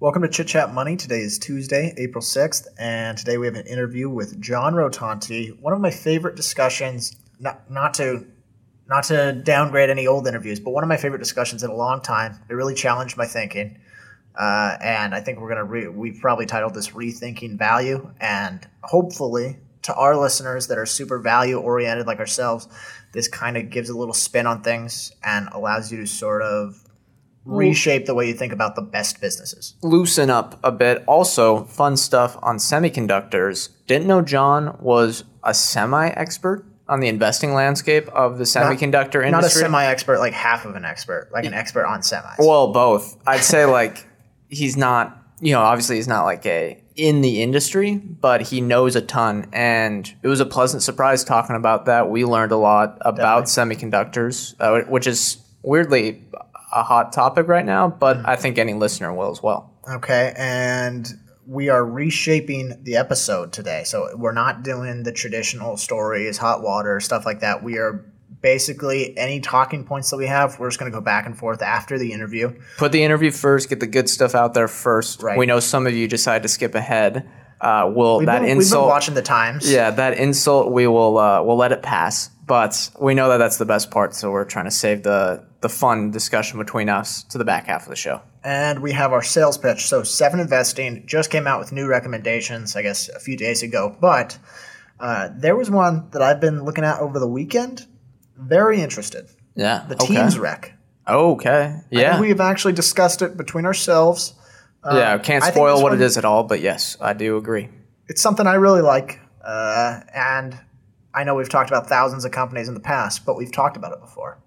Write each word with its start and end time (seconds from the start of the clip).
Welcome 0.00 0.22
to 0.22 0.28
Chit 0.28 0.46
Chat 0.46 0.72
Money. 0.72 0.96
Today 0.96 1.22
is 1.22 1.40
Tuesday, 1.40 1.92
April 1.96 2.22
6th, 2.22 2.68
and 2.78 3.18
today 3.18 3.36
we 3.36 3.46
have 3.46 3.56
an 3.56 3.66
interview 3.66 4.08
with 4.08 4.40
John 4.40 4.74
Rotonti. 4.74 5.60
One 5.60 5.72
of 5.72 5.80
my 5.80 5.90
favorite 5.90 6.36
discussions, 6.36 7.16
not, 7.40 7.68
not 7.68 7.94
to 7.94 8.24
not 8.88 9.02
to 9.04 9.32
downgrade 9.32 9.90
any 9.90 10.06
old 10.06 10.28
interviews, 10.28 10.60
but 10.60 10.70
one 10.70 10.84
of 10.84 10.88
my 10.88 10.96
favorite 10.96 11.18
discussions 11.18 11.64
in 11.64 11.70
a 11.70 11.74
long 11.74 12.00
time. 12.00 12.38
It 12.48 12.54
really 12.54 12.76
challenged 12.76 13.16
my 13.16 13.26
thinking. 13.26 13.76
Uh, 14.36 14.76
and 14.80 15.16
I 15.16 15.20
think 15.20 15.40
we're 15.40 15.52
going 15.52 15.58
to, 15.58 15.64
re- 15.64 15.88
we've 15.88 16.20
probably 16.20 16.46
titled 16.46 16.74
this 16.74 16.90
Rethinking 16.90 17.58
Value. 17.58 18.08
And 18.20 18.64
hopefully, 18.84 19.56
to 19.82 19.94
our 19.96 20.16
listeners 20.16 20.68
that 20.68 20.78
are 20.78 20.86
super 20.86 21.18
value 21.18 21.58
oriented 21.58 22.06
like 22.06 22.20
ourselves, 22.20 22.68
this 23.10 23.26
kind 23.26 23.56
of 23.56 23.68
gives 23.68 23.88
a 23.88 23.98
little 23.98 24.14
spin 24.14 24.46
on 24.46 24.62
things 24.62 25.10
and 25.24 25.48
allows 25.50 25.90
you 25.90 25.98
to 25.98 26.06
sort 26.06 26.42
of 26.42 26.87
reshape 27.48 28.06
the 28.06 28.14
way 28.14 28.28
you 28.28 28.34
think 28.34 28.52
about 28.52 28.76
the 28.76 28.82
best 28.82 29.20
businesses. 29.20 29.74
Loosen 29.82 30.30
up 30.30 30.58
a 30.62 30.70
bit. 30.70 31.02
Also, 31.06 31.64
fun 31.64 31.96
stuff 31.96 32.36
on 32.42 32.58
semiconductors. 32.58 33.70
Didn't 33.86 34.06
know 34.06 34.22
John 34.22 34.76
was 34.80 35.24
a 35.42 35.54
semi 35.54 36.08
expert 36.08 36.64
on 36.88 37.00
the 37.00 37.08
investing 37.08 37.52
landscape 37.54 38.08
of 38.08 38.38
the 38.38 38.44
semiconductor 38.44 39.24
industry. 39.24 39.30
Not 39.30 39.44
a 39.44 39.50
semi 39.50 39.84
expert, 39.86 40.18
like 40.18 40.32
half 40.32 40.64
of 40.64 40.74
an 40.74 40.84
expert, 40.84 41.30
like 41.32 41.44
an 41.44 41.54
expert 41.54 41.86
on 41.86 42.00
semis. 42.00 42.36
Well, 42.38 42.72
both. 42.72 43.16
I'd 43.26 43.40
say 43.40 43.64
like 43.64 44.06
he's 44.48 44.76
not, 44.76 45.22
you 45.40 45.52
know, 45.52 45.60
obviously 45.60 45.96
he's 45.96 46.08
not 46.08 46.24
like 46.24 46.44
a 46.46 46.82
in 46.96 47.20
the 47.20 47.42
industry, 47.42 47.94
but 47.94 48.42
he 48.42 48.60
knows 48.60 48.96
a 48.96 49.00
ton. 49.00 49.48
And 49.52 50.12
it 50.22 50.28
was 50.28 50.40
a 50.40 50.46
pleasant 50.46 50.82
surprise 50.82 51.22
talking 51.22 51.54
about 51.54 51.86
that. 51.86 52.10
We 52.10 52.24
learned 52.24 52.50
a 52.50 52.56
lot 52.56 52.98
about 53.02 53.44
semiconductors, 53.44 54.54
uh, 54.58 54.84
which 54.88 55.06
is 55.06 55.38
weirdly 55.62 56.24
a 56.72 56.82
hot 56.82 57.12
topic 57.12 57.48
right 57.48 57.64
now, 57.64 57.88
but 57.88 58.26
I 58.26 58.36
think 58.36 58.58
any 58.58 58.74
listener 58.74 59.12
will 59.12 59.30
as 59.30 59.42
well. 59.42 59.72
Okay, 59.90 60.34
and 60.36 61.08
we 61.46 61.70
are 61.70 61.84
reshaping 61.84 62.82
the 62.82 62.96
episode 62.96 63.52
today. 63.52 63.82
So 63.84 64.08
we're 64.16 64.32
not 64.32 64.62
doing 64.62 65.02
the 65.02 65.12
traditional 65.12 65.76
stories, 65.78 66.36
hot 66.36 66.62
water, 66.62 67.00
stuff 67.00 67.24
like 67.24 67.40
that. 67.40 67.62
We 67.62 67.78
are 67.78 68.04
basically 68.42 69.16
any 69.16 69.40
talking 69.40 69.84
points 69.84 70.10
that 70.10 70.16
we 70.16 70.26
have, 70.26 70.58
we're 70.58 70.68
just 70.68 70.78
going 70.78 70.90
to 70.92 70.96
go 70.96 71.02
back 71.02 71.26
and 71.26 71.36
forth 71.36 71.62
after 71.62 71.98
the 71.98 72.12
interview. 72.12 72.54
Put 72.76 72.92
the 72.92 73.02
interview 73.02 73.30
first, 73.30 73.68
get 73.68 73.80
the 73.80 73.86
good 73.86 74.08
stuff 74.08 74.34
out 74.34 74.54
there 74.54 74.68
first. 74.68 75.22
Right. 75.22 75.38
We 75.38 75.46
know 75.46 75.60
some 75.60 75.86
of 75.86 75.94
you 75.94 76.06
decide 76.06 76.42
to 76.42 76.48
skip 76.48 76.74
ahead. 76.74 77.28
Uh, 77.60 77.90
will 77.92 78.20
that 78.20 78.26
been, 78.26 78.42
we've 78.42 78.50
been 78.50 78.56
insult? 78.58 78.88
watching 78.88 79.14
the 79.14 79.22
times. 79.22 79.70
Yeah, 79.70 79.90
that 79.90 80.16
insult 80.18 80.70
we 80.70 80.86
will 80.86 81.18
uh, 81.18 81.42
we'll 81.42 81.56
let 81.56 81.72
it 81.72 81.82
pass. 81.82 82.30
But 82.48 82.90
we 83.00 83.14
know 83.14 83.28
that 83.28 83.36
that's 83.36 83.58
the 83.58 83.66
best 83.66 83.90
part, 83.90 84.14
so 84.14 84.30
we're 84.32 84.44
trying 84.44 84.64
to 84.64 84.70
save 84.70 85.02
the 85.04 85.44
the 85.60 85.68
fun 85.68 86.10
discussion 86.10 86.58
between 86.58 86.88
us 86.88 87.22
to 87.24 87.38
the 87.38 87.44
back 87.44 87.66
half 87.66 87.82
of 87.82 87.90
the 87.90 87.96
show. 87.96 88.22
And 88.44 88.80
we 88.80 88.92
have 88.92 89.12
our 89.12 89.22
sales 89.22 89.58
pitch. 89.58 89.86
So 89.86 90.02
Seven 90.04 90.40
Investing 90.40 91.04
just 91.06 91.30
came 91.30 91.46
out 91.46 91.58
with 91.60 91.72
new 91.72 91.86
recommendations, 91.86 92.74
I 92.76 92.82
guess, 92.82 93.08
a 93.08 93.18
few 93.20 93.36
days 93.36 93.62
ago. 93.62 93.94
But 94.00 94.38
uh, 95.00 95.28
there 95.36 95.56
was 95.56 95.68
one 95.70 96.08
that 96.12 96.22
I've 96.22 96.40
been 96.40 96.64
looking 96.64 96.84
at 96.84 97.00
over 97.00 97.18
the 97.18 97.26
weekend. 97.28 97.86
Very 98.36 98.80
interested. 98.80 99.26
Yeah, 99.56 99.84
The 99.88 99.96
okay. 99.96 100.14
Teams 100.14 100.38
Rec. 100.38 100.72
Okay, 101.08 101.80
yeah, 101.90 102.20
We've 102.20 102.40
actually 102.40 102.74
discussed 102.74 103.22
it 103.22 103.36
between 103.36 103.64
ourselves. 103.66 104.34
yeah. 104.84 105.18
Can't 105.18 105.42
spoil 105.42 105.76
what 105.82 105.90
one- 105.90 105.94
it 105.94 106.00
is 106.00 106.16
at 106.18 106.24
all, 106.24 106.44
but 106.44 106.60
yes, 106.60 106.96
I 107.00 107.12
do 107.14 107.36
agree. 107.36 107.68
it's 108.08 108.22
something 108.22 108.46
I 108.46 108.54
really 108.54 108.82
like. 108.82 109.18
Uh, 109.44 110.00
and 110.14 110.56
I 111.18 111.24
know 111.24 111.34
we've 111.34 111.48
talked 111.48 111.68
about 111.68 111.88
thousands 111.88 112.24
of 112.24 112.30
companies 112.30 112.68
in 112.68 112.74
the 112.74 112.80
past, 112.80 113.26
but 113.26 113.36
we've 113.36 113.50
talked 113.50 113.76
about 113.76 113.92
it 113.92 114.00
before. 114.00 114.38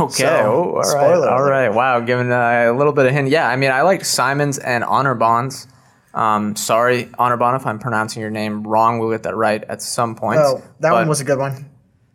Okay. 0.00 0.24
So, 0.24 0.26
oh, 0.26 0.62
all 0.70 0.74
right. 0.74 0.84
spoiler 0.86 1.28
All 1.30 1.38
alert. 1.44 1.50
right. 1.50 1.68
Wow. 1.68 2.00
Giving 2.00 2.32
uh, 2.32 2.64
a 2.66 2.72
little 2.76 2.92
bit 2.92 3.06
of 3.06 3.12
hint. 3.12 3.28
Yeah. 3.28 3.48
I 3.48 3.54
mean, 3.54 3.70
I 3.70 3.82
like 3.82 4.04
Simons 4.04 4.58
and 4.58 4.82
Anirban's. 4.82 5.68
Um, 6.14 6.56
sorry, 6.56 7.04
Anirban, 7.20 7.54
if 7.54 7.66
I'm 7.66 7.78
pronouncing 7.78 8.22
your 8.22 8.30
name 8.30 8.64
wrong. 8.66 8.98
We'll 8.98 9.10
get 9.12 9.22
that 9.22 9.36
right 9.36 9.62
at 9.64 9.82
some 9.82 10.16
point. 10.16 10.40
Oh, 10.40 10.62
that 10.80 10.92
one 10.92 11.08
was 11.08 11.20
a 11.20 11.24
good 11.24 11.38
one. 11.38 11.70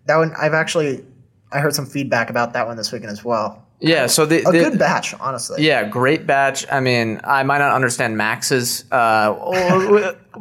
That 0.08 0.18
one, 0.18 0.34
I've 0.38 0.56
actually, 0.56 1.06
I 1.54 1.60
heard 1.60 1.74
some 1.74 1.86
feedback 1.86 2.30
about 2.30 2.52
that 2.54 2.68
one 2.68 2.76
this 2.76 2.92
weekend 2.92 3.12
as 3.12 3.24
well. 3.24 3.66
Yeah. 3.80 4.08
So 4.08 4.26
the, 4.26 4.40
A 4.40 4.52
the- 4.52 4.60
good 4.70 4.78
batch, 4.80 5.14
honestly. 5.20 5.64
Yeah, 5.64 5.88
great 5.88 6.28
batch. 6.28 6.66
I 6.70 6.82
mean, 6.82 7.22
I 7.24 7.44
might 7.44 7.60
not 7.60 7.74
understand 7.74 8.18
Max's 8.18 8.84
uh, 8.92 9.34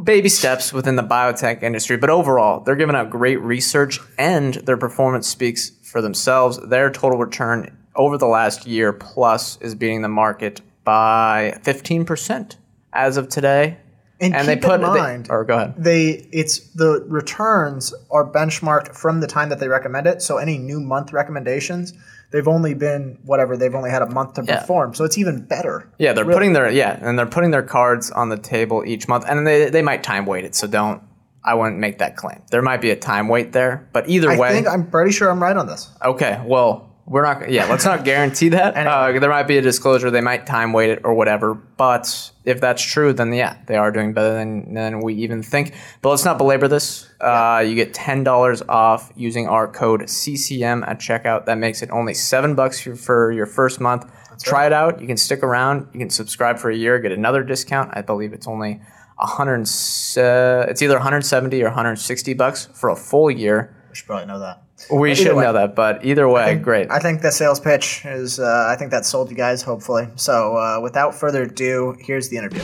baby 0.03 0.29
steps 0.29 0.73
within 0.73 0.97
the 0.97 1.03
biotech 1.03 1.63
industry, 1.63 1.97
but 1.97 2.11
overall, 2.11 2.61
they're 2.61 2.77
giving 2.77 2.97
out 2.97 3.11
great 3.11 3.41
research 3.41 4.01
and 4.19 4.55
their 4.55 4.77
performance 4.77 5.27
speaks 5.27 5.71
for 5.83 6.01
themselves. 6.01 6.59
Their 6.59 6.91
total 6.91 7.19
return 7.19 7.77
over 7.95 8.17
the 8.17 8.27
last 8.27 8.67
year 8.67 8.93
plus 8.93 9.59
is 9.61 9.75
beating 9.75 10.03
the 10.03 10.09
market 10.09 10.61
by 10.85 11.59
15% 11.63 12.57
as 12.93 13.17
of 13.17 13.29
today. 13.29 13.79
And, 14.23 14.35
And 14.35 14.47
keep 14.47 14.61
they 14.61 14.67
put 14.69 14.81
in 14.81 14.93
they- 14.93 14.99
mind, 15.01 15.29
or 15.31 15.45
go 15.45 15.57
ahead. 15.57 15.75
they 15.79 16.29
it's 16.31 16.59
the 16.75 17.05
returns 17.09 17.95
are 18.11 18.25
benchmarked 18.31 18.95
from 18.95 19.21
the 19.21 19.27
time 19.27 19.49
that 19.49 19.61
they 19.61 19.69
recommend 19.69 20.07
it. 20.07 20.21
So 20.21 20.37
any 20.37 20.59
new 20.59 20.79
month 20.81 21.13
recommendations, 21.13 21.95
they've 22.31 22.47
only 22.47 22.75
been 22.75 23.19
whatever 23.25 23.57
they've 23.57 23.75
only 23.75 23.89
had 23.91 24.03
a 24.03 24.11
month 24.11 24.35
to 24.35 24.45
Yeah. 24.45 24.61
perform. 24.61 24.95
So 24.95 25.05
it's 25.05 25.17
even 25.17 25.41
better. 25.47 25.89
Yeah, 25.99 26.13
they're 26.13 26.25
Really. 26.25 26.35
putting 26.37 26.53
their 26.53 26.71
yeah, 26.71 26.99
and 27.01 27.19
they're 27.19 27.25
putting 27.27 27.51
their 27.51 27.63
cards 27.63 28.11
on 28.11 28.29
the 28.29 28.37
table 28.37 28.83
each 28.87 29.09
month, 29.09 29.25
and 29.27 29.47
they 29.47 29.71
they 29.71 29.83
might 29.83 30.03
time 30.03 30.27
weight 30.27 30.45
it. 30.45 30.55
So 30.55 30.67
don't. 30.67 31.01
I 31.43 31.55
wouldn't 31.55 31.79
make 31.79 31.97
that 32.01 32.17
claim. 32.17 32.43
There 32.51 32.61
might 32.61 32.83
be 32.83 32.91
a 32.91 32.97
time 32.97 33.27
weight 33.27 33.53
there, 33.53 33.89
but 33.95 34.07
either 34.11 34.31
I 34.31 34.37
way, 34.37 34.53
think 34.53 34.69
I'm 34.69 34.85
pretty 34.91 35.13
sure 35.13 35.31
I'm 35.31 35.43
right 35.43 35.57
on 35.57 35.67
this. 35.67 35.89
Okay, 36.05 36.39
well, 36.45 36.90
we're 37.11 37.23
not. 37.23 37.51
Yeah, 37.51 37.67
let's 37.67 37.85
not 37.85 38.05
guarantee 38.05 38.49
that. 38.51 38.75
Uh, 38.91 39.19
there 39.19 39.29
might 39.29 39.49
be 39.49 39.59
a 39.59 39.61
disclosure. 39.63 40.11
They 40.11 40.21
might 40.21 40.47
time 40.47 40.73
weight 40.73 40.91
it 40.91 41.01
or 41.05 41.13
whatever. 41.13 41.55
But 41.55 42.31
if 42.45 42.61
that's 42.61 42.81
true, 42.83 43.13
then 43.13 43.33
yeah, 43.33 43.57
they 43.67 43.77
are 43.77 43.91
doing 43.91 44.13
better 44.15 44.33
than 44.33 44.73
than 44.75 45.01
we 45.01 45.15
even 45.15 45.43
think. 45.43 45.75
But 46.03 46.11
let's 46.11 46.25
not 46.25 46.39
belabor 46.39 46.69
this. 46.69 47.11
Uh, 47.21 47.63
you 47.67 47.75
get 47.75 47.93
ten 47.93 48.25
dollars 48.25 48.63
off 48.69 49.13
using 49.17 49.49
our 49.49 49.67
code 49.69 50.09
CCM 50.09 50.85
at 50.85 50.99
checkout. 51.01 51.45
That 51.47 51.59
makes 51.59 51.83
it 51.83 51.91
only 51.91 52.15
seven 52.15 52.55
bucks 52.55 52.81
for, 52.81 52.95
for 52.97 53.33
your 53.33 53.47
first 53.47 53.81
month. 53.81 54.11
Try 54.43 54.65
it 54.67 54.73
out. 54.73 55.01
You 55.03 55.07
can 55.07 55.19
stick 55.19 55.43
around. 55.43 55.89
You 55.93 55.99
can 55.99 56.09
subscribe 56.11 56.59
for 56.59 56.71
a 56.71 56.77
year, 56.77 56.99
get 56.99 57.13
another 57.13 57.43
discount. 57.43 57.91
I 57.93 58.01
believe 58.03 58.33
it's 58.33 58.47
only 58.47 58.81
a 59.19 59.27
hundred. 59.27 59.69
se- 59.69 60.65
It's 60.71 60.81
either 60.81 60.95
170 60.95 61.61
or 61.63 61.67
160 61.67 62.33
bucks 62.35 62.67
for 62.73 62.89
a 62.89 62.97
full 62.97 63.31
year. 63.31 63.75
We 63.91 63.97
should 63.97 64.07
probably 64.07 64.27
know 64.27 64.39
that. 64.39 64.63
We 64.91 65.11
either 65.13 65.23
should 65.23 65.37
way. 65.37 65.45
know 65.45 65.53
that, 65.53 65.75
but 65.75 66.05
either 66.05 66.29
way, 66.29 66.57
great. 66.57 66.91
I 66.91 66.99
think 66.99 67.23
the 67.23 67.31
sales 67.31 67.61
pitch 67.61 68.05
is. 68.05 68.39
Uh, 68.41 68.67
I 68.69 68.77
think 68.77 68.91
that 68.93 69.05
sold 69.05 69.31
you 69.31 69.37
guys. 69.37 69.63
Hopefully. 69.63 70.09
So 70.17 70.57
uh, 70.57 70.81
without 70.81 71.15
further 71.15 71.43
ado, 71.43 71.97
here's 72.01 72.29
the 72.29 72.37
interview. 72.37 72.63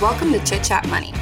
Welcome 0.00 0.32
to 0.32 0.44
Chit 0.44 0.62
Chat 0.62 0.86
Money. 0.88 1.12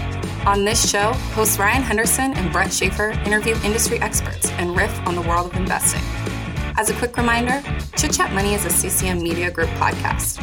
On 0.47 0.65
this 0.65 0.91
show, 0.91 1.13
hosts 1.33 1.59
Ryan 1.59 1.83
Henderson 1.83 2.35
and 2.35 2.53
Brett 2.53 2.73
Schaefer 2.73 3.11
interview 3.25 3.55
industry 3.65 3.99
experts 4.01 4.51
and 4.53 4.77
riff 4.77 4.95
on 5.07 5.15
the 5.15 5.23
world 5.23 5.53
of 5.53 5.57
investing. 5.57 6.03
As 6.77 6.91
a 6.91 6.95
quick 6.95 7.17
reminder, 7.17 7.63
Chit 7.97 8.15
Chat 8.15 8.33
Money 8.33 8.55
is 8.55 8.65
a 8.65 8.71
CCM 8.71 9.23
Media 9.23 9.49
Group 9.49 9.69
podcast. 9.71 10.41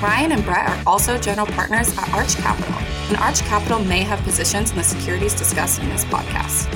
Ryan 0.00 0.32
and 0.32 0.42
Brett 0.42 0.66
are 0.66 0.82
also 0.86 1.18
general 1.18 1.46
partners 1.46 1.94
at 1.98 2.08
Arch 2.14 2.36
Capital, 2.36 2.72
and 3.08 3.18
Arch 3.18 3.40
Capital 3.40 3.78
may 3.78 4.00
have 4.00 4.18
positions 4.20 4.70
in 4.70 4.78
the 4.78 4.82
securities 4.82 5.34
discussed 5.34 5.82
in 5.82 5.90
this 5.90 6.06
podcast. 6.06 6.72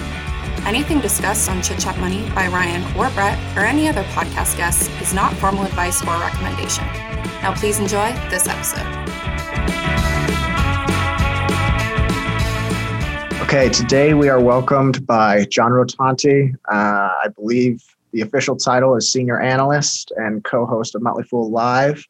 Anything 0.67 1.01
discussed 1.01 1.49
on 1.49 1.63
Chit 1.63 1.79
Chat 1.79 1.99
Money 2.01 2.29
by 2.35 2.49
Ryan 2.49 2.83
or 2.95 3.09
Brett 3.11 3.39
or 3.57 3.65
any 3.65 3.89
other 3.89 4.03
podcast 4.13 4.59
guests 4.59 4.91
is 5.01 5.15
not 5.15 5.33
formal 5.39 5.65
advice 5.65 6.03
or 6.03 6.15
recommendation. 6.21 6.85
Now, 7.41 7.55
please 7.55 7.79
enjoy 7.79 8.13
this 8.29 8.47
episode. 8.47 8.87
Okay, 13.41 13.71
today 13.71 14.13
we 14.13 14.29
are 14.29 14.41
welcomed 14.41 15.07
by 15.07 15.47
John 15.47 15.73
Rotonti. 15.73 16.55
Uh, 16.71 16.75
I 17.25 17.29
believe 17.35 17.92
the 18.13 18.21
official 18.21 18.57
title 18.57 18.97
is 18.97 19.11
Senior 19.11 19.41
Analyst 19.41 20.13
and 20.17 20.45
co 20.45 20.67
host 20.67 20.95
of 20.95 21.03
Motley 21.03 21.25
Fool 21.25 21.51
Live. 21.51 22.07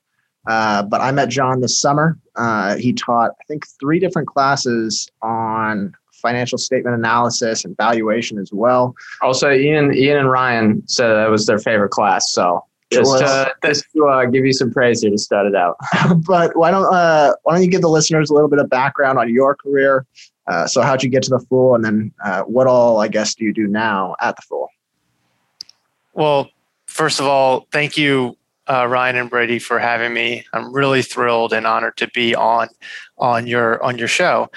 Uh, 0.47 0.83
but 0.83 1.01
I 1.01 1.13
met 1.13 1.29
John 1.29 1.61
this 1.61 1.79
summer. 1.79 2.19
Uh, 2.35 2.77
he 2.77 2.93
taught, 2.93 3.31
I 3.41 3.45
think, 3.47 3.65
three 3.79 4.01
different 4.01 4.27
classes 4.27 5.09
on 5.23 5.95
financial 6.11 6.59
statement 6.59 6.97
analysis 6.97 7.65
and 7.65 7.77
valuation 7.77 8.39
as 8.39 8.53
well. 8.53 8.95
Also, 9.21 9.51
Ian, 9.51 9.95
Ian 9.95 10.19
and 10.19 10.31
Ryan 10.31 10.83
said 10.89 11.09
that 11.09 11.31
was 11.31 11.47
their 11.47 11.59
favorite 11.59 11.91
class. 11.91 12.33
So 12.33 12.65
just 12.93 13.19
to, 13.19 13.55
just 13.65 13.85
to 13.95 14.07
uh, 14.07 14.25
give 14.27 14.45
you 14.45 14.53
some 14.53 14.73
praise 14.73 15.01
here 15.01 15.11
to 15.11 15.19
start 15.19 15.47
it 15.47 15.55
out. 15.55 15.77
but 16.27 16.57
why 16.57 16.71
don't 16.71 16.93
uh, 16.93 17.35
why 17.43 17.55
don't 17.55 17.63
you 17.63 17.71
give 17.71 17.81
the 17.81 17.89
listeners 17.89 18.31
a 18.31 18.35
little 18.35 18.49
bit 18.49 18.59
of 18.59 18.69
background 18.69 19.19
on 19.19 19.33
your 19.33 19.55
career? 19.55 20.07
Uh, 20.49 20.67
so 20.67 20.83
how'd 20.83 21.03
you 21.03 21.09
get 21.09 21.23
to 21.23 21.31
the 21.31 21.39
Fool, 21.49 21.75
and 21.75 21.85
then 21.85 22.13
uh, 22.25 22.43
what 22.43 22.67
all 22.67 23.01
I 23.01 23.09
guess 23.09 23.35
do 23.35 23.45
you 23.45 23.53
do 23.53 23.67
now 23.67 24.17
at 24.21 24.37
the 24.37 24.43
Fool? 24.43 24.69
Well, 26.13 26.51
first 26.87 27.21
of 27.21 27.27
all, 27.27 27.67
thank 27.73 27.97
you, 27.97 28.37
uh, 28.69 28.87
Ryan 28.87 29.17
and 29.17 29.31
Brady, 29.31 29.59
for 29.59 29.79
having 29.79 30.13
me. 30.13 30.45
I'm 30.53 30.73
really 30.73 31.03
thrilled 31.03 31.53
and 31.53 31.67
honored 31.67 31.97
to 31.99 32.09
be 32.09 32.35
on 32.35 32.69
on 33.19 33.47
your 33.47 33.83
on 33.83 33.99
your 33.99 34.09
show. 34.09 34.51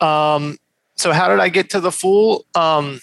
Um, 0.00 0.58
so, 0.96 1.12
how 1.12 1.28
did 1.28 1.40
I 1.40 1.48
get 1.48 1.70
to 1.70 1.80
the 1.80 1.92
Fool? 1.92 2.44
Um, 2.54 3.00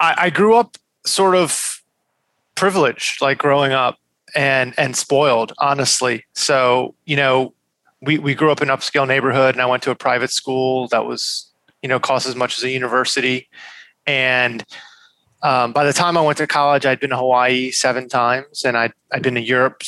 I, 0.00 0.14
I 0.18 0.30
grew 0.30 0.54
up 0.54 0.76
sort 1.04 1.34
of 1.34 1.82
privileged, 2.54 3.20
like 3.20 3.38
growing 3.38 3.72
up 3.72 3.98
and 4.34 4.74
and 4.76 4.96
spoiled, 4.96 5.52
honestly. 5.58 6.24
So 6.34 6.94
you 7.04 7.16
know, 7.16 7.54
we 8.02 8.18
we 8.18 8.34
grew 8.34 8.50
up 8.50 8.60
in 8.60 8.68
upscale 8.68 9.06
neighborhood, 9.06 9.54
and 9.54 9.62
I 9.62 9.66
went 9.66 9.82
to 9.84 9.90
a 9.90 9.94
private 9.94 10.30
school 10.30 10.88
that 10.88 11.06
was 11.06 11.50
you 11.82 11.88
know 11.88 12.00
cost 12.00 12.26
as 12.26 12.36
much 12.36 12.58
as 12.58 12.64
a 12.64 12.70
university, 12.70 13.48
and 14.06 14.64
um, 15.42 15.72
by 15.72 15.84
the 15.84 15.92
time 15.92 16.16
I 16.16 16.22
went 16.22 16.38
to 16.38 16.46
college, 16.46 16.86
I'd 16.86 17.00
been 17.00 17.10
to 17.10 17.16
Hawaii 17.16 17.70
seven 17.70 18.08
times, 18.08 18.64
and 18.64 18.76
I'd 18.76 18.92
I'd 19.12 19.22
been 19.22 19.34
to 19.34 19.42
Europe 19.42 19.82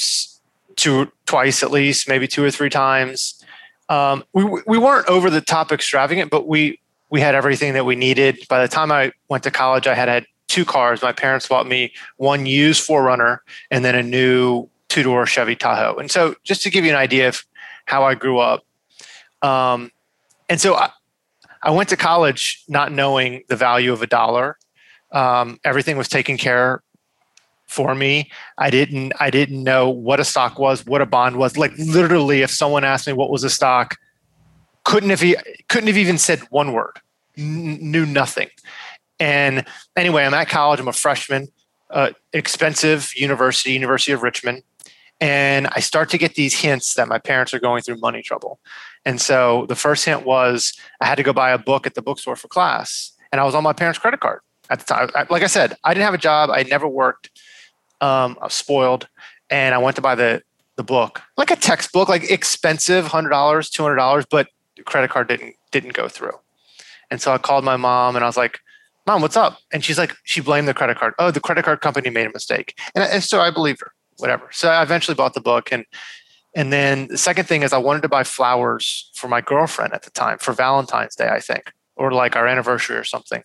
two 0.77 1.11
twice 1.27 1.63
at 1.63 1.71
least, 1.71 2.09
maybe 2.09 2.29
two 2.29 2.45
or 2.45 2.51
three 2.51 2.71
times. 2.71 3.43
Um, 3.89 4.25
we 4.33 4.45
we 4.67 4.79
weren't 4.79 5.09
over 5.09 5.31
the 5.31 5.41
top 5.41 5.73
extravagant, 5.73 6.31
but 6.31 6.47
we 6.47 6.81
we 7.11 7.21
had 7.21 7.35
everything 7.35 7.75
that 7.75 7.85
we 7.85 7.97
needed. 7.97 8.39
By 8.49 8.63
the 8.63 8.69
time 8.69 8.93
I 8.93 9.13
went 9.29 9.45
to 9.45 9.51
college, 9.51 9.87
I 9.87 9.95
had 9.95 10.09
had 10.09 10.27
two 10.47 10.65
cars. 10.65 11.03
My 11.03 11.13
parents 11.13 11.47
bought 11.47 11.67
me 11.67 11.93
one 12.17 12.47
used 12.47 12.87
4Runner 12.87 13.39
and 13.71 13.85
then 13.85 13.95
a 13.95 14.03
new 14.03 14.69
two 14.89 15.03
door 15.03 15.27
Chevy 15.27 15.57
Tahoe. 15.57 15.97
And 15.97 16.11
so, 16.11 16.35
just 16.45 16.63
to 16.63 16.71
give 16.71 16.85
you 16.85 16.91
an 16.91 16.97
idea 16.97 17.29
of 17.29 17.45
how 17.87 18.05
I 18.05 18.15
grew 18.15 18.39
up, 18.39 18.65
um, 19.43 19.91
and 20.49 20.61
so 20.61 20.75
I, 20.75 20.91
I 21.63 21.71
went 21.71 21.89
to 21.91 21.97
college 21.97 22.65
not 22.69 22.93
knowing 22.93 23.45
the 23.49 23.57
value 23.57 23.93
of 23.93 24.03
a 24.03 24.07
dollar. 24.07 24.59
Um, 25.13 25.59
everything 25.65 25.97
was 25.97 26.09
taken 26.09 26.37
care 26.37 26.83
for 27.69 27.95
me. 27.95 28.31
I 28.57 28.71
didn't 28.71 29.13
I 29.21 29.31
didn't 29.31 29.63
know 29.63 29.89
what 29.89 30.21
a 30.21 30.25
stock 30.25 30.59
was, 30.59 30.85
what 30.85 31.01
a 31.01 31.07
bond 31.07 31.37
was. 31.37 31.57
Like 31.57 31.73
literally, 31.79 32.43
if 32.43 32.51
someone 32.51 32.83
asked 32.83 33.07
me 33.07 33.13
what 33.13 33.31
was 33.31 33.45
a 33.45 33.51
stock, 33.51 33.97
couldn't 34.85 35.11
have 35.11 35.23
couldn't 35.69 35.87
have 35.87 35.99
even 35.99 36.19
said 36.19 36.41
one 36.51 36.73
word. 36.73 37.01
N- 37.37 37.79
knew 37.81 38.07
nothing. 38.07 38.49
And 39.21 39.65
anyway, 39.97 40.25
I'm 40.25 40.35
at 40.35 40.49
college. 40.49 40.81
I'm 40.81 40.89
a 40.89 40.93
freshman, 40.93 41.49
uh, 41.91 42.11
expensive 42.33 43.13
university, 43.15 43.73
University 43.73 44.13
of 44.13 44.23
Richmond, 44.23 44.63
and 45.21 45.69
I 45.73 45.81
start 45.81 46.09
to 46.11 46.19
get 46.19 46.35
these 46.35 46.55
hints 46.59 46.95
that 46.95 47.09
my 47.09 47.19
parents 47.19 47.53
are 47.53 47.61
going 47.61 47.83
through 47.83 47.99
money 47.99 48.23
trouble. 48.23 48.61
And 49.05 49.21
so 49.21 49.67
the 49.69 49.75
first 49.75 50.05
hint 50.05 50.25
was 50.25 50.73
I 51.01 51.07
had 51.07 51.17
to 51.17 51.23
go 51.23 51.33
buy 51.33 51.51
a 51.51 51.59
book 51.59 51.87
at 51.87 51.95
the 51.95 52.03
bookstore 52.03 52.37
for 52.37 52.49
class, 52.49 53.13
and 53.31 53.41
I 53.41 53.45
was 53.45 53.55
on 53.55 53.63
my 53.63 53.73
parents' 53.73 53.99
credit 53.99 54.21
card 54.21 54.41
at 54.71 54.81
the 54.81 54.85
time. 54.85 55.11
Like 55.31 55.43
I 55.43 55.47
said, 55.47 55.77
I 55.85 55.95
didn't 55.95 56.05
have 56.05 56.15
a 56.15 56.19
job. 56.19 56.51
I 56.51 56.63
never 56.63 56.89
worked. 56.89 57.31
Um, 58.01 58.37
I 58.41 58.45
was 58.45 58.55
spoiled, 58.55 59.09
and 59.51 59.75
I 59.75 59.79
went 59.79 59.97
to 59.97 60.03
buy 60.03 60.15
the 60.15 60.43
the 60.77 60.85
book, 60.85 61.23
like 61.37 61.51
a 61.51 61.57
textbook, 61.57 62.09
like 62.09 62.31
expensive, 62.31 63.09
hundred 63.09 63.31
dollars, 63.31 63.69
two 63.69 63.83
hundred 63.83 63.97
dollars, 63.97 64.25
but 64.31 64.49
credit 64.85 65.11
card 65.11 65.29
didn't 65.29 65.57
didn't 65.73 65.93
go 65.93 66.09
through. 66.09 66.39
And 67.11 67.21
so 67.21 67.33
I 67.33 67.39
called 67.39 67.65
my 67.65 67.77
mom, 67.77 68.15
and 68.15 68.25
I 68.25 68.29
was 68.29 68.37
like, 68.37 68.61
"Mom, 69.07 69.21
what's 69.23 69.37
up?" 69.37 69.59
And 69.73 69.85
she's 69.85 69.99
like, 69.99 70.15
she 70.25 70.41
blamed 70.41 70.69
the 70.69 70.75
credit 70.75 70.97
card. 70.97 71.15
Oh, 71.19 71.31
the 71.31 71.41
credit 71.41 71.65
card 71.65 71.81
company 71.81 72.11
made 72.11 72.27
a 72.27 72.33
mistake, 72.33 72.79
and, 72.95 73.05
and 73.05 73.25
so 73.25 73.41
I 73.41 73.51
believed 73.51 73.81
her. 73.81 73.93
Whatever. 74.19 74.49
So 74.53 74.69
I 74.69 74.83
eventually 74.83 75.15
bought 75.15 75.35
the 75.35 75.41
book, 75.41 75.73
and 75.73 75.85
and 76.55 76.73
then 76.73 77.09
the 77.09 77.19
second 77.19 77.47
thing 77.47 77.63
is 77.63 77.73
I 77.73 77.79
wanted 77.79 78.03
to 78.03 78.09
buy 78.09 78.25
flowers 78.25 79.11
for 79.15 79.29
my 79.29 79.41
girlfriend 79.41 79.93
at 79.93 80.03
the 80.03 80.11
time 80.11 80.39
for 80.39 80.53
Valentine's 80.53 81.15
Day, 81.15 81.29
I 81.29 81.41
think, 81.41 81.73
or 81.97 82.13
like 82.13 82.37
our 82.37 82.47
anniversary 82.47 82.97
or 82.97 83.05
something. 83.05 83.43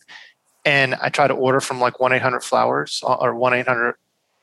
And 0.65 0.95
I 0.95 1.09
try 1.09 1.27
to 1.27 1.33
order 1.33 1.59
from 1.59 1.79
like 1.79 1.99
one 1.99 2.13
eight 2.13 2.21
hundred 2.21 2.41
flowers 2.41 3.01
or 3.03 3.35
one 3.35 3.53
eight 3.53 3.67
hundred 3.67 3.95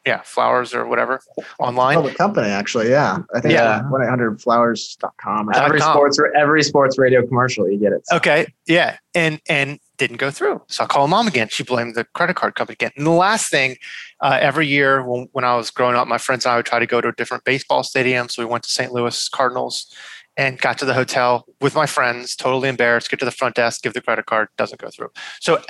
yeah, 0.07 0.23
flowers 0.23 0.73
or 0.73 0.87
whatever 0.87 1.21
online. 1.59 1.97
Public 1.97 2.17
company, 2.17 2.49
actually. 2.49 2.89
Yeah. 2.89 3.19
I 3.35 3.41
think 3.41 3.53
yeah. 3.53 3.83
1 3.89 4.03
800 4.03 4.41
flowers.com 4.41 5.51
or 5.51 5.57
every 5.57 5.79
com. 5.79 5.95
sports, 5.95 6.19
every 6.37 6.63
sports 6.63 6.99
radio 6.99 7.27
commercial, 7.27 7.69
you 7.69 7.79
get 7.79 7.93
it. 7.93 8.07
So. 8.07 8.17
Okay. 8.17 8.47
Yeah. 8.67 8.97
And, 9.15 9.41
and 9.49 9.79
didn't 9.99 10.17
go 10.17 10.31
through. 10.31 10.63
So 10.69 10.85
I 10.85 10.87
call 10.87 11.07
mom 11.07 11.29
again. 11.29 11.49
She 11.49 11.65
blamed 11.65 11.97
the 11.97 12.05
credit 12.15 12.37
card 12.37 12.55
company 12.55 12.75
again. 12.75 12.93
And 12.97 13.07
the 13.07 13.11
last 13.11 13.51
thing, 13.51 13.77
uh, 14.21 14.39
every 14.41 14.67
year 14.67 15.05
when, 15.05 15.29
when 15.33 15.45
I 15.45 15.55
was 15.57 15.71
growing 15.71 15.97
up, 15.97 16.09
my 16.09 16.19
friends 16.19 16.47
and 16.47 16.53
I 16.53 16.57
would 16.57 16.67
try 16.67 16.79
to 16.79 16.87
go 16.87 17.03
to 17.03 17.09
a 17.09 17.13
different 17.13 17.45
baseball 17.45 17.83
stadium. 17.83 18.31
So 18.31 18.43
we 18.43 18.51
went 18.51 18.65
to 18.65 18.71
St. 18.71 18.93
Louis 18.93 19.29
Cardinals 19.29 19.95
and 20.41 20.59
got 20.59 20.79
to 20.79 20.87
the 20.87 20.95
hotel 20.95 21.45
with 21.61 21.75
my 21.75 21.85
friends, 21.85 22.35
totally 22.35 22.71
embarrassed, 22.71 23.11
get 23.11 23.19
to 23.19 23.27
the 23.27 23.31
front 23.31 23.57
desk, 23.57 23.83
give 23.83 23.93
the 23.93 24.01
credit 24.01 24.25
card, 24.25 24.49
doesn't 24.57 24.81
go 24.81 24.89
through. 24.89 25.11
So 25.39 25.63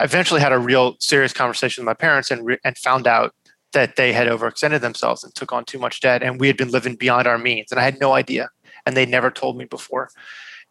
I 0.00 0.04
eventually 0.04 0.40
had 0.40 0.50
a 0.50 0.58
real 0.58 0.96
serious 0.98 1.32
conversation 1.32 1.82
with 1.82 1.86
my 1.86 1.94
parents 1.94 2.32
and, 2.32 2.44
re- 2.44 2.58
and 2.64 2.76
found 2.76 3.06
out 3.06 3.36
that 3.72 3.94
they 3.94 4.12
had 4.12 4.26
overextended 4.26 4.80
themselves 4.80 5.22
and 5.22 5.32
took 5.36 5.52
on 5.52 5.64
too 5.64 5.78
much 5.78 6.00
debt 6.00 6.24
and 6.24 6.40
we 6.40 6.48
had 6.48 6.56
been 6.56 6.72
living 6.72 6.96
beyond 6.96 7.28
our 7.28 7.38
means 7.38 7.70
and 7.70 7.78
i 7.78 7.84
had 7.84 8.00
no 8.00 8.14
idea 8.14 8.48
and 8.84 8.96
they 8.96 9.06
never 9.06 9.30
told 9.30 9.56
me 9.56 9.64
before. 9.64 10.08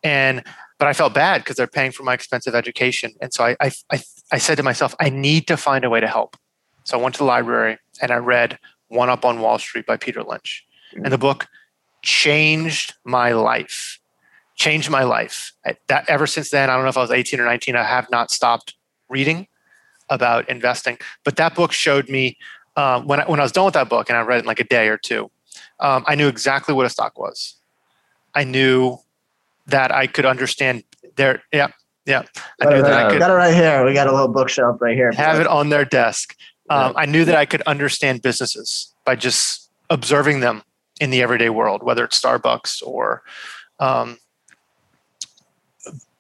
And 0.04 0.44
but 0.80 0.88
i 0.88 0.94
felt 0.94 1.14
bad 1.14 1.42
because 1.42 1.56
they're 1.56 1.68
paying 1.68 1.92
for 1.92 2.04
my 2.04 2.14
expensive 2.14 2.56
education 2.56 3.14
and 3.22 3.34
so 3.34 3.46
I, 3.46 3.56
I, 3.62 3.72
I, 3.92 4.02
I 4.34 4.38
said 4.38 4.58
to 4.58 4.64
myself 4.64 4.96
i 5.00 5.10
need 5.10 5.48
to 5.48 5.56
find 5.56 5.86
a 5.86 5.90
way 5.90 6.02
to 6.02 6.08
help. 6.08 6.36
So 6.84 6.98
i 6.98 7.02
went 7.02 7.16
to 7.16 7.20
the 7.20 7.26
library 7.26 7.78
and 8.02 8.12
i 8.12 8.18
read 8.18 8.60
one 8.90 9.10
up 9.10 9.24
on 9.24 9.40
wall 9.40 9.60
street 9.60 9.86
by 9.86 9.96
peter 9.96 10.24
lynch. 10.24 10.66
And 10.96 11.12
the 11.12 11.18
book 11.18 11.48
changed 12.06 12.94
my 13.04 13.32
life 13.34 14.00
changed 14.56 14.90
my 14.90 15.04
life 15.04 15.52
I, 15.66 15.76
that 15.88 16.10
ever 16.10 16.28
since 16.28 16.50
then 16.50 16.70
i 16.70 16.76
don't 16.76 16.84
know 16.84 16.90
if 16.90 16.98
i 16.98 17.02
was 17.02 17.12
18 17.12 17.40
or 17.40 17.46
19 17.46 17.76
i 17.76 17.84
have 17.84 18.10
not 18.10 18.32
stopped 18.32 18.76
reading 19.10 19.48
about 20.10 20.48
investing 20.48 20.98
but 21.24 21.36
that 21.36 21.56
book 21.56 21.74
showed 21.74 22.08
me 22.10 22.38
um, 22.78 23.08
when 23.08 23.22
I, 23.22 23.26
when 23.26 23.40
I 23.40 23.44
was 23.44 23.52
done 23.52 23.66
with 23.66 23.74
that 23.76 23.90
book 23.90 24.10
and 24.10 24.18
I 24.18 24.22
read 24.22 24.38
it 24.38 24.40
in 24.40 24.46
like 24.46 24.60
a 24.60 24.66
day 24.66 24.88
or 24.88 24.98
two, 24.98 25.32
um, 25.80 26.04
I 26.08 26.16
knew 26.16 26.28
exactly 26.28 26.74
what 26.74 26.86
a 26.86 26.90
stock 26.90 27.18
was. 27.18 27.56
I 28.34 28.44
knew 28.44 28.98
that 29.68 29.92
I 29.94 30.08
could 30.08 30.26
understand 30.26 30.84
there. 31.16 31.42
Yeah, 31.54 31.70
yeah. 32.06 32.24
I 32.62 32.66
knew 32.66 32.82
that 32.82 32.94
I 32.94 33.10
could. 33.10 33.20
Got 33.20 33.32
it 33.32 33.34
right 33.34 33.54
here. 33.54 33.86
We 33.86 33.94
got 33.94 34.08
a 34.08 34.12
little 34.12 34.28
bookshelf 34.28 34.82
right 34.82 34.96
here. 34.96 35.12
Have 35.14 35.40
it 35.40 35.48
on 35.48 35.70
their 35.70 35.86
desk. 35.86 36.36
Um. 36.70 36.94
I 36.96 37.06
knew 37.06 37.26
that 37.26 37.36
I 37.36 37.46
could 37.46 37.62
understand 37.64 38.22
businesses 38.22 38.94
by 39.06 39.16
just 39.16 39.70
observing 39.90 40.40
them 40.40 40.64
in 41.00 41.10
the 41.10 41.22
everyday 41.22 41.50
world, 41.50 41.84
whether 41.84 42.06
it's 42.06 42.20
Starbucks 42.20 42.82
or 42.86 43.24
um, 43.80 44.18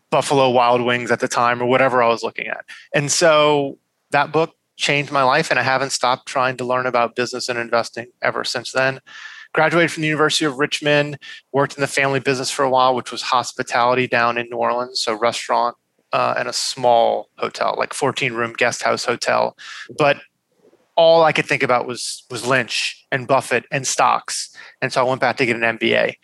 Buffalo 0.09 0.49
Wild 0.49 0.81
Wings 0.81 1.11
at 1.11 1.19
the 1.19 1.27
time 1.27 1.61
or 1.61 1.65
whatever 1.65 2.01
I 2.01 2.07
was 2.07 2.23
looking 2.23 2.47
at. 2.47 2.65
And 2.93 3.11
so 3.11 3.77
that 4.11 4.31
book 4.31 4.55
changed 4.77 5.11
my 5.11 5.23
life, 5.23 5.49
and 5.49 5.59
I 5.59 5.63
haven't 5.63 5.91
stopped 5.91 6.27
trying 6.27 6.57
to 6.57 6.65
learn 6.65 6.85
about 6.85 7.15
business 7.15 7.49
and 7.49 7.57
investing 7.57 8.07
ever 8.21 8.43
since 8.43 8.71
then. 8.71 8.99
Graduated 9.53 9.91
from 9.91 10.01
the 10.01 10.07
University 10.07 10.43
of 10.43 10.59
Richmond, 10.59 11.17
worked 11.53 11.75
in 11.75 11.81
the 11.81 11.87
family 11.87 12.19
business 12.19 12.51
for 12.51 12.63
a 12.63 12.69
while, 12.69 12.93
which 12.93 13.11
was 13.11 13.21
hospitality 13.21 14.05
down 14.05 14.37
in 14.37 14.49
New 14.49 14.57
Orleans, 14.57 14.99
so 14.99 15.17
restaurant 15.17 15.77
uh, 16.11 16.35
and 16.37 16.47
a 16.47 16.53
small 16.53 17.29
hotel, 17.37 17.75
like 17.77 17.93
14 17.93 18.33
room 18.33 18.53
guest 18.53 18.83
house 18.83 19.05
hotel. 19.05 19.57
But 19.97 20.17
all 20.95 21.23
I 21.23 21.31
could 21.31 21.45
think 21.45 21.63
about 21.63 21.87
was 21.87 22.23
was 22.29 22.45
Lynch 22.45 23.05
and 23.11 23.27
Buffett 23.27 23.65
and 23.71 23.85
stocks, 23.85 24.55
and 24.81 24.91
so 24.91 25.05
I 25.05 25.09
went 25.09 25.21
back 25.21 25.37
to 25.37 25.45
get 25.45 25.55
an 25.55 25.77
MBA 25.77 26.15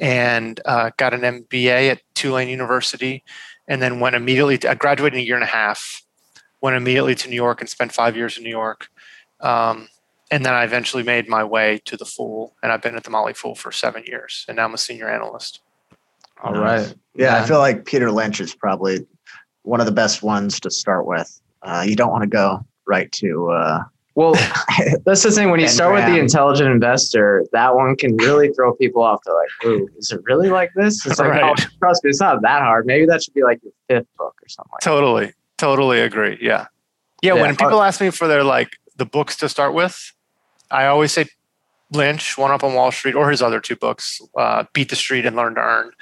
and 0.00 0.60
uh, 0.64 0.90
got 0.96 1.12
an 1.12 1.20
MBA 1.20 1.90
at 1.90 2.00
Tulane 2.14 2.48
University, 2.48 3.22
and 3.68 3.82
then 3.82 4.00
went 4.00 4.16
immediately. 4.16 4.58
To, 4.58 4.70
I 4.70 4.74
graduated 4.74 5.18
in 5.18 5.24
a 5.24 5.26
year 5.26 5.36
and 5.36 5.44
a 5.44 5.48
half, 5.48 6.02
went 6.60 6.76
immediately 6.76 7.14
to 7.16 7.28
New 7.28 7.36
York 7.36 7.60
and 7.60 7.68
spent 7.68 7.92
five 7.92 8.16
years 8.16 8.38
in 8.38 8.44
New 8.44 8.50
York. 8.50 8.88
Um, 9.40 9.88
and 10.30 10.44
then 10.44 10.54
I 10.54 10.64
eventually 10.64 11.02
made 11.02 11.28
my 11.28 11.42
way 11.42 11.80
to 11.86 11.96
the 11.96 12.04
Fool, 12.04 12.54
and 12.62 12.70
I've 12.70 12.82
been 12.82 12.94
at 12.94 13.04
the 13.04 13.10
Motley 13.10 13.34
Fool 13.34 13.54
for 13.54 13.72
seven 13.72 14.04
years, 14.06 14.44
and 14.48 14.56
now 14.56 14.64
I'm 14.64 14.74
a 14.74 14.78
senior 14.78 15.08
analyst. 15.08 15.60
All 16.42 16.54
right. 16.54 16.94
Yeah, 17.14 17.36
yeah, 17.36 17.42
I 17.42 17.46
feel 17.46 17.58
like 17.58 17.84
Peter 17.84 18.10
Lynch 18.10 18.40
is 18.40 18.54
probably 18.54 19.06
one 19.62 19.80
of 19.80 19.86
the 19.86 19.92
best 19.92 20.22
ones 20.22 20.60
to 20.60 20.70
start 20.70 21.06
with. 21.06 21.40
Uh, 21.62 21.84
you 21.86 21.96
don't 21.96 22.10
want 22.10 22.22
to 22.22 22.28
go 22.28 22.64
right 22.86 23.10
to. 23.12 23.50
Uh, 23.50 23.84
well, 24.20 24.34
that's 25.06 25.22
the 25.22 25.30
thing. 25.30 25.50
When 25.50 25.60
you 25.60 25.68
start 25.68 25.94
with 25.94 26.04
the 26.04 26.20
intelligent 26.20 26.68
investor, 26.68 27.46
that 27.52 27.74
one 27.74 27.96
can 27.96 28.14
really 28.18 28.52
throw 28.52 28.74
people 28.74 29.02
off. 29.02 29.20
They're 29.24 29.34
like, 29.34 29.64
"Ooh, 29.64 29.88
is 29.96 30.10
it 30.10 30.20
really 30.24 30.50
like 30.50 30.70
this?" 30.76 31.06
It's 31.06 31.18
like, 31.18 31.30
right. 31.30 31.42
"Oh, 31.42 31.64
trust 31.78 32.04
me, 32.04 32.10
it's 32.10 32.20
not 32.20 32.42
that 32.42 32.60
hard." 32.60 32.84
Maybe 32.84 33.06
that 33.06 33.22
should 33.22 33.32
be 33.32 33.42
like 33.42 33.60
your 33.62 33.72
fifth 33.88 34.08
book 34.18 34.38
or 34.42 34.48
something. 34.48 34.72
Like 34.72 34.82
totally, 34.82 35.26
that. 35.26 35.34
Totally 35.56 36.00
agree. 36.00 36.36
Yeah. 36.38 36.66
yeah. 37.22 37.34
Yeah. 37.34 37.40
When 37.40 37.56
people 37.56 37.82
ask 37.82 37.98
me 37.98 38.10
for 38.10 38.28
their 38.28 38.44
like 38.44 38.76
the 38.96 39.06
books 39.06 39.36
to 39.36 39.48
start 39.48 39.72
with, 39.72 40.12
I 40.70 40.84
always 40.84 41.12
say 41.12 41.24
Lynch, 41.90 42.36
One 42.36 42.50
Up 42.50 42.62
on 42.62 42.74
Wall 42.74 42.92
Street, 42.92 43.14
or 43.14 43.30
his 43.30 43.40
other 43.40 43.58
two 43.58 43.76
books, 43.76 44.20
uh, 44.36 44.64
Beat 44.74 44.90
the 44.90 44.96
Street 44.96 45.24
and 45.24 45.34
Learn 45.34 45.54
to 45.54 45.62
Earn. 45.62 45.92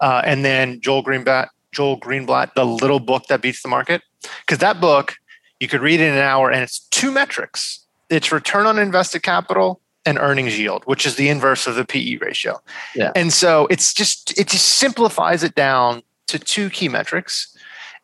Uh, 0.00 0.22
and 0.24 0.46
then 0.46 0.80
Joel 0.80 1.04
Greenblatt, 1.04 1.48
Joel 1.72 2.00
Greenblatt, 2.00 2.54
The 2.54 2.64
Little 2.64 3.00
Book 3.00 3.26
That 3.28 3.42
Beats 3.42 3.60
the 3.60 3.68
Market. 3.68 4.00
Because 4.46 4.60
that 4.60 4.80
book, 4.80 5.14
you 5.60 5.68
could 5.68 5.80
read 5.80 6.00
it 6.00 6.08
in 6.08 6.14
an 6.14 6.20
hour 6.20 6.50
and 6.50 6.62
it's 6.62 6.80
two 6.88 7.10
metrics. 7.10 7.84
It's 8.10 8.30
return 8.30 8.66
on 8.66 8.78
invested 8.78 9.22
capital 9.22 9.80
and 10.04 10.18
earnings 10.18 10.58
yield, 10.58 10.84
which 10.84 11.04
is 11.04 11.16
the 11.16 11.28
inverse 11.28 11.66
of 11.66 11.74
the 11.74 11.84
PE 11.84 12.16
ratio. 12.16 12.60
Yeah. 12.94 13.12
And 13.16 13.32
so 13.32 13.66
it's 13.70 13.92
just 13.92 14.38
it 14.38 14.48
just 14.48 14.66
simplifies 14.66 15.42
it 15.42 15.54
down 15.54 16.02
to 16.28 16.38
two 16.38 16.70
key 16.70 16.88
metrics 16.88 17.56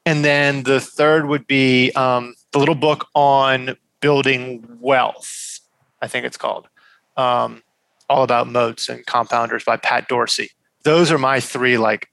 and 0.04 0.24
then 0.24 0.64
the 0.64 0.80
third 0.80 1.26
would 1.26 1.46
be 1.46 1.92
um, 1.92 2.34
the 2.50 2.58
little 2.58 2.74
book 2.74 3.08
on 3.14 3.76
building 4.00 4.66
wealth, 4.80 5.60
I 6.00 6.08
think 6.08 6.26
it's 6.26 6.36
called. 6.36 6.68
Um, 7.16 7.62
all 8.08 8.24
about 8.24 8.48
moats 8.48 8.88
and 8.88 9.06
compounders 9.06 9.64
by 9.64 9.76
Pat 9.76 10.08
Dorsey. 10.08 10.50
Those 10.82 11.12
are 11.12 11.18
my 11.18 11.40
three 11.40 11.78
like 11.78 12.08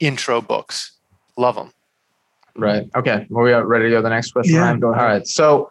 intro 0.00 0.40
books. 0.40 0.92
Love 1.36 1.54
them. 1.54 1.72
Right. 2.56 2.88
Okay. 2.94 3.26
Well, 3.30 3.44
we 3.44 3.52
are 3.52 3.64
ready 3.66 3.84
to 3.84 3.90
go 3.90 3.96
to 3.96 4.02
the 4.02 4.10
next 4.10 4.32
question. 4.32 4.54
Yeah, 4.54 4.76
go 4.76 4.90
ahead. 4.90 5.02
All 5.02 5.08
right. 5.08 5.26
So 5.26 5.70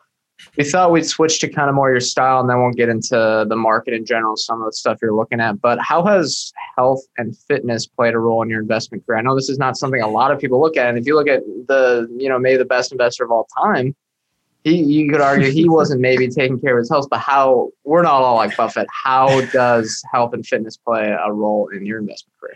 we 0.58 0.64
thought 0.64 0.92
we'd 0.92 1.06
switch 1.06 1.40
to 1.40 1.50
kind 1.50 1.70
of 1.70 1.76
more 1.76 1.90
your 1.90 2.00
style 2.00 2.40
and 2.40 2.50
then 2.50 2.62
we'll 2.62 2.72
get 2.72 2.90
into 2.90 3.46
the 3.48 3.56
market 3.56 3.94
in 3.94 4.06
general, 4.06 4.38
some 4.38 4.62
of 4.62 4.68
the 4.68 4.74
stuff 4.74 5.00
you're 5.02 5.14
looking 5.14 5.40
at. 5.40 5.62
But 5.62 5.80
how 5.80 6.06
has 6.06 6.52
health 6.78 7.02
and 7.18 7.38
fitness 7.38 7.86
played 7.88 8.14
a 8.14 8.20
role 8.20 8.42
in 8.42 8.50
your 8.50 8.62
investment 8.62 9.06
career? 9.06 9.20
I 9.20 9.22
know 9.22 9.36
this 9.36 9.50
is 9.50 9.58
not 9.58 9.78
something 9.78 10.02
a 10.02 10.08
lot 10.08 10.32
of 10.32 10.40
people 10.40 10.62
look 10.62 10.78
at. 10.78 10.88
And 10.88 10.98
if 10.98 11.06
you 11.06 11.16
look 11.16 11.28
at 11.28 11.44
the, 11.68 12.08
you 12.18 12.30
know, 12.30 12.40
maybe 12.40 12.58
the 12.58 12.66
best 12.66 12.92
investor 12.92 13.24
of 13.26 13.32
all 13.32 13.48
time, 13.62 13.96
he, 14.64 14.78
you 14.78 15.10
could 15.10 15.22
argue 15.22 15.52
he 15.52 15.70
wasn't 15.70 16.02
maybe 16.02 16.28
taking 16.28 16.60
care 16.60 16.78
of 16.78 16.82
his 16.82 16.90
health, 16.90 17.08
but 17.10 17.20
how 17.20 17.70
we're 17.86 18.02
not 18.02 18.22
all 18.22 18.36
like 18.36 18.56
Buffett. 18.58 18.88
How 18.92 19.42
does 19.48 20.04
health 20.12 20.34
and 20.34 20.46
fitness 20.46 20.76
play 20.78 21.16
a 21.18 21.32
role 21.32 21.70
in 21.70 21.86
your 21.86 22.00
investment 22.00 22.38
career? 22.40 22.56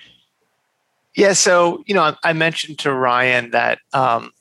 Yeah, 1.16 1.34
so 1.34 1.84
you 1.86 1.94
know, 1.94 2.16
I 2.24 2.34
mentioned 2.34 2.80
to 2.80 2.94
Ryan 2.94 3.52
that 3.52 3.80
um, 3.94 4.32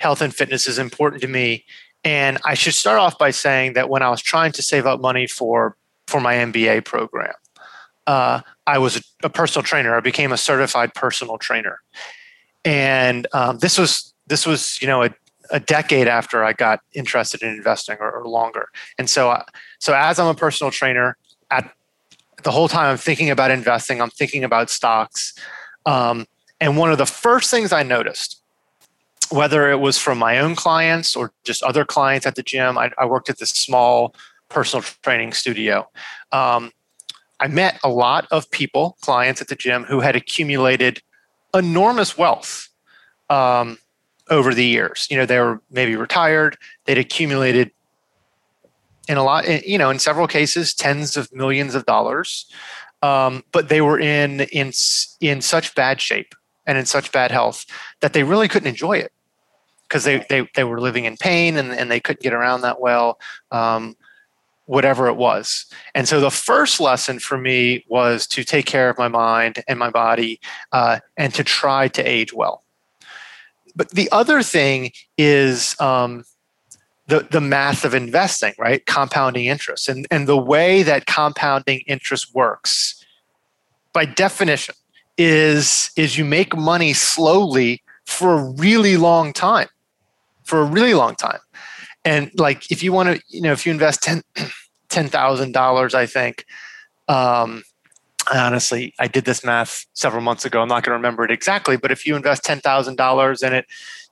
health 0.00 0.22
and 0.22 0.34
fitness 0.34 0.66
is 0.66 0.78
important 0.78 1.22
to 1.22 1.28
me, 1.28 1.64
and 2.04 2.38
I 2.44 2.54
should 2.54 2.74
start 2.74 2.98
off 2.98 3.18
by 3.18 3.30
saying 3.30 3.74
that 3.74 3.90
when 3.90 4.02
I 4.02 4.08
was 4.08 4.22
trying 4.22 4.52
to 4.52 4.62
save 4.62 4.86
up 4.86 5.00
money 5.00 5.26
for 5.26 5.76
for 6.06 6.20
my 6.20 6.34
MBA 6.34 6.84
program, 6.84 7.34
uh, 8.06 8.40
I 8.66 8.78
was 8.78 8.96
a, 8.96 9.02
a, 9.24 9.28
personal 9.28 9.62
trainer. 9.64 9.94
I 9.94 10.00
became 10.00 10.32
a 10.32 10.36
certified 10.36 10.94
personal 10.94 11.36
trainer, 11.36 11.82
and 12.64 13.26
um, 13.32 13.58
this 13.58 13.78
was 13.78 14.14
this 14.26 14.46
was 14.46 14.80
you 14.80 14.86
know 14.86 15.02
a, 15.04 15.10
a, 15.50 15.60
decade 15.60 16.08
after 16.08 16.44
I 16.44 16.52
got 16.52 16.80
interested 16.94 17.42
in 17.42 17.50
investing 17.50 17.96
or, 18.00 18.10
or 18.10 18.26
longer. 18.26 18.68
And 18.98 19.10
so, 19.10 19.30
uh, 19.30 19.44
so 19.80 19.94
as 19.94 20.18
I'm 20.18 20.28
a 20.28 20.34
personal 20.34 20.70
trainer, 20.70 21.16
at 21.50 21.70
the 22.42 22.50
whole 22.50 22.68
time 22.68 22.90
I'm 22.90 22.96
thinking 22.96 23.30
about 23.30 23.50
investing, 23.50 24.00
I'm 24.00 24.10
thinking 24.10 24.44
about 24.44 24.70
stocks. 24.70 25.34
Um, 25.86 26.26
and 26.60 26.76
one 26.76 26.92
of 26.92 26.98
the 26.98 27.06
first 27.06 27.50
things 27.50 27.72
I 27.72 27.82
noticed 27.82 28.42
whether 29.30 29.70
it 29.70 29.80
was 29.80 29.98
from 29.98 30.18
my 30.18 30.38
own 30.38 30.54
clients 30.54 31.16
or 31.16 31.32
just 31.44 31.62
other 31.62 31.84
clients 31.84 32.26
at 32.26 32.34
the 32.34 32.42
gym. 32.42 32.78
I, 32.78 32.90
I 32.98 33.06
worked 33.06 33.28
at 33.28 33.38
this 33.38 33.50
small 33.50 34.14
personal 34.48 34.84
training 35.02 35.32
studio. 35.32 35.88
Um, 36.32 36.70
I 37.40 37.48
met 37.48 37.78
a 37.84 37.88
lot 37.88 38.26
of 38.30 38.50
people, 38.50 38.96
clients 39.00 39.40
at 39.40 39.48
the 39.48 39.56
gym, 39.56 39.84
who 39.84 40.00
had 40.00 40.16
accumulated 40.16 41.02
enormous 41.54 42.16
wealth 42.16 42.68
um, 43.28 43.78
over 44.30 44.54
the 44.54 44.64
years. 44.64 45.06
You 45.10 45.18
know, 45.18 45.26
they 45.26 45.38
were 45.38 45.60
maybe 45.70 45.96
retired, 45.96 46.56
they'd 46.84 46.98
accumulated 46.98 47.72
in 49.08 49.16
a 49.16 49.22
lot, 49.22 49.66
you 49.66 49.78
know, 49.78 49.90
in 49.90 49.98
several 49.98 50.26
cases, 50.26 50.74
tens 50.74 51.16
of 51.16 51.32
millions 51.32 51.74
of 51.74 51.86
dollars, 51.86 52.46
um, 53.06 53.44
but 53.52 53.68
they 53.68 53.80
were 53.80 53.98
in 53.98 54.40
in 54.52 54.72
in 55.20 55.40
such 55.40 55.74
bad 55.74 56.00
shape 56.00 56.34
and 56.66 56.76
in 56.76 56.86
such 56.86 57.12
bad 57.12 57.30
health 57.30 57.64
that 58.00 58.12
they 58.12 58.24
really 58.24 58.48
couldn't 58.48 58.68
enjoy 58.68 58.94
it 58.94 59.12
because 59.88 60.04
they, 60.04 60.26
they, 60.28 60.48
they 60.56 60.64
were 60.64 60.80
living 60.80 61.04
in 61.04 61.16
pain 61.16 61.56
and, 61.56 61.70
and 61.70 61.90
they 61.90 62.00
couldn't 62.00 62.22
get 62.22 62.32
around 62.32 62.62
that 62.62 62.80
well, 62.80 63.20
um, 63.52 63.96
whatever 64.64 65.06
it 65.06 65.14
was. 65.14 65.66
And 65.94 66.08
so 66.08 66.20
the 66.20 66.30
first 66.30 66.80
lesson 66.80 67.20
for 67.20 67.38
me 67.38 67.84
was 67.88 68.26
to 68.28 68.42
take 68.42 68.66
care 68.66 68.90
of 68.90 68.98
my 68.98 69.06
mind 69.06 69.62
and 69.68 69.78
my 69.78 69.90
body 69.90 70.40
uh, 70.72 70.98
and 71.16 71.32
to 71.34 71.44
try 71.44 71.86
to 71.86 72.02
age 72.02 72.32
well. 72.32 72.64
But 73.76 73.90
the 73.90 74.08
other 74.10 74.42
thing 74.42 74.90
is 75.16 75.76
um, 75.80 76.24
the, 77.08 77.26
the 77.30 77.40
math 77.40 77.84
of 77.84 77.94
investing, 77.94 78.54
right? 78.58 78.84
Compounding 78.86 79.46
interest. 79.46 79.88
And, 79.88 80.06
and 80.10 80.26
the 80.26 80.36
way 80.36 80.82
that 80.82 81.06
compounding 81.06 81.80
interest 81.86 82.34
works, 82.34 83.04
by 83.92 84.04
definition, 84.04 84.74
is, 85.16 85.90
is 85.96 86.18
you 86.18 86.24
make 86.24 86.56
money 86.56 86.92
slowly 86.92 87.82
for 88.04 88.38
a 88.38 88.44
really 88.44 88.96
long 88.96 89.32
time 89.32 89.68
for 90.46 90.60
a 90.60 90.64
really 90.64 90.94
long 90.94 91.14
time. 91.14 91.40
And 92.04 92.30
like 92.38 92.70
if 92.70 92.82
you 92.82 92.92
want 92.92 93.16
to, 93.16 93.22
you 93.28 93.42
know, 93.42 93.52
if 93.52 93.66
you 93.66 93.72
invest 93.72 94.02
ten 94.02 94.22
ten 94.88 95.08
thousand 95.08 95.52
dollars, 95.52 95.94
I 95.94 96.06
think. 96.06 96.46
Um, 97.08 97.62
honestly, 98.32 98.94
I 98.98 99.08
did 99.08 99.24
this 99.24 99.44
math 99.44 99.86
several 99.92 100.22
months 100.22 100.44
ago. 100.44 100.62
I'm 100.62 100.68
not 100.68 100.82
going 100.82 100.92
to 100.92 100.96
remember 100.96 101.24
it 101.24 101.30
exactly, 101.30 101.76
but 101.76 101.90
if 101.90 102.06
you 102.06 102.16
invest 102.16 102.44
ten 102.44 102.60
thousand 102.60 102.96
dollars 102.96 103.42
and 103.42 103.54
it, 103.54 103.66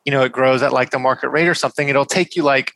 you 0.05 0.13
know, 0.13 0.23
it 0.23 0.33
grows 0.33 0.61
at 0.63 0.73
like 0.73 0.91
the 0.91 0.99
market 0.99 1.29
rate 1.29 1.49
or 1.49 1.55
something, 1.55 1.89
it'll 1.89 2.05
take 2.05 2.37
you 2.37 2.43
like 2.43 2.73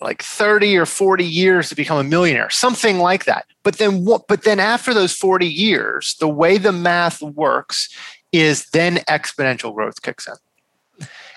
like 0.00 0.22
30 0.22 0.76
or 0.76 0.86
40 0.86 1.24
years 1.24 1.68
to 1.68 1.74
become 1.74 1.98
a 1.98 2.04
millionaire 2.04 2.50
something 2.50 2.98
like 2.98 3.24
that 3.24 3.46
but 3.62 3.78
then 3.78 4.04
what 4.04 4.28
but 4.28 4.44
then 4.44 4.60
after 4.60 4.94
those 4.94 5.14
40 5.14 5.46
years 5.46 6.16
the 6.20 6.28
way 6.28 6.58
the 6.58 6.72
math 6.72 7.20
works 7.20 7.88
is 8.32 8.66
then 8.70 8.96
exponential 9.08 9.74
growth 9.74 10.02
kicks 10.02 10.26
in 10.26 10.34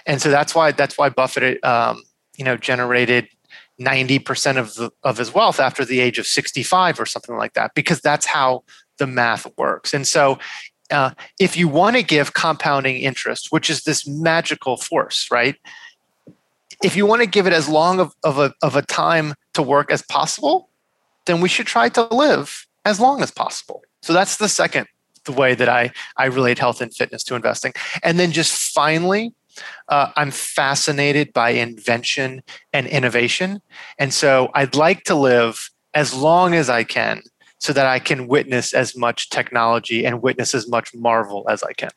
and 0.05 0.21
so 0.21 0.29
that's 0.29 0.55
why 0.55 0.71
that's 0.71 0.97
why 0.97 1.09
Buffett, 1.09 1.63
um, 1.63 2.03
you 2.37 2.45
know, 2.45 2.57
generated 2.57 3.27
ninety 3.77 4.19
percent 4.19 4.57
of 4.57 4.73
the, 4.75 4.91
of 5.03 5.17
his 5.17 5.33
wealth 5.33 5.59
after 5.59 5.85
the 5.85 5.99
age 5.99 6.17
of 6.17 6.27
sixty 6.27 6.63
five 6.63 6.99
or 6.99 7.05
something 7.05 7.37
like 7.37 7.53
that, 7.53 7.73
because 7.75 8.01
that's 8.01 8.25
how 8.25 8.63
the 8.97 9.07
math 9.07 9.47
works. 9.57 9.93
And 9.93 10.07
so, 10.07 10.39
uh, 10.91 11.11
if 11.39 11.55
you 11.55 11.67
want 11.67 11.95
to 11.95 12.03
give 12.03 12.33
compounding 12.33 12.97
interest, 12.97 13.51
which 13.51 13.69
is 13.69 13.83
this 13.83 14.07
magical 14.07 14.77
force, 14.77 15.29
right? 15.31 15.55
If 16.83 16.95
you 16.95 17.05
want 17.05 17.21
to 17.21 17.27
give 17.27 17.47
it 17.47 17.53
as 17.53 17.69
long 17.69 17.99
of, 17.99 18.15
of, 18.23 18.39
a, 18.39 18.53
of 18.61 18.75
a 18.75 18.81
time 18.81 19.35
to 19.53 19.61
work 19.61 19.91
as 19.91 20.01
possible, 20.01 20.69
then 21.25 21.41
we 21.41 21.49
should 21.49 21.67
try 21.67 21.89
to 21.89 22.03
live 22.13 22.65
as 22.85 22.99
long 22.99 23.21
as 23.21 23.31
possible. 23.31 23.83
So 24.01 24.13
that's 24.13 24.37
the 24.37 24.49
second 24.49 24.87
the 25.25 25.31
way 25.31 25.53
that 25.53 25.69
I, 25.69 25.91
I 26.17 26.25
relate 26.25 26.57
health 26.57 26.81
and 26.81 26.91
fitness 26.93 27.23
to 27.25 27.35
investing. 27.35 27.73
And 28.03 28.17
then 28.17 28.31
just 28.31 28.73
finally, 28.73 29.33
uh, 29.87 30.11
I'm 30.15 30.31
fascinated 30.31 31.31
by 31.33 31.51
invention 31.51 32.41
and 32.73 32.87
innovation. 32.87 33.61
And 33.99 34.13
so 34.13 34.49
I'd 34.55 34.75
like 34.75 35.03
to 35.03 35.15
live 35.15 35.69
as 35.93 36.13
long 36.13 36.55
as 36.55 36.69
I 36.69 36.83
can 36.83 37.21
so 37.59 37.73
that 37.73 37.85
I 37.85 37.99
can 37.99 38.27
witness 38.27 38.73
as 38.73 38.97
much 38.97 39.29
technology 39.29 40.05
and 40.05 40.21
witness 40.23 40.55
as 40.55 40.67
much 40.67 40.95
marvel 40.95 41.45
as 41.47 41.61
I 41.61 41.73
can. 41.73 41.91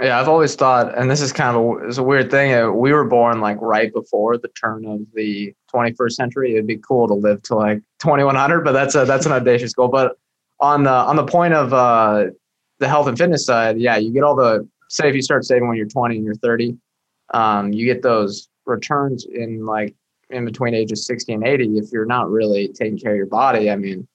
Yeah, 0.00 0.20
I've 0.20 0.28
always 0.28 0.54
thought, 0.54 0.96
and 0.96 1.10
this 1.10 1.20
is 1.20 1.32
kind 1.32 1.56
of 1.56 1.62
a, 1.62 1.88
it's 1.88 1.98
a 1.98 2.02
weird 2.04 2.30
thing. 2.30 2.54
Uh, 2.54 2.70
we 2.70 2.92
were 2.92 3.04
born 3.04 3.40
like 3.40 3.56
right 3.60 3.92
before 3.92 4.38
the 4.38 4.48
turn 4.48 4.84
of 4.84 5.00
the 5.12 5.52
21st 5.74 6.12
century. 6.12 6.52
It'd 6.52 6.68
be 6.68 6.76
cool 6.76 7.08
to 7.08 7.14
live 7.14 7.42
to 7.44 7.56
like 7.56 7.82
2100, 7.98 8.64
but 8.64 8.72
that's 8.72 8.94
a 8.94 9.04
that's 9.04 9.26
an 9.26 9.32
audacious 9.32 9.72
goal. 9.72 9.88
But 9.88 10.16
on 10.60 10.84
the 10.84 10.92
on 10.92 11.16
the 11.16 11.26
point 11.26 11.54
of 11.54 11.74
uh, 11.74 12.26
the 12.78 12.88
health 12.88 13.08
and 13.08 13.18
fitness 13.18 13.44
side, 13.44 13.78
yeah, 13.80 13.96
you 13.96 14.12
get 14.12 14.22
all 14.22 14.36
the 14.36 14.68
say 14.88 15.08
if 15.08 15.16
you 15.16 15.22
start 15.22 15.44
saving 15.44 15.66
when 15.66 15.76
you're 15.76 15.86
20 15.86 16.16
and 16.16 16.24
you're 16.24 16.34
30, 16.36 16.76
um, 17.34 17.72
you 17.72 17.84
get 17.84 18.02
those 18.02 18.48
returns 18.66 19.26
in 19.32 19.66
like 19.66 19.96
in 20.30 20.44
between 20.44 20.74
ages 20.74 21.06
60 21.06 21.32
and 21.32 21.46
80 21.46 21.78
if 21.78 21.90
you're 21.90 22.04
not 22.04 22.30
really 22.30 22.68
taking 22.68 22.98
care 22.98 23.12
of 23.12 23.16
your 23.16 23.26
body 23.26 23.70
i 23.70 23.76
mean 23.76 24.06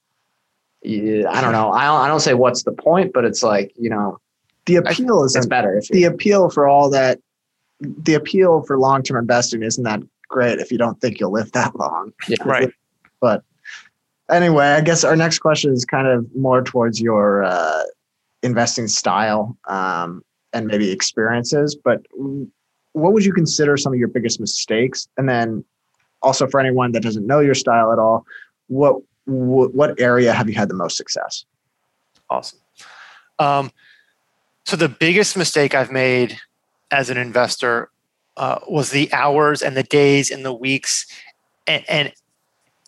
i 0.85 1.41
don't 1.41 1.53
know 1.53 1.71
I 1.71 1.85
don't, 1.85 2.01
I 2.01 2.07
don't 2.07 2.19
say 2.19 2.35
what's 2.35 2.61
the 2.61 2.71
point 2.71 3.13
but 3.13 3.25
it's 3.25 3.41
like 3.41 3.73
you 3.75 3.89
know 3.89 4.19
the 4.65 4.75
appeal 4.75 5.23
is 5.23 5.45
better 5.47 5.81
the 5.89 6.03
appeal 6.03 6.49
for 6.49 6.67
all 6.67 6.89
that 6.89 7.19
the 7.79 8.13
appeal 8.13 8.61
for 8.63 8.77
long-term 8.77 9.17
investing 9.17 9.63
isn't 9.63 9.83
that 9.83 10.01
great 10.29 10.59
if 10.59 10.71
you 10.71 10.77
don't 10.77 10.99
think 11.01 11.19
you'll 11.19 11.31
live 11.31 11.51
that 11.51 11.75
long 11.75 12.11
yeah. 12.27 12.37
right 12.45 12.71
but 13.19 13.43
anyway 14.31 14.67
i 14.67 14.81
guess 14.81 15.03
our 15.03 15.15
next 15.15 15.39
question 15.39 15.71
is 15.73 15.85
kind 15.85 16.07
of 16.07 16.25
more 16.35 16.61
towards 16.61 17.01
your 17.01 17.43
uh, 17.43 17.83
investing 18.41 18.87
style 18.87 19.57
um, 19.67 20.23
and 20.53 20.67
maybe 20.67 20.91
experiences 20.91 21.75
but 21.75 22.01
what 22.93 23.13
would 23.13 23.25
you 23.25 23.33
consider 23.33 23.75
some 23.75 23.91
of 23.91 23.99
your 23.99 24.07
biggest 24.07 24.39
mistakes? 24.39 25.07
And 25.17 25.27
then 25.27 25.65
also 26.21 26.47
for 26.47 26.59
anyone 26.59 26.93
that 26.93 27.03
doesn't 27.03 27.27
know 27.27 27.39
your 27.39 27.55
style 27.55 27.91
at 27.91 27.99
all, 27.99 28.25
what 28.67 28.95
what, 29.25 29.73
what 29.73 29.99
area 29.99 30.33
have 30.33 30.49
you 30.49 30.55
had 30.55 30.69
the 30.69 30.73
most 30.75 30.97
success? 30.97 31.45
Awesome. 32.29 32.59
Um, 33.39 33.71
so 34.65 34.75
the 34.75 34.89
biggest 34.89 35.37
mistake 35.37 35.75
I've 35.75 35.91
made 35.91 36.37
as 36.91 37.09
an 37.09 37.17
investor 37.17 37.89
uh, 38.37 38.59
was 38.67 38.89
the 38.89 39.11
hours 39.13 39.61
and 39.61 39.75
the 39.77 39.83
days 39.83 40.31
and 40.31 40.43
the 40.45 40.53
weeks 40.53 41.05
and, 41.67 41.83
and 41.89 42.13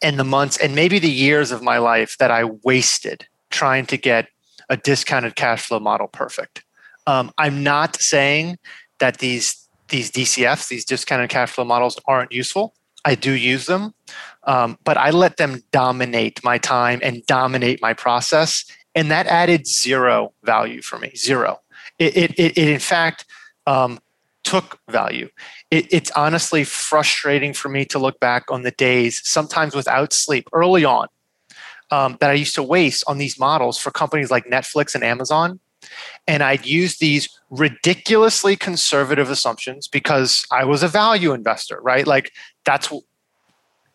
and 0.02 0.20
the 0.20 0.24
months 0.24 0.58
and 0.58 0.76
maybe 0.76 1.00
the 1.00 1.10
years 1.10 1.52
of 1.52 1.62
my 1.62 1.78
life 1.78 2.18
that 2.18 2.32
I 2.32 2.44
wasted 2.44 3.28
trying 3.50 3.86
to 3.88 3.98
get 3.98 4.28
a 4.70 4.78
discounted 4.78 5.36
cash 5.36 5.68
flow 5.68 5.80
model 5.80 6.08
perfect. 6.08 6.64
Um, 7.08 7.32
I'm 7.38 7.64
not 7.64 7.96
saying 7.96 8.58
that 9.00 9.20
these 9.20 9.68
these 9.90 10.12
DCFs, 10.12 10.68
these 10.68 10.84
discounted 10.84 11.30
cash 11.30 11.52
flow 11.52 11.64
models, 11.64 12.00
aren't 12.08 12.32
useful. 12.32 12.74
I 13.06 13.14
do 13.14 13.32
use 13.32 13.68
them, 13.68 13.94
um, 14.46 14.80
but 14.84 14.98
I 14.98 15.12
let 15.12 15.38
them 15.38 15.62
dominate 15.72 16.44
my 16.44 16.58
time 16.58 17.00
and 17.04 17.24
dominate 17.28 17.80
my 17.82 17.94
process, 17.94 18.66
and 18.96 19.12
that 19.12 19.28
added 19.28 19.68
zero 19.68 20.34
value 20.44 20.82
for 20.82 20.98
me. 20.98 21.12
Zero. 21.16 21.60
It, 22.00 22.18
it, 22.18 22.32
it, 22.40 22.58
it 22.58 22.70
in 22.70 22.80
fact, 22.80 23.26
um, 23.68 24.00
took 24.44 24.80
value. 24.90 25.30
It, 25.72 25.92
it's 25.92 26.12
honestly 26.12 26.64
frustrating 26.64 27.54
for 27.54 27.70
me 27.70 27.86
to 27.86 28.00
look 28.00 28.20
back 28.20 28.46
on 28.50 28.62
the 28.62 28.72
days, 28.72 29.22
sometimes 29.28 29.76
without 29.76 30.14
sleep, 30.14 30.48
early 30.54 30.86
on, 30.86 31.08
um, 31.92 32.18
that 32.20 32.30
I 32.30 32.34
used 32.34 32.56
to 32.56 32.64
waste 32.64 33.04
on 33.08 33.18
these 33.18 33.40
models 33.40 33.78
for 33.78 33.92
companies 33.92 34.30
like 34.30 34.46
Netflix 34.46 34.94
and 34.94 35.04
Amazon 35.04 35.60
and 36.28 36.44
I'd 36.44 36.66
use 36.66 36.98
these 36.98 37.30
ridiculously 37.50 38.56
conservative 38.56 39.30
assumptions 39.30 39.88
because 39.88 40.46
I 40.52 40.66
was 40.66 40.84
a 40.84 40.88
value 40.88 41.34
investor, 41.34 41.80
right? 41.82 42.06
Like 42.06 42.34
that's 42.66 42.92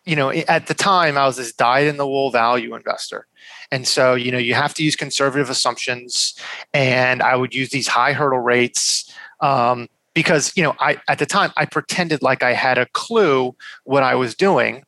you 0.07 0.17
know, 0.17 0.31
at 0.31 0.67
the 0.67 0.75
time 0.75 1.19
I 1.19 1.27
was 1.27 1.37
this 1.37 1.53
dyed 1.53 1.87
in 1.87 1.99
the 1.99 2.07
wool 2.07 2.31
value 2.31 2.75
investor. 2.75 3.27
And 3.73 3.87
so, 3.87 4.15
you 4.15 4.33
know, 4.33 4.39
you 4.39 4.55
have 4.55 4.75
to 4.75 4.83
use 4.83 4.97
conservative 4.97 5.49
assumptions 5.49 6.35
and 6.75 7.23
I 7.23 7.37
would 7.37 7.55
use 7.55 7.71
these 7.71 7.89
high 7.89 8.13
hurdle 8.13 8.41
rates. 8.41 9.13
Um, 9.41 9.89
because 10.15 10.53
you 10.57 10.63
know 10.63 10.75
I 10.79 11.01
at 11.09 11.19
the 11.19 11.27
time 11.27 11.53
I 11.57 11.65
pretended 11.67 12.23
like 12.23 12.43
I 12.43 12.53
had 12.53 12.79
a 12.79 12.87
clue 12.87 13.55
what 13.85 14.03
I 14.03 14.15
was 14.15 14.35
doing 14.35 14.85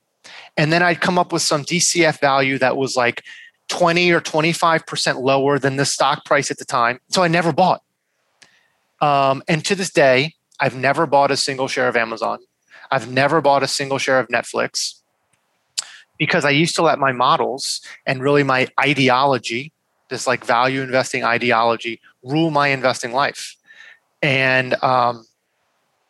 and 0.57 0.73
then 0.73 0.83
I'd 0.83 1.01
come 1.01 1.19
up 1.19 1.33
with 1.33 1.43
some 1.43 1.65
DCF 1.65 2.21
value 2.21 2.59
that 2.59 2.77
was 2.77 2.97
like 2.97 3.23
20 3.69 4.11
or 4.11 4.21
25% 4.21 5.23
lower 5.23 5.59
than 5.59 5.77
the 5.77 5.87
stock 5.87 6.25
price 6.25 6.51
at 6.51 6.59
the 6.59 6.65
time 6.65 7.01
so 7.09 7.23
I 7.23 7.29
never 7.29 7.53
bought 7.53 7.83
um, 9.01 9.43
and 9.49 9.65
to 9.65 9.75
this 9.75 9.93
day 9.93 10.35
I've 10.61 10.77
never 10.77 11.07
bought 11.07 11.31
a 11.31 11.37
single 11.37 11.69
share 11.69 11.89
of 11.89 11.97
Amazon 11.97 12.39
I've 12.91 13.11
never 13.11 13.41
bought 13.41 13.63
a 13.63 13.69
single 13.69 13.99
share 13.99 14.19
of 14.19 14.29
Netflix 14.29 15.02
because 16.23 16.45
I 16.45 16.51
used 16.51 16.77
to 16.77 16.83
let 16.83 17.01
my 17.01 17.11
models 17.11 17.81
and 18.07 18.23
really 18.23 18.45
my 18.45 18.69
ideology 18.79 19.73
this 20.09 20.25
like 20.25 20.45
value 20.45 20.81
investing 20.81 21.25
ideology 21.25 22.01
rule 22.23 22.53
my 22.53 22.69
investing 22.69 23.13
life 23.13 23.57
and 24.23 24.81
um, 24.85 25.27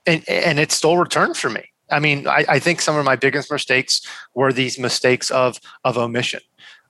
and 0.07 0.23
and 0.29 0.59
it 0.59 0.71
stole 0.71 0.99
returns 0.99 1.39
for 1.39 1.49
me. 1.49 1.65
I 1.91 1.99
mean, 1.99 2.27
I, 2.27 2.45
I, 2.47 2.59
think 2.59 2.83
some 2.83 2.97
of 2.97 3.07
my 3.07 3.17
biggest 3.17 3.51
mistakes 3.51 4.07
were 4.35 4.53
these 4.53 4.79
mistakes 4.79 5.31
of 5.31 5.59
of 5.85 5.97
omission. 5.97 6.41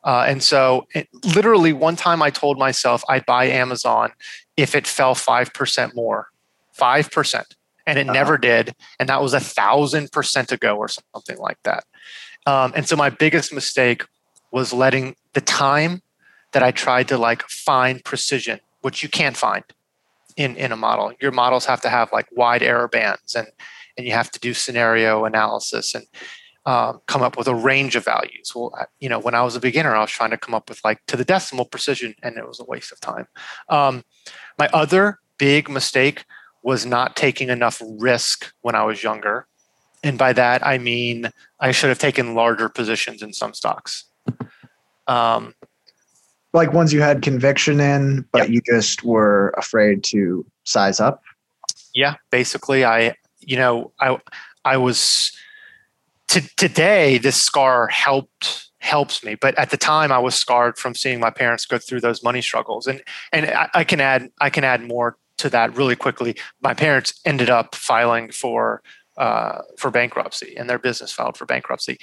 Uh, 0.02 0.24
and 0.26 0.42
so, 0.42 0.88
it, 0.94 1.08
literally, 1.36 1.72
one 1.72 1.94
time 1.94 2.22
I 2.22 2.30
told 2.30 2.58
myself 2.58 3.04
I'd 3.08 3.24
buy 3.24 3.44
Amazon 3.44 4.10
if 4.56 4.74
it 4.74 4.84
fell 4.84 5.14
five 5.14 5.52
percent 5.54 5.94
more, 5.94 6.28
five 6.72 7.08
percent, 7.12 7.54
and 7.86 8.00
it 8.00 8.08
uh-huh. 8.08 8.12
never 8.14 8.36
did. 8.36 8.74
And 8.98 9.08
that 9.08 9.22
was 9.22 9.32
a 9.32 9.40
thousand 9.40 10.10
percent 10.10 10.50
ago, 10.50 10.76
or 10.76 10.88
something 10.88 11.38
like 11.38 11.58
that. 11.62 11.84
Um, 12.46 12.72
and 12.74 12.86
so, 12.88 12.96
my 12.96 13.10
biggest 13.10 13.52
mistake 13.52 14.04
was 14.50 14.72
letting 14.72 15.16
the 15.32 15.40
time 15.40 16.02
that 16.52 16.62
I 16.62 16.70
tried 16.70 17.08
to 17.08 17.18
like 17.18 17.42
find 17.42 18.04
precision, 18.04 18.60
which 18.80 19.02
you 19.02 19.08
can't 19.08 19.36
find 19.36 19.64
in 20.36 20.56
in 20.56 20.72
a 20.72 20.76
model. 20.76 21.12
Your 21.20 21.32
models 21.32 21.66
have 21.66 21.80
to 21.82 21.88
have 21.88 22.12
like 22.12 22.26
wide 22.32 22.62
error 22.62 22.88
bands, 22.88 23.34
and 23.34 23.48
and 23.96 24.06
you 24.06 24.12
have 24.12 24.30
to 24.32 24.40
do 24.40 24.54
scenario 24.54 25.24
analysis 25.24 25.94
and 25.94 26.06
um, 26.64 27.00
come 27.06 27.22
up 27.22 27.36
with 27.36 27.48
a 27.48 27.54
range 27.54 27.96
of 27.96 28.04
values. 28.04 28.52
Well, 28.54 28.72
you 29.00 29.08
know, 29.08 29.18
when 29.18 29.34
I 29.34 29.42
was 29.42 29.56
a 29.56 29.60
beginner, 29.60 29.94
I 29.94 30.00
was 30.00 30.10
trying 30.10 30.30
to 30.30 30.38
come 30.38 30.54
up 30.54 30.68
with 30.68 30.80
like 30.84 31.04
to 31.06 31.16
the 31.16 31.24
decimal 31.24 31.64
precision, 31.64 32.14
and 32.22 32.36
it 32.36 32.46
was 32.46 32.60
a 32.60 32.64
waste 32.64 32.92
of 32.92 33.00
time. 33.00 33.26
Um, 33.68 34.04
my 34.58 34.68
other 34.72 35.18
big 35.38 35.68
mistake 35.68 36.24
was 36.62 36.86
not 36.86 37.16
taking 37.16 37.48
enough 37.48 37.82
risk 37.98 38.52
when 38.60 38.74
I 38.74 38.84
was 38.84 39.02
younger. 39.02 39.46
And 40.02 40.18
by 40.18 40.32
that, 40.32 40.66
I 40.66 40.78
mean 40.78 41.30
I 41.60 41.72
should 41.72 41.88
have 41.88 41.98
taken 41.98 42.34
larger 42.34 42.68
positions 42.68 43.22
in 43.22 43.32
some 43.32 43.54
stocks. 43.54 44.04
Um, 45.06 45.54
like 46.52 46.72
ones 46.72 46.92
you 46.92 47.00
had 47.00 47.22
conviction 47.22 47.80
in, 47.80 48.26
but 48.32 48.42
yep. 48.42 48.50
you 48.50 48.60
just 48.66 49.04
were 49.04 49.54
afraid 49.56 50.04
to 50.04 50.44
size 50.64 51.00
up? 51.00 51.22
Yeah, 51.94 52.16
basically, 52.30 52.84
I 52.84 53.14
you 53.40 53.56
know 53.56 53.92
I 54.00 54.18
I 54.64 54.76
was 54.76 55.32
to, 56.28 56.40
today 56.56 57.18
this 57.18 57.40
scar 57.40 57.88
helped 57.88 58.70
helps 58.78 59.22
me 59.22 59.36
but 59.36 59.56
at 59.58 59.70
the 59.70 59.76
time 59.76 60.10
i 60.10 60.18
was 60.18 60.34
scarred 60.34 60.76
from 60.76 60.92
seeing 60.92 61.20
my 61.20 61.30
parents 61.30 61.66
go 61.66 61.78
through 61.78 62.00
those 62.00 62.24
money 62.24 62.42
struggles 62.42 62.88
and 62.88 63.00
and 63.32 63.46
I, 63.46 63.68
I, 63.74 63.84
can 63.84 64.00
add 64.00 64.28
i 64.40 64.50
can 64.50 64.64
add 64.64 64.82
more 64.82 65.16
to 65.38 65.48
that 65.50 65.76
really 65.76 65.94
quickly 65.94 66.34
my 66.60 66.74
parents 66.74 67.20
ended 67.24 67.48
up 67.48 67.76
filing 67.76 68.32
for 68.32 68.82
uh, 69.22 69.58
for 69.78 69.90
bankruptcy 69.90 70.50
and 70.58 70.68
their 70.68 70.78
business 70.78 71.12
filed 71.12 71.36
for 71.36 71.46
bankruptcy 71.46 71.96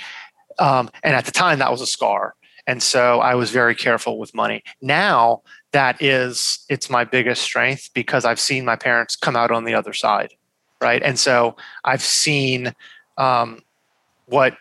um, 0.58 0.90
and 1.04 1.14
at 1.16 1.26
the 1.26 1.32
time 1.32 1.60
that 1.60 1.72
was 1.72 1.82
a 1.82 1.92
scar 1.98 2.36
and 2.70 2.84
so 2.84 3.20
I 3.20 3.34
was 3.34 3.50
very 3.50 3.74
careful 3.74 4.20
with 4.20 4.36
money. 4.36 4.64
Now 4.80 5.42
that 5.72 6.00
is 6.04 6.64
it's 6.70 6.88
my 6.88 7.04
biggest 7.04 7.42
strength 7.42 7.90
because 7.96 8.26
I've 8.26 8.40
seen 8.40 8.64
my 8.64 8.76
parents 8.76 9.16
come 9.16 9.36
out 9.36 9.50
on 9.50 9.64
the 9.64 9.74
other 9.74 9.92
side, 9.92 10.34
right? 10.80 11.02
And 11.02 11.18
so 11.18 11.56
I've 11.84 12.04
seen 12.04 12.76
um, 13.18 13.62
what 14.28 14.56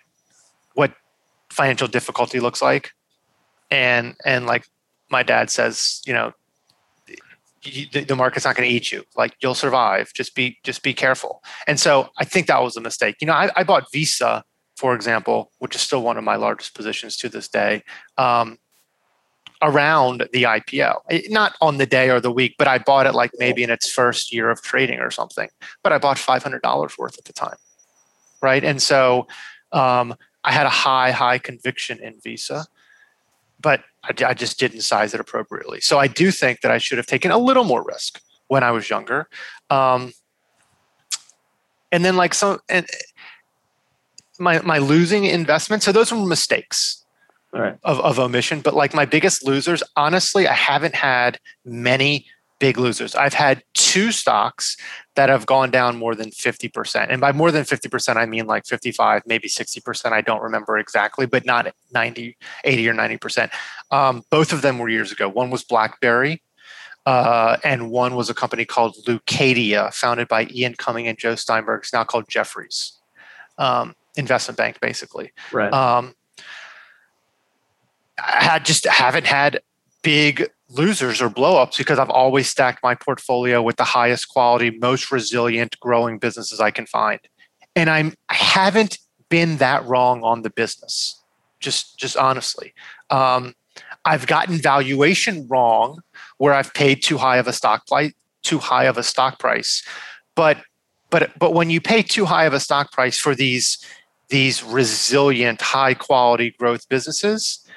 what 0.72 0.94
financial 1.50 1.86
difficulty 1.86 2.40
looks 2.40 2.62
like, 2.62 2.92
and 3.70 4.16
and 4.24 4.46
like 4.46 4.66
my 5.10 5.22
dad 5.22 5.50
says, 5.50 6.00
you 6.06 6.14
know, 6.14 6.32
the, 7.62 8.04
the 8.04 8.16
market's 8.16 8.44
not 8.44 8.56
going 8.56 8.68
to 8.68 8.74
eat 8.74 8.92
you. 8.92 9.04
Like 9.16 9.34
you'll 9.40 9.54
survive. 9.54 10.12
Just 10.14 10.34
be 10.34 10.58
just 10.64 10.82
be 10.82 10.94
careful. 10.94 11.42
And 11.66 11.78
so 11.78 12.10
I 12.18 12.24
think 12.24 12.46
that 12.46 12.62
was 12.62 12.76
a 12.76 12.80
mistake. 12.80 13.16
You 13.20 13.26
know, 13.26 13.34
I, 13.34 13.50
I 13.56 13.64
bought 13.64 13.90
Visa 13.92 14.44
for 14.78 14.94
example, 14.94 15.50
which 15.58 15.74
is 15.74 15.80
still 15.80 16.02
one 16.02 16.16
of 16.16 16.22
my 16.22 16.36
largest 16.36 16.72
positions 16.72 17.16
to 17.16 17.28
this 17.28 17.48
day, 17.48 17.82
um, 18.16 18.58
around 19.60 20.28
the 20.32 20.44
IPO. 20.44 21.00
Not 21.30 21.56
on 21.60 21.78
the 21.78 21.86
day 21.86 22.10
or 22.10 22.20
the 22.20 22.30
week, 22.30 22.54
but 22.58 22.68
I 22.68 22.78
bought 22.78 23.06
it 23.06 23.12
like 23.12 23.32
maybe 23.38 23.64
in 23.64 23.70
its 23.70 23.90
first 23.90 24.32
year 24.32 24.50
of 24.50 24.62
trading 24.62 25.00
or 25.00 25.10
something. 25.10 25.48
But 25.82 25.92
I 25.92 25.98
bought 25.98 26.16
$500 26.16 26.96
worth 26.96 27.18
at 27.18 27.24
the 27.24 27.32
time. 27.32 27.56
Right. 28.40 28.62
And 28.62 28.80
so 28.80 29.26
um, 29.72 30.14
I 30.44 30.52
had 30.52 30.66
a 30.66 30.70
high, 30.70 31.10
high 31.10 31.38
conviction 31.38 31.98
in 31.98 32.20
Visa, 32.22 32.66
but 33.60 33.82
I, 34.04 34.14
I 34.24 34.34
just 34.34 34.58
didn't 34.58 34.82
size 34.82 35.14
it 35.14 35.20
appropriately. 35.20 35.80
So 35.80 35.98
I 35.98 36.06
do 36.06 36.30
think 36.30 36.60
that 36.60 36.70
I 36.70 36.78
should 36.78 36.98
have 36.98 37.06
taken 37.06 37.30
a 37.30 37.38
little 37.38 37.64
more 37.64 37.84
risk 37.84 38.20
when 38.48 38.62
I 38.62 38.70
was 38.70 38.88
younger. 38.88 39.28
Um, 39.70 40.12
and 41.90 42.04
then 42.04 42.16
like 42.16 42.34
some 42.34 42.60
and 42.68 42.86
my 44.38 44.60
my 44.62 44.78
losing 44.78 45.24
investment. 45.24 45.82
So 45.82 45.92
those 45.92 46.12
were 46.12 46.24
mistakes 46.24 47.04
of, 47.82 48.00
of 48.00 48.18
omission. 48.18 48.60
But 48.60 48.74
like 48.74 48.94
my 48.94 49.04
biggest 49.04 49.46
losers, 49.46 49.82
honestly, 49.96 50.46
I 50.46 50.54
haven't 50.54 50.94
had 50.94 51.38
many 51.64 52.26
big 52.58 52.78
losers. 52.78 53.14
I've 53.14 53.34
had 53.34 53.62
two 53.74 54.12
stocks 54.12 54.76
that 55.16 55.28
have 55.28 55.46
gone 55.46 55.70
down 55.70 55.96
more 55.96 56.14
than 56.14 56.30
50%. 56.30 57.06
And 57.08 57.20
by 57.20 57.32
more 57.32 57.50
than 57.50 57.64
50%, 57.64 58.16
I 58.16 58.26
mean 58.26 58.46
like 58.46 58.66
55, 58.66 59.22
maybe 59.26 59.48
60%. 59.48 60.12
I 60.12 60.20
don't 60.20 60.42
remember 60.42 60.78
exactly, 60.78 61.26
but 61.26 61.44
not 61.44 61.72
90, 61.92 62.36
80 62.64 62.88
or 62.88 62.94
90%. 62.94 63.50
Um, 63.90 64.22
both 64.30 64.52
of 64.52 64.62
them 64.62 64.78
were 64.78 64.88
years 64.88 65.12
ago. 65.12 65.28
One 65.28 65.50
was 65.50 65.64
BlackBerry. 65.64 66.42
Uh, 67.06 67.56
and 67.64 67.90
one 67.90 68.14
was 68.14 68.28
a 68.28 68.34
company 68.34 68.66
called 68.66 68.94
Leucadia, 69.06 69.92
founded 69.94 70.28
by 70.28 70.46
Ian 70.50 70.74
Cumming 70.74 71.08
and 71.08 71.16
Joe 71.16 71.36
Steinberg. 71.36 71.80
It's 71.80 71.92
now 71.92 72.04
called 72.04 72.28
Jefferies. 72.28 72.98
Um, 73.56 73.94
investment 74.16 74.58
bank, 74.58 74.78
basically. 74.80 75.32
Right. 75.50 75.72
Um, 75.72 76.14
I 78.18 78.44
had 78.44 78.64
just 78.64 78.84
haven't 78.84 79.26
had 79.26 79.60
big 80.08 80.48
losers 80.70 81.20
or 81.20 81.28
blowups 81.28 81.76
because 81.76 81.98
I've 81.98 82.08
always 82.08 82.48
stacked 82.48 82.82
my 82.82 82.94
portfolio 82.94 83.60
with 83.60 83.76
the 83.76 83.84
highest 83.84 84.30
quality, 84.30 84.70
most 84.70 85.12
resilient, 85.12 85.78
growing 85.80 86.18
businesses 86.18 86.60
I 86.60 86.70
can 86.70 86.86
find. 86.86 87.20
And 87.76 87.90
I'm 87.90 88.14
I 88.30 88.34
haven't 88.34 89.00
been 89.28 89.58
that 89.58 89.84
wrong 89.84 90.22
on 90.22 90.40
the 90.40 90.48
business. 90.48 91.22
Just 91.60 91.98
just 91.98 92.16
honestly. 92.16 92.72
Um, 93.10 93.54
I've 94.06 94.26
gotten 94.26 94.56
valuation 94.56 95.46
wrong 95.46 96.00
where 96.38 96.54
I've 96.54 96.72
paid 96.72 97.02
too 97.02 97.18
high 97.18 97.36
of 97.36 97.46
a 97.46 97.52
stock 97.52 97.86
price, 97.86 98.14
too 98.42 98.60
high 98.60 98.84
of 98.84 98.96
a 98.96 99.02
stock 99.02 99.38
price. 99.38 99.86
But 100.34 100.56
but 101.10 101.38
but 101.38 101.52
when 101.52 101.68
you 101.68 101.82
pay 101.82 102.00
too 102.00 102.24
high 102.24 102.46
of 102.46 102.54
a 102.54 102.60
stock 102.60 102.92
price 102.92 103.18
for 103.18 103.34
these 103.34 103.76
these 104.30 104.64
resilient, 104.64 105.60
high 105.60 105.92
quality 105.92 106.54
growth 106.58 106.88
businesses, 106.88 107.67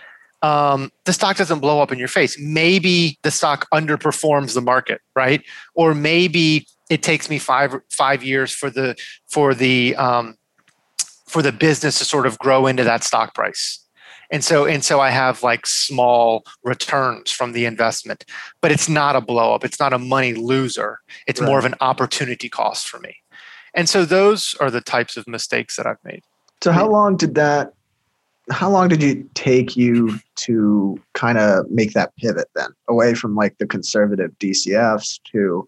um, 0.41 0.91
the 1.06 1.13
stock 1.13 1.38
doesn't 1.38 1.60
blow 1.60 1.82
up 1.82 1.91
in 1.91 1.99
your 1.99 2.08
face. 2.08 2.38
Maybe 2.39 3.17
the 3.21 3.32
stock 3.32 3.67
underperforms 3.73 4.54
the 4.54 4.62
market, 4.62 5.01
right? 5.15 5.43
Or 5.75 5.93
maybe 5.93 6.67
it 6.89 7.04
takes 7.04 7.30
me 7.30 7.39
five 7.39 7.75
five 7.91 8.23
years 8.23 8.51
for 8.51 8.69
the 8.69 8.95
for 9.27 9.54
the 9.54 9.95
um, 9.95 10.38
for 11.27 11.41
the 11.41 11.51
business 11.51 11.99
to 11.99 12.06
sort 12.06 12.25
of 12.25 12.38
grow 12.39 12.67
into 12.67 12.84
that 12.84 13.04
stock 13.04 13.34
price. 13.34 13.80
And 14.32 14.43
so 14.43 14.65
and 14.65 14.84
so 14.84 14.99
I 14.99 15.10
have 15.10 15.43
like 15.43 15.67
small 15.67 16.43
returns 16.63 17.32
from 17.32 17.51
the 17.51 17.65
investment, 17.65 18.25
but 18.62 18.71
it's 18.71 18.89
not 18.89 19.15
a 19.15 19.21
blow 19.21 19.54
up. 19.54 19.63
It's 19.63 19.80
not 19.80 19.93
a 19.93 19.99
money 19.99 20.34
loser. 20.34 20.99
It's 21.27 21.39
right. 21.39 21.47
more 21.47 21.60
of 21.60 21.65
an 21.65 21.75
opportunity 21.82 22.49
cost 22.49 22.88
for 22.88 22.99
me. 22.99 23.17
And 23.73 23.88
so 23.88 24.06
those 24.06 24.56
are 24.60 24.71
the 24.71 24.82
types 24.82 25.17
of 25.17 25.27
mistakes 25.27 25.75
that 25.75 25.86
I've 25.86 26.04
made. 26.04 26.23
So 26.62 26.71
how 26.71 26.89
long 26.89 27.15
did 27.17 27.36
that 27.36 27.73
how 28.52 28.70
long 28.70 28.88
did 28.90 29.04
it 29.04 29.34
take 29.36 29.76
you 29.76 30.20
to 30.36 31.00
kind 31.14 31.38
of 31.38 31.70
make 31.70 31.94
that 31.94 32.16
pivot 32.18 32.48
then 32.56 32.70
away 32.88 33.14
from 33.14 33.36
like 33.36 33.58
the 33.58 33.66
conservative 33.66 34.32
DCFs 34.40 35.20
to 35.32 35.68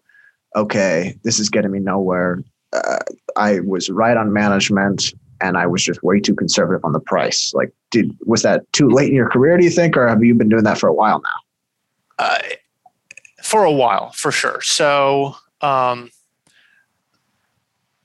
okay, 0.56 1.18
this 1.24 1.40
is 1.40 1.48
getting 1.48 1.72
me 1.72 1.80
nowhere. 1.80 2.42
Uh, 2.72 2.98
I 3.36 3.60
was 3.60 3.90
right 3.90 4.16
on 4.16 4.32
management 4.32 5.12
and 5.40 5.56
I 5.56 5.66
was 5.66 5.84
just 5.84 6.02
way 6.02 6.20
too 6.20 6.34
conservative 6.34 6.84
on 6.84 6.92
the 6.92 7.00
price. 7.00 7.52
Like, 7.54 7.72
did 7.90 8.16
was 8.24 8.42
that 8.42 8.70
too 8.72 8.88
late 8.88 9.08
in 9.08 9.14
your 9.14 9.28
career? 9.28 9.56
Do 9.56 9.64
you 9.64 9.70
think, 9.70 9.96
or 9.96 10.06
have 10.06 10.22
you 10.22 10.34
been 10.34 10.48
doing 10.48 10.64
that 10.64 10.78
for 10.78 10.88
a 10.88 10.94
while 10.94 11.20
now? 11.20 12.24
Uh, 12.26 12.38
for 13.42 13.64
a 13.64 13.72
while, 13.72 14.12
for 14.12 14.30
sure. 14.30 14.60
So, 14.62 15.36
um, 15.60 16.10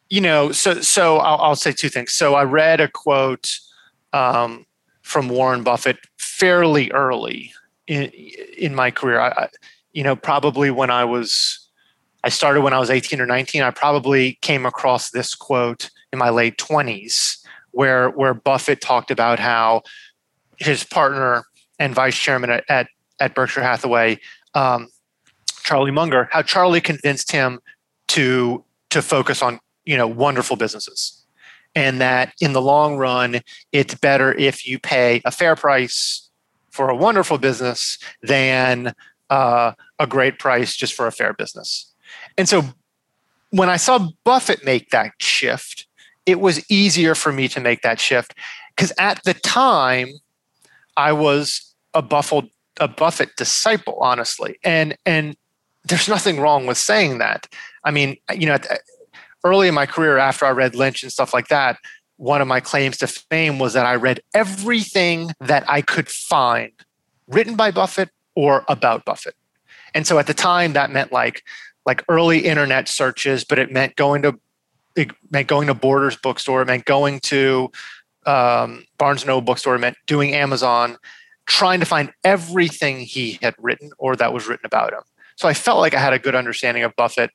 you 0.09 0.21
know, 0.21 0.51
so 0.51 0.81
so 0.81 1.17
I'll, 1.17 1.37
I'll 1.39 1.55
say 1.55 1.71
two 1.71 1.89
things. 1.89 2.13
So 2.13 2.35
I 2.35 2.43
read 2.43 2.81
a 2.81 2.87
quote 2.87 3.59
um, 4.11 4.65
from 5.09 5.27
Warren 5.27 5.63
Buffett 5.63 5.97
fairly 6.17 6.91
early 6.91 7.51
in 7.87 8.03
in 8.57 8.75
my 8.75 8.91
career. 8.91 9.19
I, 9.19 9.49
you 9.91 10.03
know, 10.03 10.15
probably 10.15 10.69
when 10.71 10.91
I 10.91 11.03
was 11.03 11.67
I 12.23 12.29
started 12.29 12.61
when 12.61 12.73
I 12.73 12.79
was 12.79 12.89
18 12.89 13.19
or 13.19 13.25
19. 13.25 13.61
I 13.61 13.71
probably 13.71 14.33
came 14.41 14.65
across 14.65 15.09
this 15.09 15.33
quote 15.33 15.89
in 16.13 16.19
my 16.19 16.29
late 16.29 16.57
20s 16.57 17.43
where 17.71 18.09
where 18.09 18.33
Buffett 18.33 18.81
talked 18.81 19.09
about 19.09 19.39
how 19.39 19.81
his 20.57 20.83
partner 20.83 21.45
and 21.79 21.95
vice 21.95 22.17
chairman 22.17 22.51
at 22.51 22.63
at, 22.69 22.87
at 23.19 23.33
Berkshire 23.33 23.63
Hathaway, 23.63 24.19
um, 24.53 24.89
Charlie 25.63 25.91
Munger, 25.91 26.29
how 26.31 26.43
Charlie 26.43 26.81
convinced 26.81 27.31
him 27.31 27.59
to 28.09 28.63
to 28.91 29.01
focus 29.01 29.41
on 29.41 29.59
you 29.85 29.97
know 29.97 30.07
wonderful 30.07 30.55
businesses, 30.55 31.18
and 31.75 32.01
that 32.01 32.33
in 32.41 32.53
the 32.53 32.61
long 32.61 32.97
run, 32.97 33.41
it's 33.71 33.95
better 33.95 34.33
if 34.33 34.67
you 34.67 34.79
pay 34.79 35.21
a 35.25 35.31
fair 35.31 35.55
price 35.55 36.29
for 36.71 36.89
a 36.89 36.95
wonderful 36.95 37.37
business 37.37 37.97
than 38.21 38.93
uh, 39.29 39.73
a 39.99 40.07
great 40.07 40.39
price 40.39 40.75
just 40.75 40.93
for 40.93 41.07
a 41.07 41.11
fair 41.11 41.33
business. 41.33 41.93
And 42.37 42.47
so 42.47 42.63
when 43.51 43.69
I 43.69 43.77
saw 43.77 44.09
Buffett 44.23 44.63
make 44.63 44.89
that 44.89 45.13
shift, 45.19 45.87
it 46.25 46.39
was 46.39 46.63
easier 46.69 47.15
for 47.15 47.31
me 47.31 47.47
to 47.49 47.59
make 47.59 47.81
that 47.81 47.99
shift 47.99 48.35
because 48.75 48.93
at 48.97 49.23
the 49.23 49.33
time 49.33 50.09
I 50.95 51.11
was 51.11 51.73
a 51.93 52.01
Buffett 52.01 52.45
a 52.79 52.87
Buffett 52.87 53.35
disciple, 53.35 53.97
honestly, 53.99 54.57
and 54.63 54.97
and 55.05 55.35
there's 55.85 56.07
nothing 56.07 56.39
wrong 56.39 56.65
with 56.65 56.77
saying 56.77 57.17
that. 57.17 57.47
I 57.83 57.91
mean, 57.91 58.17
you 58.33 58.45
know, 58.45 58.57
early 59.43 59.67
in 59.67 59.73
my 59.73 59.85
career, 59.85 60.17
after 60.17 60.45
I 60.45 60.51
read 60.51 60.75
Lynch 60.75 61.03
and 61.03 61.11
stuff 61.11 61.33
like 61.33 61.47
that, 61.47 61.77
one 62.17 62.41
of 62.41 62.47
my 62.47 62.59
claims 62.59 62.97
to 62.97 63.07
fame 63.07 63.59
was 63.59 63.73
that 63.73 63.85
I 63.85 63.95
read 63.95 64.21
everything 64.33 65.31
that 65.39 65.63
I 65.69 65.81
could 65.81 66.09
find 66.09 66.71
written 67.27 67.55
by 67.55 67.71
Buffett 67.71 68.09
or 68.35 68.65
about 68.67 69.05
Buffett. 69.05 69.35
And 69.93 70.05
so 70.05 70.19
at 70.19 70.27
the 70.27 70.33
time, 70.33 70.73
that 70.73 70.91
meant 70.91 71.11
like 71.11 71.43
like 71.85 72.03
early 72.09 72.39
internet 72.39 72.87
searches, 72.87 73.43
but 73.43 73.57
it 73.57 73.71
meant 73.71 73.95
going 73.95 74.21
to 74.23 74.39
it 74.95 75.11
meant 75.31 75.47
going 75.47 75.67
to 75.67 75.73
Borders 75.73 76.17
bookstore, 76.17 76.61
it 76.61 76.65
meant 76.65 76.85
going 76.85 77.19
to 77.21 77.71
um, 78.25 78.85
Barnes 78.97 79.21
and 79.21 79.27
Noble 79.27 79.41
bookstore, 79.41 79.75
it 79.75 79.79
meant 79.79 79.97
doing 80.05 80.33
Amazon, 80.33 80.97
trying 81.45 81.79
to 81.79 81.85
find 81.85 82.11
everything 82.23 82.99
he 82.99 83.39
had 83.41 83.55
written 83.57 83.91
or 83.97 84.15
that 84.17 84.33
was 84.33 84.47
written 84.47 84.65
about 84.65 84.93
him. 84.93 85.01
So 85.35 85.47
I 85.47 85.53
felt 85.53 85.79
like 85.79 85.93
I 85.93 85.99
had 85.99 86.13
a 86.13 86.19
good 86.19 86.35
understanding 86.35 86.83
of 86.83 86.95
Buffett. 86.95 87.31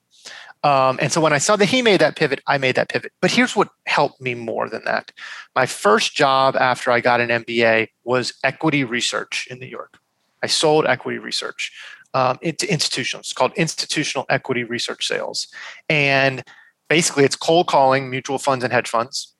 Um, 0.64 0.98
and 1.00 1.12
so 1.12 1.20
when 1.20 1.34
I 1.34 1.38
saw 1.38 1.56
that 1.56 1.66
he 1.66 1.82
made 1.82 2.00
that 2.00 2.16
pivot, 2.16 2.40
I 2.46 2.56
made 2.56 2.74
that 2.76 2.88
pivot. 2.88 3.12
But 3.20 3.30
here's 3.30 3.54
what 3.54 3.68
helped 3.86 4.20
me 4.20 4.34
more 4.34 4.68
than 4.70 4.82
that. 4.86 5.12
My 5.54 5.66
first 5.66 6.14
job 6.14 6.56
after 6.56 6.90
I 6.90 7.00
got 7.00 7.20
an 7.20 7.28
MBA 7.28 7.88
was 8.02 8.32
equity 8.42 8.82
research 8.82 9.46
in 9.50 9.58
New 9.58 9.66
York. 9.66 9.98
I 10.42 10.46
sold 10.46 10.86
equity 10.86 11.18
research 11.18 11.70
um, 12.14 12.38
into 12.40 12.70
institutions. 12.72 13.26
It's 13.26 13.32
called 13.34 13.52
institutional 13.56 14.24
equity 14.30 14.64
research 14.64 15.06
sales. 15.06 15.48
And 15.90 16.42
basically, 16.88 17.24
it's 17.24 17.36
cold 17.36 17.66
calling 17.66 18.08
mutual 18.08 18.38
funds 18.38 18.64
and 18.64 18.72
hedge 18.72 18.88
funds, 18.88 19.34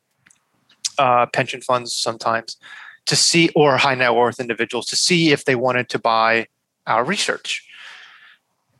uh, 0.99 1.25
pension 1.27 1.63
funds 1.63 1.97
sometimes, 1.97 2.59
to 3.07 3.17
see, 3.17 3.49
or 3.57 3.79
high 3.79 3.95
net 3.95 4.15
worth 4.15 4.41
individuals 4.41 4.87
to 4.87 4.97
see 4.97 5.33
if 5.33 5.47
they 5.47 5.55
wanted 5.55 5.89
to 5.89 5.99
buy 5.99 6.49
our 6.87 7.03
research. 7.03 7.67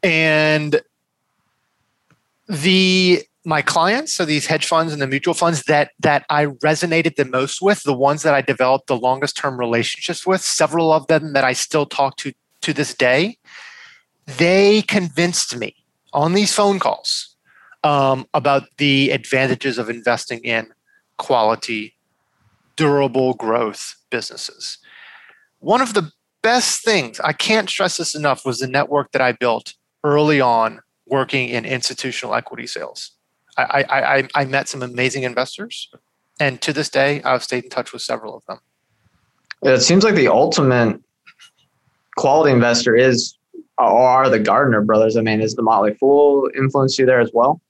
And 0.03 0.83
the 2.49 3.23
my 3.47 3.61
clients, 3.61 4.13
so 4.15 4.25
these 4.25 4.47
hedge 4.47 4.67
funds 4.67 4.93
and 4.93 5.03
the 5.03 5.07
mutual 5.07 5.35
funds 5.35 5.65
that 5.65 5.91
that 6.01 6.25
I 6.31 6.47
resonated 6.47 7.17
the 7.17 7.25
most 7.25 7.61
with, 7.61 7.83
the 7.83 7.95
ones 7.95 8.23
that 8.23 8.35
I 8.35 8.41
developed 8.41 8.87
the 8.87 8.97
longest 8.97 9.37
term 9.37 9.59
relationships 9.59 10.27
with, 10.27 10.41
several 10.41 10.93
of 10.93 11.07
them 11.09 11.35
that 11.35 11.45
I 11.45 11.53
still 11.53 11.87
talk 11.87 12.17
to 12.19 12.33
to 12.63 12.73
this 12.73 12.95
day, 12.95 13.37
they 14.27 14.83
convinced 14.83 15.57
me 15.57 15.77
on 16.13 16.33
these 16.33 16.55
phone 16.55 16.79
calls 16.79 17.37
um, 17.83 18.27
about 18.33 18.65
the 18.79 19.11
advantages 19.11 19.77
of 19.77 19.91
investing 19.91 20.41
in 20.41 20.73
quality, 21.19 21.95
durable 22.77 23.35
growth 23.35 23.97
businesses. 24.11 24.79
One 25.61 25.83
of 25.83 25.95
the 25.95 26.11
best 26.43 26.83
things, 26.83 27.21
I 27.21 27.33
can't 27.33 27.69
stress 27.69 27.99
this 27.99 28.15
enough, 28.15 28.47
was 28.47 28.59
the 28.59 28.67
network 28.67 29.13
that 29.13 29.23
I 29.23 29.33
built 29.33 29.75
early 30.03 30.41
on 30.41 30.81
working 31.15 31.49
in 31.49 31.65
institutional 31.65 32.35
equity 32.35 32.67
sales. 32.67 33.13
I, 33.57 33.85
I, 33.89 34.29
I, 34.35 34.45
met 34.47 34.69
some 34.69 34.83
amazing 34.83 35.23
investors, 35.23 35.89
and 36.41 36.61
to 36.63 36.73
this 36.73 36.89
day, 36.91 37.23
I've 37.23 37.45
stayed 37.45 37.63
in 37.63 37.71
touch 37.71 37.93
with 37.93 38.03
several 38.03 38.37
of 38.37 38.45
them. 38.47 38.59
It 39.63 39.81
seems 39.81 40.03
like 40.03 40.17
the 40.17 40.27
ultimate 40.27 41.01
quality 42.17 42.53
investor 42.53 42.97
is 42.97 43.37
or 43.79 43.87
are 43.87 44.29
the 44.29 44.41
Gardner 44.41 44.83
brothers. 44.83 45.17
I 45.17 45.21
mean, 45.21 45.41
is 45.41 45.55
the 45.55 45.63
Motley 45.63 45.95
Fool 45.95 46.51
influence 46.57 46.99
you 46.99 47.07
there 47.07 47.21
as 47.21 47.31
well? 47.33 47.61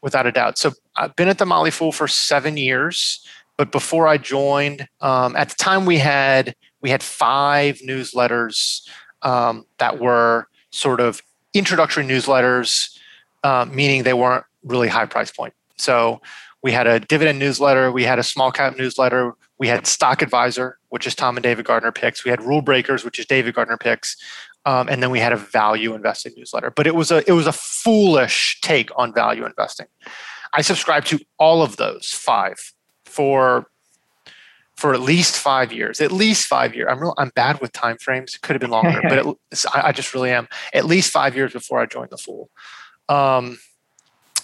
Without 0.00 0.26
a 0.26 0.32
doubt. 0.32 0.58
So 0.58 0.72
I've 0.96 1.14
been 1.14 1.28
at 1.28 1.38
the 1.38 1.46
Motley 1.46 1.70
Fool 1.70 1.92
for 1.92 2.08
seven 2.08 2.56
years, 2.56 3.24
but 3.56 3.70
before 3.70 4.06
I 4.06 4.16
joined, 4.16 4.88
um, 5.00 5.36
at 5.36 5.50
the 5.50 5.54
time 5.56 5.84
we 5.84 5.98
had 5.98 6.54
we 6.80 6.90
had 6.90 7.02
five 7.02 7.78
newsletters 7.78 8.88
um, 9.22 9.66
that 9.78 10.00
were 10.00 10.48
sort 10.70 11.00
of 11.00 11.22
introductory 11.54 12.04
newsletters, 12.04 12.96
uh, 13.42 13.66
meaning 13.70 14.02
they 14.02 14.14
weren't 14.14 14.44
really 14.64 14.88
high 14.88 15.06
price 15.06 15.30
point. 15.30 15.54
So 15.76 16.20
we 16.62 16.72
had 16.72 16.86
a 16.86 17.00
dividend 17.00 17.38
newsletter, 17.38 17.90
we 17.90 18.04
had 18.04 18.18
a 18.18 18.22
small 18.22 18.52
cap 18.52 18.76
newsletter, 18.76 19.34
we 19.58 19.68
had 19.68 19.86
Stock 19.86 20.22
Advisor, 20.22 20.78
which 20.88 21.06
is 21.06 21.14
Tom 21.14 21.36
and 21.36 21.42
David 21.42 21.64
Gardner 21.64 21.92
picks. 21.92 22.24
We 22.24 22.30
had 22.30 22.42
Rule 22.42 22.62
Breakers, 22.62 23.04
which 23.04 23.18
is 23.18 23.26
David 23.26 23.54
Gardner 23.54 23.76
picks. 23.76 24.16
Um, 24.64 24.88
and 24.88 25.02
then 25.02 25.10
we 25.10 25.18
had 25.18 25.32
a 25.32 25.36
value 25.36 25.94
investing 25.94 26.32
newsletter. 26.36 26.70
But 26.70 26.86
it 26.86 26.94
was 26.94 27.10
a 27.10 27.28
it 27.28 27.32
was 27.32 27.46
a 27.46 27.52
foolish 27.52 28.60
take 28.60 28.90
on 28.96 29.12
value 29.12 29.44
investing. 29.44 29.86
I 30.52 30.62
subscribed 30.62 31.06
to 31.08 31.20
all 31.38 31.62
of 31.62 31.76
those 31.76 32.10
five 32.10 32.72
for 33.04 33.66
for 34.82 34.94
at 34.94 35.00
least 35.00 35.36
five 35.36 35.72
years. 35.72 36.00
At 36.00 36.10
least 36.10 36.48
five 36.48 36.74
years. 36.74 36.88
I'm 36.90 36.98
real. 36.98 37.14
I'm 37.16 37.30
bad 37.36 37.60
with 37.60 37.70
time 37.70 37.98
frames. 37.98 38.34
It 38.34 38.40
could 38.40 38.54
have 38.54 38.60
been 38.60 38.70
longer, 38.70 39.00
but 39.00 39.16
it, 39.16 39.26
I, 39.72 39.82
I, 39.88 39.92
just 39.92 40.12
really 40.12 40.32
am. 40.32 40.48
At 40.74 40.86
least 40.86 41.12
five 41.12 41.36
years 41.36 41.52
before 41.52 41.78
I 41.78 41.86
joined 41.86 42.10
the 42.10 42.18
Fool. 42.18 42.50
Um, 43.08 43.60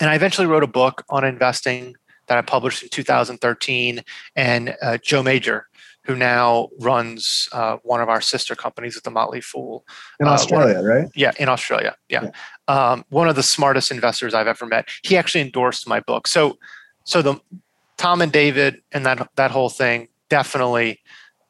and 0.01 0.09
I 0.09 0.15
eventually 0.15 0.47
wrote 0.47 0.63
a 0.63 0.69
book 0.69 1.05
on 1.11 1.25
investing 1.25 1.97
that 2.29 2.39
I 2.39 2.43
published 2.43 2.85
in 2.85 2.89
2013. 2.89 4.05
And 4.37 4.77
uh, 4.81 4.99
Joe 4.99 5.25
Magyer, 5.25 5.63
who 6.05 6.15
now 6.15 6.69
runs 6.79 7.49
uh, 7.51 7.79
one 7.83 8.01
of 8.01 8.09
our 8.09 8.21
sister 8.21 8.55
companies 8.55 8.97
at 8.97 9.03
the 9.03 9.11
Motley 9.11 9.41
Fool 9.41 9.85
in 10.21 10.29
uh, 10.29 10.31
Australia, 10.31 10.81
right? 10.85 11.09
Yeah, 11.17 11.33
in 11.41 11.49
Australia. 11.49 11.97
Yeah, 12.09 12.31
yeah. 12.69 12.93
Um, 12.93 13.05
one 13.09 13.29
of 13.29 13.35
the 13.35 13.43
smartest 13.43 13.91
investors 13.91 14.35
I've 14.35 14.47
ever 14.47 14.67
met. 14.67 14.89
He 15.03 15.17
actually 15.17 15.41
endorsed 15.41 15.89
my 15.89 15.99
book. 15.99 16.29
So, 16.29 16.59
so 17.03 17.23
the 17.23 17.41
Tom 17.97 18.23
and 18.23 18.31
David 18.31 18.83
and 18.93 19.05
that 19.05 19.29
that 19.35 19.51
whole 19.51 19.69
thing 19.69 20.07
definitely 20.29 21.01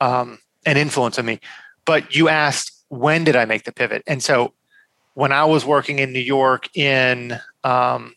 um, 0.01 0.39
an 0.67 0.77
influence 0.77 1.19
on 1.19 1.27
me. 1.27 1.41
But 1.85 2.15
you 2.15 2.29
asked 2.29 2.85
when 2.89 3.25
did 3.25 3.37
I 3.37 3.45
make 3.45 3.65
the 3.65 3.73
pivot, 3.73 4.03
and 4.07 4.23
so 4.23 4.55
when 5.15 5.33
I 5.33 5.45
was 5.45 5.65
working 5.65 5.99
in 5.99 6.13
New 6.13 6.21
York 6.21 6.69
in 6.77 7.39
um, 7.65 8.15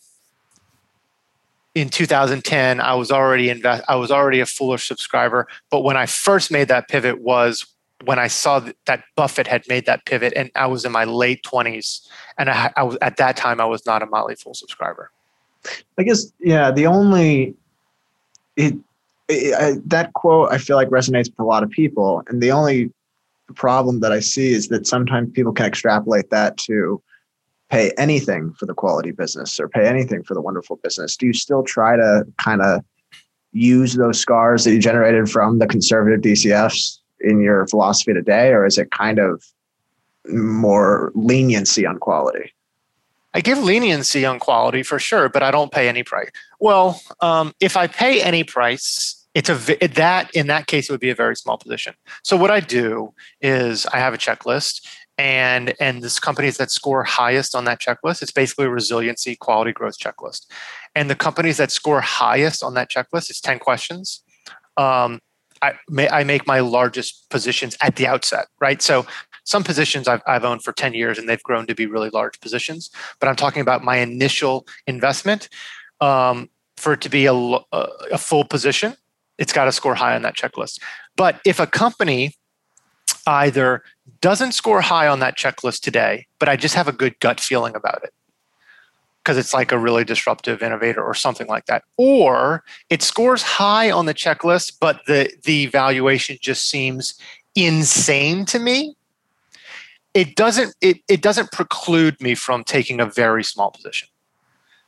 in 1.73 1.89
2010 1.89 2.81
i 2.81 2.93
was 2.93 3.11
already 3.11 3.49
invest 3.49 3.83
i 3.87 3.95
was 3.95 4.11
already 4.11 4.39
a 4.39 4.45
foolish 4.45 4.87
subscriber. 4.87 5.47
But 5.69 5.81
when 5.81 5.97
i 5.97 6.05
first 6.05 6.51
made 6.51 6.67
that 6.67 6.87
pivot 6.87 7.21
was 7.21 7.65
when 8.03 8.19
i 8.19 8.27
saw 8.27 8.67
that 8.85 9.03
buffett 9.15 9.47
had 9.47 9.63
made 9.67 9.85
that 9.85 10.05
pivot 10.05 10.33
and 10.35 10.51
i 10.55 10.67
was 10.67 10.85
in 10.85 10.91
my 10.91 11.05
late 11.05 11.43
20s 11.43 12.07
and 12.37 12.49
I, 12.49 12.73
I 12.75 12.83
was 12.83 12.97
at 13.01 13.17
that 13.17 13.37
time 13.37 13.61
i 13.61 13.65
was 13.65 13.85
not 13.85 14.03
a 14.03 14.05
motley 14.05 14.35
fool 14.35 14.53
subscriber. 14.53 15.11
I 15.97 16.03
guess 16.03 16.31
yeah 16.39 16.71
the 16.71 16.87
only 16.87 17.55
it 18.57 18.75
I, 19.31 19.75
that 19.85 20.13
quote 20.13 20.51
i 20.51 20.57
feel 20.57 20.75
like 20.75 20.89
resonates 20.89 21.29
with 21.29 21.39
a 21.39 21.43
lot 21.43 21.63
of 21.63 21.69
people 21.69 22.23
and 22.27 22.41
the 22.41 22.51
only 22.51 22.91
problem 23.55 23.99
that 23.99 24.11
i 24.11 24.19
see 24.19 24.51
is 24.51 24.67
that 24.69 24.87
sometimes 24.87 25.31
people 25.31 25.53
can 25.53 25.65
extrapolate 25.65 26.29
that 26.29 26.57
to 26.57 27.01
pay 27.71 27.91
anything 27.97 28.53
for 28.53 28.65
the 28.65 28.73
quality 28.73 29.11
business 29.11 29.59
or 29.59 29.67
pay 29.69 29.87
anything 29.87 30.21
for 30.23 30.33
the 30.33 30.41
wonderful 30.41 30.75
business? 30.83 31.15
Do 31.15 31.25
you 31.25 31.33
still 31.33 31.63
try 31.63 31.95
to 31.95 32.27
kind 32.37 32.61
of 32.61 32.83
use 33.53 33.95
those 33.95 34.19
scars 34.19 34.65
that 34.65 34.73
you 34.73 34.79
generated 34.79 35.29
from 35.29 35.59
the 35.59 35.67
conservative 35.67 36.21
DCFs 36.21 36.99
in 37.21 37.41
your 37.41 37.65
philosophy 37.67 38.13
today, 38.13 38.49
or 38.49 38.65
is 38.65 38.77
it 38.77 38.91
kind 38.91 39.19
of 39.19 39.43
more 40.27 41.11
leniency 41.15 41.85
on 41.85 41.97
quality? 41.97 42.53
I 43.33 43.39
give 43.39 43.59
leniency 43.59 44.25
on 44.25 44.39
quality 44.39 44.83
for 44.83 44.99
sure, 44.99 45.29
but 45.29 45.41
I 45.41 45.51
don't 45.51 45.71
pay 45.71 45.87
any 45.87 46.03
price. 46.03 46.29
Well, 46.59 47.01
um, 47.21 47.53
if 47.61 47.77
I 47.77 47.87
pay 47.87 48.21
any 48.21 48.43
price, 48.43 49.20
it's 49.33 49.49
a 49.49 49.55
that 49.55 50.29
in 50.35 50.47
that 50.47 50.67
case 50.67 50.89
it 50.89 50.93
would 50.93 50.99
be 50.99 51.09
a 51.09 51.15
very 51.15 51.35
small 51.35 51.57
position. 51.57 51.93
So 52.23 52.35
what 52.35 52.51
I 52.51 52.59
do 52.59 53.13
is 53.39 53.85
I 53.87 53.97
have 53.97 54.13
a 54.13 54.17
checklist, 54.17 54.85
and 55.17 55.73
and 55.79 56.01
this 56.01 56.19
companies 56.19 56.57
that 56.57 56.71
score 56.71 57.03
highest 57.03 57.53
on 57.53 57.65
that 57.65 57.79
checklist 57.79 58.21
it's 58.21 58.31
basically 58.31 58.65
a 58.65 58.69
resiliency 58.69 59.35
quality 59.35 59.71
growth 59.71 59.99
checklist 59.99 60.47
and 60.95 61.09
the 61.09 61.15
companies 61.15 61.57
that 61.57 61.71
score 61.71 62.01
highest 62.01 62.63
on 62.63 62.73
that 62.73 62.89
checklist 62.89 63.29
it's 63.29 63.41
10 63.41 63.59
questions 63.59 64.23
um, 64.77 65.19
I, 65.61 65.73
may, 65.89 66.09
I 66.09 66.23
make 66.23 66.47
my 66.47 66.59
largest 66.59 67.29
positions 67.29 67.77
at 67.81 67.95
the 67.95 68.07
outset, 68.07 68.47
right? 68.59 68.81
So 68.81 69.05
some 69.43 69.63
positions 69.63 70.07
I've, 70.07 70.23
I've 70.25 70.43
owned 70.43 70.63
for 70.63 70.71
10 70.71 70.95
years 70.95 71.19
and 71.19 71.29
they've 71.29 71.43
grown 71.43 71.67
to 71.67 71.75
be 71.75 71.85
really 71.85 72.09
large 72.09 72.39
positions, 72.39 72.89
but 73.19 73.27
I'm 73.27 73.35
talking 73.35 73.61
about 73.61 73.83
my 73.83 73.97
initial 73.97 74.65
investment. 74.87 75.49
Um, 75.99 76.49
for 76.77 76.93
it 76.93 77.01
to 77.01 77.09
be 77.09 77.27
a, 77.27 77.33
a 77.33 78.17
full 78.17 78.43
position, 78.43 78.95
it's 79.41 79.51
got 79.51 79.65
to 79.65 79.71
score 79.71 79.95
high 79.95 80.15
on 80.15 80.21
that 80.21 80.37
checklist. 80.37 80.79
But 81.17 81.41
if 81.45 81.59
a 81.59 81.65
company 81.65 82.35
either 83.25 83.83
doesn't 84.21 84.53
score 84.53 84.81
high 84.81 85.07
on 85.07 85.19
that 85.19 85.37
checklist 85.37 85.81
today, 85.81 86.27
but 86.39 86.47
I 86.47 86.55
just 86.55 86.75
have 86.75 86.87
a 86.87 86.93
good 86.93 87.19
gut 87.19 87.39
feeling 87.39 87.75
about 87.75 88.03
it, 88.03 88.13
because 89.17 89.37
it's 89.37 89.53
like 89.53 89.71
a 89.71 89.79
really 89.79 90.03
disruptive 90.03 90.61
innovator 90.61 91.03
or 91.03 91.15
something 91.15 91.47
like 91.47 91.65
that. 91.65 91.83
Or 91.97 92.63
it 92.89 93.01
scores 93.01 93.41
high 93.41 93.89
on 93.89 94.05
the 94.05 94.13
checklist, 94.13 94.77
but 94.79 95.01
the 95.07 95.31
the 95.43 95.65
valuation 95.67 96.37
just 96.39 96.69
seems 96.69 97.19
insane 97.55 98.45
to 98.45 98.59
me. 98.59 98.95
It 100.13 100.35
doesn't 100.35 100.75
it, 100.81 100.97
it 101.07 101.21
doesn't 101.21 101.51
preclude 101.51 102.21
me 102.21 102.35
from 102.35 102.63
taking 102.63 102.99
a 102.99 103.05
very 103.05 103.43
small 103.43 103.71
position. 103.71 104.07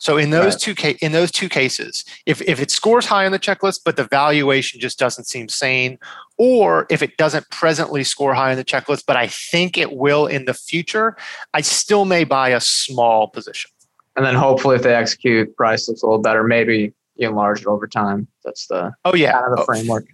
So 0.03 0.17
in 0.17 0.31
those 0.31 0.53
right. 0.53 0.59
two 0.59 0.75
ca- 0.75 0.97
in 1.01 1.13
those 1.13 1.31
two 1.31 1.47
cases, 1.47 2.03
if 2.25 2.41
if 2.41 2.59
it 2.59 2.71
scores 2.71 3.05
high 3.05 3.25
on 3.25 3.31
the 3.31 3.39
checklist, 3.39 3.81
but 3.85 3.95
the 3.95 4.03
valuation 4.03 4.79
just 4.79 4.99
doesn't 4.99 5.25
seem 5.25 5.47
sane, 5.47 5.97
or 6.37 6.85
if 6.89 7.01
it 7.01 7.15
doesn't 7.17 7.49
presently 7.49 8.03
score 8.03 8.33
high 8.33 8.51
on 8.51 8.57
the 8.57 8.65
checklist, 8.65 9.03
but 9.07 9.15
I 9.15 9.27
think 9.27 9.77
it 9.77 9.93
will 9.93 10.27
in 10.27 10.45
the 10.45 10.53
future, 10.53 11.15
I 11.53 11.61
still 11.61 12.05
may 12.05 12.25
buy 12.25 12.49
a 12.49 12.59
small 12.59 13.27
position 13.27 13.71
and 14.15 14.25
then 14.25 14.35
hopefully 14.35 14.75
if 14.75 14.83
they 14.83 14.93
execute, 14.93 15.55
price 15.55 15.87
looks 15.87 16.01
a 16.01 16.05
little 16.05 16.21
better. 16.21 16.43
Maybe 16.43 16.93
you 17.15 17.27
enlarge 17.27 17.61
it 17.61 17.67
over 17.67 17.87
time. 17.87 18.27
That's 18.43 18.67
the 18.67 18.91
oh 19.05 19.15
yeah 19.15 19.31
kind 19.31 19.45
of 19.45 19.57
the 19.57 19.63
oh, 19.63 19.65
framework 19.65 20.07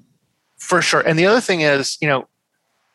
for 0.57 0.81
sure. 0.81 1.01
And 1.01 1.17
the 1.17 1.25
other 1.25 1.41
thing 1.41 1.61
is, 1.61 1.97
you 2.01 2.07
know, 2.07 2.27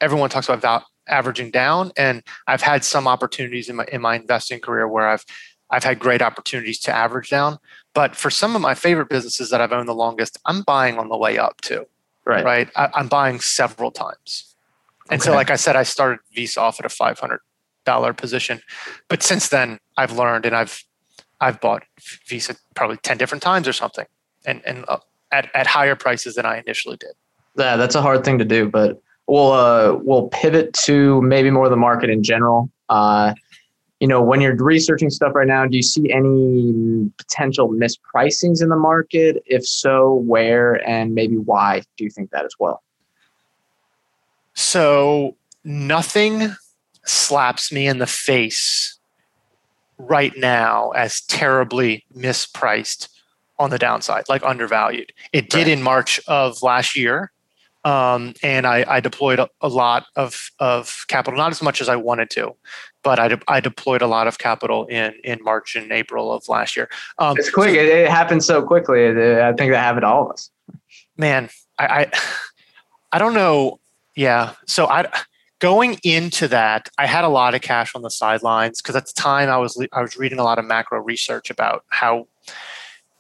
everyone 0.01 0.31
talks 0.31 0.49
about 0.49 0.61
val- 0.61 0.87
averaging 1.09 1.51
down, 1.51 1.93
and 1.97 2.23
I've 2.47 2.63
had 2.63 2.85
some 2.85 3.09
opportunities 3.09 3.69
in 3.69 3.77
my 3.77 3.87
in 3.91 4.01
my 4.01 4.17
investing 4.17 4.61
career 4.61 4.87
where 4.87 5.09
I've 5.09 5.25
I've 5.70 5.85
had 5.85 5.98
great 5.98 6.22
opportunities 6.22 6.79
to 6.81 6.92
average 6.92 7.31
down. 7.31 7.59
But 7.94 8.16
for 8.16 8.31
some 8.31 8.55
of 8.55 8.62
my 8.62 8.74
favorite 8.74 9.09
businesses 9.09 9.50
that 9.50 9.61
I've 9.61 9.72
owned 9.72 9.88
the 9.88 9.94
longest, 9.94 10.38
I'm 10.46 10.62
buying 10.62 10.98
on 10.98 11.09
the 11.09 11.16
way 11.16 11.38
up 11.38 11.61
too. 11.61 11.87
Right. 12.24 12.44
Right. 12.44 12.68
I, 12.77 12.90
am 12.94 13.09
buying 13.09 13.40
several 13.40 13.90
times. 13.90 14.55
And 15.11 15.20
okay. 15.20 15.31
so, 15.31 15.35
like 15.35 15.50
I 15.50 15.57
said, 15.57 15.77
I 15.77 15.83
started 15.83 16.20
Visa 16.35 16.61
off 16.61 16.81
at 16.81 16.87
a 16.87 16.88
$500 16.88 18.16
position. 18.16 18.61
But 19.09 19.22
since 19.22 19.48
then, 19.48 19.79
I've 19.96 20.12
learned 20.12 20.46
and 20.46 20.57
I've 20.57 20.85
I've 21.40 21.61
bought 21.61 21.83
Visa 22.27 22.57
probably 22.74 22.96
10 22.98 23.18
different 23.18 23.42
times 23.42 23.68
or 23.68 23.72
something 23.72 24.07
and, 24.46 24.62
and 24.64 24.85
uh, 24.88 24.98
at, 25.33 25.50
at 25.55 25.66
higher 25.66 25.96
prices 25.96 26.37
than 26.37 26.46
I 26.46 26.59
initially 26.59 26.96
did. 26.96 27.11
Yeah, 27.57 27.77
that's 27.77 27.94
a 27.94 28.03
hard 28.03 28.24
thing 28.24 28.38
to 28.38 28.44
do, 28.44 28.68
but 28.68 29.03
we'll, 29.27 29.53
uh, 29.53 29.98
we'll 30.03 30.29
pivot 30.29 30.72
to 30.85 31.20
maybe 31.22 31.50
more 31.50 31.68
the 31.68 31.77
market 31.77 32.09
in 32.09 32.22
general. 32.22 32.70
Uh, 32.88 33.35
you 34.05 34.09
know, 34.09 34.21
when 34.21 34.43
you're 34.43 34.55
researching 34.55 35.09
stuff 35.09 35.35
right 35.35 35.47
now, 35.47 35.64
do 35.64 35.79
you 35.79 35.83
see 35.83 36.12
any 36.12 37.11
potential 37.17 37.71
mispricings 37.71 38.61
in 38.61 38.69
the 38.69 38.77
market? 38.77 39.43
If 39.47 39.67
so, 39.67 40.17
where 40.27 40.87
and 40.87 41.14
maybe 41.14 41.38
why 41.38 41.85
do 41.97 42.05
you 42.05 42.11
think 42.11 42.31
that 42.33 42.45
as 42.45 42.55
well? 42.59 42.83
So 44.53 45.37
nothing 45.64 46.55
slaps 47.07 47.73
me 47.73 47.87
in 47.87 47.97
the 47.97 48.07
face 48.07 48.99
right 49.97 50.37
now 50.37 50.90
as 50.90 51.23
terribly 51.23 52.05
mispriced 52.14 53.09
on 53.59 53.71
the 53.71 53.79
downside, 53.79 54.29
like 54.29 54.45
undervalued. 54.45 55.14
It 55.33 55.49
did 55.49 55.61
right. 55.61 55.69
in 55.69 55.83
March 55.83 56.21
of 56.29 56.62
last 56.62 56.95
year. 56.95 57.33
Um, 57.87 58.35
and 58.43 58.67
I, 58.67 58.85
I 58.87 59.01
deployed 59.01 59.38
a, 59.38 59.49
a, 59.61 59.69
lot 59.69 60.07
of, 60.17 60.51
of 60.59 61.05
capital, 61.09 61.37
not 61.37 61.53
as 61.53 61.61
much 61.61 61.83
as 61.83 61.88
I 61.88 61.97
wanted 61.97 62.31
to, 62.31 62.55
but 63.05 63.21
I, 63.21 63.29
de- 63.29 63.43
I 63.47 63.61
deployed 63.61 64.03
a 64.03 64.07
lot 64.07 64.27
of 64.27 64.38
capital 64.38 64.87
in, 64.87 65.14
in 65.23 65.38
March 65.43 65.77
and 65.77 65.93
April 65.93 66.33
of 66.33 66.49
last 66.49 66.77
year. 66.77 66.88
Um, 67.19 67.37
it's 67.38 67.51
quick. 67.51 67.75
So, 67.75 67.81
it, 67.81 67.87
it 67.87 68.11
happened 68.11 68.43
so 68.43 68.62
quickly. 68.62 69.07
I 69.07 69.53
think 69.53 69.71
that 69.71 69.79
happened 69.79 70.03
to 70.03 70.09
all 70.09 70.27
of 70.27 70.33
us. 70.33 70.51
Man, 71.17 71.51
I, 71.79 71.87
I, 71.87 72.11
I 73.12 73.19
don't 73.19 73.35
know. 73.35 73.79
Yeah. 74.17 74.55
So 74.67 74.87
I, 74.87 75.07
going 75.61 75.99
into 76.03 76.49
that, 76.49 76.88
I 76.99 77.07
had 77.07 77.25
a 77.25 77.29
lot 77.29 77.55
of 77.55 77.61
cash 77.61 77.95
on 77.95 78.03
the 78.03 78.11
sidelines 78.11 78.83
because 78.83 78.97
at 78.97 79.07
the 79.07 79.12
time 79.12 79.49
I 79.49 79.59
was 79.59 79.81
I 79.93 80.03
was 80.03 80.17
reading 80.17 80.38
a 80.38 80.45
lot 80.45 80.59
of 80.59 80.64
macro 80.64 81.01
research 81.01 81.51
about 81.51 81.85
how 81.88 82.27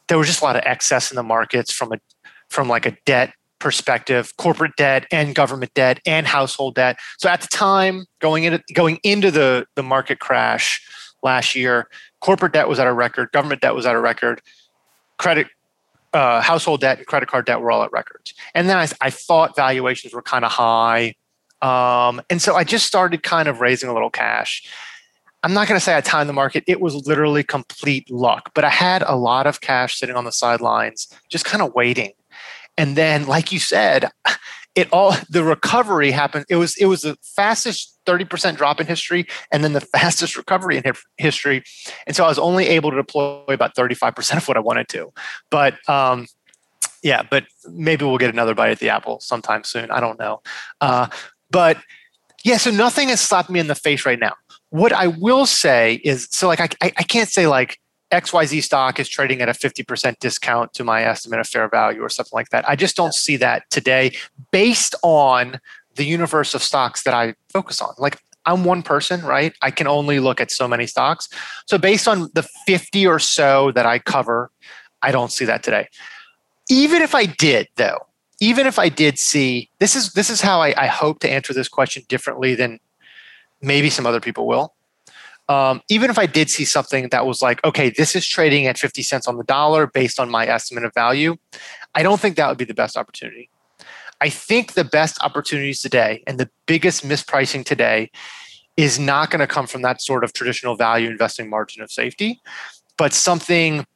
there 0.08 0.18
was 0.18 0.26
just 0.26 0.42
a 0.42 0.44
lot 0.44 0.56
of 0.56 0.62
excess 0.64 1.10
in 1.10 1.16
the 1.16 1.22
markets 1.22 1.72
from 1.72 1.92
a 1.92 2.00
from 2.48 2.68
like 2.68 2.86
a 2.86 2.96
debt 3.04 3.32
perspective, 3.64 4.32
corporate 4.36 4.76
debt 4.76 5.06
and 5.10 5.34
government 5.34 5.74
debt 5.74 5.98
and 6.06 6.24
household 6.26 6.76
debt. 6.76 6.98
So 7.18 7.28
at 7.28 7.40
the 7.40 7.48
time, 7.48 8.06
going 8.20 8.44
into 8.44 8.62
going 8.72 8.98
into 9.02 9.32
the 9.32 9.66
the 9.74 9.82
market 9.82 10.20
crash 10.20 10.86
last 11.24 11.56
year, 11.56 11.88
corporate 12.20 12.52
debt 12.52 12.68
was 12.68 12.78
at 12.78 12.86
a 12.86 12.92
record, 12.92 13.32
government 13.32 13.62
debt 13.62 13.74
was 13.74 13.86
at 13.86 13.96
a 13.96 14.00
record, 14.00 14.40
credit 15.18 15.48
uh, 16.12 16.40
household 16.40 16.80
debt 16.80 16.98
and 16.98 17.06
credit 17.08 17.28
card 17.28 17.46
debt 17.46 17.60
were 17.60 17.72
all 17.72 17.82
at 17.82 17.90
records. 17.90 18.34
And 18.54 18.68
then 18.68 18.76
I, 18.76 18.86
I 19.00 19.10
thought 19.10 19.56
valuations 19.56 20.14
were 20.14 20.22
kind 20.22 20.44
of 20.44 20.52
high 20.52 21.14
um, 21.64 22.20
and 22.28 22.42
so 22.42 22.56
I 22.56 22.64
just 22.64 22.86
started 22.86 23.22
kind 23.22 23.48
of 23.48 23.62
raising 23.62 23.88
a 23.88 23.94
little 23.94 24.10
cash. 24.10 24.68
I'm 25.42 25.54
not 25.54 25.66
going 25.66 25.78
to 25.78 25.84
say 25.84 25.96
I 25.96 26.02
timed 26.02 26.28
the 26.28 26.34
market. 26.34 26.62
It 26.66 26.80
was 26.80 27.06
literally 27.06 27.42
complete 27.42 28.10
luck, 28.10 28.50
but 28.54 28.64
I 28.64 28.68
had 28.68 29.02
a 29.02 29.16
lot 29.16 29.46
of 29.46 29.62
cash 29.62 29.98
sitting 29.98 30.14
on 30.14 30.24
the 30.24 30.32
sidelines, 30.32 31.08
just 31.30 31.46
kind 31.46 31.62
of 31.62 31.74
waiting. 31.74 32.12
And 32.76 32.96
then, 32.96 33.26
like 33.26 33.52
you 33.52 33.58
said, 33.58 34.10
it 34.74 34.88
all 34.92 35.14
the 35.30 35.44
recovery 35.44 36.10
happened. 36.10 36.46
It 36.48 36.56
was 36.56 36.76
it 36.76 36.86
was 36.86 37.02
the 37.02 37.16
fastest 37.22 37.98
30% 38.06 38.56
drop 38.56 38.80
in 38.80 38.86
history, 38.86 39.26
and 39.52 39.62
then 39.62 39.72
the 39.72 39.80
fastest 39.98 40.36
recovery 40.36 40.78
in 40.78 40.92
history. 41.16 41.62
And 42.06 42.16
so 42.16 42.24
I 42.24 42.28
was 42.28 42.38
only 42.38 42.66
able 42.66 42.90
to 42.90 42.96
deploy 42.96 43.44
about 43.48 43.74
35% 43.74 44.36
of 44.36 44.48
what 44.48 44.56
I 44.56 44.60
wanted 44.60 44.88
to. 44.88 45.12
But 45.50 45.88
um, 45.88 46.26
yeah, 47.02 47.22
but 47.22 47.44
maybe 47.70 48.04
we'll 48.04 48.18
get 48.18 48.30
another 48.30 48.54
bite 48.54 48.70
at 48.70 48.78
the 48.80 48.88
apple 48.88 49.20
sometime 49.20 49.62
soon. 49.64 49.90
I 49.90 50.00
don't 50.00 50.18
know. 50.18 50.42
Uh, 50.80 51.08
but 51.50 51.78
yeah, 52.44 52.56
so 52.56 52.70
nothing 52.70 53.08
has 53.08 53.20
slapped 53.20 53.50
me 53.50 53.60
in 53.60 53.68
the 53.68 53.74
face 53.74 54.04
right 54.04 54.18
now. 54.18 54.34
What 54.70 54.92
I 54.92 55.06
will 55.06 55.46
say 55.46 56.00
is 56.04 56.28
so 56.30 56.48
like 56.48 56.60
I, 56.60 56.68
I 56.82 57.02
can't 57.04 57.28
say 57.28 57.46
like 57.46 57.78
XYZ 58.14 58.62
stock 58.62 59.00
is 59.00 59.08
trading 59.08 59.40
at 59.40 59.48
a 59.48 59.52
50% 59.52 60.18
discount 60.18 60.72
to 60.74 60.84
my 60.84 61.02
estimate 61.02 61.40
of 61.40 61.46
fair 61.46 61.68
value 61.68 62.00
or 62.00 62.08
something 62.08 62.36
like 62.36 62.50
that. 62.50 62.68
I 62.68 62.76
just 62.76 62.96
don't 62.96 63.14
see 63.14 63.36
that 63.38 63.68
today 63.70 64.16
based 64.50 64.94
on 65.02 65.60
the 65.96 66.04
universe 66.04 66.54
of 66.54 66.62
stocks 66.62 67.02
that 67.04 67.14
I 67.14 67.34
focus 67.48 67.80
on. 67.80 67.94
Like 67.98 68.20
I'm 68.46 68.64
one 68.64 68.82
person, 68.82 69.22
right? 69.22 69.54
I 69.62 69.70
can 69.70 69.86
only 69.86 70.20
look 70.20 70.40
at 70.40 70.50
so 70.50 70.68
many 70.68 70.86
stocks. 70.86 71.28
So 71.66 71.78
based 71.78 72.08
on 72.08 72.30
the 72.34 72.42
50 72.66 73.06
or 73.06 73.18
so 73.18 73.72
that 73.72 73.86
I 73.86 73.98
cover, 73.98 74.50
I 75.02 75.12
don't 75.12 75.32
see 75.32 75.44
that 75.44 75.62
today. 75.62 75.88
Even 76.68 77.02
if 77.02 77.14
I 77.14 77.26
did, 77.26 77.68
though, 77.76 78.06
even 78.40 78.66
if 78.66 78.78
I 78.78 78.88
did 78.88 79.18
see 79.18 79.70
this 79.78 79.94
is 79.94 80.12
this 80.12 80.30
is 80.30 80.40
how 80.40 80.60
I, 80.60 80.74
I 80.76 80.86
hope 80.86 81.20
to 81.20 81.30
answer 81.30 81.52
this 81.52 81.68
question 81.68 82.02
differently 82.08 82.54
than 82.54 82.80
maybe 83.60 83.90
some 83.90 84.06
other 84.06 84.20
people 84.20 84.46
will. 84.46 84.74
Um, 85.48 85.82
even 85.90 86.10
if 86.10 86.18
I 86.18 86.26
did 86.26 86.48
see 86.48 86.64
something 86.64 87.08
that 87.10 87.26
was 87.26 87.42
like, 87.42 87.62
okay, 87.64 87.90
this 87.90 88.16
is 88.16 88.26
trading 88.26 88.66
at 88.66 88.78
50 88.78 89.02
cents 89.02 89.28
on 89.28 89.36
the 89.36 89.44
dollar 89.44 89.86
based 89.86 90.18
on 90.18 90.30
my 90.30 90.46
estimate 90.46 90.84
of 90.84 90.94
value, 90.94 91.36
I 91.94 92.02
don't 92.02 92.20
think 92.20 92.36
that 92.36 92.48
would 92.48 92.58
be 92.58 92.64
the 92.64 92.74
best 92.74 92.96
opportunity. 92.96 93.50
I 94.20 94.30
think 94.30 94.72
the 94.72 94.84
best 94.84 95.22
opportunities 95.22 95.80
today 95.80 96.22
and 96.26 96.38
the 96.38 96.48
biggest 96.66 97.06
mispricing 97.06 97.64
today 97.64 98.10
is 98.76 98.98
not 98.98 99.30
going 99.30 99.40
to 99.40 99.46
come 99.46 99.66
from 99.66 99.82
that 99.82 100.00
sort 100.00 100.24
of 100.24 100.32
traditional 100.32 100.76
value 100.76 101.10
investing 101.10 101.48
margin 101.48 101.82
of 101.82 101.90
safety, 101.90 102.40
but 102.96 103.12
something 103.12 103.86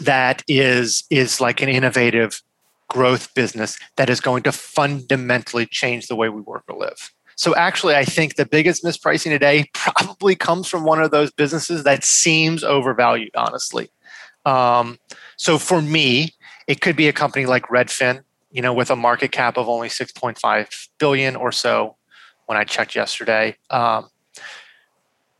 that 0.00 0.42
is 0.46 1.04
is 1.10 1.40
like 1.40 1.60
an 1.60 1.68
innovative 1.68 2.42
growth 2.88 3.34
business 3.34 3.78
that 3.96 4.08
is 4.08 4.20
going 4.20 4.42
to 4.42 4.52
fundamentally 4.52 5.66
change 5.66 6.06
the 6.06 6.16
way 6.16 6.28
we 6.28 6.40
work 6.40 6.64
or 6.68 6.78
live. 6.78 7.12
So 7.38 7.54
actually, 7.54 7.94
I 7.94 8.04
think 8.04 8.34
the 8.34 8.44
biggest 8.44 8.82
mispricing 8.82 9.30
today 9.30 9.70
probably 9.72 10.34
comes 10.34 10.66
from 10.66 10.82
one 10.82 11.00
of 11.00 11.12
those 11.12 11.30
businesses 11.30 11.84
that 11.84 12.02
seems 12.02 12.64
overvalued, 12.64 13.30
honestly. 13.36 13.90
Um, 14.44 14.98
so 15.36 15.56
for 15.56 15.80
me, 15.80 16.34
it 16.66 16.80
could 16.80 16.96
be 16.96 17.06
a 17.06 17.12
company 17.12 17.46
like 17.46 17.68
Redfin, 17.68 18.22
you 18.50 18.60
know, 18.60 18.72
with 18.72 18.90
a 18.90 18.96
market 18.96 19.30
cap 19.30 19.56
of 19.56 19.68
only 19.68 19.88
6.5 19.88 20.88
billion 20.98 21.36
or 21.36 21.52
so 21.52 21.94
when 22.46 22.58
I 22.58 22.64
checked 22.64 22.96
yesterday. 22.96 23.56
Um, 23.70 24.08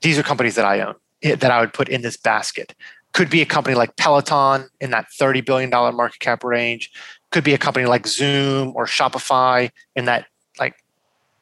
these 0.00 0.20
are 0.20 0.22
companies 0.22 0.54
that 0.54 0.64
I 0.64 0.82
own 0.82 0.94
eh, 1.24 1.34
that 1.34 1.50
I 1.50 1.58
would 1.58 1.72
put 1.72 1.88
in 1.88 2.02
this 2.02 2.16
basket. 2.16 2.76
Could 3.12 3.28
be 3.28 3.42
a 3.42 3.46
company 3.46 3.74
like 3.74 3.96
Peloton 3.96 4.68
in 4.80 4.92
that 4.92 5.06
$30 5.20 5.44
billion 5.44 5.68
market 5.68 6.20
cap 6.20 6.44
range 6.44 6.92
could 7.30 7.44
be 7.44 7.54
a 7.54 7.58
company 7.58 7.86
like 7.86 8.06
Zoom 8.06 8.72
or 8.74 8.86
Shopify 8.86 9.70
in 9.96 10.04
that 10.04 10.26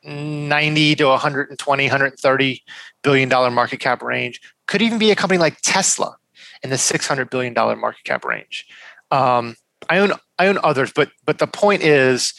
90 0.06 0.94
to 0.96 1.06
120, 1.06 1.84
130 1.84 2.62
billion 3.02 3.28
dollar 3.28 3.50
market 3.50 3.80
cap 3.80 4.02
range. 4.02 4.40
Could 4.66 4.82
even 4.82 4.98
be 4.98 5.10
a 5.10 5.16
company 5.16 5.38
like 5.38 5.58
Tesla 5.62 6.16
in 6.62 6.70
the 6.70 6.78
600 6.78 7.30
billion 7.30 7.54
dollar 7.54 7.76
market 7.76 8.04
cap 8.04 8.24
range. 8.24 8.66
Um, 9.10 9.56
I 9.88 9.98
own 9.98 10.12
I 10.38 10.46
own 10.48 10.58
others, 10.62 10.92
but 10.94 11.10
but 11.24 11.38
the 11.38 11.46
point 11.46 11.82
is, 11.82 12.34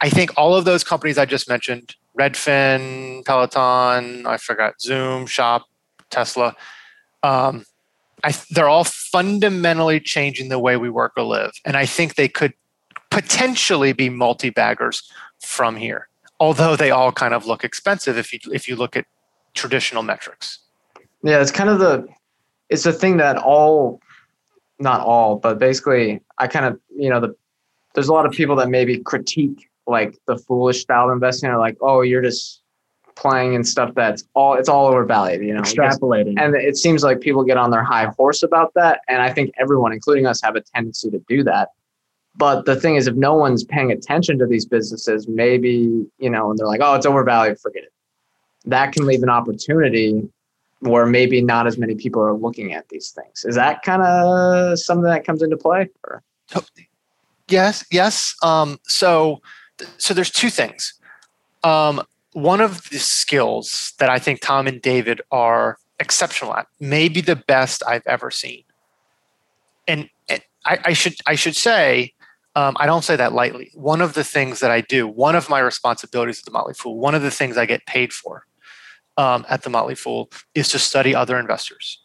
I 0.00 0.08
think 0.08 0.30
all 0.36 0.54
of 0.54 0.64
those 0.64 0.84
companies 0.84 1.18
I 1.18 1.24
just 1.24 1.48
mentioned, 1.48 1.94
Redfin, 2.18 3.24
Peloton, 3.24 4.26
I 4.26 4.36
forgot, 4.36 4.80
Zoom, 4.80 5.26
Shop, 5.26 5.66
Tesla, 6.10 6.54
um, 7.22 7.64
I, 8.24 8.34
they're 8.50 8.68
all 8.68 8.84
fundamentally 8.84 10.00
changing 10.00 10.48
the 10.48 10.58
way 10.58 10.76
we 10.76 10.90
work 10.90 11.12
or 11.16 11.24
live. 11.24 11.52
And 11.64 11.76
I 11.76 11.86
think 11.86 12.14
they 12.14 12.28
could 12.28 12.52
potentially 13.10 13.92
be 13.92 14.08
multi 14.08 14.50
baggers 14.50 15.10
from 15.40 15.76
here, 15.76 16.08
although 16.40 16.76
they 16.76 16.90
all 16.90 17.12
kind 17.12 17.34
of 17.34 17.46
look 17.46 17.64
expensive 17.64 18.18
if 18.18 18.32
you, 18.32 18.38
if 18.52 18.68
you 18.68 18.76
look 18.76 18.96
at 18.96 19.06
traditional 19.54 20.02
metrics. 20.02 20.58
Yeah, 21.22 21.40
it's 21.40 21.52
kind 21.52 21.70
of 21.70 21.78
the, 21.78 22.06
it's 22.68 22.84
the 22.84 22.92
thing 22.92 23.18
that 23.18 23.36
all, 23.36 24.00
not 24.78 25.00
all, 25.00 25.36
but 25.36 25.58
basically, 25.58 26.20
I 26.38 26.46
kind 26.48 26.66
of, 26.66 26.80
you 26.96 27.10
know, 27.10 27.20
the, 27.20 27.36
there's 27.94 28.08
a 28.08 28.12
lot 28.12 28.26
of 28.26 28.32
people 28.32 28.56
that 28.56 28.68
maybe 28.68 28.98
critique 28.98 29.68
like 29.86 30.16
the 30.26 30.36
foolish 30.36 30.80
style 30.80 31.06
of 31.06 31.12
investing 31.12 31.50
are 31.50 31.58
like, 31.58 31.76
oh, 31.80 32.00
you're 32.00 32.22
just 32.22 32.62
playing 33.14 33.54
and 33.54 33.66
stuff 33.66 33.94
that's 33.94 34.24
all 34.34 34.54
it's 34.54 34.68
all 34.68 34.86
overvalued, 34.86 35.42
you 35.42 35.54
know. 35.54 35.60
Extrapolating. 35.60 36.34
And 36.38 36.54
it 36.54 36.76
seems 36.76 37.04
like 37.04 37.20
people 37.20 37.44
get 37.44 37.56
on 37.56 37.70
their 37.70 37.84
high 37.84 38.06
horse 38.16 38.42
about 38.42 38.72
that. 38.74 39.00
And 39.08 39.20
I 39.20 39.32
think 39.32 39.52
everyone, 39.58 39.92
including 39.92 40.26
us, 40.26 40.40
have 40.42 40.56
a 40.56 40.60
tendency 40.60 41.10
to 41.10 41.22
do 41.28 41.44
that. 41.44 41.68
But 42.34 42.64
the 42.64 42.76
thing 42.76 42.96
is, 42.96 43.06
if 43.06 43.14
no 43.14 43.34
one's 43.34 43.62
paying 43.62 43.92
attention 43.92 44.38
to 44.38 44.46
these 44.46 44.64
businesses, 44.64 45.28
maybe, 45.28 46.06
you 46.18 46.30
know, 46.30 46.50
and 46.50 46.58
they're 46.58 46.66
like, 46.66 46.80
oh, 46.82 46.94
it's 46.94 47.06
overvalued, 47.06 47.60
forget 47.60 47.84
it. 47.84 47.92
That 48.64 48.92
can 48.92 49.06
leave 49.06 49.22
an 49.22 49.28
opportunity 49.28 50.28
where 50.80 51.06
maybe 51.06 51.42
not 51.42 51.66
as 51.66 51.78
many 51.78 51.94
people 51.94 52.22
are 52.22 52.32
looking 52.32 52.72
at 52.72 52.88
these 52.88 53.10
things. 53.10 53.44
Is 53.44 53.54
that 53.54 53.82
kind 53.82 54.02
of 54.02 54.78
something 54.78 55.04
that 55.04 55.24
comes 55.24 55.42
into 55.42 55.56
play? 55.56 55.90
Or? 56.04 56.22
Yes, 57.48 57.84
yes. 57.90 58.34
Um, 58.42 58.80
so, 58.84 59.42
so 59.98 60.14
there's 60.14 60.30
two 60.30 60.50
things. 60.50 60.94
Um, 61.62 62.02
one 62.32 62.60
of 62.60 62.88
the 62.90 62.98
skills 62.98 63.92
that 63.98 64.08
I 64.08 64.18
think 64.18 64.40
Tom 64.40 64.66
and 64.66 64.80
David 64.80 65.20
are 65.30 65.78
exceptional 66.00 66.54
at, 66.54 66.66
maybe 66.80 67.20
the 67.20 67.36
best 67.36 67.82
I've 67.86 68.06
ever 68.06 68.30
seen. 68.30 68.64
And, 69.86 70.08
and 70.28 70.42
I, 70.64 70.78
I, 70.86 70.92
should 70.94 71.14
I 71.26 71.34
should 71.34 71.56
say, 71.56 72.14
um, 72.54 72.76
I 72.78 72.86
don't 72.86 73.02
say 73.02 73.16
that 73.16 73.32
lightly. 73.32 73.70
One 73.74 74.00
of 74.00 74.14
the 74.14 74.24
things 74.24 74.60
that 74.60 74.70
I 74.70 74.82
do, 74.82 75.06
one 75.08 75.34
of 75.34 75.48
my 75.48 75.58
responsibilities 75.58 76.40
at 76.40 76.44
the 76.44 76.50
Motley 76.50 76.74
Fool, 76.74 76.98
one 76.98 77.14
of 77.14 77.22
the 77.22 77.30
things 77.30 77.56
I 77.56 77.66
get 77.66 77.86
paid 77.86 78.12
for 78.12 78.46
um, 79.16 79.46
at 79.48 79.62
the 79.62 79.70
Motley 79.70 79.94
Fool 79.94 80.30
is 80.54 80.68
to 80.68 80.78
study 80.78 81.14
other 81.14 81.38
investors, 81.38 81.98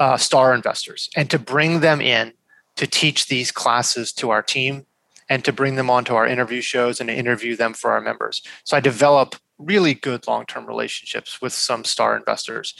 uh, 0.00 0.16
star 0.16 0.54
investors, 0.54 1.08
and 1.14 1.30
to 1.30 1.38
bring 1.38 1.80
them 1.80 2.00
in 2.00 2.32
to 2.76 2.86
teach 2.86 3.28
these 3.28 3.52
classes 3.52 4.12
to 4.14 4.30
our 4.30 4.42
team 4.42 4.86
and 5.28 5.44
to 5.44 5.52
bring 5.52 5.76
them 5.76 5.88
onto 5.88 6.14
our 6.14 6.26
interview 6.26 6.60
shows 6.60 7.00
and 7.00 7.08
to 7.08 7.14
interview 7.14 7.56
them 7.56 7.72
for 7.72 7.92
our 7.92 8.00
members. 8.00 8.42
So 8.64 8.76
I 8.76 8.80
develop 8.80 9.36
really 9.58 9.94
good 9.94 10.26
long 10.26 10.46
term 10.46 10.66
relationships 10.66 11.40
with 11.40 11.52
some 11.52 11.84
star 11.84 12.16
investors. 12.16 12.74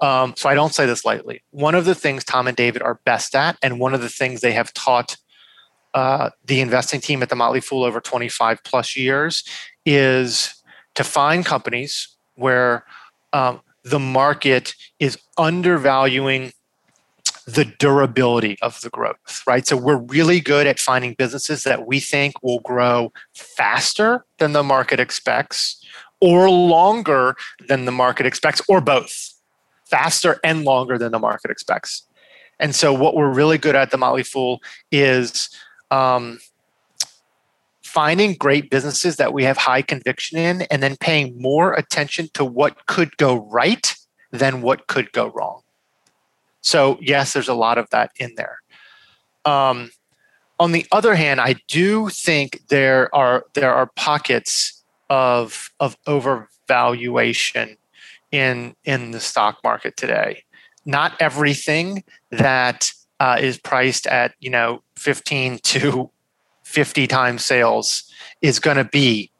Um, 0.00 0.34
so 0.36 0.48
I 0.48 0.54
don't 0.54 0.74
say 0.74 0.86
this 0.86 1.04
lightly. 1.04 1.42
One 1.50 1.74
of 1.74 1.84
the 1.84 1.94
things 1.94 2.24
Tom 2.24 2.48
and 2.48 2.56
David 2.56 2.82
are 2.82 3.00
best 3.04 3.34
at, 3.36 3.56
and 3.62 3.78
one 3.78 3.94
of 3.94 4.00
the 4.00 4.08
things 4.08 4.40
they 4.40 4.52
have 4.52 4.72
taught 4.72 5.16
uh, 5.94 6.30
the 6.44 6.60
investing 6.60 7.00
team 7.00 7.22
at 7.22 7.28
the 7.28 7.36
Motley 7.36 7.60
Fool 7.60 7.84
over 7.84 8.00
25 8.00 8.62
plus 8.64 8.96
years, 8.96 9.44
is 9.84 10.54
to 10.94 11.04
find 11.04 11.44
companies 11.44 12.08
where 12.34 12.84
um, 13.32 13.60
the 13.84 13.98
market 13.98 14.74
is 14.98 15.18
undervaluing 15.38 16.52
the 17.46 17.64
durability 17.64 18.56
of 18.62 18.80
the 18.82 18.90
growth, 18.90 19.42
right? 19.46 19.66
So 19.66 19.76
we're 19.76 19.96
really 19.96 20.40
good 20.40 20.66
at 20.66 20.78
finding 20.78 21.14
businesses 21.14 21.64
that 21.64 21.86
we 21.86 22.00
think 22.00 22.42
will 22.42 22.60
grow 22.60 23.12
faster 23.34 24.24
than 24.38 24.52
the 24.52 24.62
market 24.62 25.00
expects 25.00 25.84
or 26.20 26.50
longer 26.50 27.36
than 27.66 27.86
the 27.86 27.92
market 27.92 28.26
expects 28.26 28.60
or 28.68 28.80
both. 28.80 29.34
Faster 29.86 30.38
and 30.44 30.64
longer 30.64 30.98
than 30.98 31.10
the 31.10 31.18
market 31.18 31.50
expects. 31.50 32.06
And 32.60 32.74
so 32.74 32.92
what 32.92 33.16
we're 33.16 33.32
really 33.32 33.58
good 33.58 33.74
at 33.74 33.90
the 33.90 33.96
Motley 33.96 34.22
Fool 34.22 34.60
is 34.92 35.50
um, 35.90 36.38
finding 37.82 38.34
great 38.34 38.70
businesses 38.70 39.16
that 39.16 39.32
we 39.32 39.44
have 39.44 39.56
high 39.56 39.82
conviction 39.82 40.38
in 40.38 40.62
and 40.62 40.82
then 40.82 40.96
paying 40.96 41.40
more 41.40 41.72
attention 41.74 42.28
to 42.34 42.44
what 42.44 42.86
could 42.86 43.16
go 43.16 43.44
right 43.46 43.96
than 44.30 44.62
what 44.62 44.86
could 44.86 45.10
go 45.12 45.28
wrong. 45.28 45.62
So 46.60 46.98
yes, 47.00 47.32
there's 47.32 47.48
a 47.48 47.54
lot 47.54 47.78
of 47.78 47.90
that 47.90 48.12
in 48.16 48.34
there. 48.36 48.60
Um, 49.44 49.90
on 50.60 50.72
the 50.72 50.86
other 50.92 51.14
hand, 51.14 51.40
I 51.40 51.56
do 51.68 52.10
think 52.10 52.68
there 52.68 53.12
are 53.14 53.44
there 53.54 53.72
are 53.74 53.86
pockets 53.96 54.84
of 55.08 55.70
of 55.80 55.96
overvaluation 56.04 57.76
in 58.30 58.76
in 58.84 59.10
the 59.10 59.20
stock 59.20 59.58
market 59.64 59.96
today. 59.96 60.44
Not 60.84 61.14
everything 61.18 62.04
that 62.30 62.92
uh, 63.20 63.36
is 63.38 63.58
priced 63.58 64.06
at 64.06 64.34
you 64.40 64.50
know 64.50 64.82
15 64.96 65.58
to 65.58 66.10
50 66.64 67.06
times 67.06 67.44
sales 67.44 68.10
is 68.42 68.58
going 68.58 68.78
to 68.78 68.84
be 68.84 69.30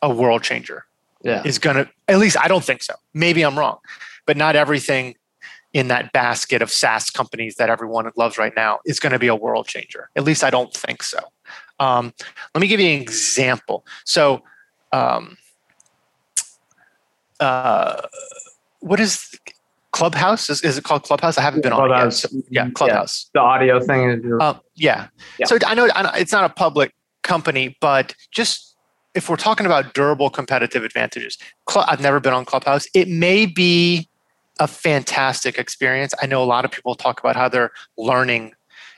a 0.00 0.12
world 0.12 0.42
changer. 0.42 0.86
Yeah, 1.22 1.42
is 1.44 1.58
going 1.58 1.76
to 1.76 1.90
at 2.08 2.18
least 2.18 2.38
I 2.38 2.48
don't 2.48 2.64
think 2.64 2.82
so. 2.82 2.94
Maybe 3.12 3.42
I'm 3.42 3.58
wrong, 3.58 3.78
but 4.26 4.36
not 4.36 4.56
everything 4.56 5.16
in 5.72 5.88
that 5.88 6.12
basket 6.12 6.62
of 6.62 6.70
SaaS 6.70 7.10
companies 7.10 7.56
that 7.56 7.68
everyone 7.68 8.08
loves 8.16 8.38
right 8.38 8.52
now 8.54 8.78
is 8.86 9.00
going 9.00 9.12
to 9.12 9.18
be 9.18 9.26
a 9.26 9.34
world 9.34 9.66
changer. 9.66 10.08
At 10.14 10.22
least 10.22 10.44
I 10.44 10.50
don't 10.50 10.72
think 10.72 11.02
so. 11.02 11.18
Um, 11.80 12.14
let 12.54 12.60
me 12.60 12.68
give 12.68 12.78
you 12.78 12.90
an 12.90 13.02
example. 13.02 13.84
So, 14.04 14.44
um, 14.92 15.36
uh, 17.40 18.02
what 18.78 19.00
is 19.00 19.36
Clubhouse? 19.94 20.50
Is, 20.50 20.60
is 20.62 20.76
it 20.76 20.82
called 20.82 21.04
Clubhouse? 21.04 21.38
I 21.38 21.42
haven't 21.42 21.62
been 21.62 21.72
Clubhouse. 21.72 22.24
on 22.24 22.38
it 22.38 22.46
yet. 22.50 22.66
Yeah, 22.66 22.70
Clubhouse. 22.72 23.30
Yeah, 23.32 23.40
the 23.40 23.44
audio 23.44 23.80
thing. 23.80 24.38
Uh, 24.40 24.54
yeah. 24.74 25.06
yeah. 25.38 25.46
So 25.46 25.56
I 25.64 25.74
know, 25.74 25.88
I 25.94 26.02
know 26.02 26.10
it's 26.16 26.32
not 26.32 26.50
a 26.50 26.52
public 26.52 26.92
company, 27.22 27.76
but 27.80 28.12
just 28.32 28.76
if 29.14 29.28
we're 29.28 29.36
talking 29.36 29.66
about 29.66 29.94
durable 29.94 30.30
competitive 30.30 30.82
advantages, 30.82 31.38
I've 31.76 32.00
never 32.00 32.18
been 32.18 32.32
on 32.32 32.44
Clubhouse. 32.44 32.88
It 32.92 33.06
may 33.06 33.46
be 33.46 34.08
a 34.58 34.66
fantastic 34.66 35.58
experience. 35.58 36.12
I 36.20 36.26
know 36.26 36.42
a 36.42 36.44
lot 36.44 36.64
of 36.64 36.72
people 36.72 36.96
talk 36.96 37.20
about 37.20 37.36
how 37.36 37.48
they're 37.48 37.70
learning 37.96 38.52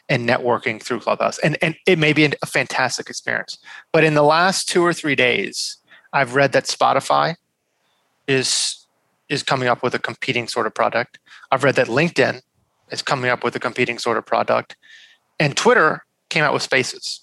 and 0.09 0.26
networking 0.26 0.82
through 0.82 1.00
Clubhouse, 1.00 1.38
and, 1.40 1.59
and 1.61 1.76
it 1.87 1.98
may 1.98 2.14
be 2.14 2.24
a 2.24 2.46
fantastic 2.46 3.11
experience. 3.11 3.59
But 3.92 4.02
in 4.02 4.14
the 4.14 4.22
last 4.22 4.66
two 4.66 4.82
or 4.82 4.94
three 4.94 5.14
days, 5.14 5.76
I've 6.14 6.35
read 6.35 6.52
that 6.52 6.64
Spotify 6.64 7.35
is 8.26 8.86
is 9.29 9.43
coming 9.43 9.69
up 9.69 9.83
with 9.83 9.95
a 9.95 9.99
competing 9.99 10.49
sort 10.49 10.67
of 10.67 10.75
product. 10.75 11.19
I've 11.51 11.65
read 11.65 11.77
that 11.77 11.89
LinkedIn 11.89 12.43
is 12.91 13.03
coming 13.03 13.31
up 13.31 13.43
with 13.43 13.57
a 13.57 13.61
competing 13.61 13.99
sort 13.99 14.17
of 14.17 14.27
product, 14.27 14.77
and 15.39 15.57
Twitter 15.57 16.05
came 16.29 16.45
out 16.45 16.53
with 16.53 16.62
Spaces 16.62 17.21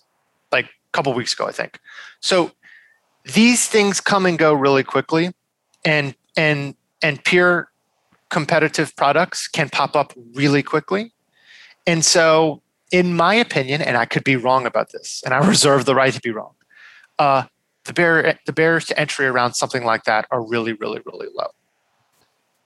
like 0.52 0.66
a 0.66 0.92
couple 0.92 1.13
weeks 1.13 1.34
ago, 1.34 1.48
I 1.48 1.52
think. 1.52 1.80
So 2.20 2.52
these 3.26 3.68
things 3.68 4.02
come 4.02 4.26
and 4.26 4.38
go 4.38 4.54
really 4.54 4.84
quickly, 4.84 5.32
and 5.86 6.16
and 6.36 6.76
and 7.02 7.24
peer 7.24 7.70
competitive 8.30 8.96
products 8.96 9.48
can 9.48 9.70
pop 9.70 9.96
up 9.96 10.13
really 10.34 10.63
quickly. 10.63 11.13
And 11.86 12.04
so, 12.04 12.62
in 12.92 13.16
my 13.16 13.36
opinion, 13.36 13.82
and 13.82 13.96
I 13.96 14.06
could 14.06 14.24
be 14.24 14.36
wrong 14.36 14.66
about 14.66 14.92
this, 14.92 15.22
and 15.24 15.34
I 15.34 15.48
reserve 15.48 15.86
the 15.86 15.96
right 15.96 16.13
to 16.13 16.22
be 16.22 16.32
wrong, 16.32 16.56
uh, 17.20 17.44
the, 17.86 17.94
barrier, 17.94 18.39
the 18.46 18.54
barriers 18.54 18.86
to 18.86 19.00
entry 19.00 19.26
around 19.26 19.54
something 19.54 19.84
like 19.84 20.06
that 20.06 20.26
are 20.32 20.42
really, 20.42 20.74
really, 20.74 21.02
really 21.06 21.28
low. 21.36 21.50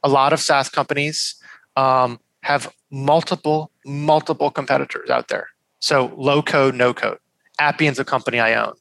A 0.03 0.09
lot 0.09 0.33
of 0.33 0.39
SaaS 0.39 0.69
companies 0.69 1.35
um, 1.75 2.19
have 2.43 2.73
multiple, 2.91 3.71
multiple 3.85 4.51
competitors 4.51 5.09
out 5.09 5.27
there. 5.27 5.49
So 5.79 6.13
low 6.15 6.41
code, 6.41 6.75
no 6.75 6.93
code. 6.93 7.19
Appian's 7.59 7.99
a 7.99 8.05
company 8.05 8.39
I 8.39 8.53
own. 8.53 8.73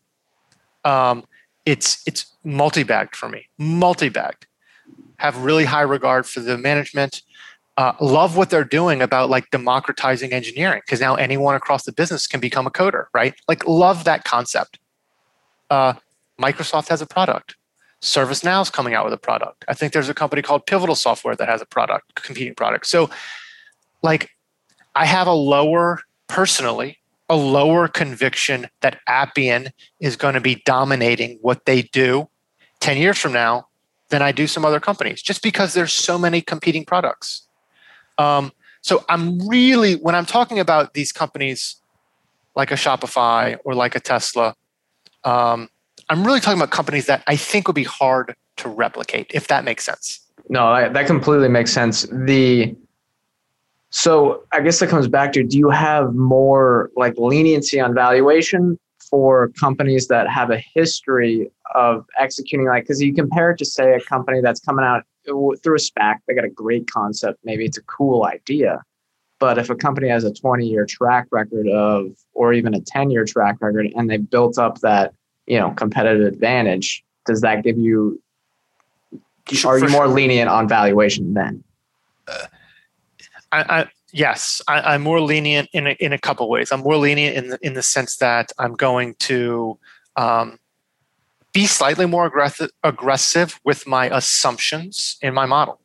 Um, 0.84 1.24
it's 1.64 2.02
it's 2.06 2.26
multi-bagged 2.44 3.16
for 3.16 3.28
me, 3.28 3.48
multi-bagged 3.58 4.46
have 5.18 5.38
really 5.38 5.64
high 5.64 5.82
regard 5.82 6.26
for 6.26 6.40
the 6.40 6.58
management. 6.58 7.22
Uh, 7.76 7.92
love 8.00 8.36
what 8.36 8.48
they're 8.48 8.64
doing 8.64 9.02
about 9.02 9.28
like 9.28 9.50
democratizing 9.50 10.32
engineering 10.32 10.80
because 10.84 11.00
now 11.00 11.14
anyone 11.14 11.54
across 11.54 11.84
the 11.84 11.92
business 11.92 12.26
can 12.26 12.40
become 12.40 12.66
a 12.66 12.70
coder, 12.70 13.06
right? 13.12 13.34
Like, 13.48 13.66
love 13.66 14.04
that 14.04 14.24
concept. 14.24 14.78
Uh, 15.68 15.94
Microsoft 16.40 16.88
has 16.88 17.02
a 17.02 17.06
product. 17.06 17.55
ServiceNow 18.02 18.62
is 18.62 18.70
coming 18.70 18.94
out 18.94 19.04
with 19.04 19.14
a 19.14 19.18
product. 19.18 19.64
I 19.68 19.74
think 19.74 19.92
there's 19.92 20.08
a 20.08 20.14
company 20.14 20.42
called 20.42 20.66
Pivotal 20.66 20.94
Software 20.94 21.34
that 21.36 21.48
has 21.48 21.62
a 21.62 21.66
product, 21.66 22.14
competing 22.14 22.54
product. 22.54 22.86
So, 22.86 23.10
like, 24.02 24.30
I 24.94 25.06
have 25.06 25.26
a 25.26 25.32
lower, 25.32 26.00
personally, 26.28 26.98
a 27.28 27.36
lower 27.36 27.88
conviction 27.88 28.68
that 28.82 29.00
Appian 29.06 29.70
is 30.00 30.16
going 30.16 30.34
to 30.34 30.40
be 30.40 30.62
dominating 30.64 31.38
what 31.42 31.64
they 31.64 31.82
do 31.82 32.28
10 32.80 32.98
years 32.98 33.18
from 33.18 33.32
now 33.32 33.68
than 34.10 34.22
I 34.22 34.32
do 34.32 34.46
some 34.46 34.64
other 34.64 34.78
companies, 34.78 35.22
just 35.22 35.42
because 35.42 35.74
there's 35.74 35.92
so 35.92 36.18
many 36.18 36.40
competing 36.40 36.84
products. 36.84 37.48
Um, 38.18 38.52
so 38.80 39.04
I'm 39.08 39.46
really 39.48 39.94
when 39.94 40.14
I'm 40.14 40.26
talking 40.26 40.60
about 40.60 40.94
these 40.94 41.10
companies 41.10 41.76
like 42.54 42.70
a 42.70 42.74
Shopify 42.74 43.58
or 43.64 43.74
like 43.74 43.96
a 43.96 44.00
Tesla, 44.00 44.54
um, 45.24 45.68
I'm 46.08 46.24
really 46.24 46.40
talking 46.40 46.58
about 46.58 46.70
companies 46.70 47.06
that 47.06 47.22
I 47.26 47.36
think 47.36 47.66
would 47.66 47.74
be 47.74 47.84
hard 47.84 48.34
to 48.58 48.68
replicate, 48.68 49.30
if 49.34 49.48
that 49.48 49.64
makes 49.64 49.84
sense. 49.84 50.20
No, 50.48 50.90
that 50.90 51.06
completely 51.06 51.48
makes 51.48 51.72
sense. 51.72 52.06
The 52.10 52.74
so 53.90 54.42
I 54.52 54.60
guess 54.60 54.80
that 54.80 54.88
comes 54.88 55.08
back 55.08 55.32
to 55.32 55.42
do 55.42 55.58
you 55.58 55.70
have 55.70 56.14
more 56.14 56.90
like 56.96 57.14
leniency 57.16 57.80
on 57.80 57.94
valuation 57.94 58.78
for 59.08 59.48
companies 59.58 60.08
that 60.08 60.28
have 60.28 60.50
a 60.50 60.62
history 60.74 61.50
of 61.74 62.04
executing 62.18 62.66
like 62.66 62.84
because 62.84 63.00
you 63.00 63.14
compare 63.14 63.52
it 63.52 63.58
to 63.58 63.64
say 63.64 63.94
a 63.94 64.00
company 64.00 64.40
that's 64.40 64.60
coming 64.60 64.84
out 64.84 65.04
through 65.24 65.52
a 65.52 65.78
SPAC, 65.78 66.16
they 66.26 66.34
got 66.34 66.44
a 66.44 66.50
great 66.50 66.90
concept, 66.90 67.38
maybe 67.44 67.64
it's 67.64 67.78
a 67.78 67.82
cool 67.82 68.24
idea. 68.24 68.82
But 69.38 69.58
if 69.58 69.68
a 69.68 69.74
company 69.74 70.08
has 70.08 70.24
a 70.24 70.32
20 70.32 70.66
year 70.66 70.86
track 70.86 71.26
record 71.30 71.68
of, 71.68 72.06
or 72.32 72.52
even 72.52 72.74
a 72.74 72.80
10 72.80 73.10
year 73.10 73.24
track 73.24 73.56
record, 73.60 73.86
and 73.94 74.08
they 74.08 74.16
built 74.16 74.58
up 74.58 74.80
that, 74.80 75.14
you 75.46 75.58
know, 75.58 75.70
competitive 75.70 76.26
advantage, 76.26 77.04
does 77.24 77.40
that 77.40 77.62
give 77.62 77.78
you, 77.78 78.20
are 79.64 79.78
you 79.78 79.88
more 79.88 80.08
lenient 80.08 80.48
on 80.48 80.68
valuation 80.68 81.34
then? 81.34 81.62
Uh, 82.26 82.46
I, 83.52 83.80
I, 83.80 83.86
yes, 84.12 84.60
I, 84.66 84.94
am 84.94 85.02
more 85.02 85.20
lenient 85.20 85.68
in 85.72 85.86
a, 85.86 85.90
in 86.00 86.12
a 86.12 86.18
couple 86.18 86.48
ways. 86.48 86.72
I'm 86.72 86.80
more 86.80 86.96
lenient 86.96 87.36
in 87.36 87.50
the, 87.50 87.58
in 87.62 87.74
the 87.74 87.82
sense 87.82 88.16
that 88.16 88.52
I'm 88.58 88.74
going 88.74 89.14
to 89.20 89.78
um, 90.16 90.58
be 91.56 91.66
slightly 91.66 92.04
more 92.04 92.26
aggressive 92.26 92.70
aggressive 92.82 93.58
with 93.64 93.86
my 93.86 94.14
assumptions 94.14 95.16
in 95.22 95.32
my 95.32 95.46
model. 95.46 95.80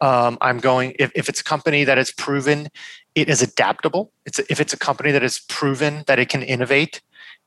Um, 0.00 0.36
I'm 0.40 0.58
going 0.58 0.96
if, 0.98 1.12
if 1.14 1.28
it's 1.28 1.40
a 1.40 1.44
company 1.44 1.84
that 1.84 1.96
has 1.96 2.10
proven 2.10 2.68
it 3.14 3.28
is 3.28 3.40
adaptable. 3.40 4.12
It's 4.26 4.38
if 4.38 4.60
it's 4.60 4.72
a 4.72 4.78
company 4.78 5.12
that 5.12 5.22
has 5.22 5.38
proven 5.48 6.02
that 6.08 6.18
it 6.18 6.28
can 6.28 6.42
innovate. 6.42 7.02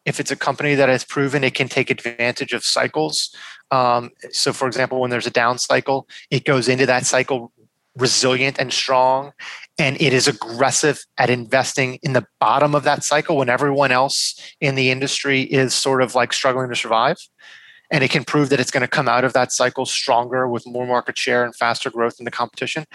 If 0.06 0.20
it's 0.20 0.32
a 0.32 0.36
company 0.36 0.76
that 0.76 0.89
has 0.89 1.04
proven 1.04 1.43
it 1.43 1.54
can 1.54 1.70
take 1.70 1.89
advantage 1.89 2.54
of 2.54 2.64
cycles. 2.64 3.34
Um, 3.72 4.12
so, 4.32 4.54
for 4.54 4.68
example, 4.68 4.99
when 4.99 5.10
there's 5.10 5.28
a 5.28 5.32
down 5.32 5.58
cycle, 5.58 6.08
it 6.30 6.45
goes 6.45 6.68
into 6.68 6.86
that 6.86 7.06
cycle 7.06 7.51
resilient 7.95 8.58
and 8.60 8.74
strong 8.74 9.34
and 9.78 9.99
it 10.01 10.14
is 10.14 10.28
aggressive 10.28 11.06
at 11.18 11.30
investing 11.30 11.99
in 12.01 12.14
the 12.14 12.26
bottom 12.39 12.74
of 12.74 12.84
that 12.84 13.04
cycle 13.04 13.38
when 13.38 13.49
everyone 13.49 13.91
else 13.91 14.39
in 14.60 14.76
the 14.76 14.89
industry 14.89 15.41
is 15.41 15.74
sort 15.74 16.01
of 16.01 16.16
like 16.16 16.34
struggling 16.34 16.70
to 16.70 16.76
survive 16.76 17.18
and 17.91 18.04
it 18.04 18.10
can 18.10 18.24
prove 18.24 18.49
that 18.49 18.60
it's 18.60 18.72
going 18.72 18.82
to 18.82 18.88
come 18.88 19.08
out 19.08 19.24
of 19.24 19.34
that 19.34 19.51
cycle 19.51 19.86
stronger 19.86 20.47
with 20.47 20.66
more 20.66 20.88
market 20.88 21.18
share 21.18 21.45
and 21.45 21.56
faster 21.56 21.91
growth 21.91 22.16
in 22.18 22.26
the 22.26 22.32
competition 22.32 22.86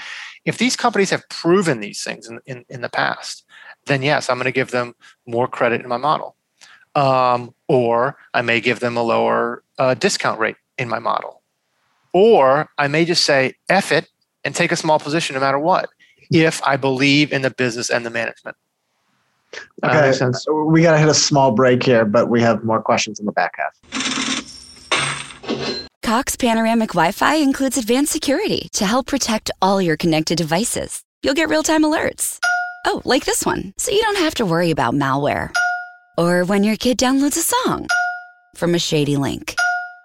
if 0.45 0.59
these 0.59 0.75
companies 0.75 1.11
have 1.11 1.29
proven 1.29 1.79
these 1.79 2.03
things 2.03 2.29
in, 2.29 2.41
in, 2.47 2.65
in 2.69 2.81
the 2.81 2.89
past 2.89 3.45
then 3.87 4.03
yes 4.03 4.29
i'm 4.29 4.37
going 4.37 4.47
to 4.47 4.53
give 4.53 4.73
them 4.73 4.95
more 5.27 5.47
credit 5.47 5.81
in 5.81 5.89
my 5.89 5.97
model 5.97 6.35
um, 6.99 7.55
or 7.69 8.17
i 8.35 8.43
may 8.43 8.61
give 8.61 8.81
them 8.81 8.97
a 8.97 9.03
lower 9.03 9.63
uh, 9.79 9.95
discount 9.95 10.39
rate 10.41 10.57
in 10.79 10.89
my 10.89 10.99
model 10.99 11.43
or 12.13 12.69
i 12.79 12.89
may 12.89 13.05
just 13.05 13.25
say 13.25 13.55
F 13.69 13.93
it 13.93 14.09
and 14.45 14.55
take 14.55 14.73
a 14.73 14.77
small 14.77 14.99
position 14.99 15.35
no 15.35 15.41
matter 15.41 15.59
what 15.59 15.89
if 16.31 16.63
I 16.65 16.77
believe 16.77 17.33
in 17.33 17.43
the 17.43 17.51
business 17.51 17.91
and 17.91 18.05
the 18.05 18.11
management. 18.11 18.57
Okay, 19.83 20.13
we 20.67 20.83
got 20.83 20.93
to 20.93 20.99
hit 20.99 21.09
a 21.09 21.15
small 21.15 21.53
break 21.53 21.83
here, 21.83 22.05
but 22.05 22.29
we 22.29 22.43
have 22.43 22.65
more 22.65 22.83
questions 22.83 23.19
in 23.19 23.25
the 23.27 23.33
back 23.33 23.55
half. 23.57 23.75
Cox 26.03 26.37
Panoramic 26.37 26.91
Wi 26.91 27.13
Fi 27.13 27.37
includes 27.37 27.79
advanced 27.79 28.13
security 28.13 28.69
to 28.73 28.85
help 28.85 29.07
protect 29.07 29.51
all 29.63 29.81
your 29.81 29.97
connected 29.97 30.37
devices. 30.37 31.03
You'll 31.23 31.35
get 31.35 31.49
real 31.49 31.63
time 31.63 31.83
alerts. 31.83 32.39
Oh, 32.87 33.03
like 33.05 33.25
this 33.25 33.45
one, 33.45 33.75
so 33.77 33.91
you 33.91 34.01
don't 34.03 34.19
have 34.19 34.35
to 34.37 34.47
worry 34.47 34.71
about 34.71 34.95
malware. 34.95 35.51
Or 36.19 36.45
when 36.45 36.65
your 36.65 36.75
kid 36.75 36.99
downloads 36.99 37.37
a 37.37 37.43
song 37.43 37.87
from 38.57 38.75
a 38.75 38.79
shady 38.81 39.17
link. 39.17 39.55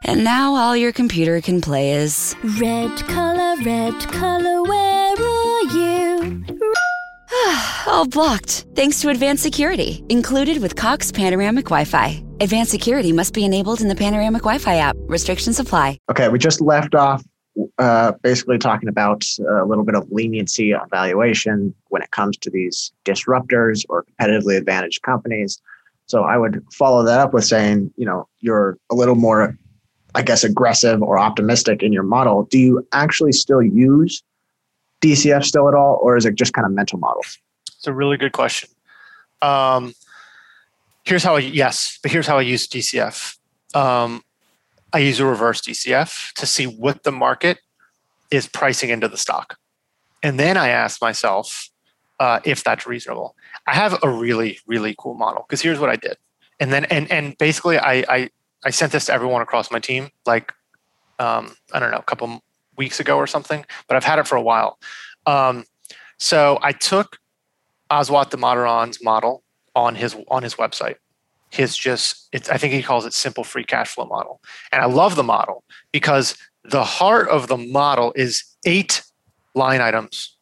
And 0.04 0.24
now 0.24 0.54
all 0.54 0.78
your 0.78 0.92
computer 0.92 1.42
can 1.42 1.60
play 1.60 1.94
is 1.94 2.36
Red 2.60 2.96
color, 3.08 3.56
red 3.64 4.00
color, 4.10 4.62
where 4.62 5.16
are 5.16 5.64
you? 5.64 6.46
all 7.88 8.08
blocked, 8.08 8.68
thanks 8.76 9.02
to 9.02 9.10
advanced 9.10 9.42
security, 9.42 10.06
included 10.10 10.62
with 10.62 10.76
Cox 10.76 11.12
Panoramic 11.12 11.66
Wi 11.66 11.86
Fi. 11.86 12.24
Advanced 12.42 12.70
security 12.70 13.12
must 13.12 13.34
be 13.34 13.44
enabled 13.44 13.82
in 13.82 13.88
the 13.88 13.96
Panoramic 13.96 14.44
Wi 14.44 14.60
Fi 14.60 14.76
app. 14.76 14.96
Restrictions 15.08 15.60
apply. 15.60 15.98
Okay, 16.12 16.30
we 16.30 16.38
just 16.38 16.62
left 16.62 16.94
off 16.94 17.24
uh, 17.80 18.12
basically 18.22 18.58
talking 18.58 18.90
about 18.90 19.26
a 19.40 19.66
little 19.66 19.84
bit 19.84 19.96
of 19.96 20.12
leniency 20.12 20.74
on 20.74 20.88
valuation 20.90 21.74
when 21.90 22.02
it 22.02 22.12
comes 22.12 22.38
to 22.38 22.50
these 22.50 22.92
disruptors 23.06 23.84
or 23.90 24.06
competitively 24.06 24.58
advantaged 24.58 25.02
companies. 25.02 25.60
So 26.08 26.24
I 26.24 26.38
would 26.38 26.64
follow 26.72 27.04
that 27.04 27.20
up 27.20 27.34
with 27.34 27.46
saying, 27.46 27.92
you 27.98 28.06
know, 28.06 28.28
you're 28.40 28.78
a 28.92 28.96
little 28.96 29.16
more 29.16 29.58
I 30.16 30.22
guess, 30.22 30.44
aggressive 30.44 31.02
or 31.02 31.18
optimistic 31.18 31.82
in 31.82 31.92
your 31.92 32.04
model, 32.04 32.44
do 32.44 32.60
you 32.60 32.88
actually 32.92 33.32
still 33.32 33.62
use 33.62 34.24
DCF 35.02 35.44
still 35.44 35.68
at 35.68 35.76
all, 35.76 36.00
or 36.02 36.16
is 36.16 36.26
it 36.26 36.36
just 36.36 36.54
kind 36.54 36.66
of 36.66 36.72
mental 36.72 37.00
models? 37.00 37.38
It's 37.68 37.88
a 37.88 37.94
really 37.94 38.18
good 38.18 38.32
question. 38.32 38.70
Um, 39.42 39.94
here's 41.04 41.24
how 41.24 41.36
I, 41.36 41.40
yes, 41.40 42.00
but 42.02 42.12
here's 42.12 42.28
how 42.28 42.38
I 42.38 42.42
use 42.42 42.68
DCF. 42.68 43.38
Um, 43.76 44.24
I 44.94 45.00
use 45.00 45.20
a 45.20 45.26
reverse 45.26 45.62
DCF 45.62 46.34
to 46.34 46.46
see 46.46 46.68
what 46.68 47.04
the 47.04 47.12
market 47.12 47.58
is 48.30 48.48
pricing 48.48 48.90
into 48.90 49.08
the 49.08 49.18
stock. 49.18 49.58
And 50.22 50.40
then 50.40 50.58
I 50.58 50.70
ask 50.70 51.02
myself 51.02 51.70
uh, 52.20 52.40
if 52.46 52.64
that's 52.64 52.86
reasonable. 52.86 53.36
I 53.68 53.76
have 53.76 53.98
a 54.04 54.10
really, 54.10 54.60
really 54.68 54.96
cool 54.98 55.14
model 55.14 55.46
because 55.48 55.62
here's 55.62 55.80
what 55.80 55.90
I 55.90 55.96
did. 55.96 56.18
And 56.60 56.72
then, 56.72 56.86
and, 56.86 57.12
and 57.12 57.38
basically 57.38 57.78
I, 57.78 58.04
I, 58.08 58.30
I 58.64 58.70
sent 58.70 58.92
this 58.92 59.06
to 59.06 59.14
everyone 59.14 59.42
across 59.42 59.72
my 59.72 59.80
team, 59.80 60.10
like 60.26 60.54
um, 61.20 61.56
I 61.74 61.80
don't 61.80 61.92
know, 61.92 61.98
a 61.98 62.04
couple 62.04 62.42
weeks 62.78 63.00
ago 63.00 63.18
or 63.18 63.28
something, 63.28 63.66
but 63.88 63.96
I've 63.96 64.04
had 64.04 64.20
it 64.20 64.28
for 64.28 64.36
a 64.36 64.42
while. 64.42 64.80
Um, 65.26 65.66
so 66.18 66.60
I 66.62 66.72
took 66.72 67.20
Aswath 67.92 68.30
Damodaran's 68.30 69.04
model 69.04 69.44
on 69.76 69.96
his 69.96 70.16
on 70.30 70.44
his 70.44 70.56
website. 70.56 70.96
His 71.50 71.78
just 71.78 72.30
it's 72.32 72.50
I 72.50 72.58
think 72.58 72.74
he 72.74 72.82
calls 72.82 73.06
it 73.06 73.14
simple 73.14 73.44
free 73.44 73.64
cash 73.64 73.90
flow 73.90 74.06
model. 74.06 74.42
And 74.72 74.82
I 74.82 74.86
love 74.86 75.16
the 75.16 75.24
model 75.24 75.64
because 75.92 76.38
the 76.64 76.84
heart 76.84 77.28
of 77.30 77.48
the 77.48 77.58
model 77.58 78.14
is 78.16 78.44
eight 78.66 79.04
line 79.54 79.82
items 79.82 80.36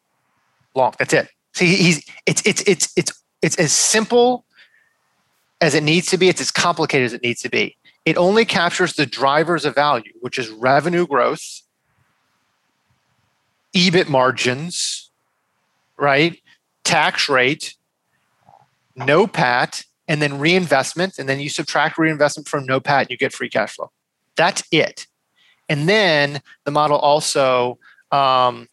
long. 0.74 0.94
That's 0.98 1.12
it. 1.12 1.28
See, 1.54 1.74
he's 1.74 2.04
it's 2.26 2.42
it's 2.46 2.62
it's 2.66 2.92
it's 2.96 3.22
it's 3.42 3.56
as 3.56 3.72
simple 3.72 4.44
as 5.60 5.74
it 5.74 5.82
needs 5.82 6.06
to 6.08 6.18
be. 6.18 6.28
It's 6.28 6.40
as 6.40 6.50
complicated 6.50 7.06
as 7.06 7.12
it 7.12 7.22
needs 7.22 7.40
to 7.42 7.48
be 7.48 7.76
it 8.04 8.16
only 8.16 8.44
captures 8.44 8.94
the 8.94 9.06
drivers 9.06 9.64
of 9.64 9.74
value, 9.74 10.12
which 10.20 10.38
is 10.38 10.50
revenue 10.50 11.06
growth, 11.06 11.62
EBIT 13.74 14.08
margins, 14.08 15.10
right? 15.96 16.40
Tax 16.84 17.28
rate, 17.28 17.74
NOPAT, 18.98 19.84
and 20.08 20.20
then 20.20 20.38
reinvestment. 20.38 21.18
And 21.18 21.28
then 21.28 21.38
you 21.38 21.48
subtract 21.48 21.96
reinvestment 21.96 22.48
from 22.48 22.66
NOPAT 22.66 23.02
and 23.02 23.10
you 23.10 23.16
get 23.16 23.32
free 23.32 23.48
cash 23.48 23.76
flow. 23.76 23.92
That's 24.36 24.64
it. 24.72 25.06
And 25.68 25.88
then 25.88 26.42
the 26.64 26.72
model 26.72 26.98
also 26.98 27.78
um, 28.10 28.68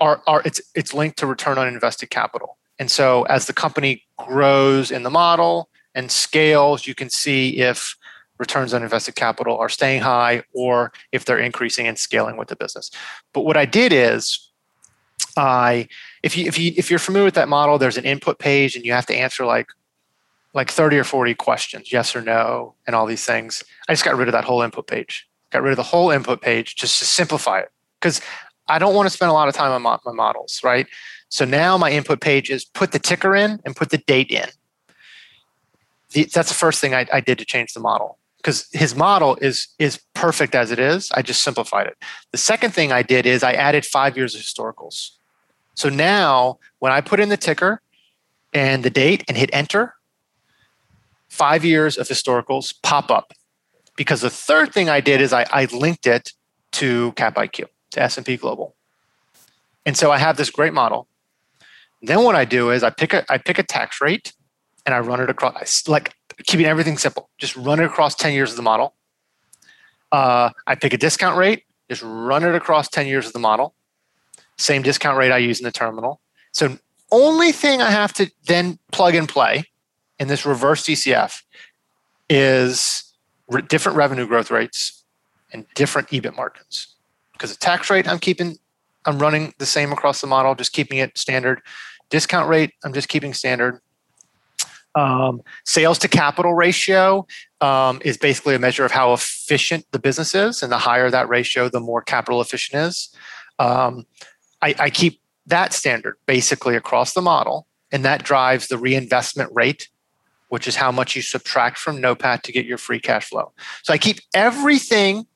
are, 0.00 0.22
are 0.26 0.42
it's 0.44 0.60
it's 0.74 0.92
linked 0.94 1.18
to 1.18 1.26
return 1.26 1.58
on 1.58 1.68
invested 1.68 2.10
capital. 2.10 2.58
And 2.78 2.90
so 2.90 3.22
as 3.24 3.46
the 3.46 3.52
company 3.52 4.04
grows 4.18 4.90
in 4.90 5.02
the 5.02 5.10
model 5.10 5.68
and 5.94 6.10
scales, 6.10 6.86
you 6.86 6.94
can 6.94 7.08
see 7.08 7.58
if 7.58 7.96
returns 8.38 8.74
on 8.74 8.82
invested 8.82 9.14
capital 9.14 9.56
are 9.56 9.68
staying 9.68 10.02
high 10.02 10.42
or 10.52 10.92
if 11.12 11.24
they're 11.24 11.38
increasing 11.38 11.86
and 11.86 11.98
scaling 11.98 12.36
with 12.36 12.48
the 12.48 12.56
business. 12.56 12.90
But 13.32 13.42
what 13.42 13.56
I 13.56 13.64
did 13.64 13.92
is 13.92 14.50
I 15.36 15.88
if 16.22 16.36
you 16.36 16.46
if 16.46 16.58
you 16.58 16.72
if 16.76 16.90
you're 16.90 16.98
familiar 16.98 17.24
with 17.24 17.34
that 17.34 17.48
model, 17.48 17.78
there's 17.78 17.96
an 17.96 18.04
input 18.04 18.38
page 18.38 18.76
and 18.76 18.84
you 18.84 18.92
have 18.92 19.06
to 19.06 19.16
answer 19.16 19.44
like 19.44 19.68
like 20.54 20.70
30 20.70 20.96
or 20.96 21.04
40 21.04 21.34
questions, 21.34 21.92
yes 21.92 22.16
or 22.16 22.22
no, 22.22 22.74
and 22.86 22.96
all 22.96 23.04
these 23.04 23.26
things. 23.26 23.62
I 23.88 23.92
just 23.92 24.04
got 24.04 24.16
rid 24.16 24.26
of 24.26 24.32
that 24.32 24.44
whole 24.44 24.62
input 24.62 24.86
page. 24.86 25.28
Got 25.50 25.62
rid 25.62 25.72
of 25.72 25.76
the 25.76 25.82
whole 25.82 26.10
input 26.10 26.40
page 26.40 26.76
just 26.76 26.98
to 26.98 27.04
simplify 27.04 27.60
it. 27.60 27.70
Because 28.00 28.22
I 28.68 28.78
don't 28.78 28.94
want 28.94 29.06
to 29.06 29.10
spend 29.10 29.30
a 29.30 29.34
lot 29.34 29.48
of 29.48 29.54
time 29.54 29.72
on 29.72 29.82
my, 29.82 29.98
my 30.04 30.12
models, 30.12 30.60
right? 30.64 30.86
So 31.28 31.44
now 31.44 31.76
my 31.76 31.90
input 31.90 32.20
page 32.20 32.50
is 32.50 32.64
put 32.64 32.92
the 32.92 32.98
ticker 32.98 33.34
in 33.34 33.60
and 33.64 33.74
put 33.74 33.90
the 33.90 33.98
date 33.98 34.30
in. 34.30 34.48
The, 36.10 36.24
that's 36.24 36.48
the 36.48 36.54
first 36.54 36.80
thing 36.80 36.94
I, 36.94 37.06
I 37.12 37.20
did 37.20 37.38
to 37.38 37.44
change 37.44 37.72
the 37.72 37.80
model 37.80 38.18
because 38.38 38.68
his 38.72 38.94
model 38.94 39.36
is 39.40 39.68
is 39.78 40.00
perfect 40.14 40.54
as 40.54 40.70
it 40.70 40.78
is. 40.78 41.10
I 41.12 41.22
just 41.22 41.42
simplified 41.42 41.88
it. 41.88 41.96
The 42.30 42.38
second 42.38 42.72
thing 42.72 42.92
I 42.92 43.02
did 43.02 43.26
is 43.26 43.42
I 43.42 43.52
added 43.52 43.84
five 43.84 44.16
years 44.16 44.34
of 44.36 44.40
historicals. 44.40 45.10
So 45.74 45.88
now 45.88 46.58
when 46.78 46.92
I 46.92 47.00
put 47.00 47.18
in 47.18 47.28
the 47.28 47.36
ticker 47.36 47.82
and 48.54 48.84
the 48.84 48.90
date 48.90 49.24
and 49.26 49.36
hit 49.36 49.50
enter, 49.52 49.94
five 51.28 51.64
years 51.64 51.98
of 51.98 52.08
historicals 52.08 52.74
pop 52.82 53.10
up. 53.10 53.32
Because 53.96 54.20
the 54.20 54.30
third 54.30 54.72
thing 54.72 54.88
I 54.88 55.00
did 55.00 55.20
is 55.20 55.32
I, 55.32 55.46
I 55.50 55.64
linked 55.66 56.06
it 56.06 56.32
to 56.72 57.12
CapIQ, 57.12 57.64
to 57.96 58.02
S&P 58.02 58.36
Global. 58.36 58.74
And 59.84 59.96
so 59.96 60.10
I 60.10 60.18
have 60.18 60.36
this 60.36 60.50
great 60.50 60.72
model. 60.72 61.08
Then 62.02 62.22
what 62.22 62.36
I 62.36 62.44
do 62.44 62.70
is 62.70 62.82
I 62.82 62.90
pick 62.90 63.12
a 63.12 63.24
I 63.28 63.38
pick 63.38 63.58
a 63.58 63.62
tax 63.62 64.00
rate 64.00 64.32
and 64.84 64.94
I 64.94 65.00
run 65.00 65.20
it 65.20 65.30
across 65.30 65.88
like 65.88 66.14
keeping 66.44 66.66
everything 66.66 66.98
simple. 66.98 67.30
Just 67.38 67.56
run 67.56 67.80
it 67.80 67.84
across 67.84 68.14
10 68.14 68.32
years 68.32 68.50
of 68.50 68.56
the 68.56 68.62
model. 68.62 68.94
Uh, 70.12 70.50
I 70.66 70.74
pick 70.74 70.92
a 70.92 70.98
discount 70.98 71.36
rate, 71.36 71.64
just 71.88 72.02
run 72.02 72.44
it 72.44 72.54
across 72.54 72.88
10 72.88 73.06
years 73.06 73.26
of 73.26 73.32
the 73.32 73.38
model. 73.38 73.74
Same 74.58 74.82
discount 74.82 75.18
rate 75.18 75.32
I 75.32 75.38
use 75.38 75.58
in 75.58 75.64
the 75.64 75.72
terminal. 75.72 76.20
So 76.52 76.78
only 77.10 77.52
thing 77.52 77.80
I 77.80 77.90
have 77.90 78.12
to 78.14 78.30
then 78.46 78.78
plug 78.92 79.14
and 79.14 79.28
play 79.28 79.64
in 80.18 80.28
this 80.28 80.44
reverse 80.44 80.84
DCF 80.84 81.42
is 82.28 83.12
re- 83.48 83.62
different 83.62 83.96
revenue 83.96 84.26
growth 84.26 84.50
rates 84.50 85.04
and 85.52 85.66
different 85.74 86.08
EBIT 86.08 86.36
margins. 86.36 86.95
Because 87.36 87.52
the 87.52 87.58
tax 87.58 87.90
rate 87.90 88.08
I'm 88.08 88.18
keeping, 88.18 88.56
I'm 89.04 89.18
running 89.18 89.52
the 89.58 89.66
same 89.66 89.92
across 89.92 90.20
the 90.20 90.26
model, 90.26 90.54
just 90.54 90.72
keeping 90.72 90.98
it 90.98 91.16
standard. 91.18 91.60
Discount 92.08 92.48
rate, 92.48 92.72
I'm 92.84 92.92
just 92.92 93.08
keeping 93.08 93.34
standard. 93.34 93.80
Um, 94.94 95.42
sales 95.66 95.98
to 95.98 96.08
capital 96.08 96.54
ratio 96.54 97.26
um, 97.60 98.00
is 98.02 98.16
basically 98.16 98.54
a 98.54 98.58
measure 98.58 98.84
of 98.84 98.92
how 98.92 99.12
efficient 99.12 99.84
the 99.92 99.98
business 99.98 100.34
is, 100.34 100.62
and 100.62 100.72
the 100.72 100.78
higher 100.78 101.10
that 101.10 101.28
ratio, 101.28 101.68
the 101.68 101.80
more 101.80 102.00
capital 102.00 102.40
efficient 102.40 102.82
is. 102.82 103.14
Um, 103.58 104.06
I, 104.62 104.74
I 104.78 104.90
keep 104.90 105.20
that 105.46 105.74
standard 105.74 106.16
basically 106.26 106.76
across 106.76 107.12
the 107.12 107.20
model, 107.20 107.66
and 107.92 108.04
that 108.06 108.24
drives 108.24 108.68
the 108.68 108.78
reinvestment 108.78 109.50
rate, 109.52 109.88
which 110.48 110.66
is 110.66 110.76
how 110.76 110.90
much 110.90 111.14
you 111.14 111.20
subtract 111.20 111.76
from 111.76 111.98
NOPAT 112.00 112.42
to 112.42 112.52
get 112.52 112.64
your 112.64 112.78
free 112.78 113.00
cash 113.00 113.28
flow. 113.28 113.52
So 113.82 113.92
I 113.92 113.98
keep 113.98 114.20
everything 114.32 115.26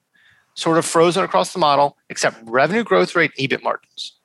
sort 0.54 0.78
of 0.78 0.84
frozen 0.84 1.24
across 1.24 1.52
the 1.52 1.58
model 1.58 1.96
except 2.08 2.36
revenue 2.44 2.84
growth 2.84 3.14
rate, 3.14 3.32
EBIT 3.38 3.62
margins. 3.62 4.16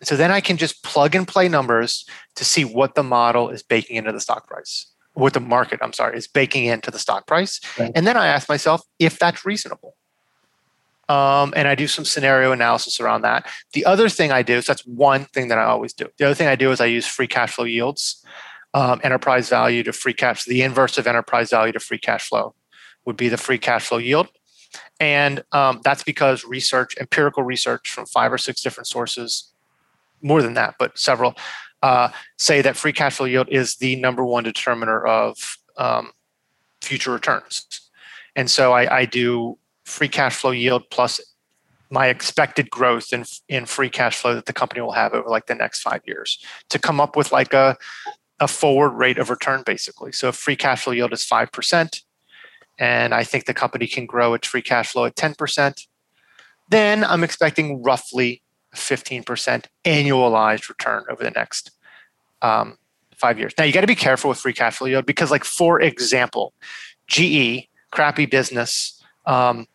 And 0.00 0.08
so 0.08 0.16
then 0.16 0.30
I 0.30 0.40
can 0.40 0.56
just 0.56 0.82
plug 0.82 1.14
and 1.14 1.28
play 1.28 1.48
numbers 1.48 2.06
to 2.36 2.44
see 2.44 2.64
what 2.64 2.94
the 2.94 3.02
model 3.02 3.50
is 3.50 3.62
baking 3.62 3.96
into 3.96 4.12
the 4.12 4.20
stock 4.20 4.46
price, 4.48 4.86
what 5.12 5.34
the 5.34 5.40
market, 5.40 5.80
I'm 5.82 5.92
sorry, 5.92 6.16
is 6.16 6.26
baking 6.26 6.64
into 6.64 6.90
the 6.90 6.98
stock 6.98 7.26
price. 7.26 7.60
Right. 7.78 7.92
And 7.94 8.06
then 8.06 8.16
I 8.16 8.26
ask 8.26 8.48
myself 8.48 8.82
if 8.98 9.18
that's 9.18 9.44
reasonable. 9.44 9.96
Um, 11.10 11.52
and 11.56 11.66
I 11.66 11.74
do 11.74 11.88
some 11.88 12.04
scenario 12.04 12.52
analysis 12.52 13.00
around 13.00 13.22
that. 13.22 13.44
The 13.72 13.84
other 13.84 14.08
thing 14.08 14.30
I 14.30 14.42
do, 14.42 14.62
so 14.62 14.72
that's 14.72 14.86
one 14.86 15.24
thing 15.24 15.48
that 15.48 15.58
I 15.58 15.64
always 15.64 15.92
do. 15.92 16.06
The 16.18 16.26
other 16.26 16.34
thing 16.34 16.46
I 16.46 16.54
do 16.54 16.70
is 16.70 16.80
I 16.80 16.86
use 16.86 17.04
free 17.04 17.26
cash 17.26 17.54
flow 17.54 17.64
yields, 17.64 18.24
um, 18.74 19.00
enterprise 19.02 19.48
value 19.48 19.82
to 19.82 19.92
free 19.92 20.14
cash. 20.14 20.44
The 20.44 20.62
inverse 20.62 20.98
of 20.98 21.08
enterprise 21.08 21.50
value 21.50 21.72
to 21.72 21.80
free 21.80 21.98
cash 21.98 22.28
flow 22.28 22.54
would 23.04 23.16
be 23.16 23.28
the 23.28 23.36
free 23.36 23.58
cash 23.58 23.86
flow 23.86 23.98
yield. 23.98 24.28
And 25.00 25.42
um, 25.52 25.80
that's 25.82 26.04
because 26.04 26.44
research, 26.44 26.94
empirical 27.00 27.42
research 27.42 27.90
from 27.90 28.06
five 28.06 28.32
or 28.32 28.38
six 28.38 28.60
different 28.60 28.86
sources, 28.86 29.50
more 30.22 30.42
than 30.42 30.54
that, 30.54 30.74
but 30.78 30.98
several, 30.98 31.34
uh, 31.82 32.10
say 32.38 32.60
that 32.60 32.76
free 32.76 32.92
cash 32.92 33.16
flow 33.16 33.26
yield 33.26 33.48
is 33.50 33.76
the 33.76 33.96
number 33.96 34.22
one 34.22 34.44
determiner 34.44 35.04
of 35.06 35.56
um, 35.78 36.12
future 36.82 37.10
returns. 37.10 37.90
And 38.36 38.50
so 38.50 38.72
I, 38.72 38.98
I 38.98 39.04
do 39.06 39.58
free 39.84 40.08
cash 40.08 40.36
flow 40.36 40.50
yield 40.50 40.84
plus 40.90 41.20
my 41.90 42.06
expected 42.06 42.70
growth 42.70 43.12
in 43.12 43.24
in 43.48 43.66
free 43.66 43.90
cash 43.90 44.16
flow 44.18 44.34
that 44.34 44.46
the 44.46 44.52
company 44.52 44.80
will 44.80 44.92
have 44.92 45.12
over 45.12 45.28
like 45.28 45.46
the 45.46 45.54
next 45.54 45.82
five 45.82 46.00
years 46.06 46.38
to 46.68 46.78
come 46.78 47.00
up 47.00 47.16
with 47.16 47.32
like 47.32 47.52
a 47.52 47.76
a 48.38 48.46
forward 48.46 48.90
rate 48.90 49.18
of 49.18 49.28
return 49.28 49.62
basically. 49.66 50.12
So 50.12 50.28
if 50.28 50.36
free 50.36 50.56
cash 50.56 50.84
flow 50.84 50.92
yield 50.92 51.12
is 51.12 51.24
five 51.24 51.50
percent, 51.50 52.02
and 52.80 53.14
I 53.14 53.22
think 53.22 53.44
the 53.44 53.54
company 53.54 53.86
can 53.86 54.06
grow 54.06 54.32
its 54.34 54.48
free 54.48 54.62
cash 54.62 54.92
flow 54.92 55.04
at 55.04 55.14
ten 55.14 55.34
percent, 55.34 55.86
then 56.70 57.04
I'm 57.04 57.22
expecting 57.22 57.82
roughly 57.82 58.42
fifteen 58.74 59.22
percent 59.22 59.68
annualized 59.84 60.68
return 60.68 61.04
over 61.08 61.22
the 61.22 61.30
next 61.30 61.70
um, 62.42 62.78
five 63.14 63.38
years. 63.38 63.52
Now 63.56 63.64
you 63.64 63.72
got 63.72 63.82
to 63.82 63.86
be 63.86 63.94
careful 63.94 64.30
with 64.30 64.38
free 64.38 64.54
cash 64.54 64.78
flow 64.78 64.88
yield 64.88 65.06
because, 65.06 65.30
like 65.30 65.44
for 65.44 65.80
example, 65.80 66.54
GE, 67.06 67.68
crappy 67.92 68.26
business. 68.26 69.00
Um, 69.26 69.66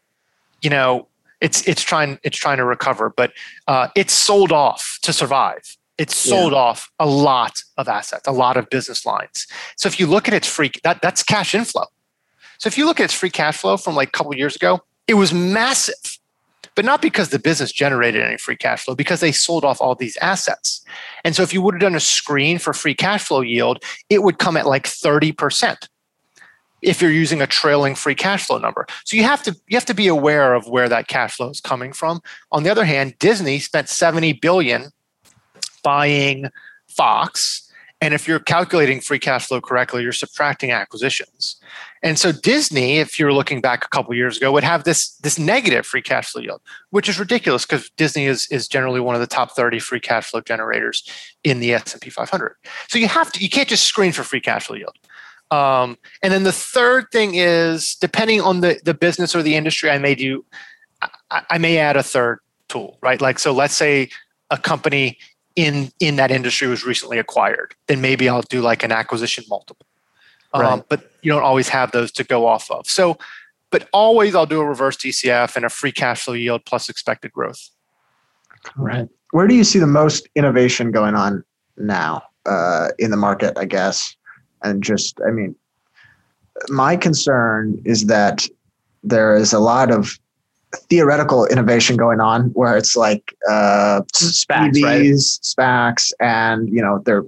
you 0.62 0.72
know, 0.72 1.08
it's 1.42 1.66
it's 1.68 1.84
trying 1.84 2.18
it's 2.24 2.38
trying 2.38 2.58
to 2.58 2.66
recover, 2.66 3.14
but 3.16 3.34
uh, 3.68 3.90
it's 3.96 4.14
sold 4.14 4.52
off 4.52 4.98
to 5.04 5.14
survive. 5.14 5.78
It's 5.98 6.16
sold 6.16 6.52
yeah. 6.52 6.58
off 6.58 6.92
a 7.00 7.06
lot 7.06 7.62
of 7.78 7.88
assets, 7.88 8.28
a 8.28 8.32
lot 8.32 8.58
of 8.58 8.70
business 8.70 9.06
lines. 9.06 9.48
So 9.78 9.88
if 9.88 10.00
you 10.00 10.08
look 10.08 10.28
at 10.28 10.34
its 10.34 10.48
free 10.48 10.72
that 10.84 11.02
that's 11.04 11.22
cash 11.22 11.54
inflow. 11.54 11.86
So 12.58 12.68
if 12.68 12.78
you 12.78 12.86
look 12.86 13.00
at 13.00 13.06
its 13.06 13.14
free 13.14 13.30
cash 13.30 13.58
flow 13.58 13.78
from 13.78 13.96
like 13.96 14.10
a 14.10 14.12
couple 14.12 14.36
years 14.36 14.56
ago, 14.56 14.82
it 15.08 15.16
was 15.16 15.34
massive, 15.34 16.20
but 16.76 16.86
not 16.86 17.02
because 17.02 17.30
the 17.30 17.40
business 17.40 17.72
generated 17.72 18.24
any 18.24 18.38
free 18.38 18.56
cash 18.56 18.86
flow, 18.86 18.96
because 18.96 19.20
they 19.20 19.32
sold 19.32 19.64
off 19.64 19.82
all 19.82 19.96
these 19.96 20.18
assets. 20.18 20.84
And 21.24 21.36
so 21.36 21.44
if 21.44 21.54
you 21.54 21.62
would 21.62 21.76
have 21.76 21.82
done 21.82 21.96
a 21.96 22.00
screen 22.00 22.58
for 22.58 22.74
free 22.74 22.96
cash 22.96 23.24
flow 23.24 23.42
yield, 23.42 23.84
it 24.10 24.24
would 24.24 24.40
come 24.40 24.58
at 24.58 24.66
like 24.66 24.86
30% 24.86 25.88
if 26.82 27.02
you're 27.02 27.12
using 27.12 27.42
a 27.42 27.48
trailing 27.48 27.96
free 27.96 28.16
cash 28.16 28.46
flow 28.46 28.58
number. 28.58 28.86
So 29.04 29.18
you 29.18 29.24
have 29.24 29.42
to 29.44 29.56
you 29.68 29.76
have 29.76 29.86
to 29.86 29.94
be 29.94 30.08
aware 30.08 30.54
of 30.54 30.68
where 30.68 30.88
that 30.88 31.08
cash 31.08 31.36
flow 31.36 31.50
is 31.50 31.60
coming 31.60 31.94
from. 31.94 32.22
On 32.52 32.64
the 32.64 32.70
other 32.70 32.86
hand, 32.86 33.18
Disney 33.20 33.60
spent 33.60 33.90
70 33.90 34.34
billion 34.34 34.92
buying 35.84 36.50
Fox, 36.88 37.70
and 38.02 38.14
if 38.14 38.28
you're 38.28 38.40
calculating 38.40 39.02
free 39.02 39.20
cash 39.20 39.48
flow 39.48 39.62
correctly, 39.62 40.04
you're 40.04 40.14
subtracting 40.14 40.72
acquisitions. 40.72 41.58
And 42.06 42.20
so 42.20 42.32
Disney, 42.32 43.00
if 43.00 43.18
you're 43.18 43.34
looking 43.34 43.62
back 43.62 43.84
a 43.84 43.90
couple 43.90 44.14
years 44.14 44.38
ago, 44.38 44.52
would 44.52 44.64
have 44.64 44.84
this 44.84 45.16
this 45.18 45.40
negative 45.40 45.88
free 45.88 46.04
cash 46.04 46.32
flow 46.32 46.42
yield, 46.42 46.62
which 46.92 47.10
is 47.10 47.20
ridiculous 47.20 47.66
because 47.66 47.90
Disney 47.98 48.26
is 48.26 48.48
is 48.52 48.68
generally 48.68 49.00
one 49.00 49.16
of 49.16 49.22
the 49.22 49.28
top 49.28 49.56
30 49.56 49.80
free 49.80 50.00
cash 50.00 50.30
flow 50.30 50.40
generators 50.40 51.10
in 51.44 51.60
the 51.60 51.74
S&P 51.74 52.12
500. 52.12 52.56
So 52.90 53.00
you 53.00 53.08
have 53.08 53.32
to 53.32 53.42
you 53.42 53.50
can't 53.50 53.68
just 53.68 53.86
screen 53.86 54.12
for 54.12 54.24
free 54.24 54.40
cash 54.40 54.68
flow 54.68 54.76
yield. 54.76 54.96
Um, 55.52 55.98
and 56.22 56.32
then 56.32 56.44
the 56.44 56.52
third 56.52 57.06
thing 57.12 57.36
is 57.36 57.96
depending 57.96 58.40
on 58.40 58.62
the, 58.62 58.80
the 58.84 58.94
business 58.94 59.36
or 59.36 59.42
the 59.42 59.56
industry, 59.56 59.90
I 59.90 59.98
may 59.98 60.16
do, 60.16 60.46
I, 61.32 61.44
I 61.52 61.58
may 61.58 61.78
add 61.78 61.98
a 61.98 62.04
third 62.04 62.40
tool, 62.68 62.98
right? 63.02 63.22
Like, 63.22 63.40
so 63.40 63.52
let's 63.52 63.76
say 63.76 64.10
a 64.50 64.58
company 64.58 65.18
in, 65.56 65.92
in 66.00 66.16
that 66.18 66.32
industry 66.32 66.68
was 66.68 66.86
recently 66.86 67.20
acquired, 67.20 67.76
then 67.88 68.02
maybe 68.02 68.28
I'll 68.28 68.42
do 68.42 68.62
like 68.62 68.84
an 68.84 68.92
acquisition 68.92 69.44
multiple. 69.48 69.86
Um. 70.54 70.84
But 70.90 71.12
you 71.22 71.32
don't 71.32 71.44
always 71.44 71.70
have 71.70 71.92
those 71.92 72.12
to 72.14 72.24
go 72.24 72.46
off 72.46 72.70
of. 72.72 72.88
So, 72.88 73.18
but 73.72 73.90
always 73.92 74.36
I'll 74.36 74.46
do 74.46 74.62
a 74.62 74.66
reverse 74.66 74.98
DCF 74.98 75.56
and 75.56 75.66
a 75.66 75.70
free 75.70 75.92
cash 75.92 76.24
flow 76.24 76.34
yield 76.34 76.66
plus 76.66 76.90
expected 76.90 77.32
growth. 77.32 77.70
Right. 78.78 79.08
Where 79.32 79.48
do 79.48 79.56
you 79.56 79.64
see 79.64 79.80
the 79.80 79.88
most 79.88 80.28
innovation 80.36 80.92
going 80.92 81.16
on 81.16 81.44
now 81.78 82.24
uh, 82.46 82.90
in 83.00 83.12
the 83.12 83.18
market? 83.18 83.58
I 83.58 83.66
guess 83.66 84.16
and 84.66 84.84
just 84.84 85.20
i 85.26 85.32
mean 85.32 85.56
my 86.70 86.98
concern 86.98 87.82
is 87.86 88.08
that 88.08 88.46
there 89.04 89.36
is 89.36 89.54
a 89.54 89.60
lot 89.60 89.92
of 89.92 90.20
theoretical 90.90 91.46
innovation 91.46 91.96
going 91.96 92.20
on 92.20 92.46
where 92.50 92.76
it's 92.76 92.96
like 92.96 93.36
uh 93.50 94.02
SPACs, 94.14 94.74
EVs, 94.74 94.84
right? 94.84 95.96
SPACs, 95.96 96.12
and 96.20 96.70
you 96.70 96.82
know 96.82 97.02
they're 97.06 97.24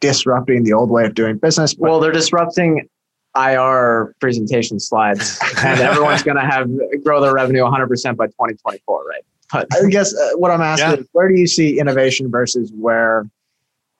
disrupting 0.00 0.64
the 0.64 0.72
old 0.72 0.90
way 0.90 1.04
of 1.04 1.14
doing 1.14 1.38
business. 1.38 1.74
Well, 1.78 2.00
they're 2.00 2.12
disrupting 2.12 2.88
IR 3.36 4.14
presentation 4.20 4.80
slides, 4.80 5.38
and 5.58 5.80
everyone's 5.80 6.22
going 6.22 6.36
to 6.36 6.42
have 6.42 6.68
grow 7.04 7.20
their 7.20 7.34
revenue 7.34 7.62
100% 7.62 8.16
by 8.16 8.26
2024, 8.26 9.04
right? 9.04 9.22
But 9.52 9.66
I 9.72 9.88
guess 9.88 10.14
uh, 10.14 10.30
what 10.36 10.50
I'm 10.50 10.60
asking 10.60 10.90
yeah. 10.90 10.96
is, 10.96 11.08
where 11.12 11.28
do 11.28 11.38
you 11.38 11.46
see 11.46 11.78
innovation 11.78 12.30
versus 12.30 12.70
where 12.72 13.28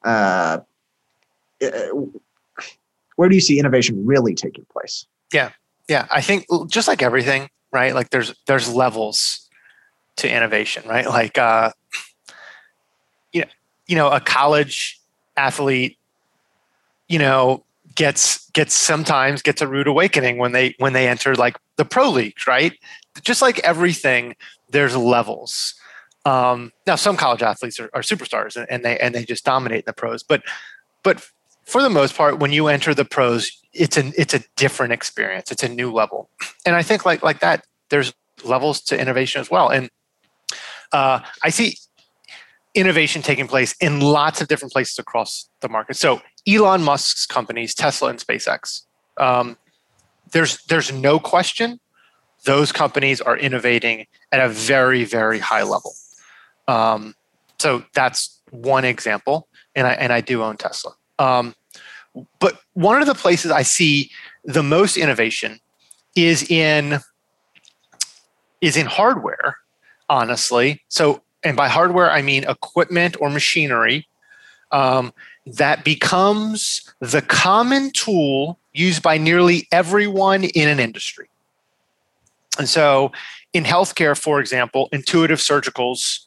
uh, 0.05 0.59
where 3.17 3.29
do 3.29 3.35
you 3.35 3.41
see 3.41 3.59
innovation 3.59 4.05
really 4.07 4.35
taking 4.35 4.67
place? 4.71 5.07
Yeah, 5.33 5.51
yeah. 5.89 6.07
I 6.11 6.21
think 6.21 6.47
just 6.69 6.87
like 6.87 7.03
everything, 7.03 7.49
right? 7.73 7.95
Like 7.95 8.11
there's 8.11 8.35
there's 8.47 8.73
levels 8.73 9.49
to 10.17 10.31
innovation, 10.31 10.87
right? 10.87 11.07
Like 11.07 11.39
uh, 11.39 11.73
you 13.33 13.41
know, 13.43 13.49
you 13.87 13.97
know, 13.97 14.11
a 14.11 14.21
college 14.21 14.98
athlete, 15.39 15.97
you 17.09 17.19
know, 17.19 17.65
gets 17.95 18.49
gets 18.51 18.75
sometimes 18.75 19.43
gets 19.43 19.63
a 19.63 19.67
rude 19.67 19.87
awakening 19.87 20.39
when 20.39 20.53
they 20.53 20.75
when 20.79 20.93
they 20.93 21.09
enter 21.09 21.35
like 21.35 21.57
the 21.77 21.85
pro 21.85 22.11
leagues, 22.11 22.47
right? 22.47 22.73
Just 23.23 23.43
like 23.43 23.59
everything, 23.61 24.37
there's 24.71 24.97
levels. 24.97 25.75
Um, 26.25 26.73
now, 26.87 26.97
some 26.97 27.17
college 27.17 27.43
athletes 27.43 27.81
are, 27.81 27.91
are 27.95 28.03
superstars 28.03 28.57
and, 28.57 28.71
and 28.71 28.85
they 28.85 28.99
and 28.99 29.15
they 29.15 29.25
just 29.25 29.45
dominate 29.45 29.81
in 29.81 29.85
the 29.87 29.93
pros, 29.93 30.23
but 30.23 30.43
but 31.03 31.27
for 31.65 31.83
the 31.83 31.91
most 31.91 32.17
part, 32.17 32.39
when 32.39 32.53
you 32.53 32.69
enter 32.69 32.95
the 32.95 33.05
pros, 33.05 33.51
it's 33.73 33.97
an 33.97 34.13
it's 34.17 34.35
a 34.35 34.43
different 34.57 34.93
experience. 34.93 35.51
It's 35.51 35.63
a 35.63 35.69
new 35.69 35.93
level, 35.93 36.31
and 36.65 36.75
I 36.75 36.83
think 36.83 37.05
like 37.05 37.23
like 37.23 37.41
that, 37.41 37.67
there's 37.91 38.13
levels 38.45 38.81
to 38.83 39.01
innovation 39.01 39.41
as 39.41 39.51
well. 39.51 39.69
And 39.69 39.91
uh, 40.93 41.21
I 41.43 41.51
see 41.51 41.77
innovation 42.75 43.23
taking 43.23 43.49
place 43.49 43.75
in 43.81 44.01
lots 44.01 44.41
of 44.41 44.49
different 44.49 44.73
places 44.73 44.99
across 44.99 45.49
the 45.61 45.69
market. 45.69 45.97
So 45.97 46.21
Elon 46.47 46.83
Musk's 46.83 47.27
companies, 47.27 47.75
Tesla 47.75 48.11
and 48.11 48.19
SpaceX, 48.19 48.83
um, 49.17 49.57
there's 50.33 50.63
there's 50.65 50.93
no 50.93 51.19
question 51.19 51.81
those 52.45 52.71
companies 52.71 53.21
are 53.21 53.37
innovating 53.37 54.07
at 54.31 54.41
a 54.41 54.49
very 54.49 55.05
very 55.05 55.39
high 55.39 55.63
level. 55.63 55.93
Um, 56.69 57.15
so 57.59 57.85
that's 57.95 58.41
one 58.51 58.85
example, 58.85 59.49
and 59.75 59.87
I 59.87 59.93
and 59.93 60.13
I 60.13 60.21
do 60.21 60.43
own 60.43 60.57
Tesla. 60.57 60.93
Um, 61.19 61.55
but 62.39 62.61
one 62.75 63.01
of 63.01 63.07
the 63.07 63.15
places 63.15 63.51
I 63.51 63.63
see 63.63 64.11
the 64.45 64.63
most 64.63 64.97
innovation 64.97 65.61
is 66.15 66.49
in 66.51 67.01
is 68.61 68.77
in 68.77 68.87
hardware, 68.87 69.57
honestly. 70.09 70.83
So, 70.89 71.23
and 71.43 71.57
by 71.57 71.69
hardware, 71.69 72.11
I 72.11 72.23
mean 72.23 72.45
equipment 72.49 73.17
or 73.21 73.31
machinery 73.31 74.09
um, 74.71 75.13
that 75.47 75.85
becomes 75.85 76.93
the 77.01 77.23
common 77.23 77.91
tool 77.91 78.59
used 78.73 79.03
by 79.03 79.19
nearly 79.19 79.67
everyone 79.73 80.45
in 80.45 80.69
an 80.69 80.81
industry. 80.81 81.29
And 82.59 82.69
so, 82.69 83.13
in 83.53 83.65
healthcare, 83.65 84.21
for 84.21 84.41
example, 84.41 84.89
intuitive 84.93 85.39
surgicals, 85.39 86.27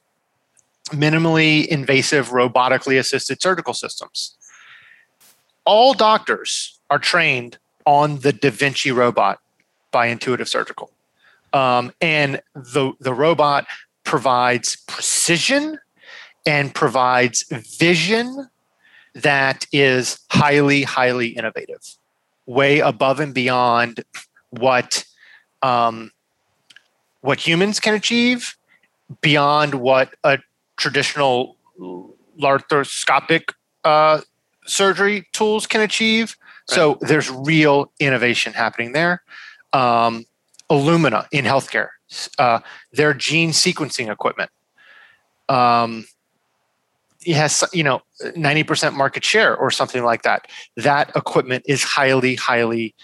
minimally 0.90 1.68
invasive, 1.68 2.30
robotically 2.30 2.98
assisted 2.98 3.42
surgical 3.42 3.74
systems. 3.74 4.36
All 5.66 5.94
doctors 5.94 6.80
are 6.90 7.00
trained 7.00 7.58
on 7.86 8.20
the 8.20 8.34
Da 8.34 8.50
Vinci 8.50 8.92
robot 8.92 9.40
by 9.92 10.08
Intuitive 10.08 10.50
Surgical. 10.50 10.90
Um, 11.54 11.94
and 12.02 12.42
the, 12.56 12.94
the 13.00 13.14
robot 13.14 13.68
provides 14.04 14.76
precision 14.88 15.80
and 16.46 16.74
provides 16.74 17.44
vision 17.52 18.50
that 19.14 19.66
is 19.72 20.20
highly, 20.30 20.84
highly 20.84 21.30
innovative, 21.30 21.98
way 22.46 22.80
above 22.80 23.20
and 23.20 23.34
beyond 23.34 24.04
what 24.50 25.06
um, 25.62 26.12
what 27.22 27.40
humans 27.40 27.80
can 27.80 27.94
achieve, 27.94 28.56
beyond 29.22 29.76
what 29.76 30.16
a 30.24 30.40
traditional 30.78 31.56
laparoscopic 32.40 33.54
uh, 33.84 34.22
surgery 34.66 35.28
tools 35.32 35.68
can 35.68 35.82
achieve. 35.82 36.36
Right. 36.70 36.76
So 36.76 36.98
there's 37.02 37.30
real 37.30 37.92
innovation 38.00 38.54
happening 38.54 38.94
there. 38.94 39.22
Um, 39.74 40.26
Illumina 40.70 41.28
in 41.32 41.46
healthcare, 41.46 41.90
uh, 42.38 42.60
their 42.92 43.14
gene 43.14 43.52
sequencing 43.52 44.12
equipment. 44.12 44.52
Um, 45.50 46.06
it 47.26 47.36
has 47.36 47.64
you 47.72 47.84
know 47.84 48.02
90% 48.22 48.94
market 48.94 49.24
share 49.24 49.56
or 49.56 49.72
something 49.72 50.04
like 50.04 50.24
that. 50.24 50.48
That 50.78 51.16
equipment 51.16 51.66
is 51.68 51.84
highly 51.84 52.36
highly 52.36 52.96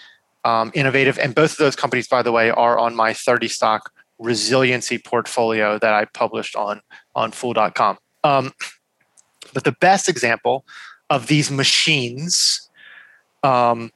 um, 0.44 0.70
innovative. 0.74 1.18
And 1.18 1.34
both 1.34 1.52
of 1.52 1.58
those 1.58 1.76
companies 1.76 2.08
by 2.08 2.22
the 2.22 2.32
way 2.32 2.50
are 2.50 2.78
on 2.78 2.94
my 2.94 3.12
30 3.12 3.48
stock 3.48 3.92
resiliency 4.18 4.98
portfolio 4.98 5.78
that 5.78 5.94
i 5.94 6.04
published 6.04 6.56
on 6.56 6.80
on 7.14 7.30
fool.com 7.30 7.96
um, 8.24 8.52
but 9.54 9.64
the 9.64 9.76
best 9.80 10.08
example 10.08 10.64
of 11.08 11.28
these 11.28 11.50
machines 11.50 12.68
um, 13.42 13.92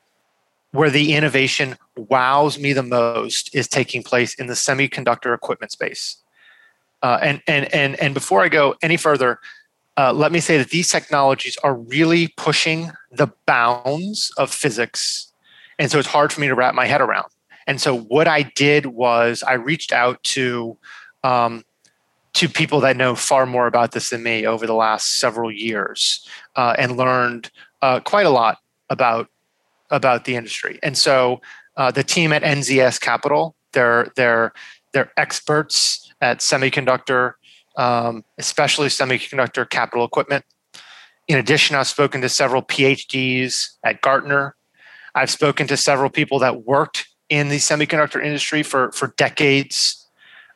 where 0.70 0.90
the 0.90 1.14
innovation 1.14 1.76
wows 1.96 2.58
me 2.58 2.72
the 2.72 2.82
most 2.82 3.54
is 3.54 3.68
taking 3.68 4.02
place 4.02 4.34
in 4.34 4.46
the 4.46 4.54
semiconductor 4.54 5.34
equipment 5.34 5.72
space 5.72 6.16
uh, 7.02 7.18
and 7.20 7.42
and 7.46 7.72
and 7.74 7.96
and 8.00 8.14
before 8.14 8.42
i 8.42 8.48
go 8.48 8.74
any 8.82 8.96
further 8.96 9.38
uh, 9.96 10.12
let 10.12 10.32
me 10.32 10.40
say 10.40 10.56
that 10.56 10.70
these 10.70 10.88
technologies 10.88 11.56
are 11.62 11.74
really 11.74 12.28
pushing 12.36 12.92
the 13.10 13.28
bounds 13.46 14.32
of 14.38 14.50
physics. 14.50 15.32
And 15.78 15.90
so 15.90 15.98
it's 15.98 16.08
hard 16.08 16.32
for 16.32 16.40
me 16.40 16.48
to 16.48 16.54
wrap 16.54 16.74
my 16.74 16.86
head 16.86 17.00
around. 17.00 17.28
And 17.66 17.80
so 17.80 17.96
what 17.96 18.26
I 18.26 18.42
did 18.42 18.86
was 18.86 19.42
I 19.42 19.54
reached 19.54 19.92
out 19.92 20.22
to 20.24 20.76
um, 21.22 21.64
to 22.34 22.48
people 22.48 22.80
that 22.80 22.96
know 22.96 23.14
far 23.14 23.44
more 23.44 23.66
about 23.66 23.92
this 23.92 24.10
than 24.10 24.22
me 24.22 24.46
over 24.46 24.66
the 24.66 24.74
last 24.74 25.20
several 25.20 25.52
years 25.52 26.26
uh, 26.56 26.74
and 26.78 26.96
learned 26.96 27.50
uh, 27.82 28.00
quite 28.00 28.26
a 28.26 28.30
lot 28.30 28.58
about 28.88 29.28
about 29.90 30.24
the 30.24 30.34
industry. 30.34 30.78
And 30.82 30.96
so 30.96 31.42
uh, 31.76 31.90
the 31.90 32.04
team 32.04 32.32
at 32.32 32.42
NZS 32.42 33.00
Capital, 33.00 33.54
they're 33.72 34.12
they're 34.16 34.52
they're 34.92 35.12
experts 35.16 36.12
at 36.20 36.38
semiconductor 36.38 37.34
um, 37.76 38.24
especially 38.38 38.88
semiconductor 38.88 39.68
capital 39.68 40.04
equipment. 40.04 40.44
In 41.28 41.38
addition, 41.38 41.76
I've 41.76 41.86
spoken 41.86 42.20
to 42.22 42.28
several 42.28 42.62
PhDs 42.62 43.76
at 43.84 44.00
Gartner. 44.00 44.56
I've 45.14 45.30
spoken 45.30 45.66
to 45.68 45.76
several 45.76 46.10
people 46.10 46.38
that 46.40 46.64
worked 46.64 47.08
in 47.28 47.48
the 47.48 47.56
semiconductor 47.56 48.22
industry 48.22 48.62
for, 48.62 48.92
for 48.92 49.14
decades, 49.16 50.06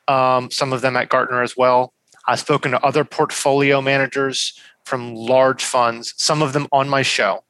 um, 0.08 0.50
some 0.50 0.72
of 0.72 0.80
them 0.82 0.96
at 0.96 1.08
Gartner 1.08 1.42
as 1.42 1.56
well. 1.56 1.92
I've 2.26 2.40
spoken 2.40 2.72
to 2.72 2.84
other 2.84 3.04
portfolio 3.04 3.80
managers 3.80 4.58
from 4.84 5.14
large 5.14 5.64
funds, 5.64 6.14
some 6.16 6.42
of 6.42 6.52
them 6.52 6.66
on 6.72 6.88
my 6.88 7.02
show, 7.02 7.44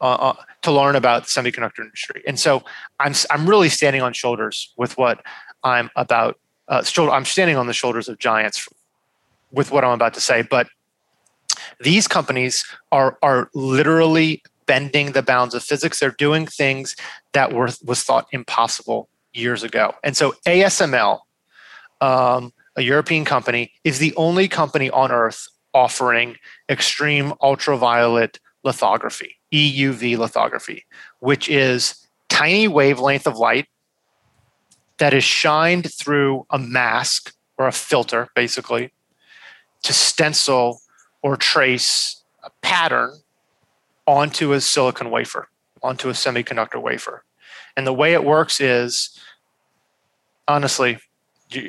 uh, 0.00 0.14
uh, 0.14 0.34
to 0.62 0.72
learn 0.72 0.96
about 0.96 1.24
the 1.24 1.30
semiconductor 1.30 1.80
industry. 1.80 2.22
And 2.26 2.38
so 2.38 2.64
I'm, 2.98 3.14
I'm 3.30 3.48
really 3.48 3.68
standing 3.68 4.02
on 4.02 4.12
shoulders 4.12 4.72
with 4.76 4.96
what 4.98 5.22
I'm 5.62 5.90
about. 5.96 6.38
Uh, 6.66 6.82
I'm 7.12 7.24
standing 7.24 7.56
on 7.56 7.66
the 7.66 7.72
shoulders 7.72 8.08
of 8.08 8.18
giants 8.18 8.68
with 9.50 9.70
what 9.70 9.84
I'm 9.84 9.92
about 9.92 10.14
to 10.14 10.20
say, 10.20 10.42
but 10.42 10.68
these 11.80 12.08
companies 12.08 12.64
are 12.92 13.18
are 13.22 13.50
literally 13.54 14.42
bending 14.66 15.12
the 15.12 15.22
bounds 15.22 15.54
of 15.54 15.62
physics. 15.62 16.00
They're 16.00 16.10
doing 16.10 16.46
things 16.46 16.94
that 17.32 17.52
were 17.52 17.70
was 17.84 18.02
thought 18.02 18.26
impossible 18.32 19.08
years 19.32 19.62
ago. 19.62 19.94
And 20.04 20.16
so 20.16 20.34
ASML, 20.46 21.20
um, 22.00 22.52
a 22.76 22.82
European 22.82 23.24
company, 23.24 23.72
is 23.84 23.98
the 23.98 24.14
only 24.16 24.48
company 24.48 24.90
on 24.90 25.10
Earth 25.10 25.48
offering 25.74 26.36
extreme 26.68 27.32
ultraviolet 27.42 28.38
lithography, 28.64 29.36
EUV 29.52 30.18
lithography, 30.18 30.84
which 31.20 31.48
is 31.48 32.06
tiny 32.28 32.68
wavelength 32.68 33.26
of 33.26 33.36
light 33.36 33.66
that 34.98 35.14
is 35.14 35.24
shined 35.24 35.92
through 35.92 36.46
a 36.50 36.58
mask 36.58 37.34
or 37.56 37.66
a 37.66 37.72
filter, 37.72 38.28
basically, 38.34 38.92
to 39.82 39.92
stencil 39.92 40.80
or 41.22 41.36
trace 41.36 42.22
a 42.42 42.50
pattern 42.62 43.12
onto 44.06 44.52
a 44.52 44.60
silicon 44.60 45.10
wafer, 45.10 45.48
onto 45.82 46.08
a 46.08 46.12
semiconductor 46.12 46.80
wafer. 46.80 47.24
And 47.76 47.86
the 47.86 47.92
way 47.92 48.12
it 48.12 48.24
works 48.24 48.60
is, 48.60 49.18
honestly, 50.46 50.98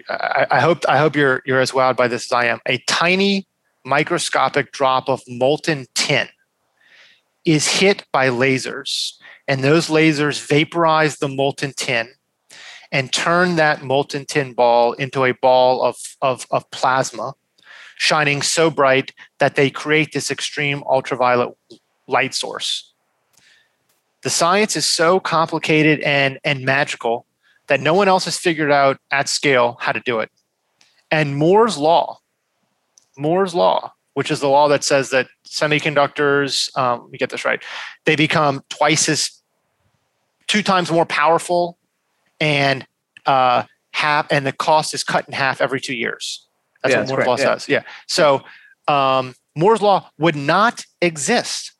I, 0.09 0.59
hope 0.59 0.83
I 0.89 0.97
hope 0.97 1.15
you're 1.15 1.41
you're 1.45 1.61
as 1.61 1.71
wowed 1.71 1.95
by 1.95 2.07
this 2.07 2.25
as 2.25 2.31
I 2.31 2.45
am. 2.45 2.59
A 2.65 2.79
tiny 2.87 3.47
microscopic 3.85 4.71
drop 4.71 5.07
of 5.07 5.21
molten 5.27 5.85
tin 5.95 6.27
is 7.45 7.67
hit 7.67 8.05
by 8.11 8.29
lasers, 8.29 9.13
and 9.47 9.63
those 9.63 9.87
lasers 9.87 10.45
vaporize 10.45 11.17
the 11.17 11.27
molten 11.27 11.73
tin 11.75 12.09
and 12.91 13.13
turn 13.13 13.55
that 13.55 13.83
molten 13.83 14.25
tin 14.25 14.53
ball 14.53 14.93
into 14.93 15.23
a 15.23 15.33
ball 15.33 15.83
of, 15.83 15.95
of, 16.21 16.45
of 16.51 16.69
plasma 16.71 17.33
shining 17.97 18.41
so 18.41 18.71
bright 18.71 19.13
that 19.39 19.55
they 19.55 19.69
create 19.69 20.13
this 20.13 20.31
extreme 20.31 20.83
ultraviolet 20.89 21.55
light 22.07 22.33
source. 22.33 22.93
The 24.23 24.29
science 24.29 24.75
is 24.75 24.87
so 24.87 25.19
complicated 25.19 25.99
and, 26.01 26.39
and 26.43 26.65
magical 26.65 27.25
that 27.67 27.81
no 27.81 27.93
one 27.93 28.07
else 28.07 28.25
has 28.25 28.37
figured 28.37 28.71
out 28.71 28.97
at 29.11 29.29
scale 29.29 29.77
how 29.79 29.91
to 29.91 30.01
do 30.01 30.19
it. 30.19 30.31
And 31.11 31.35
Moore's 31.35 31.77
law, 31.77 32.19
Moore's 33.17 33.53
law, 33.53 33.93
which 34.19 34.31
is 34.31 34.41
the 34.41 34.49
law 34.49 34.67
that 34.67 34.83
says 34.83 35.11
that 35.11 35.29
semiconductors, 35.47 36.77
um, 36.77 37.03
let 37.03 37.11
me 37.11 37.17
get 37.17 37.29
this 37.29 37.45
right, 37.45 37.63
they 38.03 38.17
become 38.17 38.61
twice 38.67 39.07
as, 39.07 39.31
two 40.47 40.61
times 40.61 40.91
more 40.91 41.05
powerful, 41.05 41.77
and 42.41 42.85
uh, 43.25 43.63
half, 43.91 44.27
and 44.29 44.45
the 44.45 44.51
cost 44.51 44.93
is 44.93 45.05
cut 45.05 45.25
in 45.29 45.33
half 45.33 45.61
every 45.61 45.79
two 45.79 45.95
years. 45.95 46.45
That's 46.83 46.93
yeah, 46.93 46.99
what 46.99 47.07
Moore's 47.07 47.27
law 47.27 47.37
yeah. 47.37 47.53
says. 47.53 47.69
Yeah. 47.69 47.83
So 48.07 48.41
um, 48.89 49.35
Moore's 49.55 49.81
law 49.81 50.09
would 50.17 50.35
not 50.35 50.83
exist, 51.01 51.71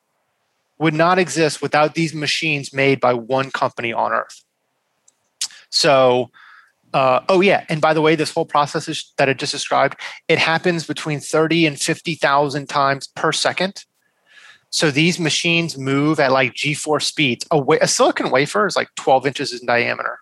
would 0.77 0.93
not 0.93 1.19
exist 1.19 1.61
without 1.61 1.93
these 1.93 2.13
machines 2.13 2.71
made 2.71 3.01
by 3.01 3.13
one 3.15 3.51
company 3.51 3.91
on 3.91 4.13
Earth. 4.13 4.45
So, 5.69 6.31
uh, 6.93 7.21
oh 7.29 7.41
yeah, 7.41 7.65
and 7.69 7.81
by 7.81 7.93
the 7.93 8.01
way, 8.01 8.15
this 8.15 8.33
whole 8.33 8.45
process 8.45 8.87
is, 8.87 9.13
that 9.17 9.29
I 9.29 9.33
just 9.33 9.51
described, 9.51 9.99
it 10.27 10.39
happens 10.39 10.85
between 10.85 11.19
thirty 11.19 11.65
and 11.65 11.79
fifty 11.79 12.15
thousand 12.15 12.67
times 12.67 13.07
per 13.07 13.31
second. 13.31 13.85
So 14.71 14.91
these 14.91 15.19
machines 15.19 15.77
move 15.77 16.19
at 16.19 16.31
like 16.31 16.53
G4 16.53 17.01
speeds. 17.01 17.45
A, 17.51 17.57
wa- 17.57 17.77
a 17.81 17.87
silicon 17.87 18.29
wafer 18.29 18.67
is 18.67 18.75
like 18.75 18.89
12 18.95 19.25
inches 19.25 19.59
in 19.59 19.65
diameter. 19.65 20.19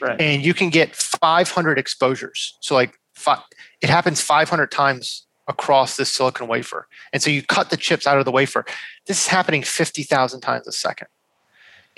Right. 0.00 0.20
And 0.20 0.44
you 0.44 0.54
can 0.54 0.70
get 0.70 0.94
500 0.94 1.78
exposures. 1.78 2.56
So 2.60 2.74
like 2.74 2.94
five, 3.14 3.40
it 3.80 3.90
happens 3.90 4.20
500 4.20 4.70
times 4.70 5.26
across 5.48 5.96
this 5.96 6.12
silicon 6.12 6.46
wafer. 6.46 6.86
And 7.12 7.22
so 7.22 7.30
you 7.30 7.42
cut 7.42 7.70
the 7.70 7.76
chips 7.76 8.06
out 8.06 8.18
of 8.18 8.24
the 8.24 8.30
wafer. 8.30 8.64
This 9.06 9.22
is 9.22 9.28
happening 9.28 9.62
50,000 9.62 10.40
times 10.40 10.68
a 10.68 10.72
second. 10.72 11.08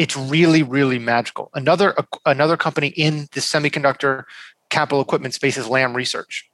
It's 0.00 0.16
really, 0.16 0.62
really 0.62 0.98
magical. 0.98 1.50
Another, 1.52 1.94
another 2.24 2.56
company 2.56 2.88
in 2.88 3.28
the 3.32 3.40
semiconductor 3.40 4.24
capital 4.70 5.02
equipment 5.02 5.34
space 5.34 5.58
is 5.58 5.68
Lam 5.68 5.94
Research. 5.94 6.48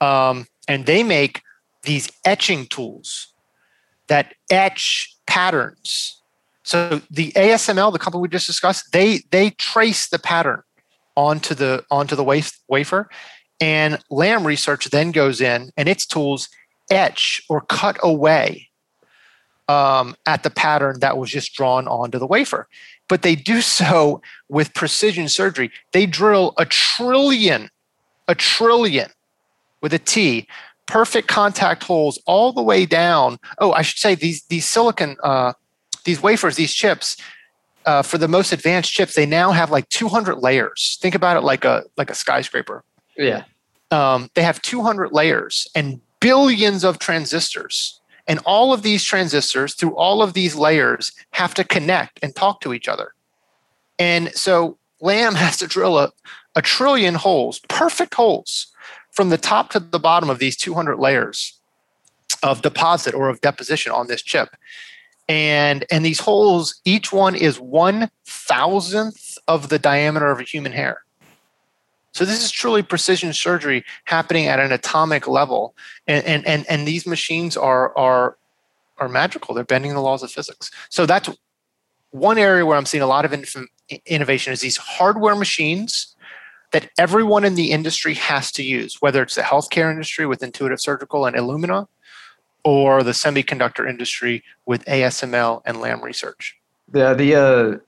Um, 0.00 0.46
and 0.68 0.86
they 0.86 1.02
make 1.02 1.42
these 1.82 2.12
etching 2.24 2.66
tools 2.66 3.34
that 4.06 4.34
etch 4.50 5.16
patterns 5.26 6.22
So 6.62 7.00
the 7.10 7.32
ASML, 7.32 7.92
the 7.92 7.98
company 7.98 8.22
we 8.22 8.28
just 8.28 8.46
discussed, 8.46 8.92
they 8.92 9.22
they 9.32 9.50
trace 9.50 10.08
the 10.08 10.20
pattern 10.20 10.62
onto 11.16 11.54
the 11.54 11.84
onto 11.90 12.14
the 12.14 12.24
wafer, 12.68 13.08
and 13.60 13.98
Lam 14.10 14.46
Research 14.46 14.86
then 14.90 15.10
goes 15.10 15.40
in 15.40 15.70
and 15.76 15.88
its 15.88 16.06
tools 16.06 16.48
etch 16.88 17.42
or 17.48 17.62
cut 17.62 17.96
away 18.00 18.65
um, 19.68 20.16
at 20.26 20.42
the 20.42 20.50
pattern 20.50 21.00
that 21.00 21.18
was 21.18 21.30
just 21.30 21.54
drawn 21.54 21.88
onto 21.88 22.18
the 22.18 22.26
wafer. 22.26 22.68
But 23.08 23.22
they 23.22 23.34
do 23.34 23.60
so 23.78 24.22
with 24.48 24.74
precision 24.74 25.28
surgery. 25.28 25.70
They 25.92 26.06
drill 26.06 26.54
a 26.58 26.64
trillion, 26.64 27.70
a 28.28 28.34
trillion 28.34 29.10
with 29.80 29.92
a 29.92 29.98
T, 29.98 30.46
perfect 30.86 31.28
contact 31.28 31.84
holes 31.84 32.18
all 32.26 32.52
the 32.52 32.62
way 32.62 32.86
down. 32.86 33.38
Oh, 33.58 33.72
I 33.72 33.82
should 33.82 33.98
say 33.98 34.14
these 34.14 34.42
these 34.44 34.66
silicon, 34.66 35.16
uh, 35.22 35.52
these 36.04 36.22
wafers, 36.22 36.56
these 36.56 36.72
chips. 36.72 37.16
Uh, 37.84 38.02
for 38.02 38.18
the 38.18 38.26
most 38.26 38.50
advanced 38.50 38.92
chips, 38.92 39.14
they 39.14 39.26
now 39.26 39.52
have 39.52 39.70
like 39.70 39.88
200 39.90 40.38
layers. 40.38 40.98
Think 41.00 41.14
about 41.14 41.36
it 41.36 41.42
like 41.42 41.64
a 41.64 41.84
like 41.96 42.10
a 42.10 42.16
skyscraper. 42.16 42.82
Yeah. 43.16 43.44
Um, 43.92 44.28
they 44.34 44.42
have 44.42 44.60
200 44.62 45.12
layers 45.12 45.68
and 45.72 46.00
billions 46.18 46.82
of 46.82 46.98
transistors. 46.98 48.00
And 48.28 48.40
all 48.44 48.72
of 48.72 48.82
these 48.82 49.04
transistors, 49.04 49.74
through 49.74 49.94
all 49.94 50.22
of 50.22 50.32
these 50.32 50.54
layers, 50.56 51.12
have 51.30 51.54
to 51.54 51.64
connect 51.64 52.18
and 52.22 52.34
talk 52.34 52.60
to 52.62 52.74
each 52.74 52.88
other. 52.88 53.14
And 53.98 54.34
so 54.34 54.78
Lam 55.00 55.34
has 55.36 55.56
to 55.58 55.66
drill 55.66 55.98
a, 55.98 56.12
a 56.54 56.62
trillion 56.62 57.14
holes, 57.14 57.60
perfect 57.68 58.14
holes, 58.14 58.68
from 59.12 59.30
the 59.30 59.38
top 59.38 59.70
to 59.70 59.80
the 59.80 59.98
bottom 59.98 60.28
of 60.28 60.38
these 60.38 60.56
200 60.56 60.98
layers 60.98 61.58
of 62.42 62.60
deposit 62.60 63.14
or 63.14 63.30
of 63.30 63.40
deposition 63.40 63.90
on 63.90 64.08
this 64.08 64.20
chip. 64.20 64.50
And, 65.28 65.84
and 65.90 66.04
these 66.04 66.20
holes, 66.20 66.80
each 66.84 67.12
one 67.12 67.34
is 67.34 67.58
one 67.58 68.10
thousandth 68.26 69.38
of 69.48 69.70
the 69.70 69.78
diameter 69.78 70.30
of 70.30 70.38
a 70.38 70.44
human 70.44 70.72
hair. 70.72 71.05
So 72.16 72.24
this 72.24 72.42
is 72.42 72.50
truly 72.50 72.82
precision 72.82 73.34
surgery 73.34 73.84
happening 74.04 74.46
at 74.46 74.58
an 74.58 74.72
atomic 74.72 75.28
level, 75.28 75.74
and 76.06 76.24
and 76.24 76.46
and, 76.46 76.64
and 76.66 76.88
these 76.88 77.06
machines 77.06 77.58
are 77.58 77.94
are 77.94 78.38
are 78.96 79.06
magical. 79.06 79.54
They're 79.54 79.64
bending 79.64 79.92
the 79.92 80.00
laws 80.00 80.22
of 80.22 80.30
physics. 80.30 80.70
So 80.88 81.04
that's 81.04 81.28
one 82.12 82.38
area 82.38 82.64
where 82.64 82.78
I'm 82.78 82.86
seeing 82.86 83.02
a 83.02 83.06
lot 83.06 83.26
of 83.26 83.34
innovation 84.06 84.54
is 84.54 84.62
these 84.62 84.78
hardware 84.78 85.36
machines 85.36 86.16
that 86.72 86.88
everyone 86.96 87.44
in 87.44 87.54
the 87.54 87.70
industry 87.70 88.14
has 88.14 88.50
to 88.52 88.62
use, 88.62 88.96
whether 89.02 89.22
it's 89.22 89.34
the 89.34 89.42
healthcare 89.42 89.90
industry 89.90 90.24
with 90.24 90.42
Intuitive 90.42 90.80
Surgical 90.80 91.26
and 91.26 91.36
Illumina, 91.36 91.86
or 92.64 93.02
the 93.02 93.10
semiconductor 93.10 93.86
industry 93.86 94.42
with 94.64 94.82
ASML 94.86 95.60
and 95.66 95.82
Lam 95.82 96.02
Research. 96.02 96.56
The 96.88 97.12
the 97.12 97.34
uh, 97.34 97.78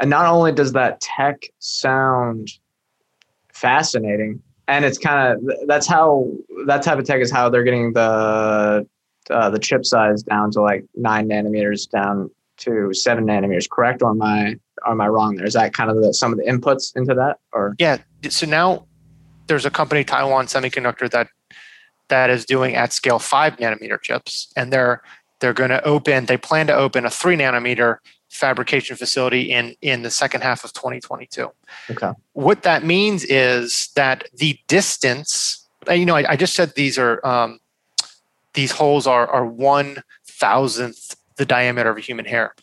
and 0.00 0.08
not 0.08 0.24
only 0.24 0.52
does 0.52 0.72
that 0.72 1.02
tech 1.02 1.50
sound 1.58 2.58
fascinating. 3.54 4.42
And 4.66 4.84
it's 4.84 4.98
kind 4.98 5.32
of 5.32 5.66
that's 5.66 5.86
how 5.86 6.30
that 6.66 6.82
type 6.82 6.98
of 6.98 7.04
tech 7.04 7.20
is 7.20 7.30
how 7.30 7.48
they're 7.48 7.64
getting 7.64 7.92
the 7.92 8.86
uh, 9.30 9.50
the 9.50 9.58
chip 9.58 9.84
size 9.84 10.22
down 10.22 10.50
to 10.52 10.60
like 10.60 10.84
nine 10.94 11.28
nanometers 11.28 11.88
down 11.88 12.30
to 12.58 12.92
seven 12.92 13.26
nanometers. 13.26 13.68
Correct, 13.68 14.02
or 14.02 14.10
am 14.10 14.22
I 14.22 14.56
am 14.86 15.00
I 15.00 15.08
wrong? 15.08 15.36
There 15.36 15.46
is 15.46 15.54
that 15.54 15.74
kind 15.74 15.90
of 15.90 15.96
the, 16.02 16.14
some 16.14 16.32
of 16.32 16.38
the 16.38 16.44
inputs 16.44 16.96
into 16.96 17.14
that, 17.14 17.38
or 17.52 17.74
yeah. 17.78 17.98
So 18.28 18.46
now 18.46 18.86
there's 19.46 19.66
a 19.66 19.70
company, 19.70 20.04
Taiwan 20.04 20.46
Semiconductor, 20.46 21.10
that 21.10 21.28
that 22.08 22.30
is 22.30 22.44
doing 22.46 22.74
at 22.74 22.92
scale 22.92 23.18
five 23.18 23.56
nanometer 23.56 24.00
chips, 24.00 24.52
and 24.56 24.72
they're 24.72 25.02
they're 25.40 25.52
going 25.52 25.70
to 25.70 25.84
open. 25.84 26.26
They 26.26 26.36
plan 26.36 26.66
to 26.68 26.74
open 26.74 27.04
a 27.04 27.10
three 27.10 27.36
nanometer 27.36 27.98
fabrication 28.34 28.96
facility 28.96 29.52
in 29.52 29.76
in 29.80 30.02
the 30.02 30.10
second 30.10 30.42
half 30.42 30.64
of 30.64 30.72
2022. 30.72 31.50
Okay. 31.90 32.10
What 32.32 32.62
that 32.62 32.84
means 32.84 33.24
is 33.24 33.90
that 33.94 34.28
the 34.34 34.58
distance, 34.66 35.66
you 35.90 36.04
know, 36.04 36.16
I, 36.16 36.32
I 36.32 36.36
just 36.36 36.54
said 36.54 36.74
these 36.74 36.98
are 36.98 37.24
um, 37.24 37.60
these 38.54 38.72
holes 38.72 39.06
are 39.06 39.26
are 39.28 39.46
one 39.46 40.02
thousandth 40.26 41.16
the 41.36 41.46
diameter 41.46 41.90
of 41.90 41.96
a 41.96 42.00
human 42.00 42.24
hair. 42.24 42.54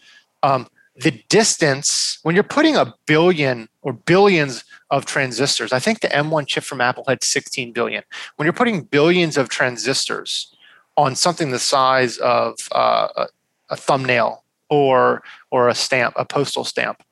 Um, 0.43 0.67
the 0.95 1.11
distance 1.29 2.19
when 2.23 2.35
you're 2.35 2.43
putting 2.43 2.75
a 2.75 2.93
billion 3.05 3.69
or 3.81 3.93
billions 3.93 4.65
of 4.89 5.05
transistors, 5.05 5.71
I 5.71 5.79
think 5.79 6.01
the 6.01 6.09
M1 6.09 6.47
chip 6.47 6.65
from 6.65 6.81
Apple 6.81 7.05
had 7.07 7.23
16 7.23 7.71
billion. 7.71 8.03
When 8.35 8.45
you're 8.45 8.53
putting 8.53 8.83
billions 8.83 9.37
of 9.37 9.47
transistors 9.47 10.53
on 10.97 11.15
something 11.15 11.51
the 11.51 11.59
size 11.59 12.17
of 12.17 12.59
uh, 12.73 13.07
a, 13.15 13.27
a 13.69 13.75
thumbnail 13.77 14.40
or 14.71 15.21
or 15.51 15.69
a 15.69 15.75
stamp, 15.75 16.15
a 16.17 16.25
postal 16.25 16.63
stamp. 16.63 17.03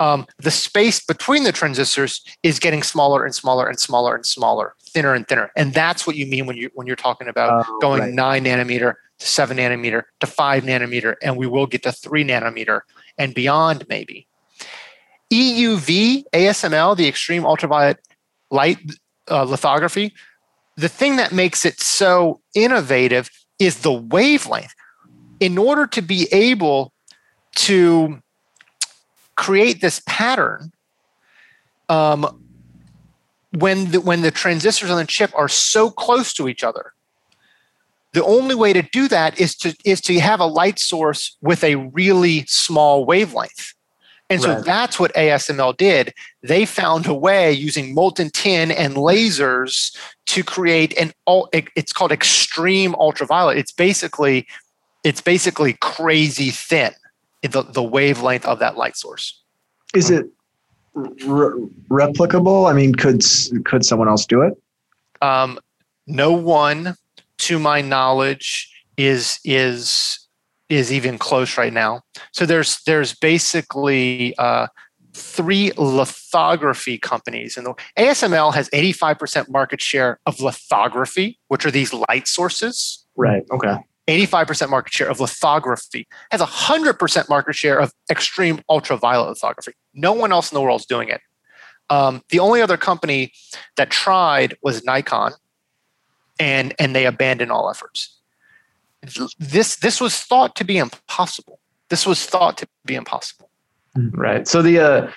Um, 0.00 0.26
the 0.38 0.50
space 0.50 1.04
between 1.04 1.44
the 1.44 1.52
transistors 1.52 2.24
is 2.42 2.58
getting 2.58 2.82
smaller 2.82 3.24
and 3.24 3.32
smaller 3.32 3.68
and 3.68 3.78
smaller 3.78 4.16
and 4.16 4.26
smaller, 4.26 4.74
thinner 4.82 5.14
and 5.14 5.28
thinner, 5.28 5.52
and 5.54 5.72
that's 5.72 6.08
what 6.08 6.16
you 6.16 6.26
mean 6.26 6.46
when 6.46 6.56
you 6.56 6.70
when 6.74 6.88
you're 6.88 6.96
talking 6.96 7.28
about 7.28 7.64
oh, 7.68 7.78
going 7.80 8.00
right. 8.00 8.12
nine 8.12 8.44
nanometer 8.44 8.94
to 9.20 9.26
seven 9.26 9.58
nanometer 9.58 10.02
to 10.18 10.26
five 10.26 10.64
nanometer, 10.64 11.14
and 11.22 11.36
we 11.36 11.46
will 11.46 11.66
get 11.66 11.84
to 11.84 11.92
three 11.92 12.24
nanometer 12.24 12.80
and 13.16 13.32
beyond, 13.34 13.86
maybe. 13.88 14.26
EUV 15.32 16.24
ASML, 16.32 16.96
the 16.96 17.06
extreme 17.06 17.46
ultraviolet 17.46 17.98
light 18.50 18.78
uh, 19.30 19.44
lithography, 19.44 20.12
the 20.76 20.88
thing 20.88 21.16
that 21.16 21.32
makes 21.32 21.64
it 21.64 21.80
so 21.80 22.40
innovative 22.54 23.30
is 23.58 23.80
the 23.80 23.92
wavelength. 23.92 24.74
In 25.40 25.58
order 25.58 25.86
to 25.88 26.02
be 26.02 26.28
able 26.32 26.92
to 27.54 28.22
create 29.34 29.80
this 29.80 30.02
pattern 30.06 30.72
um, 31.88 32.42
when 33.58 33.90
the, 33.90 34.00
when 34.00 34.22
the 34.22 34.30
transistors 34.30 34.90
on 34.90 34.96
the 34.96 35.06
chip 35.06 35.30
are 35.34 35.48
so 35.48 35.90
close 35.90 36.32
to 36.32 36.48
each 36.48 36.64
other 36.64 36.92
the 38.12 38.24
only 38.24 38.54
way 38.54 38.72
to 38.72 38.82
do 38.82 39.08
that 39.08 39.40
is 39.40 39.56
to 39.56 39.74
is 39.84 40.00
to 40.02 40.18
have 40.20 40.40
a 40.40 40.46
light 40.46 40.78
source 40.78 41.36
with 41.40 41.64
a 41.64 41.76
really 41.76 42.44
small 42.46 43.04
wavelength 43.04 43.74
and 44.32 44.40
so 44.40 44.54
right. 44.54 44.64
that's 44.64 44.98
what 44.98 45.12
ASML 45.12 45.76
did. 45.76 46.14
They 46.42 46.64
found 46.64 47.06
a 47.06 47.12
way 47.12 47.52
using 47.52 47.94
molten 47.94 48.30
tin 48.30 48.70
and 48.70 48.94
lasers 48.94 49.94
to 50.26 50.42
create 50.42 50.96
an 50.96 51.12
it's 51.52 51.92
called 51.92 52.12
extreme 52.12 52.94
ultraviolet. 52.94 53.58
It's 53.58 53.72
basically 53.72 54.46
it's 55.04 55.20
basically 55.20 55.74
crazy 55.82 56.50
thin 56.50 56.92
the, 57.42 57.62
the 57.62 57.82
wavelength 57.82 58.46
of 58.46 58.58
that 58.60 58.76
light 58.76 58.96
source. 58.96 59.42
Is 59.94 60.10
it 60.10 60.26
re- 60.94 61.68
replicable? 61.90 62.70
I 62.70 62.72
mean, 62.72 62.94
could 62.94 63.22
could 63.64 63.84
someone 63.84 64.08
else 64.08 64.26
do 64.26 64.42
it? 64.42 64.54
Um, 65.20 65.58
no 66.06 66.32
one, 66.32 66.96
to 67.38 67.58
my 67.58 67.80
knowledge, 67.80 68.70
is 68.96 69.38
is 69.44 70.18
is 70.68 70.92
even 70.92 71.18
close 71.18 71.58
right 71.58 71.72
now. 71.72 72.02
So 72.32 72.46
there's 72.46 72.82
there's 72.84 73.14
basically 73.14 74.34
uh, 74.38 74.68
three 75.12 75.72
lithography 75.76 76.98
companies, 76.98 77.56
and 77.56 77.66
the 77.66 77.74
ASML 77.98 78.54
has 78.54 78.70
85% 78.70 79.50
market 79.50 79.80
share 79.80 80.18
of 80.26 80.40
lithography, 80.40 81.38
which 81.48 81.66
are 81.66 81.70
these 81.70 81.92
light 81.92 82.26
sources. 82.26 83.04
Right. 83.16 83.44
Okay. 83.50 83.76
85% 84.12 84.70
market 84.70 84.92
share 84.92 85.08
of 85.08 85.20
lithography, 85.20 86.06
has 86.30 86.40
100% 86.40 87.28
market 87.28 87.54
share 87.54 87.78
of 87.78 87.92
extreme 88.10 88.60
ultraviolet 88.68 89.28
lithography. 89.28 89.72
No 89.94 90.12
one 90.12 90.32
else 90.32 90.50
in 90.50 90.56
the 90.56 90.62
world 90.62 90.80
is 90.80 90.86
doing 90.86 91.08
it. 91.08 91.20
Um, 91.90 92.22
the 92.30 92.38
only 92.38 92.62
other 92.62 92.76
company 92.76 93.32
that 93.76 93.90
tried 93.90 94.56
was 94.62 94.84
Nikon, 94.84 95.32
and, 96.38 96.74
and 96.78 96.94
they 96.94 97.06
abandoned 97.06 97.52
all 97.52 97.68
efforts. 97.68 98.18
This, 99.38 99.76
this 99.76 100.00
was 100.00 100.16
thought 100.16 100.56
to 100.56 100.64
be 100.64 100.78
impossible. 100.78 101.58
This 101.90 102.06
was 102.06 102.24
thought 102.24 102.56
to 102.58 102.68
be 102.84 102.94
impossible. 102.94 103.50
Right. 103.96 104.48
So 104.48 104.62
the 104.62 104.78
uh, 104.78 105.10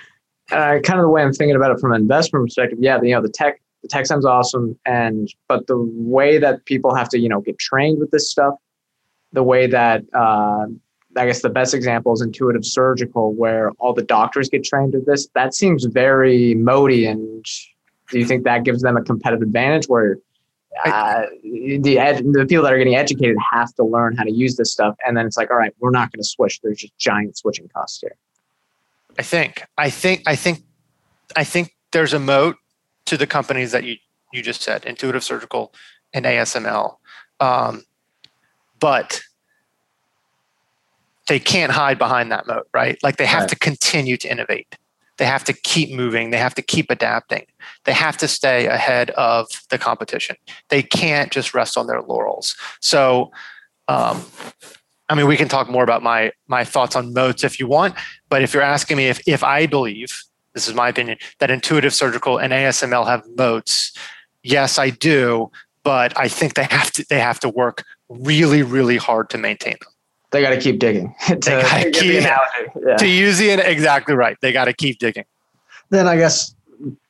uh, 0.52 0.80
kind 0.80 1.00
of 1.00 1.04
the 1.04 1.10
way 1.10 1.22
I'm 1.22 1.34
thinking 1.34 1.56
about 1.56 1.72
it 1.72 1.80
from 1.80 1.94
an 1.94 2.02
investment 2.02 2.46
perspective, 2.46 2.80
yeah, 2.82 3.02
you 3.02 3.12
know, 3.12 3.22
the 3.22 3.30
tech 3.30 3.62
the 3.82 3.88
tech 3.88 4.06
sounds 4.06 4.26
awesome, 4.26 4.78
and 4.86 5.34
but 5.48 5.68
the 5.68 5.78
way 5.78 6.38
that 6.40 6.66
people 6.66 6.94
have 6.94 7.08
to 7.10 7.20
you 7.20 7.30
know 7.30 7.42
get 7.42 7.58
trained 7.58 8.00
with 8.00 8.12
this 8.12 8.30
stuff 8.30 8.56
the 9.36 9.44
way 9.44 9.68
that 9.68 10.04
uh, 10.14 10.66
I 11.16 11.26
guess 11.26 11.42
the 11.42 11.50
best 11.50 11.74
example 11.74 12.14
is 12.14 12.22
intuitive 12.22 12.66
surgical, 12.66 13.34
where 13.34 13.72
all 13.74 13.94
the 13.94 14.04
doctors 14.04 14.50
get 14.50 14.64
trained 14.64 14.94
with 14.94 15.06
this. 15.06 15.28
That 15.36 15.54
seems 15.54 15.86
very 15.86 16.56
modi, 16.56 17.06
and 17.06 17.46
do 18.10 18.20
you 18.20 18.26
think 18.26 18.44
that 18.46 18.64
gives 18.64 18.82
them 18.82 18.98
a 18.98 19.04
competitive 19.04 19.44
advantage 19.44 19.86
where 19.86 20.18
uh, 20.86 21.26
the 21.44 22.00
ed- 22.00 22.26
the 22.34 22.46
people 22.46 22.64
that 22.64 22.74
are 22.74 22.78
getting 22.78 22.96
educated 22.96 23.38
have 23.52 23.74
to 23.76 23.84
learn 23.84 24.16
how 24.16 24.24
to 24.24 24.32
use 24.32 24.58
this 24.58 24.72
stuff, 24.72 24.96
and 25.06 25.16
then 25.16 25.26
it's 25.26 25.38
like, 25.38 25.52
all 25.52 25.58
right, 25.58 25.74
we're 25.80 25.92
not 25.92 26.12
going 26.12 26.22
to 26.22 26.28
switch. 26.28 26.60
There's 26.62 26.80
just 26.80 26.98
giant 26.98 27.38
switching 27.38 27.70
costs 27.70 28.02
here. 28.02 28.16
I 29.18 29.24
think, 29.24 29.64
I 29.78 29.90
think, 29.90 30.24
I 30.28 30.36
think, 30.36 30.64
I 31.38 31.46
think 31.46 31.74
there's 31.94 32.14
a 32.14 32.20
moat 32.20 32.58
to 33.06 33.16
the 33.16 33.28
companies 33.28 33.72
that 33.72 33.86
you 33.86 33.98
you 34.34 34.42
just 34.42 34.62
said, 34.62 34.84
Intuitive 34.86 35.24
Surgical 35.24 35.74
and 36.14 36.26
ASML. 36.26 36.98
Um, 37.40 37.84
but 38.86 39.20
they 41.28 41.40
can't 41.40 41.72
hide 41.72 41.98
behind 41.98 42.32
that 42.32 42.46
moat, 42.46 42.68
right? 42.72 43.00
Like 43.02 43.18
they 43.18 43.26
have 43.26 43.42
Right. 43.42 43.50
to 43.50 43.56
continue 43.56 44.16
to 44.18 44.30
innovate. 44.30 44.78
They 45.18 45.26
have 45.26 45.44
to 45.46 45.54
keep 45.54 45.92
moving. 45.92 46.30
They 46.30 46.38
have 46.38 46.54
to 46.54 46.62
keep 46.62 46.92
adapting. 46.92 47.48
They 47.86 47.94
have 47.94 48.16
to 48.18 48.28
stay 48.28 48.68
ahead 48.68 49.10
of 49.12 49.48
the 49.72 49.80
competition. 49.80 50.36
They 50.70 50.84
can't 50.84 51.32
just 51.32 51.56
rest 51.56 51.80
on 51.80 51.88
their 51.88 52.04
laurels. 52.04 52.56
So, 52.80 53.32
um, 53.88 54.24
I 55.10 55.16
mean, 55.16 55.26
we 55.26 55.36
can 55.36 55.48
talk 55.48 55.68
more 55.68 55.84
about 55.84 56.04
my 56.04 56.32
my 56.48 56.64
thoughts 56.64 56.96
on 56.96 57.12
moats 57.12 57.44
if 57.44 57.60
you 57.60 57.66
want. 57.68 57.96
But 58.30 58.44
if 58.44 58.54
you're 58.54 58.62
asking 58.76 58.98
me 58.98 59.08
if 59.08 59.20
if 59.28 59.44
I 59.44 59.66
believe 59.66 60.12
this 60.54 60.68
is 60.68 60.76
my 60.76 60.90
opinion 60.90 61.18
that 61.40 61.50
intuitive 61.50 61.96
surgical 61.96 62.38
and 62.38 62.54
ASML 62.54 63.08
have 63.08 63.24
moats, 63.36 63.94
yes, 64.44 64.78
I 64.78 64.92
do. 64.92 65.50
But 65.84 66.16
I 66.26 66.28
think 66.28 66.54
they 66.54 66.68
have 66.70 66.92
to 66.92 67.06
they 67.10 67.20
have 67.20 67.40
to 67.40 67.50
work 67.50 67.84
really 68.10 68.64
really 68.64 68.98
hard 68.98 69.30
to 69.32 69.38
maintain 69.38 69.74
them. 69.82 69.92
They 70.32 70.42
got 70.42 70.50
to 70.50 70.60
keep 70.60 70.80
digging. 70.80 71.16
to, 71.28 71.36
gotta 71.38 71.92
to 71.92 72.00
the 72.00 72.02
keep- 72.02 72.84
Yeah. 72.86 72.98
To 72.98 73.08
use 73.08 73.38
the 73.38 73.50
exactly 73.52 74.16
right, 74.16 74.38
they 74.42 74.52
got 74.52 74.66
to 74.66 74.74
keep 74.74 75.00
digging. 75.00 75.26
then 75.90 76.08
I 76.08 76.18
guess 76.18 76.54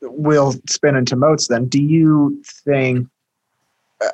we'll 0.01 0.53
spin 0.67 0.95
into 0.95 1.15
moats. 1.15 1.47
Then, 1.47 1.65
do 1.65 1.81
you 1.81 2.41
think? 2.63 3.07
Uh, 4.01 4.07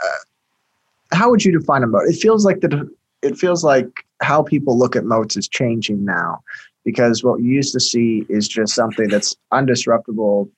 how 1.11 1.29
would 1.29 1.43
you 1.43 1.51
define 1.51 1.83
a 1.83 1.87
moat? 1.87 2.03
It 2.07 2.13
feels 2.15 2.45
like 2.45 2.61
the 2.61 2.89
it 3.21 3.37
feels 3.37 3.63
like 3.63 4.05
how 4.21 4.43
people 4.43 4.77
look 4.77 4.95
at 4.95 5.03
moats 5.03 5.35
is 5.35 5.47
changing 5.47 6.05
now, 6.05 6.41
because 6.85 7.23
what 7.23 7.41
you 7.41 7.51
used 7.51 7.73
to 7.73 7.79
see 7.79 8.25
is 8.29 8.47
just 8.47 8.73
something 8.73 9.09
that's 9.09 9.35
undisruptible. 9.51 10.49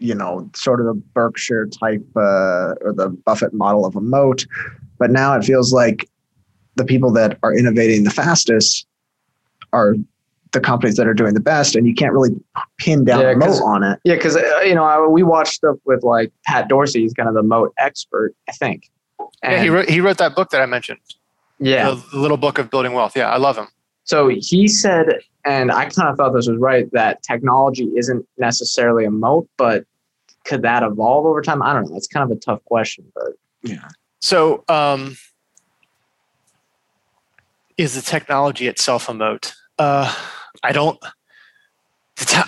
You 0.00 0.14
know, 0.14 0.50
sort 0.54 0.80
of 0.80 0.86
the 0.86 0.94
Berkshire 0.94 1.66
type 1.66 2.04
uh, 2.16 2.74
or 2.82 2.92
the 2.92 3.08
Buffett 3.24 3.54
model 3.54 3.86
of 3.86 3.96
a 3.96 4.00
moat, 4.02 4.44
but 4.98 5.10
now 5.10 5.36
it 5.36 5.44
feels 5.44 5.72
like 5.72 6.08
the 6.76 6.84
people 6.84 7.10
that 7.12 7.38
are 7.42 7.52
innovating 7.56 8.04
the 8.04 8.10
fastest 8.10 8.86
are 9.72 9.94
the 10.52 10.60
companies 10.60 10.96
that 10.96 11.06
are 11.08 11.14
doing 11.14 11.34
the 11.34 11.40
best, 11.40 11.74
and 11.74 11.86
you 11.86 11.94
can't 11.94 12.12
really 12.12 12.30
pin 12.78 13.04
down 13.04 13.20
Yeah, 13.20 13.30
a 13.32 13.36
moat 13.36 13.48
'cause- 13.48 13.60
on 13.60 13.82
it. 13.82 13.98
Yeah, 14.04 14.14
because 14.14 14.36
uh, 14.36 14.60
you 14.64 14.74
know 14.74 14.84
I, 14.84 15.04
we 15.06 15.22
watched 15.22 15.54
stuff 15.54 15.76
with 15.84 16.02
like 16.04 16.32
Pat 16.46 16.68
Dorsey. 16.68 17.00
He's 17.02 17.12
kind 17.12 17.28
of 17.28 17.34
the 17.34 17.42
moat 17.42 17.72
expert, 17.78 18.34
I 18.48 18.52
think. 18.52 18.88
yeah, 19.42 19.62
he 19.62 19.68
wrote 19.68 19.88
he 19.88 20.00
wrote 20.00 20.18
that 20.18 20.34
book 20.36 20.50
that 20.50 20.60
I 20.60 20.66
mentioned, 20.66 21.00
yeah. 21.58 21.90
the, 21.90 22.04
the 22.12 22.18
little 22.18 22.36
book 22.36 22.58
of 22.58 22.70
building 22.70 22.92
wealth. 22.92 23.16
Yeah, 23.16 23.30
I 23.30 23.36
love 23.38 23.56
him. 23.56 23.66
So 24.04 24.28
he 24.28 24.68
said, 24.68 25.20
and 25.46 25.72
I 25.72 25.86
kind 25.86 26.08
of 26.08 26.16
thought 26.16 26.34
this 26.34 26.46
was 26.46 26.58
right, 26.58 26.88
that 26.92 27.22
technology 27.22 27.90
isn't 27.96 28.24
necessarily 28.38 29.04
a 29.06 29.10
moat, 29.10 29.48
but 29.56 29.84
could 30.44 30.60
that 30.62 30.82
evolve 30.82 31.24
over 31.26 31.40
time? 31.40 31.62
I 31.62 31.72
don't 31.72 31.90
know. 31.90 31.96
It's 31.96 32.06
kind 32.06 32.30
of 32.30 32.36
a 32.36 32.38
tough 32.38 32.62
question, 32.66 33.04
but 33.14 33.32
Yeah. 33.62 33.88
So, 34.24 34.64
um, 34.70 35.18
is 37.76 37.94
the 37.94 38.00
technology 38.00 38.68
itself 38.68 39.06
a 39.10 39.12
moat? 39.12 39.52
Uh, 39.78 40.10
I 40.62 40.72
don't. 40.72 40.98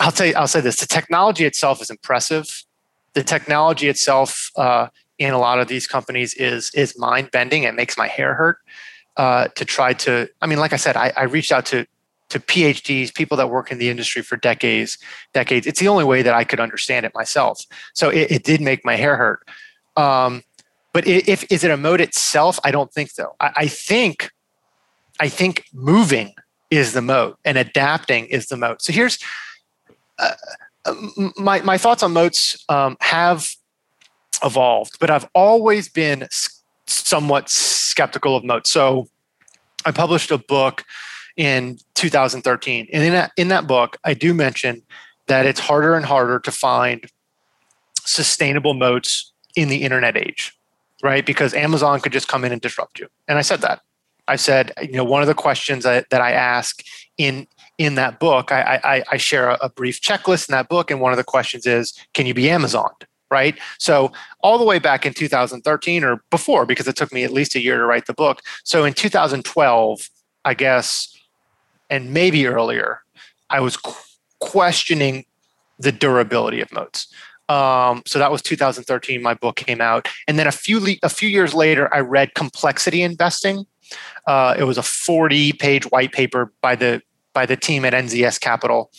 I'll 0.00 0.10
tell 0.10 0.26
you. 0.26 0.32
I'll 0.36 0.48
say 0.48 0.62
this: 0.62 0.80
the 0.80 0.86
technology 0.86 1.44
itself 1.44 1.82
is 1.82 1.90
impressive. 1.90 2.64
The 3.12 3.22
technology 3.22 3.88
itself 3.88 4.50
uh, 4.56 4.88
in 5.18 5.34
a 5.34 5.38
lot 5.38 5.60
of 5.60 5.68
these 5.68 5.86
companies 5.86 6.32
is 6.32 6.70
is 6.74 6.98
mind 6.98 7.30
bending. 7.30 7.64
It 7.64 7.74
makes 7.74 7.98
my 7.98 8.06
hair 8.06 8.32
hurt 8.32 8.56
uh, 9.18 9.48
to 9.48 9.66
try 9.66 9.92
to. 9.92 10.30
I 10.40 10.46
mean, 10.46 10.58
like 10.58 10.72
I 10.72 10.76
said, 10.76 10.96
I, 10.96 11.12
I 11.14 11.24
reached 11.24 11.52
out 11.52 11.66
to 11.66 11.86
to 12.30 12.40
PhDs, 12.40 13.14
people 13.14 13.36
that 13.36 13.50
work 13.50 13.70
in 13.70 13.76
the 13.76 13.90
industry 13.90 14.22
for 14.22 14.38
decades. 14.38 14.96
Decades. 15.34 15.66
It's 15.66 15.80
the 15.80 15.88
only 15.88 16.04
way 16.04 16.22
that 16.22 16.32
I 16.32 16.44
could 16.44 16.58
understand 16.58 17.04
it 17.04 17.12
myself. 17.14 17.66
So 17.92 18.08
it, 18.08 18.30
it 18.30 18.44
did 18.44 18.62
make 18.62 18.82
my 18.82 18.96
hair 18.96 19.18
hurt. 19.18 19.46
Um, 19.98 20.42
but 20.96 21.06
if 21.06 21.44
is 21.52 21.62
it 21.62 21.70
a 21.70 21.76
moat 21.76 22.00
itself? 22.00 22.58
I 22.64 22.70
don't 22.70 22.90
think 22.90 23.10
so. 23.10 23.36
I, 23.38 23.50
I 23.54 23.66
think, 23.66 24.30
I 25.20 25.28
think 25.28 25.66
moving 25.74 26.32
is 26.70 26.94
the 26.94 27.02
moat 27.02 27.38
and 27.44 27.58
adapting 27.58 28.24
is 28.24 28.46
the 28.46 28.56
moat. 28.56 28.80
So 28.80 28.94
here's 28.94 29.18
uh, 30.18 30.32
my 31.36 31.60
my 31.60 31.76
thoughts 31.76 32.02
on 32.02 32.14
moats 32.14 32.64
um, 32.70 32.96
have 33.02 33.46
evolved, 34.42 34.96
but 34.98 35.10
I've 35.10 35.28
always 35.34 35.90
been 35.90 36.28
somewhat 36.86 37.50
skeptical 37.50 38.34
of 38.34 38.42
moats. 38.42 38.70
So 38.70 39.10
I 39.84 39.90
published 39.90 40.30
a 40.30 40.38
book 40.38 40.82
in 41.36 41.76
2013, 41.96 42.88
and 42.90 43.04
in 43.04 43.12
that 43.12 43.32
in 43.36 43.48
that 43.48 43.66
book, 43.66 43.98
I 44.02 44.14
do 44.14 44.32
mention 44.32 44.80
that 45.26 45.44
it's 45.44 45.60
harder 45.60 45.94
and 45.94 46.06
harder 46.06 46.38
to 46.38 46.50
find 46.50 47.04
sustainable 48.06 48.72
moats 48.72 49.34
in 49.56 49.68
the 49.68 49.82
internet 49.82 50.16
age 50.16 50.56
right? 51.02 51.24
Because 51.24 51.54
Amazon 51.54 52.00
could 52.00 52.12
just 52.12 52.28
come 52.28 52.44
in 52.44 52.52
and 52.52 52.60
disrupt 52.60 52.98
you. 52.98 53.08
And 53.28 53.38
I 53.38 53.42
said 53.42 53.60
that. 53.60 53.80
I 54.28 54.36
said, 54.36 54.72
you 54.82 54.92
know, 54.92 55.04
one 55.04 55.22
of 55.22 55.28
the 55.28 55.34
questions 55.34 55.84
that, 55.84 56.10
that 56.10 56.20
I 56.20 56.32
ask 56.32 56.82
in 57.16 57.46
in 57.78 57.94
that 57.96 58.18
book, 58.18 58.52
I, 58.52 58.80
I, 58.82 59.02
I 59.12 59.16
share 59.18 59.50
a, 59.50 59.58
a 59.60 59.68
brief 59.68 60.00
checklist 60.00 60.48
in 60.48 60.54
that 60.54 60.68
book, 60.68 60.90
and 60.90 60.98
one 60.98 61.12
of 61.12 61.18
the 61.18 61.24
questions 61.24 61.66
is, 61.66 61.92
can 62.14 62.24
you 62.24 62.32
be 62.32 62.44
Amazoned? 62.44 63.04
Right. 63.28 63.58
So 63.78 64.12
all 64.40 64.56
the 64.56 64.64
way 64.64 64.78
back 64.78 65.04
in 65.04 65.12
2013 65.12 66.04
or 66.04 66.22
before, 66.30 66.64
because 66.64 66.86
it 66.86 66.94
took 66.94 67.12
me 67.12 67.24
at 67.24 67.32
least 67.32 67.56
a 67.56 67.60
year 67.60 67.76
to 67.76 67.84
write 67.84 68.06
the 68.06 68.14
book. 68.14 68.40
So 68.62 68.84
in 68.84 68.94
2012, 68.94 70.08
I 70.44 70.54
guess, 70.54 71.12
and 71.90 72.14
maybe 72.14 72.46
earlier, 72.46 73.02
I 73.50 73.58
was 73.58 73.76
qu- 73.76 73.94
questioning 74.38 75.24
the 75.78 75.90
durability 75.90 76.60
of 76.60 76.72
moats. 76.72 77.08
Um, 77.48 78.02
so 78.06 78.18
that 78.18 78.30
was 78.30 78.42
2013. 78.42 79.22
My 79.22 79.34
book 79.34 79.56
came 79.56 79.80
out, 79.80 80.08
and 80.26 80.38
then 80.38 80.46
a 80.46 80.52
few 80.52 80.80
le- 80.80 80.96
a 81.02 81.08
few 81.08 81.28
years 81.28 81.54
later, 81.54 81.92
I 81.94 82.00
read 82.00 82.34
Complexity 82.34 83.02
Investing. 83.02 83.66
Uh, 84.26 84.54
it 84.58 84.64
was 84.64 84.78
a 84.78 84.82
40 84.82 85.52
page 85.52 85.84
white 85.84 86.12
paper 86.12 86.52
by 86.60 86.74
the 86.74 87.02
by 87.32 87.46
the 87.46 87.56
team 87.56 87.84
at 87.84 87.92
NZS 87.92 88.40
Capital, 88.40 88.90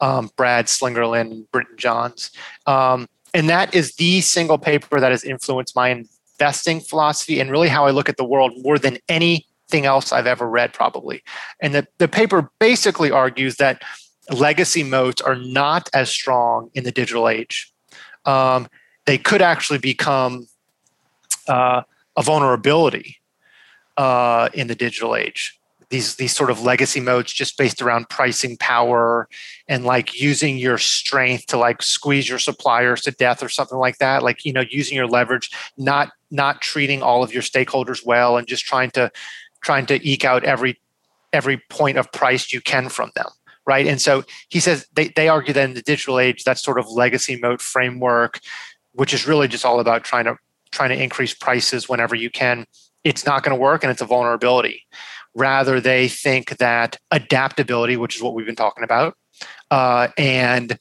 um, 0.00 0.30
Brad 0.36 0.66
Slingerlend 0.66 1.30
and 1.30 1.50
Brinton 1.50 1.76
Johns, 1.78 2.30
um, 2.66 3.08
and 3.32 3.48
that 3.48 3.74
is 3.74 3.94
the 3.94 4.20
single 4.20 4.58
paper 4.58 5.00
that 5.00 5.10
has 5.10 5.24
influenced 5.24 5.74
my 5.74 6.04
investing 6.38 6.80
philosophy 6.80 7.40
and 7.40 7.50
really 7.50 7.68
how 7.68 7.86
I 7.86 7.90
look 7.90 8.08
at 8.08 8.16
the 8.16 8.24
world 8.24 8.52
more 8.62 8.78
than 8.78 8.98
anything 9.08 9.86
else 9.86 10.12
I've 10.12 10.26
ever 10.26 10.48
read, 10.48 10.74
probably. 10.74 11.22
And 11.62 11.74
the 11.74 11.86
the 11.96 12.08
paper 12.08 12.50
basically 12.58 13.10
argues 13.10 13.56
that 13.56 13.82
legacy 14.30 14.82
moats 14.82 15.22
are 15.22 15.36
not 15.36 15.88
as 15.94 16.10
strong 16.10 16.70
in 16.74 16.84
the 16.84 16.92
digital 16.92 17.28
age 17.28 17.73
um, 18.24 18.68
they 19.06 19.18
could 19.18 19.42
actually 19.42 19.78
become 19.78 20.46
uh, 21.48 21.82
a 22.16 22.22
vulnerability 22.22 23.18
uh, 23.96 24.48
in 24.54 24.66
the 24.66 24.74
digital 24.74 25.14
age. 25.14 25.58
These 25.90 26.16
these 26.16 26.34
sort 26.34 26.50
of 26.50 26.62
legacy 26.62 27.00
moats 27.00 27.32
just 27.32 27.58
based 27.58 27.80
around 27.82 28.08
pricing 28.08 28.56
power 28.56 29.28
and 29.68 29.84
like 29.84 30.18
using 30.18 30.56
your 30.56 30.78
strength 30.78 31.46
to 31.48 31.58
like 31.58 31.82
squeeze 31.82 32.28
your 32.28 32.38
suppliers 32.38 33.02
to 33.02 33.12
death 33.12 33.42
or 33.42 33.48
something 33.48 33.78
like 33.78 33.98
that. 33.98 34.22
Like 34.22 34.44
you 34.44 34.52
know 34.52 34.64
using 34.70 34.96
your 34.96 35.06
leverage, 35.06 35.50
not 35.76 36.12
not 36.30 36.62
treating 36.62 37.02
all 37.02 37.22
of 37.22 37.32
your 37.32 37.42
stakeholders 37.42 38.04
well, 38.04 38.38
and 38.38 38.46
just 38.48 38.64
trying 38.64 38.90
to 38.92 39.12
trying 39.60 39.86
to 39.86 40.08
eke 40.08 40.24
out 40.24 40.42
every 40.42 40.80
every 41.32 41.58
point 41.68 41.98
of 41.98 42.10
price 42.12 42.52
you 42.52 42.60
can 42.60 42.88
from 42.88 43.10
them 43.14 43.28
right? 43.66 43.86
And 43.86 44.00
so 44.00 44.24
he 44.48 44.60
says 44.60 44.86
they, 44.94 45.08
they 45.08 45.28
argue 45.28 45.54
that 45.54 45.64
in 45.64 45.74
the 45.74 45.82
digital 45.82 46.18
age, 46.18 46.44
that 46.44 46.58
sort 46.58 46.78
of 46.78 46.88
legacy 46.88 47.36
moat 47.36 47.60
framework, 47.60 48.40
which 48.92 49.14
is 49.14 49.26
really 49.26 49.48
just 49.48 49.64
all 49.64 49.80
about 49.80 50.04
trying 50.04 50.24
to 50.24 50.36
trying 50.70 50.90
to 50.90 51.00
increase 51.00 51.32
prices 51.32 51.88
whenever 51.88 52.16
you 52.16 52.28
can, 52.28 52.66
it's 53.04 53.24
not 53.24 53.42
going 53.42 53.56
to 53.56 53.60
work 53.60 53.84
and 53.84 53.90
it's 53.90 54.00
a 54.02 54.06
vulnerability. 54.06 54.84
Rather, 55.34 55.80
they 55.80 56.08
think 56.08 56.58
that 56.58 56.98
adaptability, 57.10 57.96
which 57.96 58.16
is 58.16 58.22
what 58.22 58.34
we've 58.34 58.46
been 58.46 58.56
talking 58.56 58.84
about, 58.84 59.16
uh, 59.70 60.08
and 60.18 60.78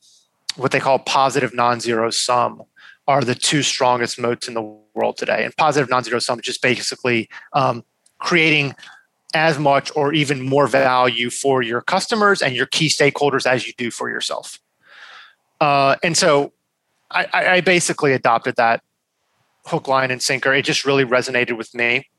what 0.55 0.71
they 0.71 0.79
call 0.79 0.99
positive 0.99 1.53
non-zero 1.53 2.09
sum 2.09 2.63
are 3.07 3.21
the 3.21 3.35
two 3.35 3.61
strongest 3.61 4.19
moats 4.19 4.47
in 4.47 4.53
the 4.53 4.61
world 4.93 5.17
today. 5.17 5.43
And 5.43 5.55
positive 5.57 5.89
non-zero 5.89 6.19
sum 6.19 6.39
is 6.39 6.45
just 6.45 6.61
basically 6.61 7.29
um, 7.53 7.83
creating 8.19 8.75
as 9.33 9.57
much 9.57 9.91
or 9.95 10.13
even 10.13 10.41
more 10.41 10.67
value 10.67 11.29
for 11.29 11.61
your 11.61 11.81
customers 11.81 12.41
and 12.41 12.55
your 12.55 12.65
key 12.67 12.87
stakeholders 12.87 13.45
as 13.45 13.65
you 13.65 13.73
do 13.77 13.89
for 13.89 14.09
yourself. 14.09 14.59
Uh, 15.59 15.95
and 16.03 16.17
so 16.17 16.53
I, 17.09 17.27
I 17.33 17.61
basically 17.61 18.13
adopted 18.13 18.55
that 18.57 18.81
hook, 19.65 19.87
line, 19.87 20.11
and 20.11 20.21
sinker. 20.21 20.53
It 20.53 20.65
just 20.65 20.85
really 20.85 21.05
resonated 21.05 21.57
with 21.57 21.73
me. 21.73 22.09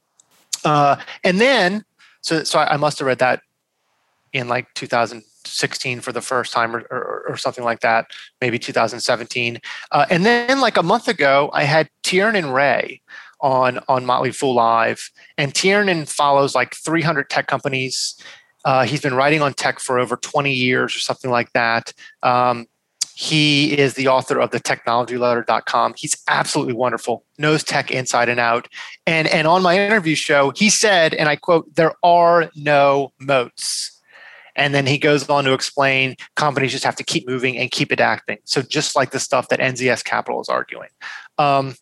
Uh, 0.64 0.96
and 1.22 1.40
then, 1.40 1.84
so 2.22 2.42
so 2.42 2.58
I 2.58 2.76
must 2.76 2.98
have 2.98 3.06
read 3.06 3.18
that 3.18 3.42
in 4.32 4.48
like 4.48 4.72
2016 4.74 6.00
for 6.00 6.12
the 6.12 6.22
first 6.22 6.52
time, 6.52 6.74
or, 6.74 6.80
or, 6.90 7.24
or 7.28 7.36
something 7.36 7.64
like 7.64 7.80
that, 7.80 8.06
maybe 8.40 8.58
2017. 8.58 9.60
Uh, 9.90 10.06
and 10.08 10.24
then, 10.24 10.60
like 10.60 10.76
a 10.76 10.82
month 10.82 11.06
ago, 11.06 11.50
I 11.52 11.64
had 11.64 11.90
Tiernan 12.02 12.50
Ray 12.50 13.02
on 13.44 13.78
on 13.86 14.04
Motley 14.04 14.32
Fool 14.32 14.54
Live, 14.54 15.10
and 15.38 15.54
Tiernan 15.54 16.06
follows 16.06 16.54
like 16.56 16.74
300 16.74 17.30
tech 17.30 17.46
companies. 17.46 18.18
Uh, 18.64 18.84
he's 18.84 19.02
been 19.02 19.14
writing 19.14 19.42
on 19.42 19.52
tech 19.52 19.78
for 19.78 19.98
over 19.98 20.16
20 20.16 20.50
years 20.52 20.96
or 20.96 20.98
something 20.98 21.30
like 21.30 21.52
that. 21.52 21.92
Um, 22.22 22.66
He 23.14 23.78
is 23.78 23.94
the 23.94 24.08
author 24.08 24.40
of 24.40 24.50
the 24.50 24.58
technologyletter.com. 24.58 25.94
He's 25.96 26.16
absolutely 26.26 26.74
wonderful, 26.74 27.24
knows 27.38 27.62
tech 27.62 27.90
inside 27.92 28.28
and 28.28 28.40
out. 28.40 28.66
And, 29.06 29.28
and 29.28 29.46
on 29.46 29.62
my 29.62 29.78
interview 29.78 30.16
show, 30.16 30.50
he 30.56 30.68
said, 30.68 31.14
and 31.14 31.28
I 31.28 31.36
quote, 31.36 31.72
there 31.76 31.94
are 32.02 32.50
no 32.56 33.12
moats. 33.20 34.00
And 34.56 34.74
then 34.74 34.86
he 34.86 34.98
goes 34.98 35.28
on 35.28 35.44
to 35.44 35.52
explain 35.52 36.16
companies 36.34 36.72
just 36.72 36.84
have 36.84 36.96
to 36.96 37.04
keep 37.04 37.28
moving 37.28 37.56
and 37.56 37.70
keep 37.70 37.92
adapting. 37.92 38.38
So 38.44 38.62
just 38.62 38.96
like 38.96 39.10
the 39.12 39.20
stuff 39.20 39.48
that 39.48 39.60
NZS 39.60 40.02
Capital 40.04 40.40
is 40.40 40.48
arguing. 40.48 40.90
Um, 41.38 41.76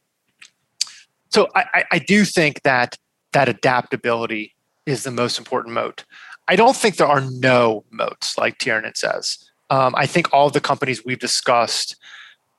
so 1.32 1.48
I, 1.54 1.84
I 1.92 1.98
do 1.98 2.24
think 2.24 2.62
that 2.62 2.96
that 3.32 3.48
adaptability 3.48 4.54
is 4.86 5.04
the 5.04 5.10
most 5.10 5.38
important 5.38 5.74
moat. 5.74 6.04
I 6.48 6.56
don't 6.56 6.76
think 6.76 6.96
there 6.96 7.06
are 7.06 7.20
no 7.20 7.84
moats, 7.90 8.36
like 8.36 8.58
Tiernan 8.58 8.94
says. 8.94 9.38
Um, 9.70 9.94
I 9.96 10.06
think 10.06 10.32
all 10.32 10.50
the 10.50 10.60
companies 10.60 11.04
we've 11.04 11.18
discussed, 11.18 11.96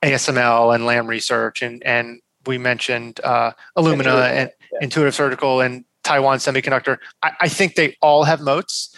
ASML 0.01 0.73
and 0.73 0.85
Lam 0.85 1.07
Research, 1.07 1.61
and 1.61 1.83
and 1.83 2.19
we 2.45 2.57
mentioned 2.57 3.19
uh, 3.23 3.51
Illumina 3.77 4.29
and 4.29 4.51
yeah. 4.71 4.79
Intuitive 4.81 5.13
Surgical 5.13 5.61
and 5.61 5.85
Taiwan 6.03 6.39
Semiconductor. 6.39 6.97
I, 7.21 7.31
I 7.41 7.49
think 7.49 7.75
they 7.75 7.95
all 8.01 8.23
have 8.23 8.41
moats, 8.41 8.95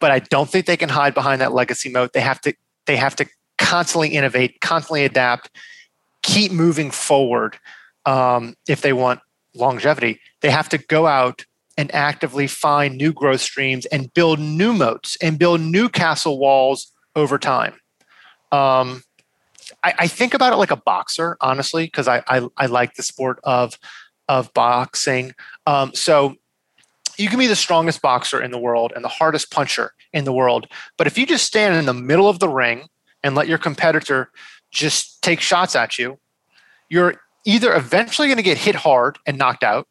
but 0.00 0.10
I 0.10 0.18
don't 0.18 0.50
think 0.50 0.66
they 0.66 0.76
can 0.76 0.90
hide 0.90 1.14
behind 1.14 1.40
that 1.40 1.52
legacy 1.52 1.88
moat. 1.88 2.12
They 2.12 2.20
have 2.20 2.40
to 2.42 2.52
they 2.86 2.96
have 2.96 3.16
to 3.16 3.26
constantly 3.56 4.10
innovate, 4.10 4.60
constantly 4.60 5.04
adapt, 5.04 5.50
keep 6.22 6.52
moving 6.52 6.90
forward 6.90 7.58
um, 8.06 8.54
if 8.68 8.80
they 8.80 8.92
want 8.92 9.20
longevity. 9.54 10.20
They 10.40 10.50
have 10.50 10.68
to 10.70 10.78
go 10.78 11.06
out 11.06 11.44
and 11.76 11.92
actively 11.94 12.46
find 12.46 12.96
new 12.96 13.12
growth 13.12 13.40
streams 13.40 13.86
and 13.86 14.12
build 14.12 14.38
new 14.38 14.72
moats 14.72 15.16
and 15.22 15.38
build 15.38 15.60
new 15.60 15.88
castle 15.88 16.38
walls 16.38 16.92
over 17.16 17.38
time. 17.38 17.74
Um, 18.52 19.02
I, 19.82 19.94
I, 20.00 20.06
think 20.08 20.34
about 20.34 20.52
it 20.52 20.56
like 20.56 20.72
a 20.72 20.76
boxer, 20.76 21.36
honestly, 21.40 21.84
because 21.84 22.08
I, 22.08 22.22
I, 22.26 22.48
I 22.56 22.66
like 22.66 22.94
the 22.94 23.02
sport 23.02 23.38
of 23.44 23.78
of 24.28 24.52
boxing. 24.54 25.32
Um, 25.66 25.92
so 25.94 26.34
you 27.16 27.28
can 27.28 27.38
be 27.38 27.46
the 27.46 27.56
strongest 27.56 28.02
boxer 28.02 28.42
in 28.42 28.50
the 28.50 28.58
world 28.58 28.92
and 28.94 29.04
the 29.04 29.08
hardest 29.08 29.50
puncher 29.50 29.92
in 30.12 30.24
the 30.24 30.32
world, 30.32 30.66
but 30.96 31.06
if 31.06 31.16
you 31.16 31.26
just 31.26 31.46
stand 31.46 31.76
in 31.76 31.86
the 31.86 31.94
middle 31.94 32.28
of 32.28 32.40
the 32.40 32.48
ring 32.48 32.88
and 33.22 33.34
let 33.34 33.48
your 33.48 33.58
competitor 33.58 34.30
just 34.70 35.22
take 35.22 35.40
shots 35.40 35.76
at 35.76 35.98
you, 35.98 36.18
you're 36.88 37.14
either 37.44 37.74
eventually 37.74 38.28
going 38.28 38.36
to 38.36 38.42
get 38.42 38.58
hit 38.58 38.74
hard 38.74 39.18
and 39.26 39.38
knocked 39.38 39.64
out, 39.64 39.88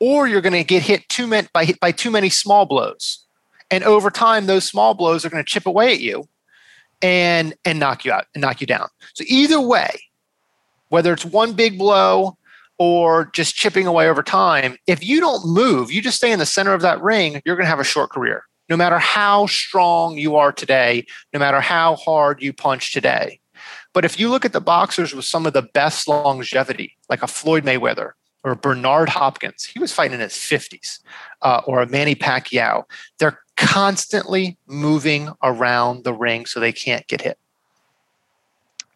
or 0.00 0.26
you're 0.26 0.40
going 0.40 0.52
to 0.52 0.64
get 0.64 0.82
hit 0.82 1.08
too 1.08 1.26
many 1.26 1.48
by 1.52 1.74
by 1.80 1.92
too 1.92 2.10
many 2.10 2.28
small 2.28 2.66
blows. 2.66 3.24
And 3.70 3.82
over 3.84 4.10
time, 4.10 4.46
those 4.46 4.64
small 4.64 4.94
blows 4.94 5.24
are 5.24 5.30
going 5.30 5.44
to 5.44 5.50
chip 5.50 5.66
away 5.66 5.92
at 5.92 6.00
you 6.00 6.28
and 7.02 7.54
and 7.64 7.78
knock 7.78 8.04
you 8.04 8.12
out 8.12 8.26
and 8.34 8.42
knock 8.42 8.60
you 8.60 8.66
down. 8.66 8.88
So 9.14 9.24
either 9.26 9.60
way, 9.60 9.90
whether 10.88 11.12
it's 11.12 11.24
one 11.24 11.52
big 11.52 11.78
blow 11.78 12.36
or 12.78 13.30
just 13.32 13.54
chipping 13.54 13.86
away 13.86 14.08
over 14.08 14.22
time, 14.22 14.76
if 14.86 15.04
you 15.04 15.20
don't 15.20 15.46
move, 15.46 15.90
you 15.90 16.02
just 16.02 16.18
stay 16.18 16.30
in 16.30 16.38
the 16.38 16.46
center 16.46 16.74
of 16.74 16.82
that 16.82 17.00
ring, 17.00 17.40
you're 17.44 17.56
going 17.56 17.64
to 17.64 17.70
have 17.70 17.80
a 17.80 17.84
short 17.84 18.10
career. 18.10 18.44
No 18.68 18.76
matter 18.76 18.98
how 18.98 19.46
strong 19.46 20.18
you 20.18 20.36
are 20.36 20.52
today, 20.52 21.06
no 21.32 21.38
matter 21.38 21.60
how 21.60 21.96
hard 21.96 22.42
you 22.42 22.52
punch 22.52 22.92
today. 22.92 23.40
But 23.96 24.04
if 24.04 24.20
you 24.20 24.28
look 24.28 24.44
at 24.44 24.52
the 24.52 24.60
boxers 24.60 25.14
with 25.14 25.24
some 25.24 25.46
of 25.46 25.54
the 25.54 25.62
best 25.62 26.06
longevity, 26.06 26.98
like 27.08 27.22
a 27.22 27.26
Floyd 27.26 27.64
Mayweather 27.64 28.10
or 28.44 28.54
Bernard 28.54 29.08
Hopkins, 29.08 29.64
he 29.64 29.78
was 29.78 29.90
fighting 29.90 30.16
in 30.16 30.20
his 30.20 30.34
50s, 30.34 31.00
uh, 31.40 31.62
or 31.66 31.80
a 31.80 31.86
Manny 31.88 32.14
Pacquiao, 32.14 32.82
they're 33.18 33.40
constantly 33.56 34.58
moving 34.66 35.30
around 35.42 36.04
the 36.04 36.12
ring 36.12 36.44
so 36.44 36.60
they 36.60 36.72
can't 36.72 37.06
get 37.06 37.22
hit. 37.22 37.38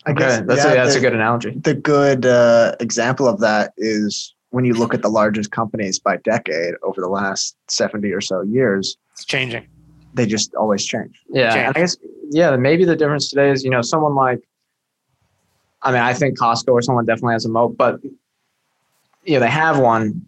I 0.04 0.12
guess 0.12 0.36
okay, 0.36 0.46
that's, 0.46 0.64
yeah, 0.64 0.72
a, 0.72 0.74
that's 0.74 0.92
the, 0.92 0.98
a 0.98 1.02
good 1.02 1.14
analogy. 1.14 1.54
The 1.56 1.74
good 1.76 2.26
uh, 2.26 2.76
example 2.78 3.26
of 3.26 3.40
that 3.40 3.72
is 3.78 4.34
when 4.50 4.66
you 4.66 4.74
look 4.74 4.92
at 4.92 5.00
the 5.00 5.08
largest 5.08 5.50
companies 5.50 5.98
by 5.98 6.18
decade 6.18 6.74
over 6.82 7.00
the 7.00 7.08
last 7.08 7.56
70 7.68 8.12
or 8.12 8.20
so 8.20 8.42
years. 8.42 8.98
It's 9.12 9.24
changing. 9.24 9.66
They 10.12 10.26
just 10.26 10.54
always 10.56 10.84
change. 10.84 11.22
Yeah. 11.30 11.54
Change. 11.54 11.68
I 11.74 11.80
guess, 11.80 11.96
yeah, 12.32 12.54
maybe 12.56 12.84
the 12.84 12.96
difference 12.96 13.30
today 13.30 13.50
is, 13.50 13.64
you 13.64 13.70
know, 13.70 13.80
someone 13.80 14.14
like 14.14 14.42
I 15.82 15.92
mean, 15.92 16.00
I 16.00 16.12
think 16.12 16.38
Costco 16.38 16.72
or 16.72 16.82
someone 16.82 17.06
definitely 17.06 17.34
has 17.34 17.44
a 17.44 17.48
moat, 17.48 17.76
but 17.76 18.02
you 19.24 19.34
know, 19.34 19.40
they 19.40 19.50
have 19.50 19.78
one, 19.78 20.26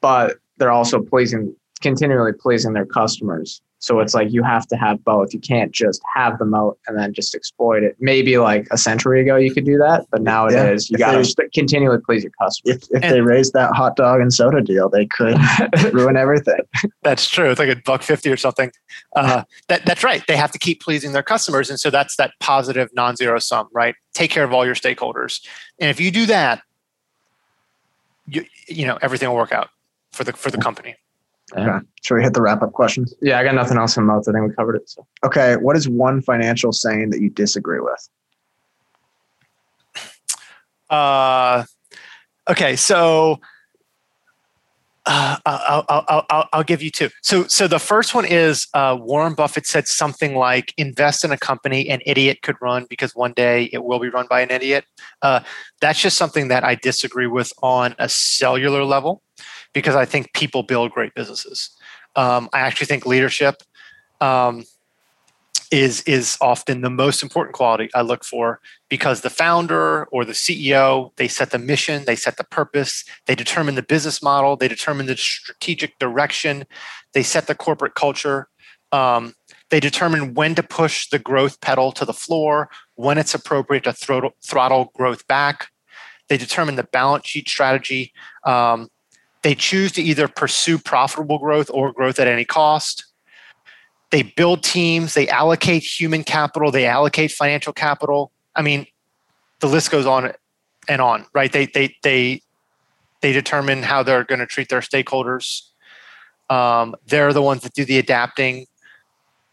but 0.00 0.36
they're 0.58 0.70
also 0.70 1.00
pleasing, 1.00 1.54
continually 1.80 2.32
pleasing 2.32 2.72
their 2.72 2.86
customers. 2.86 3.62
So 3.82 3.98
it's 3.98 4.14
like 4.14 4.32
you 4.32 4.44
have 4.44 4.68
to 4.68 4.76
have 4.76 5.02
both. 5.04 5.34
You 5.34 5.40
can't 5.40 5.72
just 5.72 6.00
have 6.14 6.38
the 6.38 6.44
moat 6.44 6.78
and 6.86 6.96
then 6.96 7.12
just 7.12 7.34
exploit 7.34 7.82
it. 7.82 7.96
Maybe 7.98 8.38
like 8.38 8.68
a 8.70 8.78
century 8.78 9.20
ago 9.20 9.34
you 9.34 9.52
could 9.52 9.64
do 9.64 9.76
that, 9.76 10.06
but 10.12 10.22
nowadays 10.22 10.88
yeah, 10.88 10.94
you 10.94 10.98
got 10.98 11.24
to 11.24 11.48
continually 11.52 11.98
please 11.98 12.22
your 12.22 12.30
customers. 12.40 12.88
If, 12.92 13.02
if 13.02 13.10
they 13.10 13.20
raised 13.20 13.54
that 13.54 13.72
hot 13.74 13.96
dog 13.96 14.20
and 14.20 14.32
soda 14.32 14.62
deal, 14.62 14.88
they 14.88 15.06
could 15.06 15.36
ruin 15.92 16.16
everything. 16.16 16.60
That's 17.02 17.28
true. 17.28 17.50
It's 17.50 17.58
like 17.58 17.76
a 17.76 17.82
buck 17.84 18.04
fifty 18.04 18.30
or 18.30 18.36
something. 18.36 18.70
Uh, 19.16 19.42
that 19.66 19.84
that's 19.84 20.04
right. 20.04 20.24
They 20.28 20.36
have 20.36 20.52
to 20.52 20.60
keep 20.60 20.80
pleasing 20.80 21.12
their 21.12 21.24
customers, 21.24 21.68
and 21.68 21.80
so 21.80 21.90
that's 21.90 22.14
that 22.16 22.34
positive 22.38 22.88
non-zero 22.94 23.40
sum. 23.40 23.68
Right. 23.72 23.96
Take 24.14 24.30
care 24.30 24.44
of 24.44 24.52
all 24.52 24.64
your 24.64 24.76
stakeholders, 24.76 25.44
and 25.80 25.90
if 25.90 26.00
you 26.00 26.12
do 26.12 26.26
that, 26.26 26.62
you 28.28 28.44
you 28.68 28.86
know 28.86 28.96
everything 29.02 29.28
will 29.28 29.36
work 29.36 29.52
out 29.52 29.70
for 30.12 30.22
the 30.22 30.32
for 30.32 30.52
the 30.52 30.58
company. 30.58 30.94
Okay. 31.56 31.86
Should 32.02 32.16
we 32.16 32.22
hit 32.22 32.34
the 32.34 32.42
wrap 32.42 32.62
up 32.62 32.72
questions? 32.72 33.14
Yeah, 33.20 33.38
I 33.38 33.44
got 33.44 33.54
nothing 33.54 33.78
else 33.78 33.96
in 33.96 34.04
mouth. 34.04 34.26
I 34.28 34.32
think 34.32 34.48
we 34.48 34.54
covered 34.54 34.76
it. 34.76 34.88
So. 34.88 35.06
Okay. 35.24 35.56
What 35.56 35.76
is 35.76 35.88
one 35.88 36.22
financial 36.22 36.72
saying 36.72 37.10
that 37.10 37.20
you 37.20 37.30
disagree 37.30 37.80
with? 37.80 38.08
Uh, 40.88 41.64
okay. 42.48 42.76
So 42.76 43.40
uh, 45.04 45.36
I'll, 45.44 45.84
I'll, 45.88 46.26
I'll, 46.30 46.48
I'll, 46.52 46.62
give 46.62 46.80
you 46.80 46.90
two. 46.90 47.10
So, 47.22 47.46
so 47.48 47.66
the 47.66 47.80
first 47.80 48.14
one 48.14 48.24
is 48.24 48.68
uh, 48.72 48.96
Warren 49.00 49.34
Buffett 49.34 49.66
said 49.66 49.88
something 49.88 50.36
like, 50.36 50.72
"Invest 50.76 51.24
in 51.24 51.32
a 51.32 51.38
company 51.38 51.88
an 51.88 52.00
idiot 52.06 52.42
could 52.42 52.56
run 52.60 52.86
because 52.88 53.14
one 53.14 53.32
day 53.32 53.68
it 53.72 53.84
will 53.84 53.98
be 53.98 54.10
run 54.10 54.26
by 54.30 54.42
an 54.42 54.50
idiot." 54.50 54.84
Uh, 55.20 55.40
that's 55.80 56.00
just 56.00 56.16
something 56.16 56.48
that 56.48 56.62
I 56.62 56.76
disagree 56.76 57.26
with 57.26 57.52
on 57.62 57.96
a 57.98 58.08
cellular 58.08 58.84
level 58.84 59.22
because 59.72 59.94
I 59.94 60.04
think 60.04 60.32
people 60.32 60.62
build 60.62 60.92
great 60.92 61.14
businesses. 61.14 61.70
Um, 62.16 62.48
I 62.52 62.60
actually 62.60 62.86
think 62.86 63.06
leadership 63.06 63.62
um, 64.20 64.64
is 65.70 66.02
is 66.02 66.36
often 66.40 66.82
the 66.82 66.90
most 66.90 67.22
important 67.22 67.54
quality 67.54 67.88
I 67.94 68.02
look 68.02 68.24
for 68.24 68.60
because 68.90 69.22
the 69.22 69.30
founder 69.30 70.04
or 70.06 70.24
the 70.24 70.34
CEO 70.34 71.16
they 71.16 71.28
set 71.28 71.50
the 71.50 71.58
mission, 71.58 72.04
they 72.04 72.16
set 72.16 72.36
the 72.36 72.44
purpose, 72.44 73.04
they 73.26 73.34
determine 73.34 73.74
the 73.74 73.82
business 73.82 74.22
model, 74.22 74.56
they 74.56 74.68
determine 74.68 75.06
the 75.06 75.16
strategic 75.16 75.98
direction, 75.98 76.66
they 77.14 77.22
set 77.22 77.46
the 77.46 77.54
corporate 77.54 77.94
culture. 77.94 78.48
Um, 78.92 79.34
they 79.70 79.80
determine 79.80 80.34
when 80.34 80.54
to 80.56 80.62
push 80.62 81.08
the 81.08 81.18
growth 81.18 81.62
pedal 81.62 81.92
to 81.92 82.04
the 82.04 82.12
floor, 82.12 82.68
when 82.96 83.16
it's 83.16 83.34
appropriate 83.34 83.84
to 83.84 83.94
throttle, 83.94 84.32
throttle 84.44 84.92
growth 84.94 85.26
back. 85.26 85.68
They 86.28 86.36
determine 86.36 86.76
the 86.76 86.84
balance 86.84 87.26
sheet 87.26 87.48
strategy. 87.48 88.12
Um, 88.44 88.90
they 89.42 89.54
choose 89.54 89.92
to 89.92 90.02
either 90.02 90.28
pursue 90.28 90.78
profitable 90.78 91.38
growth 91.38 91.70
or 91.72 91.92
growth 91.92 92.18
at 92.18 92.28
any 92.28 92.44
cost. 92.44 93.06
They 94.10 94.22
build 94.22 94.62
teams, 94.62 95.14
they 95.14 95.28
allocate 95.28 95.82
human 95.82 96.22
capital, 96.22 96.70
they 96.70 96.86
allocate 96.86 97.32
financial 97.32 97.72
capital. 97.72 98.30
I 98.54 98.62
mean, 98.62 98.86
the 99.60 99.68
list 99.68 99.90
goes 99.90 100.06
on 100.06 100.32
and 100.88 101.00
on, 101.00 101.26
right? 101.34 101.52
They 101.52 101.66
they 101.66 101.96
they 102.02 102.42
they 103.20 103.32
determine 103.32 103.82
how 103.82 104.02
they're 104.02 104.24
going 104.24 104.40
to 104.40 104.46
treat 104.46 104.68
their 104.68 104.80
stakeholders. 104.80 105.62
Um, 106.50 106.94
they're 107.06 107.32
the 107.32 107.42
ones 107.42 107.62
that 107.62 107.72
do 107.72 107.84
the 107.84 107.98
adapting, 107.98 108.66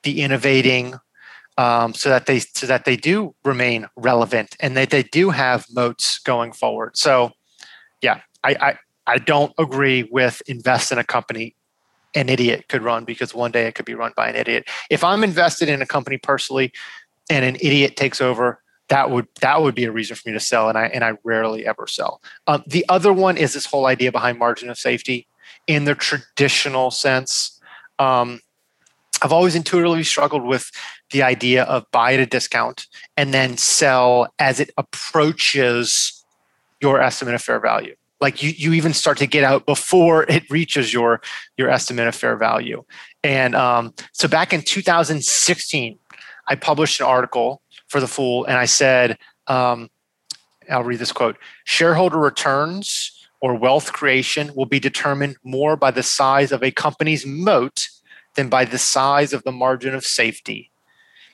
the 0.04 0.22
innovating, 0.22 0.96
um, 1.58 1.94
so 1.94 2.10
that 2.10 2.26
they 2.26 2.40
so 2.40 2.68
that 2.68 2.86
they 2.86 2.98
do 2.98 3.36
remain 3.46 3.88
relevant 3.96 4.56
and 4.60 4.76
that 4.76 4.90
they 4.90 5.04
do 5.04 5.30
have 5.30 5.66
moats 5.72 6.20
going 6.20 6.52
forward. 6.52 6.98
So, 6.98 7.32
yeah, 8.02 8.22
I, 8.44 8.56
I 8.60 8.78
I 9.10 9.18
don't 9.18 9.52
agree 9.58 10.08
with 10.12 10.42
invest 10.46 10.92
in 10.92 11.00
a 11.00 11.04
company 11.04 11.56
an 12.16 12.30
idiot 12.30 12.66
could 12.70 12.84
run 12.84 13.06
because 13.06 13.34
one 13.34 13.52
day 13.52 13.68
it 13.68 13.74
could 13.74 13.86
be 13.86 13.96
run 13.96 14.14
by 14.16 14.30
an 14.30 14.36
idiot. 14.36 14.68
If 14.90 15.04
I'm 15.04 15.24
invested 15.24 15.68
in 15.68 15.82
a 15.82 15.86
company 15.86 16.18
personally 16.18 16.72
and 17.30 17.44
an 17.44 17.56
idiot 17.56 17.96
takes 17.96 18.22
over, 18.22 18.62
that 18.90 19.10
would 19.10 19.28
that 19.42 19.62
would 19.62 19.76
be 19.76 19.86
a 19.86 19.92
reason 19.92 20.16
for 20.16 20.30
me 20.30 20.34
to 20.34 20.40
sell, 20.40 20.70
and 20.70 20.78
I 20.78 20.86
and 20.88 21.04
I 21.04 21.14
rarely 21.24 21.66
ever 21.66 21.86
sell. 21.88 22.22
Um, 22.48 22.64
the 22.66 22.86
other 22.90 23.14
one 23.14 23.38
is 23.38 23.54
this 23.54 23.66
whole 23.66 23.86
idea 23.86 24.12
behind 24.12 24.40
margin 24.40 24.70
of 24.70 24.78
safety 24.78 25.28
in 25.68 25.86
the 25.86 25.96
traditional 25.96 26.90
sense. 26.90 27.60
Um, 28.00 28.40
I've 29.22 29.34
always 29.34 29.56
intuitively 29.56 30.04
struggled 30.04 30.44
with 30.44 30.72
the 31.12 31.22
idea 31.24 31.64
of 31.64 31.90
buy 31.92 32.14
at 32.14 32.20
a 32.20 32.26
discount 32.26 32.88
and 33.18 33.34
then 33.34 33.58
sell 33.58 34.34
as 34.40 34.60
it 34.60 34.72
approaches 34.78 36.24
your 36.82 37.02
estimate 37.02 37.36
of 37.36 37.42
fair 37.42 37.60
value 37.60 37.96
like 38.22 38.44
you, 38.44 38.50
you 38.50 38.74
even 38.74 38.94
start 38.94 39.18
to 39.18 39.28
get 39.28 39.44
out 39.44 39.66
before 39.66 40.24
it 40.24 40.50
reaches 40.50 40.94
your 40.94 41.22
your 41.58 41.70
estimate 41.70 42.08
of 42.08 42.16
fair 42.16 42.36
value 42.36 42.84
and 43.24 43.56
um, 43.56 43.94
so 44.14 44.28
back 44.28 44.54
in 44.54 44.62
2016 44.62 45.98
i 46.48 46.56
published 46.56 47.00
an 47.00 47.06
article 47.06 47.62
for 47.90 48.00
the 48.00 48.08
fool, 48.08 48.46
and 48.46 48.56
I 48.58 48.66
said, 48.66 49.18
um, 49.48 49.90
I'll 50.70 50.84
read 50.84 51.00
this 51.00 51.12
quote: 51.12 51.38
"Shareholder 51.66 52.18
returns." 52.18 53.16
Or 53.42 53.56
wealth 53.56 53.94
creation 53.94 54.52
will 54.54 54.66
be 54.66 54.82
determined 54.82 55.38
more 55.46 55.78
by 55.78 55.92
the 55.92 56.04
size 56.04 56.52
of 56.52 56.62
a 56.62 56.72
company's 56.72 57.26
moat 57.26 57.88
than 58.36 58.50
by 58.50 58.66
the 58.66 58.78
size 58.78 59.32
of 59.32 59.44
the 59.44 59.52
margin 59.54 59.96
of 59.96 60.04
safety. 60.04 60.72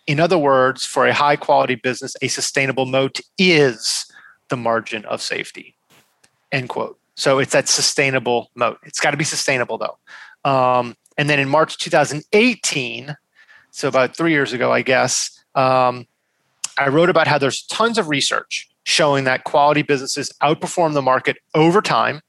In 0.06 0.20
other 0.20 0.38
words, 0.38 0.86
for 0.86 1.08
a 1.08 1.16
high 1.16 1.36
quality 1.36 1.74
business, 1.74 2.16
a 2.22 2.28
sustainable 2.28 2.86
moat 2.86 3.22
is 3.40 4.06
the 4.50 4.56
margin 4.56 5.04
of 5.06 5.20
safety. 5.20 5.75
End 6.56 6.70
quote. 6.70 6.98
So 7.16 7.40
it's 7.40 7.52
that 7.52 7.68
sustainable 7.68 8.50
moat. 8.56 8.80
It's 8.84 9.02
got 9.02 9.12
to 9.12 9.18
be 9.18 9.26
sustainable 9.26 9.78
though. 9.78 10.50
Um, 10.50 10.96
and 11.18 11.30
then 11.30 11.38
in 11.38 11.50
March 11.50 11.78
2018, 11.78 13.18
so 13.72 13.88
about 13.90 14.16
three 14.16 14.32
years 14.32 14.54
ago, 14.54 14.72
I 14.72 14.82
guess, 14.82 15.44
um, 15.56 16.08
I 16.78 16.88
wrote 16.88 17.10
about 17.10 17.28
how 17.28 17.38
there's 17.38 17.64
tons 17.64 17.98
of 17.98 18.08
research 18.08 18.70
showing 18.84 19.26
that 19.26 19.44
quality 19.44 19.82
businesses 19.82 20.32
outperform 20.42 20.94
the 20.94 21.02
market 21.02 21.38
over 21.56 21.82
time, 21.82 22.22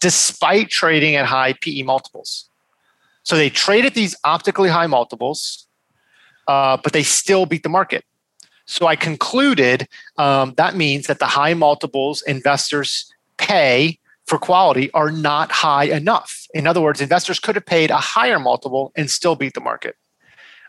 despite 0.00 0.70
trading 0.70 1.16
at 1.16 1.26
high 1.26 1.52
PE 1.60 1.82
multiples. 1.82 2.48
So 3.24 3.36
they 3.36 3.50
trade 3.50 3.84
at 3.84 3.92
these 3.92 4.16
optically 4.24 4.70
high 4.70 4.86
multiples, 4.86 5.66
uh, 6.48 6.78
but 6.82 6.94
they 6.94 7.02
still 7.02 7.44
beat 7.44 7.62
the 7.62 7.68
market. 7.68 8.04
So 8.64 8.86
I 8.86 8.96
concluded 8.96 9.86
um, 10.16 10.54
that 10.56 10.76
means 10.76 11.08
that 11.08 11.18
the 11.18 11.26
high 11.26 11.52
multiples 11.52 12.22
investors 12.22 13.12
pay 13.38 13.98
for 14.26 14.38
quality 14.38 14.90
are 14.92 15.10
not 15.10 15.52
high 15.52 15.84
enough. 15.84 16.46
In 16.52 16.66
other 16.66 16.80
words, 16.80 17.00
investors 17.00 17.38
could 17.38 17.54
have 17.54 17.66
paid 17.66 17.90
a 17.90 17.96
higher 17.96 18.38
multiple 18.38 18.92
and 18.96 19.10
still 19.10 19.36
beat 19.36 19.54
the 19.54 19.60
market. 19.60 19.96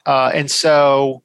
Uh, 0.06 0.32
and 0.34 0.50
so, 0.50 1.24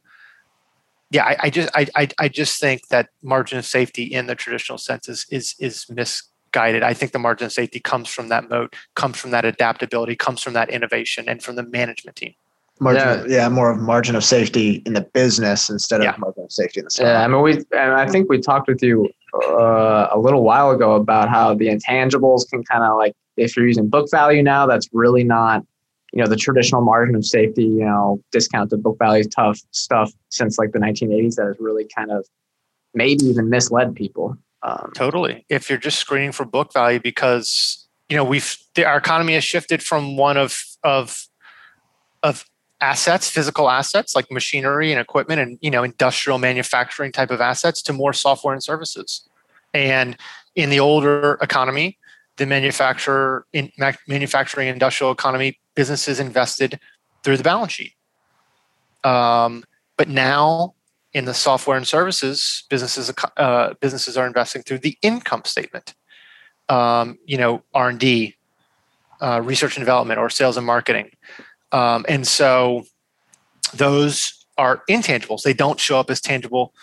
yeah, 1.10 1.24
I, 1.24 1.36
I 1.40 1.50
just 1.50 1.70
I, 1.74 1.86
I, 1.94 2.08
I 2.18 2.28
just 2.28 2.58
think 2.58 2.88
that 2.88 3.10
margin 3.22 3.58
of 3.58 3.66
safety 3.66 4.04
in 4.04 4.26
the 4.26 4.34
traditional 4.34 4.78
sense 4.78 5.08
is 5.08 5.26
is, 5.30 5.54
is 5.58 5.86
misguided. 5.90 6.82
I 6.82 6.94
think 6.94 7.12
the 7.12 7.18
margin 7.18 7.46
of 7.46 7.52
safety 7.52 7.80
comes 7.80 8.08
from 8.08 8.28
that 8.28 8.48
moat, 8.48 8.74
comes 8.94 9.18
from 9.18 9.30
that 9.32 9.44
adaptability, 9.44 10.16
comes 10.16 10.42
from 10.42 10.54
that 10.54 10.70
innovation, 10.70 11.28
and 11.28 11.42
from 11.42 11.56
the 11.56 11.62
management 11.62 12.16
team. 12.16 12.34
Margin, 12.80 13.30
yeah. 13.30 13.42
yeah, 13.42 13.48
more 13.48 13.70
of 13.70 13.78
margin 13.78 14.16
of 14.16 14.24
safety 14.24 14.82
in 14.86 14.94
the 14.94 15.02
business 15.02 15.68
instead 15.68 16.00
of 16.00 16.04
yeah. 16.04 16.14
margin 16.18 16.44
of 16.44 16.50
safety 16.50 16.80
in 16.80 16.84
the 16.84 16.90
stock. 16.90 17.04
Yeah, 17.04 17.22
I 17.22 17.28
mean, 17.28 17.42
we 17.42 17.52
and 17.56 17.92
I 17.92 18.08
think 18.08 18.28
we 18.28 18.40
talked 18.40 18.66
with 18.66 18.82
you 18.82 19.12
uh, 19.34 20.08
a 20.10 20.18
little 20.18 20.42
while 20.42 20.70
ago 20.70 20.94
about 20.94 21.28
how 21.28 21.54
the 21.54 21.68
intangibles 21.68 22.48
can 22.48 22.62
kind 22.64 22.84
of 22.84 22.96
like 22.96 23.14
if 23.36 23.56
you're 23.56 23.66
using 23.66 23.88
book 23.88 24.08
value 24.10 24.42
now, 24.42 24.66
that's 24.66 24.88
really 24.92 25.24
not 25.24 25.64
you 26.12 26.22
know 26.22 26.28
the 26.28 26.36
traditional 26.36 26.82
margin 26.82 27.14
of 27.14 27.24
safety. 27.24 27.64
You 27.64 27.84
know, 27.84 28.22
discounted 28.30 28.82
book 28.82 28.98
value 28.98 29.24
tough 29.24 29.58
stuff 29.70 30.12
since 30.28 30.58
like 30.58 30.72
the 30.72 30.78
1980s 30.78 31.36
that 31.36 31.46
has 31.46 31.56
really 31.58 31.86
kind 31.96 32.10
of 32.10 32.26
maybe 32.94 33.24
even 33.24 33.48
misled 33.48 33.94
people. 33.94 34.36
Um, 34.62 34.92
totally. 34.94 35.44
If 35.48 35.68
you're 35.68 35.78
just 35.78 35.98
screening 35.98 36.32
for 36.32 36.44
book 36.44 36.72
value 36.72 37.00
because 37.00 37.88
you 38.08 38.16
know 38.16 38.24
we've 38.24 38.56
the, 38.74 38.84
our 38.84 38.98
economy 38.98 39.34
has 39.34 39.44
shifted 39.44 39.82
from 39.82 40.16
one 40.16 40.36
of 40.36 40.62
of 40.84 41.26
of 42.22 42.44
assets, 42.82 43.30
physical 43.30 43.70
assets 43.70 44.14
like 44.14 44.30
machinery 44.30 44.92
and 44.92 45.00
equipment 45.00 45.40
and 45.40 45.58
you 45.62 45.70
know 45.70 45.82
industrial 45.82 46.38
manufacturing 46.38 47.12
type 47.12 47.30
of 47.30 47.40
assets 47.40 47.80
to 47.82 47.92
more 47.92 48.12
software 48.12 48.52
and 48.52 48.62
services. 48.62 49.26
And 49.72 50.16
in 50.54 50.68
the 50.68 50.80
older 50.80 51.38
economy, 51.40 51.98
the 52.36 52.44
manufacturer 52.44 53.46
in 53.52 53.72
manufacturing 54.06 54.68
industrial 54.68 55.12
economy 55.12 55.58
businesses 55.74 56.20
invested 56.20 56.78
through 57.22 57.36
the 57.36 57.42
balance 57.42 57.72
sheet. 57.72 57.94
Um, 59.04 59.64
but 59.96 60.08
now 60.08 60.74
in 61.12 61.24
the 61.24 61.34
software 61.34 61.76
and 61.76 61.86
services, 61.86 62.64
businesses 62.68 63.12
uh, 63.36 63.74
businesses 63.80 64.16
are 64.16 64.26
investing 64.26 64.62
through 64.62 64.78
the 64.78 64.98
income 65.02 65.42
statement. 65.44 65.94
Um, 66.68 67.18
you 67.26 67.38
know, 67.38 67.62
R 67.74 67.90
and 67.90 67.98
D, 67.98 68.36
uh, 69.20 69.40
research 69.42 69.76
and 69.76 69.82
development, 69.82 70.18
or 70.18 70.28
sales 70.30 70.56
and 70.56 70.66
marketing. 70.66 71.10
Um, 71.72 72.04
and 72.08 72.26
so 72.26 72.84
those 73.74 74.44
are 74.58 74.82
intangibles. 74.88 75.42
They 75.42 75.54
don't 75.54 75.80
show 75.80 75.98
up 75.98 76.10
as 76.10 76.20
tangible 76.20 76.74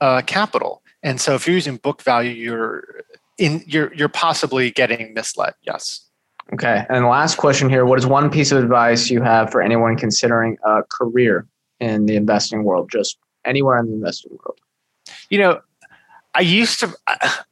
uh, 0.00 0.22
capital. 0.22 0.82
And 1.02 1.20
so 1.20 1.34
if 1.34 1.46
you're 1.46 1.54
using 1.54 1.76
book 1.76 2.02
value, 2.02 2.30
you're 2.30 3.02
in 3.38 3.62
you're 3.66 3.92
you're 3.94 4.08
possibly 4.08 4.70
getting 4.70 5.14
misled. 5.14 5.54
Yes. 5.62 6.06
Okay. 6.52 6.84
And 6.88 7.04
the 7.04 7.08
last 7.08 7.36
question 7.36 7.68
here: 7.68 7.84
What 7.86 7.98
is 7.98 8.06
one 8.06 8.30
piece 8.30 8.52
of 8.52 8.62
advice 8.62 9.10
you 9.10 9.22
have 9.22 9.50
for 9.50 9.62
anyone 9.62 9.96
considering 9.96 10.58
a 10.64 10.82
career 10.90 11.46
in 11.78 12.06
the 12.06 12.16
investing 12.16 12.64
world, 12.64 12.90
just 12.90 13.18
anywhere 13.44 13.78
in 13.78 13.86
the 13.86 13.92
investing 13.92 14.32
world? 14.32 14.58
You 15.30 15.38
know, 15.38 15.60
I 16.34 16.40
used 16.40 16.80
to 16.80 16.94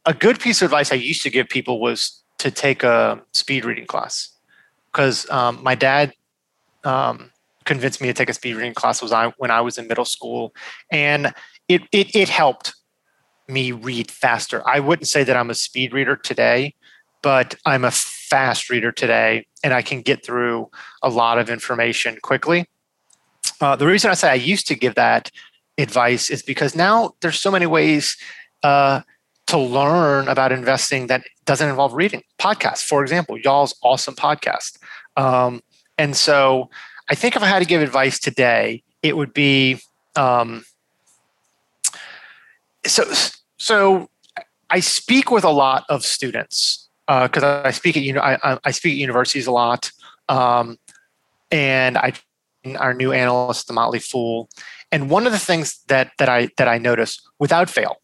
a 0.04 0.14
good 0.14 0.40
piece 0.40 0.62
of 0.62 0.66
advice 0.66 0.92
I 0.92 0.96
used 0.96 1.22
to 1.22 1.30
give 1.30 1.48
people 1.48 1.80
was 1.80 2.22
to 2.38 2.50
take 2.50 2.82
a 2.82 3.20
speed 3.32 3.64
reading 3.64 3.86
class 3.86 4.30
because 4.92 5.28
um, 5.30 5.62
my 5.62 5.74
dad 5.74 6.12
um, 6.88 7.30
convinced 7.64 8.00
me 8.00 8.08
to 8.08 8.14
take 8.14 8.30
a 8.30 8.34
speed 8.34 8.54
reading 8.54 8.74
class 8.74 9.02
was 9.02 9.12
I 9.12 9.28
when 9.36 9.50
I 9.50 9.60
was 9.60 9.78
in 9.78 9.86
middle 9.86 10.06
school, 10.06 10.54
and 10.90 11.34
it 11.68 11.82
it 11.92 12.14
it 12.16 12.28
helped 12.28 12.74
me 13.46 13.72
read 13.72 14.10
faster. 14.10 14.62
I 14.66 14.80
wouldn't 14.80 15.08
say 15.08 15.22
that 15.24 15.36
I'm 15.36 15.50
a 15.50 15.54
speed 15.54 15.92
reader 15.92 16.16
today, 16.16 16.74
but 17.22 17.54
I'm 17.66 17.84
a 17.84 17.90
fast 17.90 18.70
reader 18.70 18.90
today, 18.90 19.46
and 19.62 19.74
I 19.74 19.82
can 19.82 20.00
get 20.00 20.24
through 20.24 20.70
a 21.02 21.10
lot 21.10 21.38
of 21.38 21.50
information 21.50 22.18
quickly. 22.22 22.66
Uh, 23.60 23.76
the 23.76 23.86
reason 23.86 24.10
I 24.10 24.14
say 24.14 24.30
I 24.30 24.34
used 24.34 24.66
to 24.68 24.74
give 24.74 24.94
that 24.94 25.30
advice 25.76 26.30
is 26.30 26.42
because 26.42 26.74
now 26.74 27.12
there's 27.20 27.40
so 27.40 27.50
many 27.50 27.66
ways 27.66 28.16
uh, 28.62 29.00
to 29.46 29.58
learn 29.58 30.28
about 30.28 30.52
investing 30.52 31.06
that 31.06 31.22
doesn't 31.44 31.68
involve 31.68 31.92
reading. 31.94 32.22
Podcasts, 32.38 32.84
for 32.84 33.02
example, 33.02 33.38
y'all's 33.38 33.74
awesome 33.82 34.14
podcast. 34.14 34.78
Um, 35.16 35.62
and 35.98 36.16
so 36.16 36.70
I 37.10 37.14
think 37.14 37.36
if 37.36 37.42
I 37.42 37.46
had 37.46 37.58
to 37.58 37.64
give 37.64 37.82
advice 37.82 38.18
today, 38.18 38.82
it 39.02 39.16
would 39.16 39.34
be 39.34 39.80
um, 40.16 40.64
so 42.86 43.04
so 43.58 44.08
I 44.70 44.80
speak 44.80 45.30
with 45.30 45.44
a 45.44 45.50
lot 45.50 45.84
of 45.88 46.04
students 46.04 46.88
because 47.06 47.42
uh, 47.42 47.62
I 47.64 47.70
speak 47.72 47.96
at 47.96 48.02
you 48.02 48.12
know 48.12 48.20
I, 48.20 48.58
I 48.64 48.70
speak 48.70 48.92
at 48.92 48.98
universities 48.98 49.46
a 49.46 49.52
lot, 49.52 49.90
um, 50.28 50.78
and 51.50 51.98
I 51.98 52.12
our 52.76 52.94
new 52.94 53.12
analyst, 53.12 53.66
the 53.66 53.72
Motley 53.72 53.98
Fool, 53.98 54.48
and 54.92 55.10
one 55.10 55.26
of 55.26 55.32
the 55.32 55.38
things 55.38 55.82
that 55.88 56.12
that 56.18 56.28
I 56.28 56.50
that 56.56 56.68
I 56.68 56.78
notice 56.78 57.20
without 57.38 57.68
fail 57.68 57.96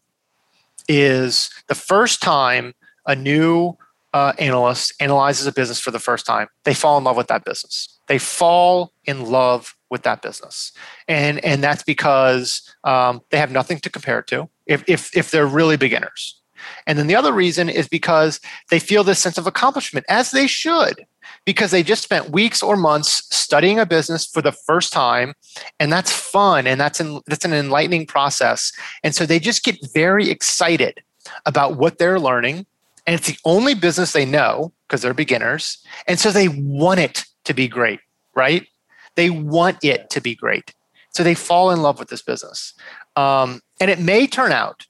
is 0.87 1.49
the 1.67 1.75
first 1.75 2.21
time 2.21 2.73
a 3.05 3.15
new 3.15 3.77
uh, 4.15 4.31
analyst 4.39 4.93
analyzes 5.01 5.45
a 5.45 5.51
business 5.51 5.77
for 5.77 5.91
the 5.91 5.99
first 5.99 6.25
time, 6.25 6.47
they 6.63 6.73
fall 6.73 6.97
in 6.97 7.03
love 7.03 7.17
with 7.17 7.27
that 7.27 7.43
business. 7.43 7.99
They 8.07 8.17
fall 8.17 8.93
in 9.03 9.25
love 9.25 9.75
with 9.89 10.03
that 10.03 10.21
business, 10.21 10.71
and 11.09 11.43
and 11.43 11.61
that's 11.61 11.83
because 11.83 12.61
um, 12.85 13.21
they 13.29 13.37
have 13.37 13.51
nothing 13.51 13.77
to 13.79 13.89
compare 13.89 14.19
it 14.19 14.27
to. 14.27 14.49
If 14.65 14.85
if 14.87 15.15
if 15.17 15.31
they're 15.31 15.45
really 15.45 15.75
beginners, 15.75 16.41
and 16.87 16.97
then 16.97 17.07
the 17.07 17.15
other 17.15 17.33
reason 17.33 17.67
is 17.67 17.89
because 17.89 18.39
they 18.71 18.79
feel 18.79 19.03
this 19.03 19.19
sense 19.19 19.37
of 19.37 19.47
accomplishment, 19.47 20.05
as 20.07 20.31
they 20.31 20.47
should, 20.47 21.05
because 21.43 21.71
they 21.71 21.83
just 21.83 22.01
spent 22.01 22.29
weeks 22.29 22.63
or 22.63 22.77
months 22.77 23.27
studying 23.35 23.79
a 23.79 23.85
business 23.85 24.25
for 24.25 24.41
the 24.41 24.53
first 24.53 24.93
time, 24.93 25.33
and 25.77 25.91
that's 25.91 26.11
fun 26.13 26.67
and 26.67 26.79
that's 26.79 27.01
an, 27.01 27.19
that's 27.27 27.43
an 27.43 27.53
enlightening 27.53 28.05
process. 28.05 28.71
And 29.03 29.13
so 29.13 29.25
they 29.25 29.39
just 29.39 29.65
get 29.65 29.77
very 29.93 30.29
excited 30.29 31.03
about 31.45 31.75
what 31.75 31.97
they're 31.97 32.19
learning 32.19 32.65
and 33.05 33.15
it's 33.15 33.27
the 33.27 33.37
only 33.45 33.73
business 33.73 34.13
they 34.13 34.25
know 34.25 34.73
because 34.87 35.01
they're 35.01 35.13
beginners. 35.13 35.77
And 36.07 36.19
so 36.19 36.31
they 36.31 36.47
want 36.47 36.99
it 36.99 37.25
to 37.45 37.53
be 37.53 37.67
great, 37.67 37.99
right? 38.35 38.67
They 39.15 39.29
want 39.29 39.83
it 39.83 40.09
to 40.11 40.21
be 40.21 40.35
great. 40.35 40.73
So 41.09 41.23
they 41.23 41.35
fall 41.35 41.71
in 41.71 41.81
love 41.81 41.99
with 41.99 42.09
this 42.09 42.21
business. 42.21 42.73
Um, 43.15 43.61
and 43.79 43.89
it 43.89 43.99
may 43.99 44.27
turn 44.27 44.51
out 44.51 44.85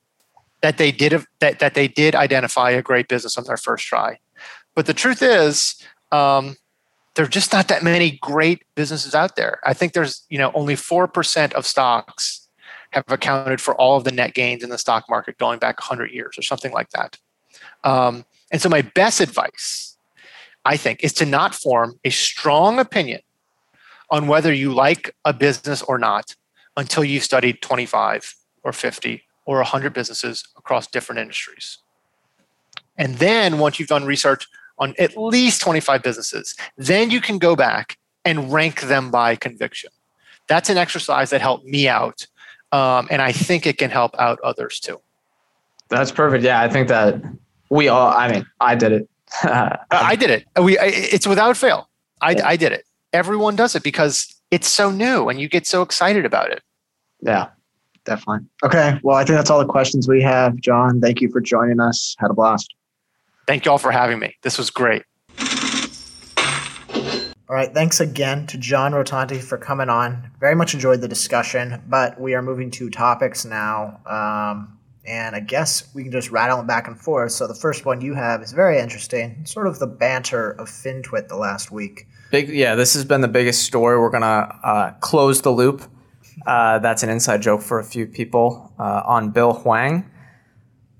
that 0.61 0.77
they 0.77 0.91
did 0.91 1.23
that, 1.39 1.59
that 1.59 1.75
they 1.75 1.87
did 1.87 2.15
identify 2.15 2.71
a 2.71 2.81
great 2.81 3.07
business 3.07 3.37
on 3.37 3.43
their 3.43 3.57
first 3.57 3.85
try. 3.85 4.17
But 4.73 4.87
the 4.87 4.93
truth 4.93 5.21
is, 5.21 5.75
um, 6.11 6.55
there 7.15 7.25
are 7.25 7.29
just 7.29 7.53
not 7.53 7.67
that 7.67 7.83
many 7.83 8.17
great 8.21 8.63
businesses 8.75 9.15
out 9.15 9.35
there. 9.35 9.59
I 9.63 9.73
think 9.73 9.93
there's, 9.93 10.25
you 10.29 10.37
know, 10.37 10.51
only 10.53 10.75
4% 10.75 11.53
of 11.53 11.65
stocks 11.65 12.47
have 12.91 13.05
accounted 13.07 13.61
for 13.61 13.75
all 13.75 13.97
of 13.97 14.03
the 14.03 14.11
net 14.11 14.33
gains 14.33 14.63
in 14.63 14.69
the 14.69 14.77
stock 14.77 15.05
market 15.09 15.37
going 15.37 15.59
back 15.59 15.79
100 15.79 16.11
years 16.11 16.37
or 16.37 16.41
something 16.41 16.71
like 16.71 16.89
that. 16.89 17.17
Um, 17.85 18.25
and 18.51 18.61
so, 18.61 18.67
my 18.67 18.81
best 18.81 19.21
advice, 19.21 19.97
I 20.65 20.75
think, 20.75 21.03
is 21.03 21.13
to 21.13 21.25
not 21.25 21.55
form 21.55 21.99
a 22.03 22.09
strong 22.09 22.79
opinion 22.79 23.21
on 24.11 24.27
whether 24.27 24.53
you 24.53 24.73
like 24.73 25.15
a 25.23 25.33
business 25.33 25.81
or 25.81 25.97
not 25.97 26.35
until 26.75 27.03
you've 27.03 27.23
studied 27.23 27.61
25 27.61 28.35
or 28.63 28.73
50 28.73 29.23
or 29.45 29.57
100 29.57 29.93
businesses 29.93 30.43
across 30.57 30.87
different 30.87 31.19
industries. 31.19 31.77
And 32.97 33.15
then, 33.15 33.59
once 33.59 33.79
you've 33.79 33.89
done 33.89 34.03
research 34.03 34.47
on 34.77 34.93
at 34.99 35.15
least 35.15 35.61
25 35.61 36.03
businesses, 36.03 36.55
then 36.77 37.11
you 37.11 37.21
can 37.21 37.37
go 37.37 37.55
back 37.55 37.97
and 38.25 38.51
rank 38.51 38.81
them 38.81 39.11
by 39.11 39.37
conviction. 39.37 39.91
That's 40.47 40.69
an 40.69 40.77
exercise 40.77 41.29
that 41.29 41.39
helped 41.39 41.65
me 41.65 41.87
out 41.87 42.27
um, 42.75 43.07
and 43.09 43.21
I 43.21 43.31
think 43.31 43.65
it 43.65 43.77
can 43.77 43.89
help 43.89 44.15
out 44.19 44.39
others 44.43 44.79
too. 44.79 44.99
That's 45.89 46.11
perfect. 46.11 46.43
Yeah, 46.43 46.61
I 46.61 46.67
think 46.67 46.89
that 46.89 47.21
we 47.69 47.87
all. 47.87 48.11
I 48.11 48.31
mean, 48.31 48.45
I 48.59 48.75
did 48.75 48.91
it. 48.91 49.09
I 49.43 50.15
did 50.15 50.29
it. 50.29 50.45
We. 50.61 50.77
It's 50.79 51.27
without 51.27 51.57
fail. 51.57 51.89
I, 52.21 52.31
yeah. 52.31 52.47
I 52.47 52.55
did 52.55 52.71
it. 52.71 52.85
Everyone 53.13 53.55
does 53.55 53.75
it 53.75 53.83
because 53.83 54.35
it's 54.51 54.67
so 54.67 54.91
new 54.91 55.29
and 55.29 55.39
you 55.39 55.47
get 55.47 55.67
so 55.67 55.81
excited 55.81 56.25
about 56.25 56.51
it. 56.51 56.61
Yeah, 57.21 57.49
definitely. 58.05 58.47
Okay. 58.63 58.99
Well, 59.03 59.17
I 59.17 59.23
think 59.23 59.37
that's 59.37 59.49
all 59.49 59.59
the 59.59 59.65
questions 59.65 60.07
we 60.07 60.21
have. 60.21 60.55
John, 60.57 61.01
thank 61.01 61.21
you 61.21 61.29
for 61.29 61.41
joining 61.41 61.79
us. 61.79 62.15
Had 62.19 62.31
a 62.31 62.33
blast. 62.33 62.73
Thank 63.47 63.65
you 63.65 63.71
all 63.71 63.77
for 63.77 63.91
having 63.91 64.19
me. 64.19 64.35
This 64.41 64.57
was 64.57 64.69
great. 64.69 65.03
All 67.47 67.55
right. 67.55 67.71
Thanks 67.71 67.99
again 67.99 68.47
to 68.47 68.57
John 68.57 68.93
Rotonti 68.93 69.39
for 69.39 69.57
coming 69.57 69.87
on. 69.87 70.31
Very 70.39 70.55
much 70.55 70.73
enjoyed 70.73 71.01
the 71.01 71.07
discussion, 71.07 71.83
but 71.87 72.19
we 72.19 72.33
are 72.33 72.41
moving 72.41 72.71
to 72.71 72.89
topics 72.89 73.45
now. 73.45 73.99
Um, 74.07 74.74
and 75.07 75.35
I 75.35 75.39
guess 75.39 75.93
we 75.93 76.03
can 76.03 76.11
just 76.11 76.31
rattle 76.31 76.57
them 76.57 76.67
back 76.67 76.87
and 76.87 76.99
forth. 76.99 77.31
So 77.31 77.47
the 77.47 77.55
first 77.55 77.85
one 77.85 78.01
you 78.01 78.13
have 78.13 78.41
is 78.41 78.53
very 78.53 78.79
interesting, 78.79 79.45
sort 79.45 79.67
of 79.67 79.79
the 79.79 79.87
banter 79.87 80.51
of 80.51 80.69
FinTwit 80.69 81.27
the 81.27 81.35
last 81.35 81.71
week. 81.71 82.07
Big, 82.31 82.49
yeah. 82.49 82.75
This 82.75 82.93
has 82.95 83.05
been 83.05 83.21
the 83.21 83.27
biggest 83.27 83.63
story. 83.63 83.99
We're 83.99 84.09
gonna 84.09 84.59
uh, 84.63 84.91
close 84.99 85.41
the 85.41 85.51
loop. 85.51 85.83
Uh, 86.45 86.79
that's 86.79 87.03
an 87.03 87.09
inside 87.09 87.41
joke 87.41 87.61
for 87.61 87.79
a 87.79 87.83
few 87.83 88.05
people 88.05 88.73
uh, 88.77 89.01
on 89.05 89.31
Bill 89.31 89.53
Hwang. 89.53 90.09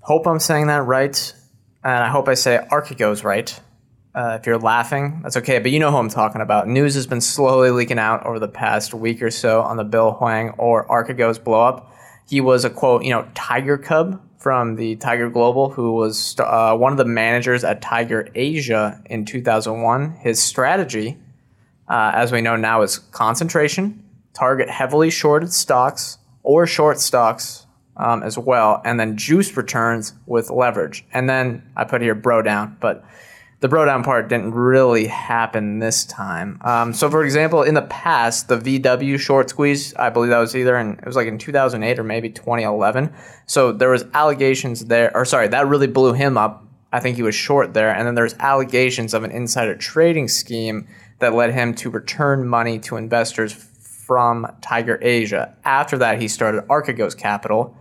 Hope 0.00 0.26
I'm 0.26 0.38
saying 0.38 0.68
that 0.68 0.84
right, 0.84 1.34
and 1.84 2.04
I 2.04 2.08
hope 2.08 2.28
I 2.28 2.34
say 2.34 2.64
Archegos 2.70 3.24
right. 3.24 3.60
Uh, 4.14 4.38
if 4.40 4.46
you're 4.46 4.56
laughing, 4.56 5.20
that's 5.22 5.36
okay, 5.36 5.58
but 5.58 5.70
you 5.70 5.78
know 5.78 5.90
who 5.90 5.98
I'm 5.98 6.08
talking 6.08 6.40
about. 6.40 6.68
News 6.68 6.94
has 6.94 7.06
been 7.06 7.20
slowly 7.20 7.70
leaking 7.70 7.98
out 7.98 8.24
over 8.24 8.38
the 8.38 8.48
past 8.48 8.94
week 8.94 9.20
or 9.20 9.30
so 9.30 9.60
on 9.60 9.76
the 9.76 9.84
Bill 9.84 10.12
Hwang 10.12 10.54
or 10.56 10.86
Archegos 10.88 11.42
blow 11.42 11.60
up. 11.60 11.92
He 12.28 12.40
was 12.40 12.64
a 12.64 12.70
quote, 12.70 13.04
you 13.04 13.10
know, 13.10 13.28
Tiger 13.34 13.78
Cub 13.78 14.20
from 14.38 14.76
the 14.76 14.96
Tiger 14.96 15.30
Global, 15.30 15.70
who 15.70 15.92
was 15.92 16.36
uh, 16.38 16.76
one 16.76 16.92
of 16.92 16.98
the 16.98 17.04
managers 17.04 17.64
at 17.64 17.80
Tiger 17.80 18.28
Asia 18.34 19.00
in 19.06 19.24
2001. 19.24 20.12
His 20.20 20.42
strategy, 20.42 21.18
uh, 21.88 22.12
as 22.14 22.32
we 22.32 22.40
know 22.40 22.56
now, 22.56 22.82
is 22.82 22.98
concentration, 22.98 24.04
target 24.34 24.68
heavily 24.68 25.10
shorted 25.10 25.52
stocks 25.52 26.18
or 26.42 26.66
short 26.66 27.00
stocks 27.00 27.66
um, 27.96 28.22
as 28.22 28.38
well, 28.38 28.82
and 28.84 29.00
then 29.00 29.16
juice 29.16 29.56
returns 29.56 30.14
with 30.26 30.50
leverage. 30.50 31.04
And 31.12 31.28
then 31.28 31.62
I 31.76 31.84
put 31.84 32.02
here 32.02 32.14
bro 32.14 32.42
down, 32.42 32.76
but 32.80 33.04
the 33.60 33.68
bro 33.68 33.84
down 33.86 34.04
part 34.04 34.28
didn't 34.28 34.52
really 34.52 35.06
happen 35.06 35.78
this 35.78 36.04
time. 36.04 36.58
Um, 36.62 36.92
so, 36.92 37.10
for 37.10 37.24
example, 37.24 37.62
in 37.62 37.74
the 37.74 37.82
past, 37.82 38.48
the 38.48 38.58
VW 38.58 39.18
short 39.18 39.48
squeeze, 39.48 39.94
I 39.94 40.10
believe 40.10 40.30
that 40.30 40.38
was 40.38 40.54
either 40.54 40.76
in 40.76 40.98
it 40.98 41.06
was 41.06 41.16
like 41.16 41.26
in 41.26 41.38
2008 41.38 41.98
or 41.98 42.04
maybe 42.04 42.28
2011. 42.28 43.12
So 43.46 43.72
there 43.72 43.90
was 43.90 44.04
allegations 44.12 44.86
there, 44.86 45.14
or 45.16 45.24
sorry, 45.24 45.48
that 45.48 45.66
really 45.66 45.86
blew 45.86 46.12
him 46.12 46.36
up. 46.36 46.64
I 46.92 47.00
think 47.00 47.16
he 47.16 47.22
was 47.22 47.34
short 47.34 47.74
there, 47.74 47.94
and 47.94 48.06
then 48.06 48.14
there's 48.14 48.34
allegations 48.34 49.14
of 49.14 49.24
an 49.24 49.30
insider 49.30 49.74
trading 49.74 50.28
scheme 50.28 50.86
that 51.18 51.34
led 51.34 51.52
him 51.52 51.74
to 51.74 51.90
return 51.90 52.46
money 52.46 52.78
to 52.80 52.96
investors 52.96 53.52
from 53.52 54.46
Tiger 54.60 54.98
Asia. 55.02 55.54
After 55.64 55.98
that, 55.98 56.20
he 56.20 56.28
started 56.28 56.62
Archegos 56.68 57.16
Capital 57.16 57.76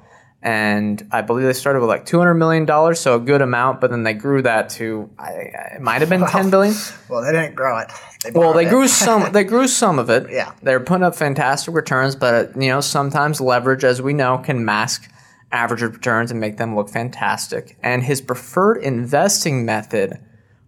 and 0.46 1.08
I 1.12 1.22
believe 1.22 1.48
they 1.48 1.54
started 1.54 1.80
with 1.80 1.90
like 1.90 2.06
two 2.06 2.20
hundred 2.20 2.36
million 2.36 2.66
dollars, 2.66 3.00
so 3.00 3.16
a 3.16 3.20
good 3.20 3.42
amount. 3.42 3.82
But 3.82 3.90
then 3.90 4.04
they 4.04 4.14
grew 4.14 4.44
that 4.44 4.70
to 4.72 5.10
I, 5.18 5.32
it 5.74 5.82
might 5.82 6.02
have 6.02 6.10
been 6.10 6.22
well, 6.22 6.30
ten 6.30 6.52
billion. 6.52 6.76
Well, 7.10 7.24
they 7.24 7.32
didn't 7.32 7.56
grow 7.56 7.80
it. 7.80 7.90
They 8.24 8.30
well, 8.30 8.54
they 8.54 8.68
it. 8.68 8.70
grew 8.70 8.88
some. 8.88 9.26
They 9.34 9.44
grew 9.44 9.68
some 9.68 9.98
of 9.98 10.12
it. 10.12 10.30
Yeah, 10.30 10.54
they're 10.62 10.80
putting 10.80 11.04
up 11.04 11.16
fantastic 11.16 11.74
returns, 11.74 12.16
but 12.16 12.56
you 12.56 12.70
know 12.70 12.80
sometimes 12.80 13.42
leverage, 13.42 13.84
as 13.84 14.04
we 14.04 14.14
know, 14.14 14.38
can 14.38 14.64
mask 14.64 15.12
average 15.52 15.82
returns 15.82 16.30
and 16.30 16.40
make 16.40 16.58
them 16.58 16.76
look 16.76 16.90
fantastic. 16.90 17.76
And 17.82 18.04
his 18.04 18.22
preferred 18.22 18.78
investing 18.78 19.66
method 19.66 20.20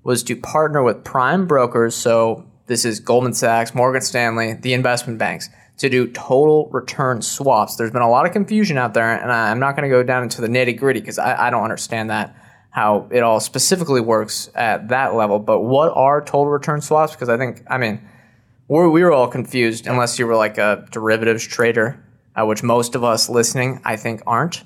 was 0.03 0.23
to 0.23 0.35
partner 0.35 0.81
with 0.81 1.03
prime 1.03 1.45
brokers. 1.45 1.93
So 1.93 2.47
this 2.65 2.83
is 2.83 2.99
Goldman 2.99 3.33
Sachs, 3.33 3.75
Morgan 3.75 4.01
Stanley, 4.01 4.53
the 4.53 4.73
investment 4.73 5.19
banks 5.19 5.49
to 5.77 5.89
do 5.89 6.07
total 6.07 6.69
return 6.71 7.21
swaps. 7.21 7.75
There's 7.75 7.91
been 7.91 8.01
a 8.01 8.09
lot 8.09 8.25
of 8.25 8.31
confusion 8.31 8.77
out 8.77 8.93
there, 8.93 9.13
and 9.13 9.31
I'm 9.31 9.59
not 9.59 9.75
going 9.75 9.83
to 9.83 9.95
go 9.95 10.03
down 10.03 10.23
into 10.23 10.41
the 10.41 10.47
nitty 10.47 10.77
gritty 10.77 10.99
because 10.99 11.19
I, 11.19 11.47
I, 11.47 11.49
don't 11.49 11.63
understand 11.63 12.09
that 12.09 12.35
how 12.71 13.07
it 13.11 13.21
all 13.21 13.39
specifically 13.39 14.01
works 14.01 14.49
at 14.55 14.89
that 14.89 15.13
level. 15.13 15.39
But 15.39 15.61
what 15.61 15.91
are 15.95 16.21
total 16.21 16.47
return 16.47 16.81
swaps? 16.81 17.13
Because 17.13 17.29
I 17.29 17.37
think, 17.37 17.63
I 17.69 17.77
mean, 17.77 18.01
we're, 18.67 18.89
we 18.89 19.03
were 19.03 19.11
all 19.11 19.27
confused 19.27 19.87
unless 19.87 20.17
you 20.17 20.25
were 20.25 20.35
like 20.35 20.57
a 20.57 20.85
derivatives 20.91 21.45
trader, 21.45 22.03
uh, 22.35 22.45
which 22.45 22.63
most 22.63 22.95
of 22.95 23.03
us 23.03 23.29
listening, 23.29 23.79
I 23.85 23.95
think, 23.95 24.21
aren't. 24.25 24.63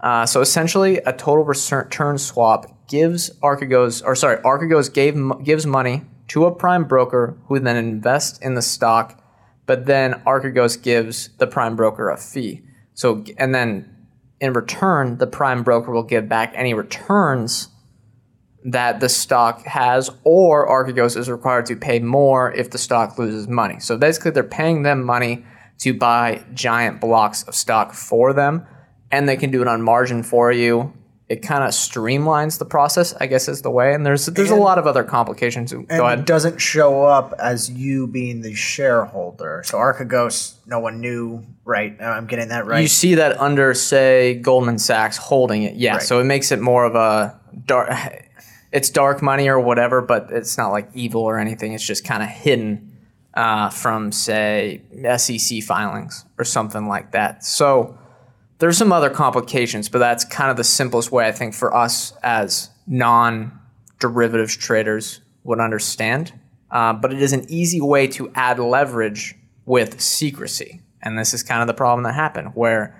Uh, 0.00 0.26
so 0.26 0.40
essentially, 0.40 0.98
a 0.98 1.12
total 1.12 1.44
return 1.44 2.18
swap 2.18 2.88
gives 2.88 3.30
Archegos, 3.40 4.02
or 4.04 4.14
sorry, 4.16 4.36
Archegos 4.38 4.92
gave 4.92 5.16
gives 5.44 5.64
money 5.64 6.02
to 6.28 6.46
a 6.46 6.54
prime 6.54 6.84
broker 6.84 7.36
who 7.46 7.58
then 7.58 7.76
invests 7.76 8.38
in 8.38 8.54
the 8.54 8.62
stock 8.62 9.21
but 9.66 9.86
then 9.86 10.14
Archegos 10.26 10.80
gives 10.82 11.28
the 11.38 11.46
prime 11.46 11.76
broker 11.76 12.10
a 12.10 12.16
fee. 12.16 12.62
So, 12.94 13.24
and 13.38 13.54
then 13.54 13.88
in 14.40 14.52
return, 14.52 15.18
the 15.18 15.26
prime 15.26 15.62
broker 15.62 15.92
will 15.92 16.02
give 16.02 16.28
back 16.28 16.52
any 16.54 16.74
returns 16.74 17.68
that 18.64 19.00
the 19.00 19.08
stock 19.08 19.64
has, 19.66 20.10
or 20.24 20.68
Archegos 20.68 21.16
is 21.16 21.28
required 21.28 21.66
to 21.66 21.76
pay 21.76 21.98
more 21.98 22.52
if 22.52 22.70
the 22.70 22.78
stock 22.78 23.18
loses 23.18 23.48
money. 23.48 23.80
So 23.80 23.96
basically, 23.96 24.30
they're 24.30 24.44
paying 24.44 24.82
them 24.82 25.02
money 25.02 25.44
to 25.78 25.94
buy 25.94 26.44
giant 26.54 27.00
blocks 27.00 27.42
of 27.44 27.54
stock 27.54 27.92
for 27.92 28.32
them, 28.32 28.66
and 29.10 29.28
they 29.28 29.36
can 29.36 29.50
do 29.50 29.62
it 29.62 29.68
on 29.68 29.82
margin 29.82 30.22
for 30.22 30.52
you 30.52 30.92
it 31.32 31.40
kind 31.40 31.64
of 31.64 31.70
streamlines 31.70 32.58
the 32.58 32.66
process, 32.66 33.14
I 33.14 33.26
guess 33.26 33.48
is 33.48 33.62
the 33.62 33.70
way. 33.70 33.94
And 33.94 34.04
there's 34.04 34.26
there's 34.26 34.50
and, 34.50 34.60
a 34.60 34.62
lot 34.62 34.76
of 34.76 34.86
other 34.86 35.02
complications. 35.02 35.72
Go 35.72 35.82
ahead. 35.88 36.18
It 36.18 36.26
doesn't 36.26 36.60
show 36.60 37.04
up 37.04 37.32
as 37.38 37.70
you 37.70 38.06
being 38.06 38.42
the 38.42 38.52
shareholder. 38.52 39.62
So 39.64 39.78
Archegos, 39.78 40.56
no 40.66 40.78
one 40.78 41.00
knew, 41.00 41.42
right? 41.64 41.98
I'm 42.02 42.26
getting 42.26 42.48
that 42.48 42.66
right. 42.66 42.82
You 42.82 42.88
see 42.88 43.14
that 43.14 43.40
under, 43.40 43.72
say, 43.72 44.34
Goldman 44.34 44.78
Sachs 44.78 45.16
holding 45.16 45.62
it. 45.62 45.76
Yeah. 45.76 45.94
Right. 45.94 46.02
So 46.02 46.20
it 46.20 46.24
makes 46.24 46.52
it 46.52 46.60
more 46.60 46.84
of 46.84 46.96
a 46.96 47.40
dark. 47.64 47.88
It's 48.70 48.90
dark 48.90 49.22
money 49.22 49.48
or 49.48 49.58
whatever, 49.58 50.02
but 50.02 50.28
it's 50.30 50.58
not 50.58 50.68
like 50.68 50.90
evil 50.92 51.22
or 51.22 51.38
anything. 51.38 51.72
It's 51.72 51.86
just 51.86 52.04
kind 52.04 52.22
of 52.22 52.28
hidden 52.28 52.94
uh, 53.32 53.70
from, 53.70 54.12
say, 54.12 54.82
SEC 55.16 55.62
filings 55.62 56.26
or 56.36 56.44
something 56.44 56.88
like 56.88 57.12
that. 57.12 57.42
So 57.42 57.96
there's 58.62 58.78
some 58.78 58.92
other 58.92 59.10
complications, 59.10 59.88
but 59.88 59.98
that's 59.98 60.24
kind 60.24 60.48
of 60.48 60.56
the 60.56 60.62
simplest 60.62 61.10
way 61.10 61.26
I 61.26 61.32
think 61.32 61.52
for 61.52 61.74
us 61.74 62.12
as 62.22 62.70
non 62.86 63.58
derivatives 63.98 64.56
traders 64.56 65.20
would 65.42 65.58
understand. 65.58 66.32
Uh, 66.70 66.92
but 66.92 67.12
it 67.12 67.20
is 67.20 67.32
an 67.32 67.44
easy 67.48 67.80
way 67.80 68.06
to 68.06 68.30
add 68.36 68.60
leverage 68.60 69.34
with 69.66 70.00
secrecy. 70.00 70.80
And 71.02 71.18
this 71.18 71.34
is 71.34 71.42
kind 71.42 71.60
of 71.60 71.66
the 71.66 71.74
problem 71.74 72.04
that 72.04 72.14
happened 72.14 72.52
where 72.54 72.96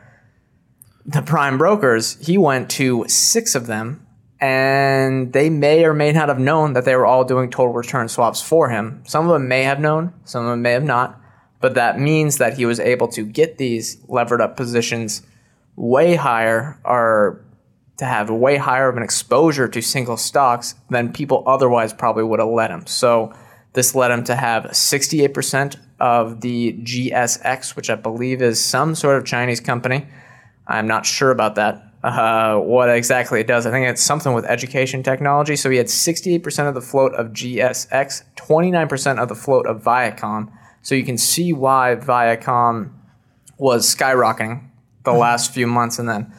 the 1.06 1.22
prime 1.22 1.58
brokers, 1.58 2.18
he 2.18 2.36
went 2.36 2.68
to 2.72 3.04
six 3.06 3.54
of 3.54 3.68
them 3.68 4.04
and 4.40 5.32
they 5.32 5.48
may 5.48 5.84
or 5.84 5.94
may 5.94 6.10
not 6.10 6.28
have 6.28 6.40
known 6.40 6.72
that 6.72 6.84
they 6.84 6.96
were 6.96 7.06
all 7.06 7.22
doing 7.22 7.52
total 7.52 7.72
return 7.72 8.08
swaps 8.08 8.42
for 8.42 8.68
him. 8.68 9.00
Some 9.06 9.28
of 9.28 9.32
them 9.32 9.46
may 9.46 9.62
have 9.62 9.78
known, 9.78 10.12
some 10.24 10.44
of 10.44 10.50
them 10.50 10.62
may 10.62 10.72
have 10.72 10.82
not, 10.82 11.20
but 11.60 11.74
that 11.74 12.00
means 12.00 12.38
that 12.38 12.54
he 12.54 12.66
was 12.66 12.80
able 12.80 13.06
to 13.06 13.24
get 13.24 13.58
these 13.58 14.02
levered 14.08 14.40
up 14.40 14.56
positions 14.56 15.22
way 15.76 16.14
higher 16.16 16.78
or 16.84 17.44
to 17.98 18.04
have 18.04 18.30
way 18.30 18.56
higher 18.56 18.88
of 18.88 18.96
an 18.96 19.02
exposure 19.02 19.68
to 19.68 19.80
single 19.80 20.16
stocks 20.16 20.74
than 20.90 21.12
people 21.12 21.44
otherwise 21.46 21.92
probably 21.92 22.24
would 22.24 22.40
have 22.40 22.48
let 22.48 22.70
him. 22.70 22.86
So 22.86 23.32
this 23.74 23.94
led 23.94 24.10
him 24.10 24.24
to 24.24 24.34
have 24.34 24.64
68% 24.64 25.76
of 26.00 26.40
the 26.40 26.72
GSX, 26.82 27.76
which 27.76 27.90
I 27.90 27.94
believe 27.94 28.42
is 28.42 28.62
some 28.62 28.94
sort 28.94 29.16
of 29.16 29.24
Chinese 29.24 29.60
company. 29.60 30.06
I'm 30.66 30.86
not 30.86 31.06
sure 31.06 31.30
about 31.30 31.54
that. 31.54 31.88
Uh, 32.02 32.56
what 32.56 32.90
exactly 32.90 33.38
it 33.38 33.46
does. 33.46 33.64
I 33.64 33.70
think 33.70 33.86
it's 33.86 34.02
something 34.02 34.32
with 34.32 34.44
education 34.46 35.04
technology. 35.04 35.54
So 35.54 35.70
he 35.70 35.76
had 35.76 35.86
68% 35.86 36.68
of 36.68 36.74
the 36.74 36.80
float 36.80 37.14
of 37.14 37.28
GSX, 37.28 38.24
29% 38.34 39.22
of 39.22 39.28
the 39.28 39.36
float 39.36 39.66
of 39.66 39.82
Viacom. 39.82 40.52
So 40.82 40.96
you 40.96 41.04
can 41.04 41.16
see 41.16 41.52
why 41.52 41.94
Viacom 41.94 42.90
was 43.58 43.94
skyrocketing 43.94 44.68
the 45.04 45.12
last 45.12 45.52
few 45.52 45.66
months, 45.66 45.98
and 45.98 46.08
then 46.08 46.32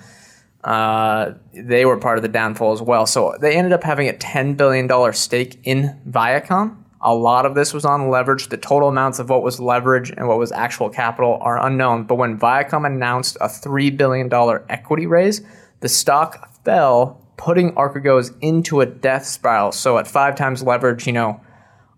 uh, 0.63 1.33
they 1.53 1.85
were 1.85 1.97
part 1.97 2.17
of 2.17 2.21
the 2.21 2.29
downfall 2.29 2.71
as 2.71 2.81
well. 2.81 3.05
So 3.05 3.35
they 3.39 3.55
ended 3.55 3.73
up 3.73 3.83
having 3.83 4.07
a 4.07 4.13
$10 4.13 4.55
billion 4.55 5.13
stake 5.13 5.59
in 5.63 5.99
Viacom. 6.09 6.77
A 7.01 7.13
lot 7.13 7.45
of 7.45 7.53
this 7.53 7.73
was 7.73 7.83
on 7.83 8.09
leverage. 8.09 8.47
The 8.47 8.57
total 8.57 8.87
amounts 8.87 9.19
of 9.19 9.29
what 9.29 9.43
was 9.43 9.59
leverage 9.59 10.11
and 10.11 10.27
what 10.27 10.37
was 10.37 10.53
actual 10.53 10.89
capital 10.89 11.37
are 11.41 11.65
unknown. 11.65 12.05
But 12.05 12.15
when 12.15 12.39
Viacom 12.39 12.85
announced 12.85 13.35
a 13.41 13.47
$3 13.47 13.97
billion 13.97 14.31
equity 14.69 15.05
raise, 15.05 15.41
the 15.81 15.89
stock 15.89 16.49
fell, 16.63 17.21
putting 17.35 17.73
Archegos 17.73 18.33
into 18.39 18.79
a 18.79 18.85
death 18.85 19.25
spiral. 19.25 19.73
So 19.73 19.97
at 19.97 20.07
five 20.07 20.35
times 20.35 20.63
leverage, 20.63 21.05
you 21.05 21.11
know, 21.11 21.41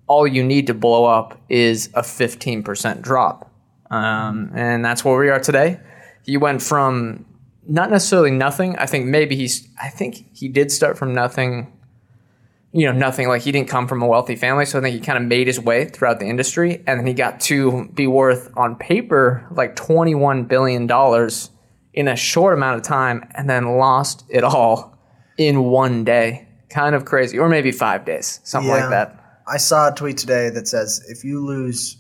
all 0.08 0.26
you 0.26 0.44
need 0.44 0.66
to 0.68 0.74
blow 0.74 1.06
up 1.06 1.40
is 1.50 1.90
a 1.94 2.02
15% 2.02 3.02
drop. 3.04 3.52
Um, 3.92 4.50
and 4.56 4.84
that's 4.84 5.06
where 5.06 5.20
we 5.20 5.30
are 5.30 5.40
today 5.40 5.80
he 6.26 6.38
went 6.38 6.62
from 6.62 7.26
not 7.68 7.90
necessarily 7.92 8.32
nothing. 8.32 8.76
I 8.78 8.86
think 8.86 9.06
maybe 9.06 9.36
he's. 9.36 9.68
I 9.82 9.90
think 9.90 10.26
he 10.36 10.48
did 10.48 10.72
start 10.72 10.98
from 10.98 11.14
nothing. 11.14 11.72
You 12.72 12.88
know, 12.88 12.92
nothing 12.92 13.30
like 13.30 13.42
he 13.44 13.54
didn't 13.54 13.70
come 13.70 13.88
from 13.88 14.02
a 14.02 14.08
wealthy 14.08 14.36
family, 14.36 14.66
so 14.66 14.80
I 14.80 14.82
think 14.82 14.96
he 14.96 15.00
kind 15.00 15.18
of 15.18 15.24
made 15.24 15.48
his 15.48 15.60
way 15.62 15.86
throughout 15.86 16.20
the 16.20 16.26
industry, 16.28 16.84
and 16.86 17.00
then 17.00 17.08
he 17.08 17.14
got 17.14 17.40
to 17.42 17.88
be 17.94 18.06
worth 18.06 18.52
on 18.58 18.76
paper 18.76 19.48
like 19.52 19.76
twenty 19.78 20.14
one 20.14 20.44
billion 20.44 20.86
dollars 20.86 21.52
in 21.94 22.10
a 22.10 22.16
short 22.18 22.54
amount 22.54 22.76
of 22.78 22.84
time, 22.84 23.24
and 23.36 23.50
then 23.50 23.78
lost 23.78 24.26
it 24.30 24.44
all 24.44 24.98
in 25.38 25.64
one 25.64 26.04
day. 26.04 26.48
Kind 26.70 26.96
of 26.96 27.06
crazy, 27.06 27.40
or 27.40 27.48
maybe 27.48 27.72
five 27.72 28.04
days, 28.04 28.42
something 28.44 28.70
Yeah. 28.70 28.82
like 28.82 28.90
that. 28.90 29.22
I 29.48 29.58
saw 29.58 29.90
a 29.90 29.96
tweet 29.96 30.18
today 30.18 30.50
that 30.50 30.68
says 30.68 31.02
if 31.08 31.24
you 31.24 31.46
lose 31.46 31.96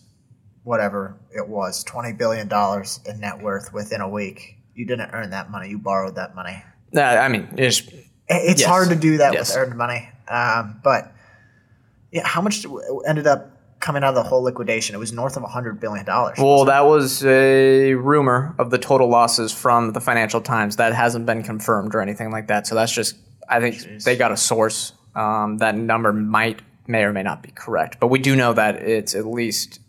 whatever 0.65 1.15
it 1.33 1.47
was, 1.47 1.83
twenty 1.85 2.11
billion 2.11 2.47
dollars 2.49 2.99
in 3.05 3.21
net 3.21 3.41
worth 3.41 3.71
within 3.73 4.01
a 4.01 4.09
week, 4.09 4.57
you 4.73 4.85
didn't 4.85 5.11
earn 5.13 5.29
that 5.29 5.49
money. 5.49 5.69
You 5.69 5.77
borrowed 5.77 6.15
that 6.15 6.35
money. 6.35 6.61
Uh, 6.95 7.01
I 7.01 7.29
mean, 7.29 7.47
it's 7.57 7.81
It's 8.27 8.61
Yes. 8.61 8.69
hard 8.69 8.89
to 8.89 8.95
do 8.95 9.17
that 9.17 9.33
Yes. 9.33 9.49
with 9.55 9.57
earned 9.63 9.77
money. 9.77 10.09
Um, 10.27 10.81
but 10.83 11.13
yeah, 12.11 12.25
how 12.27 12.41
much 12.41 12.65
ended 13.07 13.27
up 13.27 13.51
coming 13.79 14.03
out 14.03 14.09
of 14.09 14.15
the 14.15 14.23
whole 14.23 14.41
liquidation? 14.41 14.95
It 14.95 14.97
was 14.97 15.13
north 15.13 15.37
of 15.37 15.43
hundred 15.43 15.79
billion 15.79 16.05
dollars. 16.05 16.37
Well, 16.39 16.65
that 16.65 16.85
was 16.87 17.23
a 17.23 17.93
rumor 17.93 18.55
of 18.57 18.71
the 18.71 18.79
total 18.79 19.07
losses 19.07 19.51
from 19.53 19.93
the 19.93 20.01
Financial 20.01 20.41
Times. 20.41 20.77
That 20.77 20.93
hasn't 20.93 21.25
been 21.27 21.43
confirmed 21.43 21.93
or 21.93 22.01
anything 22.01 22.31
like 22.31 22.47
that. 22.47 22.65
So 22.65 22.73
that's 22.73 22.91
just, 22.91 23.15
I 23.47 23.59
think 23.59 24.03
they 24.03 24.15
got 24.17 24.31
a 24.31 24.37
source. 24.37 24.93
Um, 25.15 25.59
that 25.59 25.75
number 25.77 26.11
might, 26.11 26.61
may 26.87 27.03
or 27.03 27.13
may 27.13 27.23
not 27.23 27.43
be 27.43 27.51
correct. 27.51 27.99
But 27.99 28.07
we 28.07 28.17
do 28.19 28.35
know 28.35 28.53
that 28.53 28.75
it's 28.77 29.13
at 29.13 29.25
least 29.27 29.79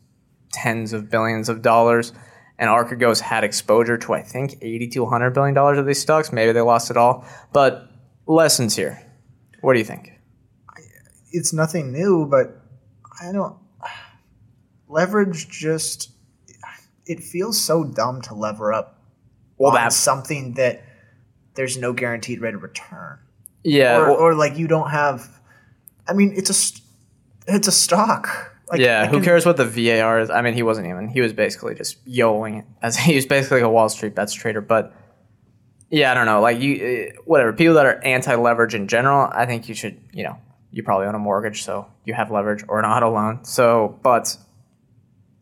tens 0.52 0.92
of 0.92 1.10
billions 1.10 1.48
of 1.48 1.62
dollars. 1.62 2.12
And 2.58 2.70
Archegos 2.70 3.20
had 3.20 3.44
exposure 3.44 3.98
to, 3.98 4.14
I 4.14 4.22
think, 4.22 4.56
80 4.62 4.88
to 4.88 5.00
100 5.00 5.30
billion 5.30 5.54
dollars 5.54 5.78
of 5.78 5.84
these 5.86 6.00
stocks. 6.00 6.32
Maybe 6.32 6.52
they 6.52 6.62
lost 6.62 6.90
it 6.90 6.96
all. 6.96 7.24
But 7.52 7.90
lessons 8.26 8.74
here. 8.76 9.02
What 9.60 9.74
do 9.74 9.78
you 9.78 9.84
think? 9.84 10.12
it's 11.32 11.52
nothing 11.52 11.92
new, 11.92 12.24
but 12.26 12.62
I 13.20 13.30
don't 13.32 13.56
leverage. 14.88 15.48
Just 15.48 16.10
it 17.04 17.20
feels 17.22 17.60
so 17.60 17.84
dumb 17.84 18.22
to 18.22 18.34
lever 18.34 18.72
up 18.72 19.02
Well, 19.58 19.70
on 19.70 19.76
that's 19.76 19.96
something 19.96 20.54
that 20.54 20.82
there's 21.54 21.76
no 21.76 21.92
guaranteed 21.92 22.40
rate 22.40 22.54
of 22.54 22.62
return. 22.62 23.18
yeah. 23.64 23.98
or, 23.98 24.08
or 24.10 24.34
like 24.34 24.56
you 24.56 24.66
don't 24.66 24.90
have. 24.90 25.28
I 26.08 26.12
mean, 26.14 26.32
it's 26.36 26.50
a 26.50 27.52
it's 27.52 27.68
a 27.68 27.72
stock. 27.72 28.55
Like, 28.70 28.80
yeah, 28.80 29.02
I 29.02 29.06
who 29.06 29.16
can- 29.18 29.24
cares 29.24 29.46
what 29.46 29.56
the 29.56 29.64
VAR 29.64 30.20
is? 30.20 30.28
I 30.30 30.42
mean, 30.42 30.54
he 30.54 30.62
wasn't 30.62 30.88
even. 30.88 31.08
He 31.08 31.20
was 31.20 31.32
basically 31.32 31.74
just 31.74 32.04
yoing 32.04 32.64
as 32.82 32.96
he 33.08 33.14
was 33.14 33.26
basically 33.26 33.58
like 33.58 33.66
a 33.66 33.70
Wall 33.70 33.88
Street 33.88 34.14
bets 34.14 34.32
trader. 34.34 34.60
But 34.60 34.92
yeah, 35.90 36.10
I 36.10 36.14
don't 36.14 36.26
know. 36.26 36.40
Like 36.40 36.58
you, 36.60 37.12
uh, 37.16 37.20
whatever. 37.24 37.52
People 37.52 37.74
that 37.74 37.86
are 37.86 38.02
anti-leverage 38.04 38.74
in 38.74 38.88
general, 38.88 39.28
I 39.32 39.46
think 39.46 39.68
you 39.68 39.74
should. 39.74 40.00
You 40.12 40.24
know, 40.24 40.38
you 40.72 40.82
probably 40.82 41.06
own 41.06 41.14
a 41.14 41.18
mortgage, 41.18 41.62
so 41.62 41.86
you 42.04 42.14
have 42.14 42.30
leverage 42.30 42.64
or 42.68 42.78
an 42.80 42.84
auto 42.84 43.10
loan. 43.12 43.44
So, 43.44 43.98
but 44.02 44.36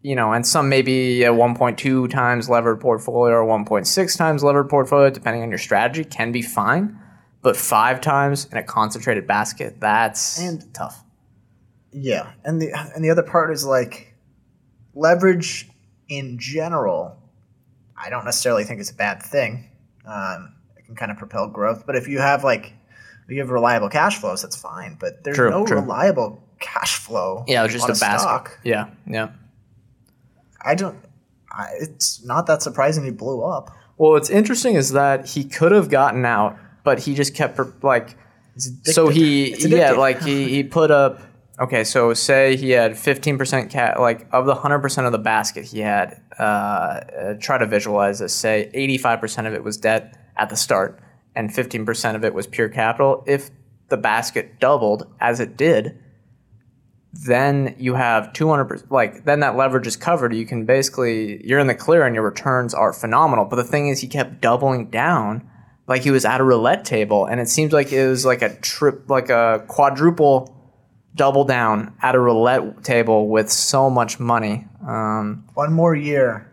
you 0.02 0.14
know, 0.14 0.34
and 0.34 0.46
some 0.46 0.68
maybe 0.68 1.24
a 1.24 1.30
1.2 1.32 2.10
times 2.10 2.50
levered 2.50 2.78
portfolio 2.78 3.36
or 3.36 3.46
1.6 3.46 4.18
times 4.18 4.44
levered 4.44 4.68
portfolio, 4.68 5.08
depending 5.08 5.42
on 5.42 5.48
your 5.48 5.56
strategy, 5.56 6.04
can 6.04 6.30
be 6.30 6.42
fine. 6.42 6.98
But 7.40 7.56
five 7.56 8.02
times 8.02 8.46
in 8.52 8.58
a 8.58 8.62
concentrated 8.62 9.26
basket, 9.26 9.80
that's 9.80 10.38
And- 10.38 10.72
tough. 10.74 11.03
Yeah, 11.96 12.32
and 12.44 12.60
the 12.60 12.72
and 12.94 13.04
the 13.04 13.10
other 13.10 13.22
part 13.22 13.52
is 13.52 13.64
like 13.64 14.14
leverage 14.94 15.68
in 16.08 16.38
general. 16.38 17.16
I 17.96 18.10
don't 18.10 18.24
necessarily 18.24 18.64
think 18.64 18.80
it's 18.80 18.90
a 18.90 18.94
bad 18.94 19.22
thing. 19.22 19.70
Um, 20.04 20.56
it 20.76 20.84
can 20.86 20.96
kind 20.96 21.12
of 21.12 21.18
propel 21.18 21.46
growth, 21.48 21.84
but 21.86 21.94
if 21.94 22.08
you 22.08 22.18
have 22.18 22.42
like 22.42 22.72
you 23.28 23.38
have 23.38 23.50
reliable 23.50 23.88
cash 23.88 24.18
flows, 24.18 24.42
that's 24.42 24.56
fine. 24.56 24.96
But 24.98 25.22
there's 25.22 25.36
True, 25.36 25.50
no 25.50 25.64
true. 25.64 25.80
reliable 25.80 26.42
cash 26.58 26.96
flow. 26.98 27.44
Yeah, 27.46 27.60
it 27.60 27.72
was 27.72 27.72
just 27.72 27.88
a 27.88 27.92
basket. 27.92 28.20
stock. 28.20 28.58
Yeah, 28.64 28.88
yeah. 29.06 29.30
I 30.60 30.74
don't. 30.74 30.98
I, 31.50 31.68
it's 31.80 32.24
not 32.24 32.46
that 32.46 32.60
surprising 32.62 33.04
he 33.04 33.12
blew 33.12 33.42
up. 33.44 33.70
Well, 33.98 34.10
what's 34.10 34.30
interesting 34.30 34.74
is 34.74 34.90
that 34.92 35.26
he 35.28 35.44
could 35.44 35.70
have 35.70 35.88
gotten 35.88 36.24
out, 36.24 36.58
but 36.82 36.98
he 36.98 37.14
just 37.14 37.34
kept 37.34 37.60
like. 37.84 38.16
So 38.56 39.08
he, 39.08 39.54
yeah, 39.58 39.92
like 39.92 40.22
he, 40.22 40.48
he 40.48 40.64
put 40.64 40.90
up. 40.90 41.20
Okay, 41.60 41.84
so 41.84 42.12
say 42.14 42.56
he 42.56 42.70
had 42.70 42.98
fifteen 42.98 43.38
percent 43.38 43.70
cat, 43.70 44.00
like 44.00 44.26
of 44.32 44.46
the 44.46 44.56
hundred 44.56 44.80
percent 44.80 45.06
of 45.06 45.12
the 45.12 45.18
basket 45.18 45.64
he 45.64 45.80
had. 45.80 46.20
Uh, 46.38 46.42
uh, 46.42 47.34
try 47.40 47.58
to 47.58 47.66
visualize 47.66 48.18
this. 48.18 48.34
Say 48.34 48.70
eighty-five 48.74 49.20
percent 49.20 49.46
of 49.46 49.54
it 49.54 49.62
was 49.62 49.76
debt 49.76 50.18
at 50.36 50.48
the 50.48 50.56
start, 50.56 51.00
and 51.36 51.54
fifteen 51.54 51.86
percent 51.86 52.16
of 52.16 52.24
it 52.24 52.34
was 52.34 52.48
pure 52.48 52.68
capital. 52.68 53.22
If 53.26 53.50
the 53.88 53.96
basket 53.96 54.58
doubled 54.58 55.06
as 55.20 55.38
it 55.38 55.56
did, 55.56 55.96
then 57.12 57.76
you 57.78 57.94
have 57.94 58.32
200%, 58.32 58.90
like 58.90 59.24
then 59.24 59.40
that 59.40 59.56
leverage 59.56 59.86
is 59.86 59.96
covered 59.96 60.34
you 60.34 60.44
can 60.46 60.64
basically 60.64 61.46
you're 61.46 61.60
in 61.60 61.66
the 61.66 61.74
clear 61.74 62.04
and 62.04 62.14
your 62.14 62.24
returns 62.24 62.74
are 62.74 62.92
phenomenal 62.92 63.44
but 63.44 63.56
the 63.56 63.64
thing 63.64 63.88
is 63.88 64.00
he 64.00 64.08
kept 64.08 64.40
doubling 64.40 64.90
down 64.90 65.48
like 65.86 66.02
he 66.02 66.10
was 66.10 66.24
at 66.24 66.40
a 66.40 66.44
roulette 66.44 66.84
table 66.84 67.24
and 67.26 67.40
it 67.40 67.48
seems 67.48 67.72
like 67.72 67.92
it 67.92 68.08
was 68.08 68.24
like 68.24 68.42
a 68.42 68.56
trip 68.56 69.08
like 69.08 69.30
a 69.30 69.64
quadruple 69.68 70.53
double 71.14 71.44
down 71.44 71.94
at 72.02 72.14
a 72.14 72.20
roulette 72.20 72.82
table 72.84 73.28
with 73.28 73.50
so 73.50 73.88
much 73.88 74.18
money. 74.18 74.66
Um, 74.86 75.44
one 75.54 75.72
more 75.72 75.94
year, 75.94 76.50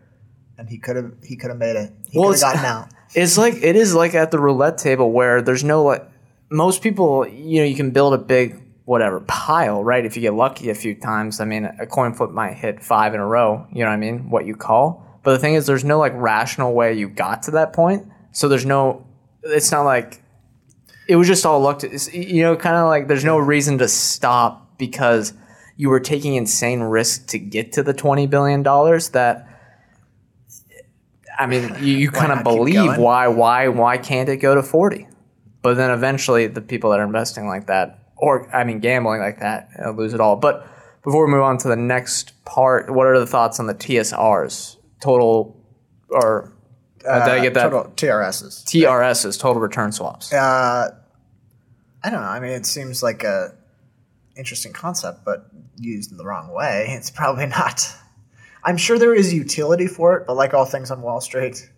and 0.57 0.69
he 0.69 0.77
could 0.77 0.95
have 0.95 1.13
he 1.23 1.35
could 1.35 1.49
have 1.49 1.59
made 1.59 1.75
it. 1.75 1.91
He 2.09 2.19
Well, 2.19 2.31
could 2.31 2.41
have 2.41 2.53
gotten 2.55 2.65
out. 2.65 2.89
it's 3.15 3.37
like 3.37 3.55
it 3.55 3.75
is 3.75 3.93
like 3.95 4.13
at 4.15 4.31
the 4.31 4.39
roulette 4.39 4.77
table 4.77 5.11
where 5.11 5.41
there's 5.41 5.63
no 5.63 5.83
like 5.83 6.07
most 6.49 6.81
people 6.81 7.27
you 7.27 7.59
know 7.61 7.65
you 7.65 7.75
can 7.75 7.91
build 7.91 8.13
a 8.13 8.17
big 8.17 8.61
whatever 8.85 9.19
pile 9.21 9.83
right? 9.83 10.05
If 10.05 10.15
you 10.15 10.21
get 10.21 10.33
lucky 10.33 10.69
a 10.69 10.75
few 10.75 10.95
times 10.95 11.39
i 11.39 11.45
mean 11.45 11.65
a 11.65 11.85
coin 11.85 12.13
flip 12.13 12.31
might 12.31 12.53
hit 12.55 12.81
five 12.83 13.13
in 13.13 13.19
a 13.19 13.25
row 13.25 13.65
you 13.71 13.79
know 13.83 13.89
what 13.89 13.93
i 13.93 13.97
mean? 13.97 14.29
What 14.29 14.45
you 14.45 14.55
call. 14.55 15.05
But 15.23 15.33
the 15.33 15.39
thing 15.39 15.53
is 15.55 15.65
there's 15.65 15.83
no 15.83 15.99
like 15.99 16.13
rational 16.15 16.73
way 16.73 16.93
you 16.93 17.07
got 17.09 17.43
to 17.43 17.51
that 17.51 17.73
point. 17.73 18.07
So 18.31 18.47
there's 18.47 18.65
no 18.65 19.05
it's 19.43 19.71
not 19.71 19.83
like 19.83 20.20
it 21.07 21.15
was 21.15 21.27
just 21.27 21.45
all 21.45 21.59
luck 21.59 21.79
to, 21.79 21.89
you 22.17 22.43
know 22.43 22.55
kind 22.55 22.75
of 22.75 22.87
like 22.87 23.07
there's 23.07 23.25
no 23.25 23.37
reason 23.37 23.77
to 23.77 23.87
stop 23.87 24.77
because 24.77 25.33
you 25.77 25.89
were 25.89 25.99
taking 25.99 26.35
insane 26.35 26.81
risks 26.81 27.25
to 27.25 27.39
get 27.39 27.73
to 27.73 27.83
the 27.83 27.93
20 27.93 28.27
billion 28.27 28.63
dollars 28.63 29.09
that 29.09 29.47
I 31.37 31.47
mean, 31.47 31.75
you, 31.79 31.97
you 31.97 32.11
kind 32.11 32.31
of 32.31 32.43
believe 32.43 32.97
why 32.97 33.27
why 33.27 33.67
why 33.67 33.97
can't 33.97 34.29
it 34.29 34.37
go 34.37 34.55
to 34.55 34.63
40? 34.63 35.07
But 35.61 35.75
then 35.75 35.91
eventually 35.91 36.47
the 36.47 36.61
people 36.61 36.91
that 36.91 36.99
are 36.99 37.05
investing 37.05 37.47
like 37.47 37.67
that 37.67 37.99
or 38.17 38.53
I 38.55 38.63
mean 38.63 38.79
gambling 38.79 39.21
like 39.21 39.39
that 39.39 39.69
lose 39.95 40.13
it 40.13 40.19
all. 40.19 40.35
But 40.35 40.67
before 41.03 41.25
we 41.25 41.31
move 41.31 41.41
on 41.41 41.57
to 41.59 41.67
the 41.67 41.75
next 41.75 42.33
part, 42.45 42.93
what 42.93 43.07
are 43.07 43.19
the 43.19 43.25
thoughts 43.25 43.59
on 43.59 43.65
the 43.65 43.73
TSRs? 43.73 44.77
Total 44.99 45.57
or 46.09 46.53
uh, 47.07 47.25
did 47.25 47.33
I 47.33 47.41
get 47.41 47.53
that? 47.55 47.69
Total 47.69 47.91
TRSs. 47.95 48.63
TRSs, 48.65 49.39
total 49.39 49.61
return 49.61 49.91
swaps. 49.91 50.33
Uh, 50.33 50.95
I 52.03 52.09
don't 52.09 52.21
know. 52.21 52.27
I 52.27 52.39
mean, 52.39 52.51
it 52.51 52.65
seems 52.65 53.03
like 53.03 53.23
a 53.23 53.53
interesting 54.35 54.73
concept, 54.73 55.23
but 55.25 55.47
used 55.77 56.11
in 56.11 56.17
the 56.17 56.25
wrong 56.25 56.51
way, 56.51 56.87
it's 56.89 57.09
probably 57.09 57.45
not. 57.45 57.81
I'm 58.63 58.77
sure 58.77 58.99
there 58.99 59.15
is 59.15 59.33
utility 59.33 59.87
for 59.87 60.17
it, 60.17 60.27
but 60.27 60.35
like 60.35 60.53
all 60.53 60.65
things 60.65 60.91
on 60.91 61.01
Wall 61.01 61.21
Street, 61.21 61.69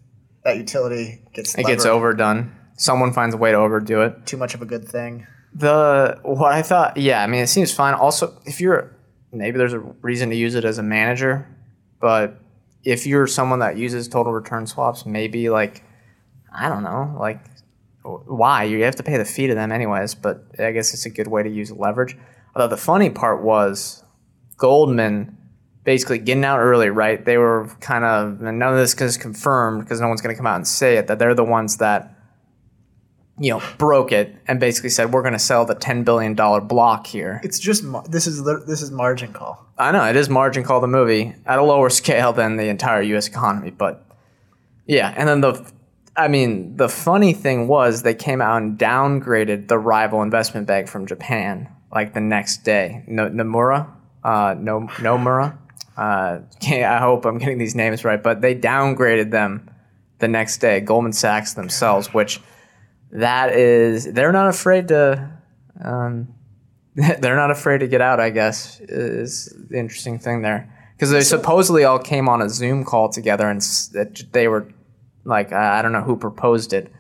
that 0.44 0.58
utility 0.58 1.22
gets 1.34 1.58
It 1.58 1.66
gets 1.66 1.86
overdone. 1.86 2.54
Someone 2.76 3.14
finds 3.14 3.34
a 3.36 3.38
way 3.38 3.52
to 3.52 3.58
overdo 3.58 4.02
it. 4.02 4.26
too 4.26 4.38
much 4.38 4.54
of 4.54 4.62
a 4.62 4.66
good 4.66 4.88
thing. 4.88 5.26
The 5.54 6.20
what 6.24 6.52
I 6.52 6.64
thought, 6.64 6.98
yeah, 6.98 7.22
I 7.24 7.28
mean, 7.28 7.42
it 7.42 7.48
seems 7.48 7.72
fine. 7.72 7.94
Also, 7.94 8.42
if 8.46 8.60
you're 8.60 8.96
maybe 9.32 9.58
there's 9.58 9.74
a 9.74 9.80
reason 9.80 10.30
to 10.32 10.36
use 10.36 10.56
it 10.56 10.66
as 10.66 10.78
a 10.80 10.84
manager, 10.84 11.48
but 12.00 12.40
if 12.84 13.08
you're 13.08 13.28
someone 13.28 13.60
that 13.60 13.78
uses 13.78 14.08
total 14.08 14.34
return 14.34 14.68
swaps, 14.68 15.06
maybe 15.06 15.50
like 15.50 15.84
I 16.54 16.70
don't 16.70 16.84
know, 16.84 17.16
like 17.20 17.40
why 18.04 18.66
you 18.66 18.84
have 18.84 18.96
to 18.98 19.04
pay 19.04 19.18
the 19.18 19.26
fee 19.26 19.48
to 19.48 19.56
them 19.56 19.72
anyways. 19.72 20.16
But 20.16 20.44
I 20.60 20.72
guess 20.72 20.94
it's 20.94 21.06
a 21.06 21.10
good 21.10 21.28
way 21.28 21.44
to 21.44 21.50
use 21.50 21.72
leverage. 21.72 22.18
Although 22.56 22.68
the 22.68 22.78
funny 22.78 23.10
part 23.10 23.42
was 23.42 24.04
Goldman 24.58 25.38
basically 25.84 26.20
getting 26.20 26.46
out 26.46 26.60
early, 26.60 26.90
right? 26.90 27.24
They 27.24 27.38
were 27.38 27.70
kind 27.80 28.04
of 28.04 28.42
and 28.42 28.60
none 28.60 28.74
of 28.74 28.78
this 28.78 28.94
is 28.94 29.18
confirmed 29.18 29.84
because 29.84 30.00
no 30.00 30.08
one's 30.08 30.22
going 30.22 30.36
to 30.36 30.38
come 30.38 30.48
out 30.48 30.56
and 30.56 30.68
say 30.68 30.98
it 30.98 31.08
that 31.08 31.20
they're 31.20 31.36
the 31.36 31.44
ones 31.44 31.78
that 31.78 32.18
you 33.44 33.50
know 33.50 33.62
broke 33.78 34.14
it 34.14 34.34
and 34.48 34.58
basically 34.58 34.90
said 34.90 35.12
we're 35.12 35.22
going 35.22 35.34
to 35.34 35.40
sell 35.40 35.66
the 35.66 35.76
10 35.76 36.06
billion 36.06 36.34
dollar 36.34 36.62
block 36.62 37.06
here. 37.06 37.42
It's 37.44 37.60
just 37.60 37.84
mar- 37.84 38.06
this 38.08 38.26
is 38.26 38.42
this 38.66 38.82
is 38.82 38.90
margin 38.90 39.34
call. 39.34 39.68
I 39.78 39.92
know 39.92 40.06
it 40.06 40.16
is 40.16 40.30
margin 40.30 40.64
call 40.64 40.80
the 40.80 40.88
movie 40.88 41.36
at 41.46 41.60
a 41.60 41.64
lower 41.64 41.90
scale 41.90 42.32
than 42.32 42.56
the 42.56 42.70
entire 42.70 43.02
U.S. 43.02 43.28
economy, 43.28 43.70
but 43.70 44.06
yeah. 44.86 45.14
And 45.18 45.28
then 45.28 45.42
the, 45.42 45.72
I 46.16 46.30
mean, 46.30 46.78
the 46.78 46.88
funny 46.88 47.34
thing 47.34 47.68
was 47.68 48.04
they 48.04 48.16
came 48.16 48.42
out 48.42 48.62
and 48.62 48.80
downgraded 48.80 49.68
the 49.68 49.78
rival 49.78 50.22
investment 50.22 50.66
bank 50.66 50.88
from 50.88 51.06
Japan 51.06 51.68
like 51.94 52.14
the 52.14 52.22
next 52.22 52.64
day. 52.64 53.04
No, 53.08 53.30
Nomura, 53.30 53.90
uh, 54.24 54.56
no, 54.58 54.88
Nomura. 55.00 55.58
Uh, 55.98 56.40
I 56.62 56.98
hope 57.00 57.26
I'm 57.26 57.40
getting 57.40 57.58
these 57.58 57.76
names 57.76 58.06
right, 58.06 58.24
but 58.24 58.40
they 58.40 58.56
downgraded 58.56 59.32
them 59.32 59.70
the 60.20 60.30
next 60.30 60.60
day. 60.60 60.80
Goldman 60.80 61.12
Sachs 61.12 61.56
themselves, 61.56 62.14
which 62.14 62.40
that 63.14 63.54
is, 63.54 64.12
they're 64.12 64.32
not 64.32 64.50
afraid 64.50 64.90
to. 64.90 65.32
Um, 65.84 66.36
they're 66.96 67.36
not 67.36 67.50
afraid 67.50 67.80
to 67.80 67.88
get 67.88 68.02
out. 68.02 68.20
I 68.20 68.30
guess 68.30 68.80
is 68.82 69.52
the 69.70 69.80
interesting 69.80 70.20
thing 70.20 70.44
there 70.44 70.72
because 70.96 71.10
they 71.10 71.22
supposedly 71.22 71.84
all 71.84 71.98
came 71.98 72.30
on 72.30 72.42
a 72.42 72.50
Zoom 72.50 72.86
call 72.86 73.10
together 73.10 73.50
and 73.50 73.62
they 74.32 74.48
were 74.48 74.72
like, 75.26 75.52
I 75.52 75.82
don't 75.82 75.92
know 75.92 76.04
who 76.04 76.16
proposed 76.16 76.72
it 76.72 76.94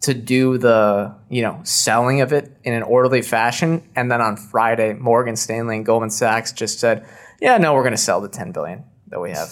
to 0.00 0.14
do 0.14 0.58
the 0.58 1.14
you 1.28 1.42
know 1.42 1.60
selling 1.64 2.20
of 2.20 2.32
it 2.32 2.56
in 2.64 2.74
an 2.74 2.82
orderly 2.82 3.22
fashion 3.22 3.82
and 3.96 4.10
then 4.10 4.20
on 4.20 4.36
friday 4.36 4.92
morgan 4.92 5.36
stanley 5.36 5.76
and 5.76 5.86
goldman 5.86 6.10
sachs 6.10 6.52
just 6.52 6.78
said 6.78 7.04
yeah 7.40 7.56
no 7.56 7.74
we're 7.74 7.82
going 7.82 7.92
to 7.92 7.96
sell 7.96 8.20
the 8.20 8.28
10 8.28 8.52
billion 8.52 8.84
that 9.08 9.20
we 9.20 9.30
have 9.30 9.48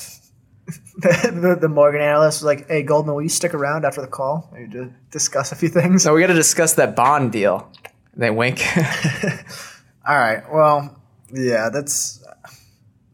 the, 1.03 1.59
the, 1.61 1.69
morgan 1.69 2.01
analyst 2.01 2.41
was 2.41 2.45
like 2.45 2.69
hey 2.69 2.83
goldman 2.83 3.15
will 3.15 3.23
you 3.23 3.29
stick 3.29 3.53
around 3.53 3.85
after 3.85 4.01
the 4.01 4.07
call 4.07 4.49
maybe 4.53 4.71
to 4.71 4.93
discuss 5.11 5.51
a 5.51 5.57
few 5.57 5.69
things 5.69 6.03
so 6.03 6.15
we 6.15 6.21
got 6.21 6.29
to 6.29 6.35
discuss 6.35 6.75
that 6.75 6.95
bond 6.95 7.33
deal 7.33 7.71
they 8.15 8.31
wink 8.31 8.65
all 10.07 10.17
right 10.17 10.45
well 10.53 11.01
yeah 11.33 11.69
that's 11.69 12.23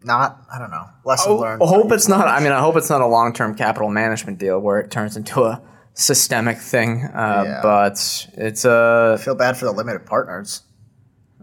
not 0.04 0.44
i 0.52 0.58
don't 0.58 0.70
know 0.70 0.86
lesson 1.04 1.32
oh, 1.32 1.36
learned 1.38 1.62
i 1.62 1.66
hope 1.66 1.90
it's 1.92 2.08
not 2.08 2.28
i 2.28 2.38
mean 2.38 2.52
i 2.52 2.60
hope 2.60 2.76
it's 2.76 2.90
not 2.90 3.00
a 3.00 3.06
long-term 3.06 3.54
capital 3.54 3.88
management 3.88 4.38
deal 4.38 4.60
where 4.60 4.78
it 4.78 4.90
turns 4.90 5.16
into 5.16 5.42
a 5.44 5.62
systemic 5.94 6.58
thing, 6.58 7.04
uh, 7.04 7.44
yeah. 7.46 7.60
but 7.62 8.28
it's 8.34 8.64
a. 8.64 8.72
Uh, 8.72 9.16
I 9.18 9.22
feel 9.22 9.34
bad 9.34 9.56
for 9.56 9.66
the 9.66 9.72
limited 9.72 10.06
partners. 10.06 10.62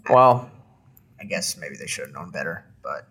Well, 0.09 0.49
I 1.19 1.25
guess 1.25 1.57
maybe 1.57 1.75
they 1.75 1.87
should 1.87 2.05
have 2.05 2.13
known 2.13 2.31
better, 2.31 2.65
but 2.83 3.07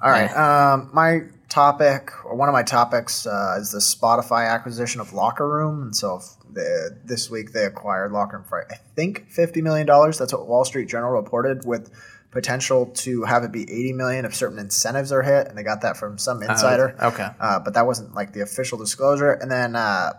all 0.00 0.10
right. 0.10 0.30
Yeah. 0.30 0.72
Um, 0.74 0.90
my 0.92 1.22
topic, 1.50 2.10
or 2.24 2.34
one 2.34 2.48
of 2.48 2.52
my 2.54 2.62
topics, 2.62 3.26
uh, 3.26 3.58
is 3.60 3.72
the 3.72 3.78
Spotify 3.78 4.48
acquisition 4.48 5.00
of 5.00 5.12
Locker 5.12 5.48
Room, 5.48 5.82
and 5.82 5.96
so 5.96 6.20
the, 6.52 6.96
this 7.04 7.30
week 7.30 7.52
they 7.52 7.64
acquired 7.64 8.12
Locker 8.12 8.38
Room 8.38 8.46
for 8.48 8.66
I 8.70 8.76
think 8.96 9.28
fifty 9.28 9.60
million 9.60 9.86
dollars. 9.86 10.18
That's 10.18 10.32
what 10.32 10.46
Wall 10.46 10.64
Street 10.64 10.88
Journal 10.88 11.10
reported 11.10 11.66
with 11.66 11.90
potential 12.30 12.86
to 12.86 13.24
have 13.24 13.42
it 13.42 13.50
be 13.50 13.62
80 13.62 13.92
million 13.94 14.24
if 14.24 14.36
certain 14.36 14.60
incentives 14.60 15.10
are 15.10 15.22
hit 15.22 15.48
and 15.48 15.58
they 15.58 15.64
got 15.64 15.80
that 15.80 15.96
from 15.96 16.16
some 16.16 16.38
uh, 16.38 16.46
insider 16.46 16.94
uh, 17.00 17.08
okay 17.08 17.26
uh, 17.40 17.58
but 17.58 17.74
that 17.74 17.84
wasn't 17.84 18.14
like 18.14 18.32
the 18.32 18.40
official 18.40 18.78
disclosure 18.78 19.32
and 19.32 19.50
then 19.50 19.74
uh, 19.74 20.12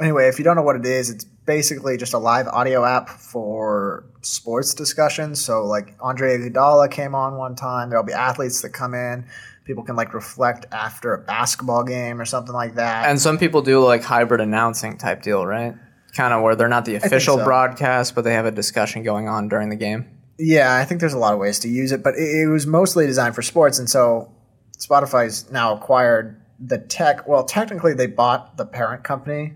anyway, 0.00 0.28
if 0.28 0.38
you 0.38 0.44
don't 0.44 0.56
know 0.56 0.62
what 0.62 0.76
it 0.76 0.86
is, 0.86 1.10
it's 1.10 1.24
basically 1.24 1.96
just 1.96 2.14
a 2.14 2.18
live 2.18 2.48
audio 2.48 2.84
app 2.84 3.08
for 3.08 4.04
sports 4.22 4.74
discussions. 4.74 5.42
So 5.44 5.64
like 5.64 5.94
Andre 6.00 6.38
Iguodala 6.38 6.90
came 6.90 7.14
on 7.14 7.36
one 7.36 7.54
time. 7.54 7.90
There'll 7.90 8.04
be 8.04 8.12
athletes 8.12 8.62
that 8.62 8.70
come 8.70 8.94
in. 8.94 9.26
People 9.70 9.84
can 9.84 9.94
like 9.94 10.14
reflect 10.14 10.66
after 10.72 11.14
a 11.14 11.18
basketball 11.18 11.84
game 11.84 12.20
or 12.20 12.24
something 12.24 12.54
like 12.54 12.74
that. 12.74 13.08
And 13.08 13.20
some 13.20 13.38
people 13.38 13.62
do 13.62 13.84
like 13.84 14.02
hybrid 14.02 14.40
announcing 14.40 14.98
type 14.98 15.22
deal, 15.22 15.46
right? 15.46 15.74
Kind 16.12 16.34
of 16.34 16.42
where 16.42 16.56
they're 16.56 16.68
not 16.68 16.84
the 16.84 16.96
official 16.96 17.38
so. 17.38 17.44
broadcast, 17.44 18.14
but 18.14 18.24
they 18.24 18.34
have 18.34 18.46
a 18.46 18.50
discussion 18.50 19.04
going 19.04 19.28
on 19.28 19.48
during 19.48 19.68
the 19.68 19.76
game. 19.76 20.08
Yeah, 20.38 20.74
I 20.74 20.84
think 20.84 21.00
there's 21.00 21.12
a 21.12 21.18
lot 21.18 21.34
of 21.34 21.38
ways 21.38 21.60
to 21.60 21.68
use 21.68 21.92
it, 21.92 22.02
but 22.02 22.14
it, 22.14 22.42
it 22.42 22.48
was 22.48 22.66
mostly 22.66 23.06
designed 23.06 23.34
for 23.34 23.42
sports, 23.42 23.78
and 23.78 23.88
so 23.88 24.34
Spotify's 24.78 25.50
now 25.52 25.76
acquired 25.76 26.42
the 26.58 26.78
tech. 26.78 27.28
Well, 27.28 27.44
technically, 27.44 27.92
they 27.94 28.06
bought 28.06 28.56
the 28.56 28.64
parent 28.64 29.04
company 29.04 29.54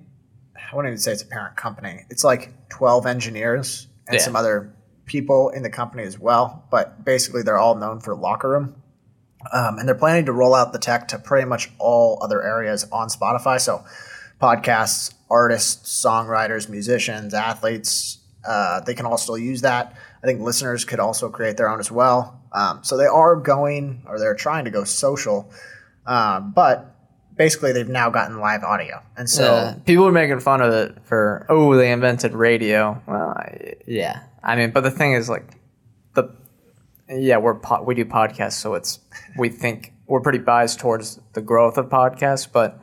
I 0.75 0.77
wouldn't 0.77 0.93
even 0.93 1.01
say 1.01 1.13
it's 1.13 1.23
a 1.23 1.27
parent 1.27 1.57
company. 1.57 2.05
It's 2.11 2.25
like 2.25 2.53
12 2.71 3.07
engineers 3.07 3.87
and 4.09 4.15
yeah. 4.15 4.21
some 4.21 4.35
other 4.35 4.75
people 5.07 5.51
in 5.51 5.63
the 5.63 5.71
company 5.71 6.03
as 6.03 6.19
well. 6.19 6.65
But 6.71 7.05
basically, 7.05 7.43
they're 7.43 7.59
all 7.59 7.77
known 7.77 8.01
for 8.01 8.17
Locker 8.17 8.51
Room. 8.51 8.83
Um, 9.53 9.79
and 9.79 9.89
they're 9.89 9.95
planning 9.95 10.27
to 10.27 10.33
roll 10.33 10.55
out 10.55 10.73
the 10.73 10.79
tech 10.79 11.09
to 11.09 11.19
pretty 11.19 11.47
much 11.47 11.71
all 11.79 12.19
other 12.23 12.43
areas 12.43 12.87
on 12.91 13.09
Spotify. 13.09 13.61
So, 13.61 13.85
podcasts, 14.41 15.15
artists, 15.31 16.05
songwriters, 16.05 16.69
musicians, 16.69 17.35
athletes, 17.35 18.19
uh, 18.47 18.81
they 18.81 18.95
can 18.95 19.07
all 19.07 19.19
still 19.19 19.39
use 19.39 19.63
that. 19.63 19.97
I 20.23 20.27
think 20.27 20.41
listeners 20.41 20.85
could 20.85 21.01
also 21.01 21.29
create 21.29 21.57
their 21.57 21.69
own 21.69 21.81
as 21.81 21.91
well. 21.91 22.41
Um, 22.53 22.83
so, 22.83 22.97
they 22.97 23.07
are 23.07 23.37
going 23.37 24.03
or 24.07 24.19
they're 24.19 24.35
trying 24.35 24.65
to 24.65 24.71
go 24.71 24.85
social. 24.85 25.51
Uh, 26.07 26.41
but 26.41 26.95
basically 27.37 27.73
they've 27.73 27.89
now 27.89 28.11
gotten 28.11 28.39
live 28.39 28.63
audio, 28.63 29.03
and 29.17 29.29
so 29.29 29.75
people 29.87 30.07
are 30.07 30.13
making 30.13 30.41
fun 30.41 30.61
of 30.61 30.73
it 30.73 30.97
for 31.05 31.47
oh 31.49 31.75
they 31.77 31.91
invented 31.93 32.33
radio. 32.33 33.01
Well, 33.07 33.35
yeah, 33.87 34.23
I 34.43 34.57
mean, 34.57 34.71
but 34.71 34.83
the 34.83 34.91
thing 34.91 35.13
is 35.13 35.29
like 35.29 35.54
yeah 37.09 37.37
we're 37.37 37.59
po- 37.59 37.83
we 37.83 37.95
do 37.95 38.05
podcasts, 38.05 38.55
so 38.55 38.75
it's 38.75 39.01
we 39.39 39.49
think 39.49 39.93
we're 40.07 40.21
pretty 40.21 40.39
biased 40.39 40.81
towards 40.81 41.21
the 41.33 41.43
growth 41.43 41.79
of 41.79 41.87
podcasts, 41.87 42.47
but 42.51 42.81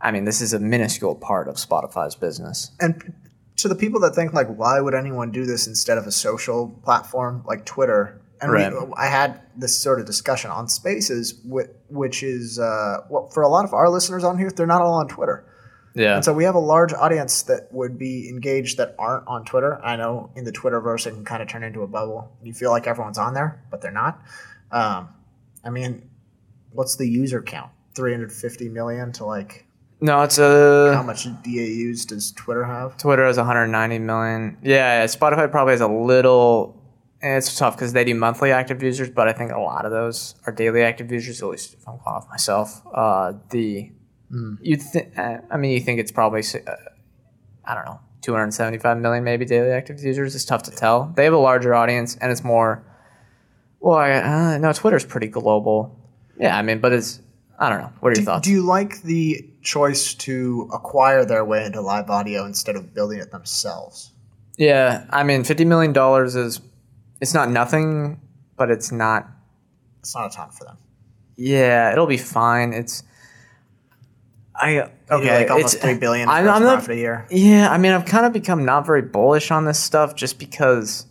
I 0.00 0.10
mean 0.10 0.24
this 0.24 0.40
is 0.40 0.52
a 0.52 0.58
minuscule 0.58 1.14
part 1.14 1.48
of 1.48 1.56
Spotify's 1.56 2.14
business. 2.14 2.72
And 2.80 3.14
to 3.56 3.68
the 3.68 3.74
people 3.74 4.00
that 4.00 4.14
think 4.14 4.32
like 4.32 4.48
why 4.48 4.80
would 4.80 4.94
anyone 4.94 5.30
do 5.30 5.44
this 5.46 5.66
instead 5.66 5.98
of 5.98 6.06
a 6.06 6.12
social 6.12 6.68
platform 6.82 7.44
like 7.46 7.64
Twitter 7.64 8.22
and 8.42 8.50
right. 8.50 8.72
we, 8.72 8.92
I 8.96 9.06
had 9.06 9.40
this 9.56 9.78
sort 9.78 10.00
of 10.00 10.06
discussion 10.06 10.50
on 10.50 10.68
Spaces, 10.68 11.40
which 11.44 12.24
is 12.24 12.58
uh, 12.58 12.98
well, 13.08 13.28
for 13.28 13.44
a 13.44 13.48
lot 13.48 13.64
of 13.64 13.72
our 13.72 13.88
listeners 13.88 14.24
on 14.24 14.36
here, 14.36 14.50
they're 14.50 14.66
not 14.66 14.82
all 14.82 14.94
on 14.94 15.06
Twitter. 15.06 15.46
Yeah. 15.94 16.16
And 16.16 16.24
so 16.24 16.32
we 16.32 16.44
have 16.44 16.54
a 16.54 16.60
large 16.60 16.92
audience 16.92 17.42
that 17.42 17.72
would 17.72 17.98
be 17.98 18.28
engaged 18.28 18.78
that 18.78 18.94
aren't 18.98 19.26
on 19.26 19.44
Twitter. 19.44 19.82
I 19.84 19.96
know 19.96 20.30
in 20.36 20.44
the 20.44 20.52
Twitterverse 20.52 21.06
it 21.06 21.12
can 21.12 21.24
kind 21.24 21.42
of 21.42 21.48
turn 21.48 21.62
into 21.62 21.82
a 21.82 21.86
bubble. 21.86 22.32
You 22.42 22.54
feel 22.54 22.70
like 22.70 22.86
everyone's 22.86 23.18
on 23.18 23.34
there, 23.34 23.62
but 23.70 23.80
they're 23.82 23.90
not. 23.90 24.20
Um, 24.70 25.08
I 25.64 25.70
mean, 25.70 26.08
what's 26.72 26.96
the 26.96 27.08
user 27.08 27.42
count? 27.42 27.70
350 27.94 28.68
million 28.70 29.12
to 29.12 29.24
like. 29.24 29.66
No, 30.00 30.22
it's 30.22 30.38
a. 30.38 30.92
How 30.94 31.02
much 31.02 31.24
DAUs 31.42 32.06
does 32.06 32.32
Twitter 32.32 32.64
have? 32.64 32.96
Twitter 32.96 33.24
has 33.24 33.36
190 33.36 33.98
million. 33.98 34.58
Yeah, 34.62 35.04
Spotify 35.04 35.50
probably 35.50 35.74
has 35.74 35.80
a 35.80 35.88
little 35.88 36.82
it's 37.22 37.56
tough 37.56 37.76
because 37.76 37.92
they 37.92 38.04
do 38.04 38.14
monthly 38.14 38.50
active 38.50 38.82
users, 38.82 39.08
but 39.08 39.28
I 39.28 39.32
think 39.32 39.52
a 39.52 39.60
lot 39.60 39.84
of 39.84 39.92
those 39.92 40.34
are 40.46 40.52
daily 40.52 40.82
active 40.82 41.10
users. 41.12 41.40
At 41.40 41.48
least 41.48 41.74
if 41.74 41.88
I'm 41.88 41.98
calling 41.98 42.22
off 42.22 42.28
myself, 42.28 42.82
uh, 42.92 43.34
the 43.50 43.92
mm. 44.32 44.58
you 44.60 44.76
think? 44.76 45.16
Uh, 45.16 45.38
I 45.50 45.56
mean, 45.56 45.72
you 45.72 45.80
think 45.80 46.00
it's 46.00 46.12
probably 46.12 46.40
uh, 46.40 46.72
I 47.64 47.74
don't 47.74 47.84
know, 47.84 48.00
275 48.22 48.98
million 48.98 49.24
maybe 49.24 49.44
daily 49.44 49.70
active 49.70 50.00
users. 50.02 50.34
It's 50.34 50.44
tough 50.44 50.62
to 50.64 50.70
tell. 50.70 51.12
They 51.16 51.24
have 51.24 51.32
a 51.32 51.38
larger 51.38 51.74
audience, 51.74 52.16
and 52.20 52.32
it's 52.32 52.44
more. 52.44 52.84
Well, 53.80 53.98
I, 53.98 54.12
uh, 54.12 54.58
no, 54.58 54.72
Twitter's 54.72 55.04
pretty 55.04 55.26
global. 55.26 55.98
Yeah, 56.38 56.56
I 56.56 56.62
mean, 56.62 56.80
but 56.80 56.92
it's 56.92 57.20
I 57.58 57.68
don't 57.68 57.80
know. 57.80 57.92
What 58.00 58.08
are 58.08 58.12
your 58.12 58.16
do, 58.16 58.24
thoughts? 58.24 58.44
Do 58.46 58.52
you 58.52 58.62
like 58.62 59.02
the 59.02 59.48
choice 59.62 60.14
to 60.14 60.68
acquire 60.72 61.24
their 61.24 61.44
way 61.44 61.64
into 61.64 61.80
live 61.80 62.10
audio 62.10 62.44
instead 62.44 62.76
of 62.76 62.92
building 62.94 63.20
it 63.20 63.30
themselves? 63.30 64.10
Yeah, 64.56 65.06
I 65.10 65.22
mean, 65.22 65.44
fifty 65.44 65.64
million 65.64 65.92
dollars 65.92 66.34
is 66.34 66.60
it's 67.20 67.34
not 67.34 67.50
nothing, 67.50 68.20
but 68.56 68.70
it's 68.70 68.90
not. 68.90 69.28
It's 70.00 70.14
not 70.14 70.32
a 70.32 70.36
ton 70.36 70.50
for 70.50 70.64
them. 70.64 70.76
Yeah, 71.36 71.92
it'll 71.92 72.06
be 72.06 72.18
fine. 72.18 72.72
It's. 72.72 73.04
I 74.62 74.88
okay, 75.10 75.40
like 75.40 75.50
almost 75.50 75.80
three 75.80 75.98
billion 75.98 76.28
I'm, 76.28 76.48
I'm 76.48 76.62
not, 76.62 76.88
a 76.88 76.94
year. 76.94 77.26
Yeah, 77.30 77.68
I 77.68 77.78
mean, 77.78 77.90
I've 77.90 78.04
kind 78.04 78.24
of 78.24 78.32
become 78.32 78.64
not 78.64 78.86
very 78.86 79.02
bullish 79.02 79.50
on 79.50 79.64
this 79.64 79.80
stuff 79.80 80.14
just 80.14 80.38
because 80.38 81.06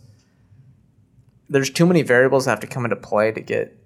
there's 1.50 1.68
too 1.68 1.84
many 1.84 2.00
variables 2.00 2.46
that 2.46 2.52
have 2.52 2.60
to 2.60 2.66
come 2.66 2.84
into 2.84 2.96
play 2.96 3.30
to 3.30 3.42
get, 3.42 3.76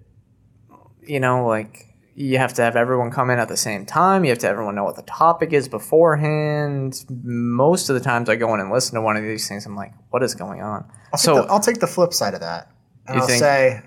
you 1.03 1.19
know, 1.19 1.45
like 1.45 1.97
you 2.15 2.39
have 2.39 2.55
to 2.55 2.63
have 2.63 2.77
everyone 2.77 3.11
come 3.11 3.29
in 3.29 3.41
at 3.41 3.49
the 3.49 3.57
same 3.57 3.85
time. 3.85 4.25
You 4.25 4.31
have 4.31 4.39
to 4.39 4.49
everyone 4.49 4.77
know 4.77 4.85
what 4.85 4.95
the 4.95 5.03
topic 5.03 5.53
is 5.53 5.69
beforehand. 5.69 7.05
Most 7.11 7.89
of 7.89 7.95
the 7.95 8.01
times 8.01 8.29
I 8.29 8.37
go 8.37 8.55
in 8.55 8.61
and 8.61 8.71
listen 8.71 8.95
to 8.95 9.03
one 9.03 9.17
of 9.17 9.25
these 9.25 9.49
things, 9.49 9.67
I'm 9.67 9.75
like, 9.75 9.93
what 10.11 10.23
is 10.23 10.37
going 10.37 10.63
on? 10.63 10.89
I'll 11.13 11.19
so 11.19 11.35
take 11.35 11.45
the, 11.45 11.53
I'll 11.53 11.61
take 11.61 11.81
the 11.81 11.89
flip 11.89 12.15
side 12.15 12.35
of 12.35 12.41
that. 12.41 12.71
And 13.09 13.19
I'll 13.19 13.27
think? 13.27 13.41
say, 13.41 13.83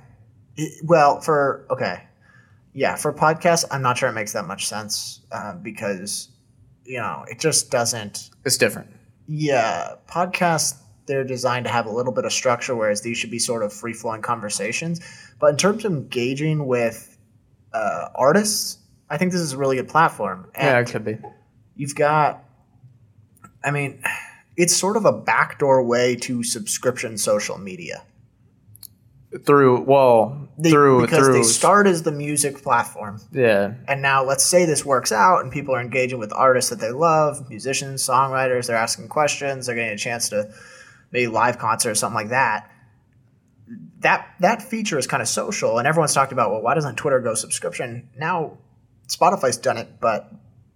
well, 0.83 1.21
for, 1.21 1.65
okay. 1.71 2.03
Yeah, 2.73 2.95
for 2.95 3.11
podcasts, 3.11 3.65
I'm 3.71 3.81
not 3.81 3.97
sure 3.97 4.09
it 4.09 4.13
makes 4.13 4.33
that 4.33 4.45
much 4.45 4.67
sense 4.67 5.21
uh, 5.31 5.53
because, 5.55 6.29
you 6.85 6.97
know, 6.97 7.25
it 7.27 7.39
just 7.39 7.71
doesn't. 7.71 8.29
It's 8.45 8.57
different. 8.57 8.89
Yeah. 9.27 9.95
Podcasts, 10.07 10.77
they're 11.07 11.23
designed 11.23 11.65
to 11.65 11.71
have 11.71 11.87
a 11.87 11.91
little 11.91 12.13
bit 12.13 12.25
of 12.25 12.31
structure, 12.31 12.75
whereas 12.75 13.01
these 13.01 13.17
should 13.17 13.31
be 13.31 13.39
sort 13.39 13.63
of 13.63 13.73
free 13.73 13.93
flowing 13.93 14.21
conversations. 14.21 15.01
But 15.39 15.51
in 15.51 15.57
terms 15.57 15.83
of 15.83 15.91
engaging 15.91 16.67
with 16.67 17.17
uh, 17.73 18.09
artists, 18.13 18.77
I 19.09 19.17
think 19.17 19.31
this 19.31 19.41
is 19.41 19.53
a 19.53 19.57
really 19.57 19.77
good 19.77 19.89
platform. 19.89 20.51
And 20.53 20.65
yeah, 20.65 20.79
it 20.79 20.91
could 20.91 21.03
be. 21.03 21.17
You've 21.75 21.95
got, 21.95 22.43
I 23.63 23.71
mean, 23.71 24.03
it's 24.57 24.75
sort 24.75 24.97
of 24.97 25.05
a 25.05 25.11
backdoor 25.11 25.83
way 25.83 26.15
to 26.17 26.43
subscription 26.43 27.17
social 27.17 27.57
media. 27.57 28.03
Through 29.45 29.81
well, 29.81 30.49
they, 30.57 30.71
through 30.71 31.01
because 31.01 31.25
through 31.25 31.33
they 31.33 31.43
start 31.43 31.85
as 31.85 32.01
the 32.01 32.11
music 32.11 32.63
platform. 32.63 33.21
Yeah. 33.31 33.75
And 33.87 34.01
now 34.01 34.23
let's 34.23 34.43
say 34.43 34.65
this 34.65 34.83
works 34.83 35.11
out 35.11 35.43
and 35.43 35.51
people 35.51 35.75
are 35.75 35.81
engaging 35.81 36.17
with 36.17 36.33
artists 36.33 36.71
that 36.71 36.79
they 36.79 36.89
love, 36.89 37.47
musicians, 37.47 38.03
songwriters, 38.03 38.65
they're 38.65 38.75
asking 38.75 39.07
questions, 39.07 39.67
they're 39.67 39.75
getting 39.75 39.93
a 39.93 39.97
chance 39.97 40.29
to 40.29 40.51
maybe 41.11 41.27
live 41.27 41.59
concert 41.59 41.91
or 41.91 41.95
something 41.95 42.15
like 42.15 42.29
that 42.29 42.71
that 43.99 44.33
that 44.39 44.61
feature 44.61 44.97
is 44.97 45.07
kind 45.07 45.21
of 45.21 45.27
social, 45.27 45.77
and 45.77 45.87
everyone's 45.87 46.13
talked 46.13 46.31
about, 46.31 46.51
well, 46.51 46.61
why 46.61 46.73
doesn't 46.73 46.95
Twitter 46.95 47.19
go 47.19 47.33
subscription? 47.33 48.09
Now, 48.17 48.57
Spotify's 49.07 49.57
done 49.57 49.77
it, 49.77 49.99
but 49.99 50.31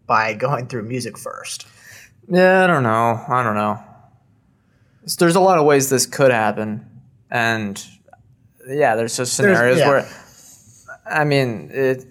by 0.06 0.34
going 0.34 0.68
through 0.68 0.84
music 0.84 1.18
first. 1.18 1.66
Yeah, 2.28 2.64
I 2.64 2.68
don't 2.68 2.84
know. 2.84 3.24
I 3.28 3.44
don't 3.44 3.56
know. 3.56 3.84
There's 5.18 5.36
a 5.36 5.42
lot 5.42 5.58
of 5.58 5.66
ways 5.66 5.90
this 5.90 6.06
could 6.06 6.32
happen, 6.32 6.86
and 7.30 7.84
yeah, 8.68 8.96
there's 8.96 9.18
just 9.18 9.34
scenarios 9.34 9.80
yeah. 9.80 9.88
where, 9.88 10.10
I 11.06 11.24
mean, 11.24 11.70
it. 11.72 12.06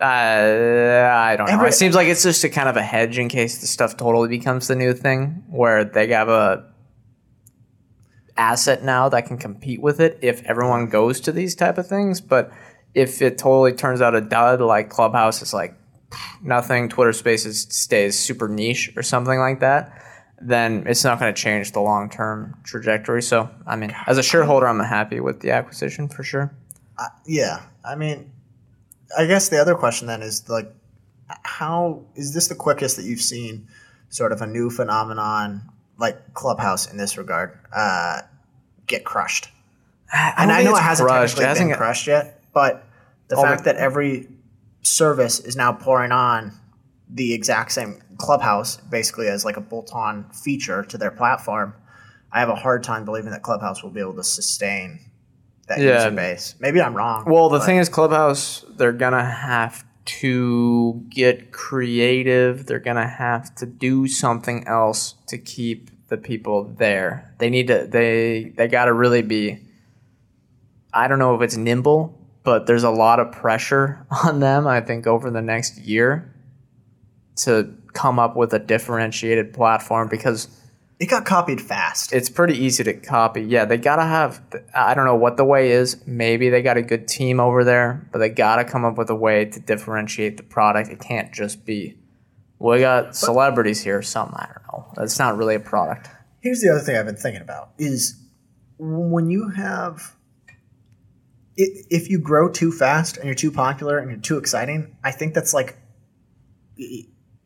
Uh, 0.00 0.04
I 0.04 1.36
don't 1.36 1.46
know. 1.46 1.52
Every- 1.52 1.68
it 1.68 1.74
seems 1.74 1.94
like 1.94 2.08
it's 2.08 2.24
just 2.24 2.42
a 2.42 2.48
kind 2.48 2.68
of 2.68 2.76
a 2.76 2.82
hedge 2.82 3.18
in 3.18 3.28
case 3.28 3.60
the 3.60 3.68
stuff 3.68 3.96
totally 3.96 4.28
becomes 4.28 4.66
the 4.66 4.74
new 4.74 4.94
thing, 4.94 5.44
where 5.48 5.84
they 5.84 6.08
have 6.08 6.28
a 6.28 6.68
asset 8.36 8.82
now 8.82 9.08
that 9.10 9.26
can 9.26 9.38
compete 9.38 9.80
with 9.80 10.00
it 10.00 10.18
if 10.22 10.42
everyone 10.44 10.86
goes 10.86 11.20
to 11.20 11.32
these 11.32 11.54
type 11.54 11.78
of 11.78 11.86
things. 11.86 12.20
But 12.20 12.50
if 12.94 13.22
it 13.22 13.38
totally 13.38 13.72
turns 13.72 14.00
out 14.00 14.14
a 14.14 14.20
dud, 14.20 14.60
like 14.60 14.90
Clubhouse 14.90 15.40
is 15.40 15.54
like 15.54 15.76
nothing, 16.42 16.88
Twitter 16.88 17.12
Spaces 17.12 17.62
stays 17.70 18.18
super 18.18 18.48
niche 18.48 18.92
or 18.96 19.02
something 19.02 19.38
like 19.38 19.60
that, 19.60 20.02
then 20.42 20.84
it's 20.86 21.04
not 21.04 21.18
going 21.20 21.32
to 21.32 21.40
change 21.40 21.72
the 21.72 21.80
long 21.80 22.10
term 22.10 22.56
trajectory. 22.64 23.22
So, 23.22 23.48
I 23.66 23.76
mean, 23.76 23.94
as 24.06 24.18
a 24.18 24.22
shareholder, 24.22 24.66
I'm 24.66 24.78
happy 24.80 25.20
with 25.20 25.40
the 25.40 25.50
acquisition 25.52 26.08
for 26.08 26.22
sure. 26.22 26.54
Yeah, 27.26 27.62
I 27.84 27.96
mean, 27.96 28.30
I 29.16 29.26
guess 29.26 29.48
the 29.48 29.60
other 29.60 29.74
question 29.74 30.06
then 30.06 30.22
is 30.22 30.48
like, 30.48 30.72
how 31.42 32.04
is 32.14 32.34
this 32.34 32.48
the 32.48 32.54
quickest 32.54 32.96
that 32.96 33.04
you've 33.04 33.20
seen 33.20 33.66
sort 34.10 34.32
of 34.32 34.42
a 34.42 34.46
new 34.46 34.70
phenomenon 34.70 35.62
like 35.98 36.34
Clubhouse 36.34 36.90
in 36.90 36.96
this 36.98 37.16
regard 37.18 37.58
uh, 37.74 38.20
get 38.86 39.04
crushed? 39.04 39.48
and 40.12 40.52
I 40.52 40.62
know 40.62 40.76
it 40.76 40.82
hasn't 40.82 41.08
crushed. 41.08 41.36
technically 41.36 41.44
It 41.44 41.48
hasn't 41.48 41.70
been 41.70 41.76
crushed 41.78 42.06
yet, 42.06 42.42
but 42.52 42.84
the 43.28 43.36
Oh, 43.36 43.42
fact 43.42 43.64
that 43.64 43.76
every 43.76 44.28
service 44.82 45.40
is 45.40 45.56
now 45.56 45.72
pouring 45.72 46.12
on 46.12 46.52
the 47.08 47.32
exact 47.32 47.72
same 47.72 48.02
Clubhouse 48.22 48.76
basically 48.76 49.26
as 49.28 49.44
like 49.44 49.56
a 49.56 49.60
bolt-on 49.60 50.24
feature 50.30 50.82
to 50.84 50.96
their 50.96 51.10
platform, 51.10 51.74
I 52.30 52.38
have 52.40 52.48
a 52.48 52.54
hard 52.54 52.82
time 52.84 53.04
believing 53.04 53.32
that 53.32 53.42
Clubhouse 53.42 53.82
will 53.82 53.90
be 53.90 54.00
able 54.00 54.14
to 54.14 54.24
sustain 54.24 55.00
that 55.68 55.80
Yeah. 55.80 56.04
user 56.04 56.10
base. 56.12 56.54
Maybe 56.60 56.80
I'm 56.80 56.96
wrong. 56.96 57.24
Well, 57.26 57.48
the 57.48 57.60
thing 57.60 57.78
is, 57.78 57.88
Clubhouse, 57.88 58.64
they're 58.76 58.92
gonna 58.92 59.24
have 59.24 59.84
to 60.04 61.04
get 61.10 61.52
creative. 61.52 62.66
They're 62.66 62.78
gonna 62.80 63.08
have 63.08 63.54
to 63.56 63.66
do 63.66 64.06
something 64.06 64.66
else 64.66 65.14
to 65.26 65.36
keep 65.38 65.90
the 66.08 66.16
people 66.16 66.64
there. 66.78 67.34
They 67.38 67.50
need 67.50 67.66
to. 67.68 67.86
They 67.90 68.52
they 68.56 68.68
got 68.68 68.84
to 68.86 68.92
really 68.92 69.22
be. 69.22 69.58
I 70.94 71.08
don't 71.08 71.18
know 71.18 71.34
if 71.34 71.40
it's 71.42 71.56
nimble, 71.56 72.18
but 72.44 72.66
there's 72.66 72.82
a 72.84 72.90
lot 72.90 73.18
of 73.18 73.32
pressure 73.32 74.06
on 74.24 74.40
them. 74.40 74.66
I 74.66 74.80
think 74.80 75.06
over 75.06 75.30
the 75.30 75.40
next 75.42 75.78
year 75.78 76.32
to 77.36 77.74
come 77.92 78.18
up 78.18 78.36
with 78.36 78.52
a 78.52 78.58
differentiated 78.58 79.52
platform 79.54 80.08
because 80.08 80.48
It 81.00 81.06
got 81.06 81.24
copied 81.24 81.60
fast. 81.60 82.12
it's 82.12 82.28
pretty 82.30 82.54
easy 82.56 82.84
to 82.84 82.94
copy. 82.94 83.42
Yeah, 83.42 83.64
they 83.64 83.76
gotta 83.76 84.04
have. 84.04 84.40
I 84.74 84.94
don't 84.94 85.04
know 85.06 85.16
what 85.16 85.36
the 85.36 85.44
way 85.44 85.70
is. 85.72 86.06
Maybe 86.06 86.48
they 86.50 86.62
got 86.62 86.76
a 86.76 86.82
good 86.82 87.08
team 87.08 87.40
over 87.40 87.64
there, 87.64 88.06
but 88.12 88.18
they 88.18 88.28
gotta 88.28 88.64
come 88.64 88.84
up 88.84 88.96
with 88.98 89.10
a 89.10 89.14
way 89.14 89.46
to 89.46 89.60
differentiate 89.60 90.36
the 90.36 90.42
product. 90.42 90.90
It 90.90 91.00
can't 91.00 91.32
just 91.32 91.64
be, 91.64 91.96
we 92.58 92.80
got 92.80 93.16
celebrities 93.16 93.82
here. 93.82 93.98
or 93.98 94.02
Something 94.02 94.36
I 94.38 94.46
don't 94.46 94.66
know. 94.72 94.92
That's 94.96 95.18
not 95.18 95.36
really 95.36 95.54
a 95.56 95.60
product. 95.60 96.08
Here's 96.40 96.60
the 96.60 96.68
other 96.70 96.80
thing 96.80 96.96
I've 96.96 97.06
been 97.06 97.16
thinking 97.16 97.42
about 97.42 97.70
is 97.78 98.20
when 98.78 99.30
you 99.30 99.48
have 99.50 100.16
i- 101.58 101.84
if 101.90 102.08
you 102.10 102.18
grow 102.18 102.48
too 102.48 102.72
fast 102.72 103.16
and 103.16 103.26
you're 103.26 103.34
too 103.34 103.50
popular 103.52 103.98
and 103.98 104.10
you're 104.10 104.18
too 104.20 104.38
exciting, 104.38 104.96
I 105.04 105.10
think 105.12 105.34
that's 105.34 105.52
like 105.54 105.76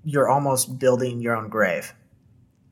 you're 0.06 0.28
almost 0.30 0.78
building 0.78 1.20
your 1.20 1.36
own 1.36 1.48
grave. 1.50 1.92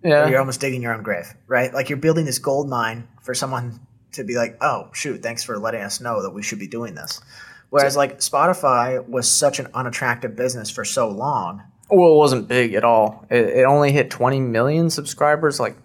Or 0.04 0.28
you're 0.28 0.38
almost 0.38 0.60
digging 0.60 0.82
your 0.82 0.92
own 0.94 1.02
grave, 1.02 1.26
right? 1.48 1.72
Like 1.72 1.88
you're 1.88 1.96
building 1.98 2.24
this 2.26 2.38
gold 2.38 2.68
mine 2.68 3.08
for 3.22 3.34
someone 3.34 3.80
to 4.12 4.22
be 4.22 4.36
like, 4.36 4.58
"Oh, 4.60 4.88
shoot, 4.92 5.22
thanks 5.22 5.42
for 5.42 5.58
letting 5.58 5.80
us 5.80 5.98
know 6.00 6.22
that 6.22 6.30
we 6.30 6.42
should 6.42 6.58
be 6.58 6.66
doing 6.68 6.94
this." 6.94 7.20
Whereas 7.70 7.96
like 7.96 8.18
Spotify 8.20 9.06
was 9.08 9.26
such 9.28 9.58
an 9.60 9.66
unattractive 9.74 10.36
business 10.36 10.70
for 10.70 10.84
so 10.84 11.08
long. 11.08 11.62
well, 11.90 12.12
it 12.12 12.16
wasn't 12.16 12.48
big 12.48 12.74
at 12.74 12.84
all. 12.84 13.26
It, 13.30 13.46
it 13.60 13.64
only 13.64 13.92
hit 13.92 14.10
20 14.10 14.40
million 14.40 14.90
subscribers, 14.90 15.58
like 15.58 15.76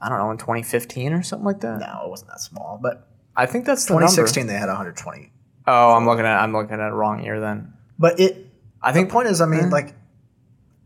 I 0.00 0.08
don't 0.08 0.18
know, 0.18 0.30
in 0.32 0.36
2015 0.38 1.12
or 1.12 1.22
something 1.22 1.46
like 1.46 1.60
that. 1.60 1.78
No, 1.80 2.02
it 2.04 2.10
wasn't 2.10 2.30
that 2.30 2.40
small, 2.40 2.78
but 2.82 3.08
I 3.36 3.46
think 3.46 3.64
that's 3.64 3.84
the 3.86 3.94
number. 3.94 4.06
2016 4.08 4.46
they 4.48 4.54
had 4.54 4.66
120. 4.68 5.30
Oh, 5.68 5.92
I'm 5.94 6.04
looking 6.04 6.26
at 6.26 6.42
I'm 6.42 6.52
looking 6.52 6.74
at 6.80 6.90
a 6.90 6.94
wrong 6.94 7.22
year 7.24 7.38
then. 7.40 7.72
But 7.98 8.18
it 8.20 8.44
I 8.82 8.90
the 8.90 8.98
think 8.98 9.10
point 9.10 9.28
is, 9.28 9.40
I 9.40 9.46
mean, 9.46 9.60
Yeah. 9.60 9.68
like 9.68 9.94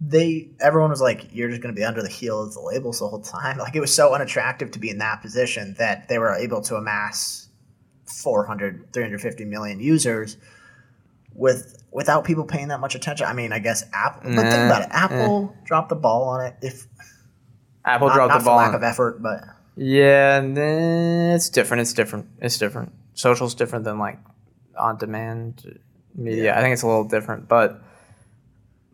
they 0.00 0.48
everyone 0.60 0.90
was 0.90 1.00
like, 1.00 1.28
"You're 1.32 1.48
just 1.48 1.60
going 1.60 1.74
to 1.74 1.78
be 1.78 1.84
under 1.84 2.02
the 2.02 2.08
heel 2.08 2.42
of 2.42 2.54
the 2.54 2.60
labels 2.60 3.00
the 3.00 3.08
whole 3.08 3.20
time." 3.20 3.58
Like 3.64 3.74
it 3.74 3.80
was 3.80 3.94
so 3.94 4.14
unattractive 4.14 4.70
to 4.72 4.78
be 4.78 4.90
in 4.90 4.98
that 4.98 5.20
position 5.22 5.74
that 5.78 6.08
they 6.08 6.18
were 6.18 6.34
able 6.34 6.60
to 6.62 6.76
amass 6.76 7.48
400, 8.06 8.92
350 8.92 9.44
million 9.44 9.80
users 9.80 10.36
with 11.34 11.82
without 11.90 12.24
people 12.24 12.44
paying 12.44 12.68
that 12.68 12.80
much 12.80 12.94
attention. 12.94 13.26
I 13.26 13.32
mean, 13.32 13.52
I 13.52 13.58
guess 13.58 13.84
Apple. 13.92 14.22
But 14.34 14.42
think 14.42 14.66
about 14.66 14.82
it, 14.82 14.88
eh. 14.90 14.96
Apple 14.96 15.54
dropped 15.64 15.88
the 15.88 15.96
ball 15.96 16.24
on 16.28 16.46
it. 16.46 16.54
If 16.62 16.86
Apple 17.84 18.08
not, 18.08 18.14
dropped 18.14 18.32
not 18.32 18.38
the 18.40 18.44
ball. 18.44 18.56
lack 18.56 18.68
on- 18.68 18.74
of 18.76 18.82
effort, 18.82 19.22
but 19.22 19.42
Yeah, 19.76 20.42
it's 21.34 21.48
different. 21.48 21.80
It's 21.80 21.92
different. 21.92 22.26
It's 22.40 22.58
different. 22.58 22.92
Social's 23.14 23.54
different 23.54 23.84
than 23.84 23.98
like 23.98 24.18
on 24.78 24.96
demand 24.98 25.80
media. 26.14 26.56
I 26.56 26.60
think 26.60 26.72
it's 26.72 26.82
a 26.82 26.86
little 26.86 27.04
different, 27.04 27.48
but 27.48 27.82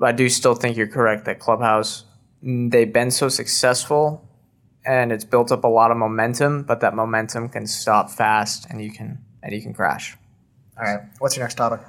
I 0.05 0.13
do 0.13 0.29
still 0.29 0.55
think 0.55 0.77
you're 0.77 0.87
correct 0.87 1.25
that 1.27 1.39
Clubhouse 1.39 2.05
mm, 2.45 2.71
they've 2.71 2.93
been 2.93 3.11
so 3.11 3.29
successful 3.29 4.29
and 4.85 5.13
it's 5.13 5.25
built 5.25 5.51
up 5.51 5.65
a 5.65 5.69
lot 5.69 5.91
of 5.91 5.97
momentum, 5.97 6.63
but 6.63 6.81
that 6.81 6.95
momentum 6.95 7.49
can 7.49 7.67
stop 7.67 8.11
fast 8.11 8.67
and 8.69 8.83
you 8.83 8.93
can 8.93 9.25
and 9.43 9.55
you 9.55 9.63
can 9.63 9.75
crash. 9.75 10.17
all 10.79 10.85
right. 10.85 11.01
What's 11.19 11.37
your 11.37 11.45
next 11.45 11.57
topic? 11.57 11.81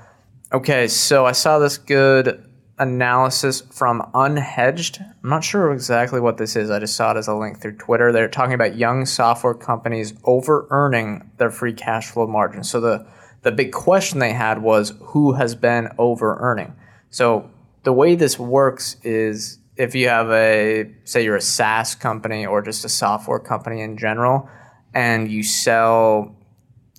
Okay, 0.53 0.87
so 0.87 1.25
I 1.25 1.31
saw 1.31 1.57
this 1.59 1.77
good 1.77 2.45
analysis 2.77 3.61
from 3.61 4.01
Unhedged. 4.13 5.01
I'm 5.23 5.29
not 5.29 5.43
sure 5.43 5.71
exactly 5.71 6.19
what 6.19 6.37
this 6.37 6.55
is. 6.55 6.69
I 6.69 6.79
just 6.79 6.95
saw 6.95 7.11
it 7.11 7.17
as 7.17 7.27
a 7.27 7.33
link 7.33 7.61
through 7.61 7.77
Twitter. 7.77 8.11
They're 8.11 8.27
talking 8.27 8.53
about 8.53 8.75
young 8.75 9.05
software 9.05 9.53
companies 9.53 10.13
over 10.25 10.67
earning 10.69 11.29
their 11.37 11.49
free 11.49 11.73
cash 11.73 12.11
flow 12.11 12.27
margin. 12.27 12.63
So 12.63 12.79
the 12.79 13.07
the 13.43 13.51
big 13.51 13.71
question 13.71 14.19
they 14.19 14.33
had 14.33 14.63
was 14.63 14.93
who 14.99 15.33
has 15.33 15.53
been 15.53 15.89
over 15.99 16.35
earning. 16.39 16.75
So 17.11 17.49
the 17.85 17.93
way 17.93 18.15
this 18.15 18.37
works 18.37 18.97
is 19.03 19.59
if 19.77 19.95
you 19.95 20.09
have 20.09 20.29
a 20.31 20.91
say 21.05 21.23
you're 21.23 21.37
a 21.37 21.41
SaaS 21.41 21.95
company 21.95 22.45
or 22.45 22.61
just 22.61 22.83
a 22.83 22.89
software 22.89 23.39
company 23.39 23.81
in 23.81 23.97
general 23.97 24.49
and 24.93 25.31
you 25.31 25.43
sell 25.43 26.35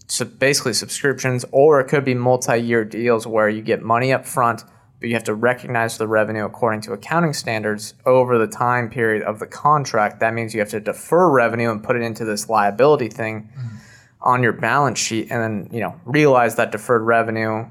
so 0.08 0.24
basically 0.24 0.72
subscriptions, 0.72 1.44
or 1.50 1.80
it 1.80 1.88
could 1.88 2.04
be 2.04 2.14
multi-year 2.14 2.84
deals 2.84 3.26
where 3.26 3.48
you 3.48 3.62
get 3.62 3.82
money 3.82 4.12
up 4.12 4.24
front, 4.24 4.62
but 5.00 5.08
you 5.08 5.14
have 5.14 5.24
to 5.24 5.34
recognize 5.34 5.98
the 5.98 6.06
revenue 6.06 6.44
according 6.44 6.80
to 6.82 6.92
accounting 6.92 7.32
standards 7.32 7.94
over 8.04 8.38
the 8.38 8.46
time 8.46 8.88
period 8.88 9.22
of 9.24 9.40
the 9.40 9.46
contract. 9.46 10.20
That 10.20 10.32
means 10.32 10.54
you 10.54 10.60
have 10.60 10.70
to 10.70 10.80
defer 10.80 11.28
revenue 11.28 11.70
and 11.70 11.82
put 11.82 11.96
it 11.96 12.02
into 12.02 12.24
this 12.24 12.48
liability 12.48 13.08
thing 13.08 13.50
mm-hmm. 13.50 13.76
on 14.22 14.42
your 14.42 14.52
balance 14.52 14.98
sheet, 14.98 15.28
and 15.30 15.42
then 15.42 15.68
you 15.72 15.80
know 15.80 16.00
realize 16.04 16.54
that 16.56 16.72
deferred 16.72 17.02
revenue. 17.02 17.66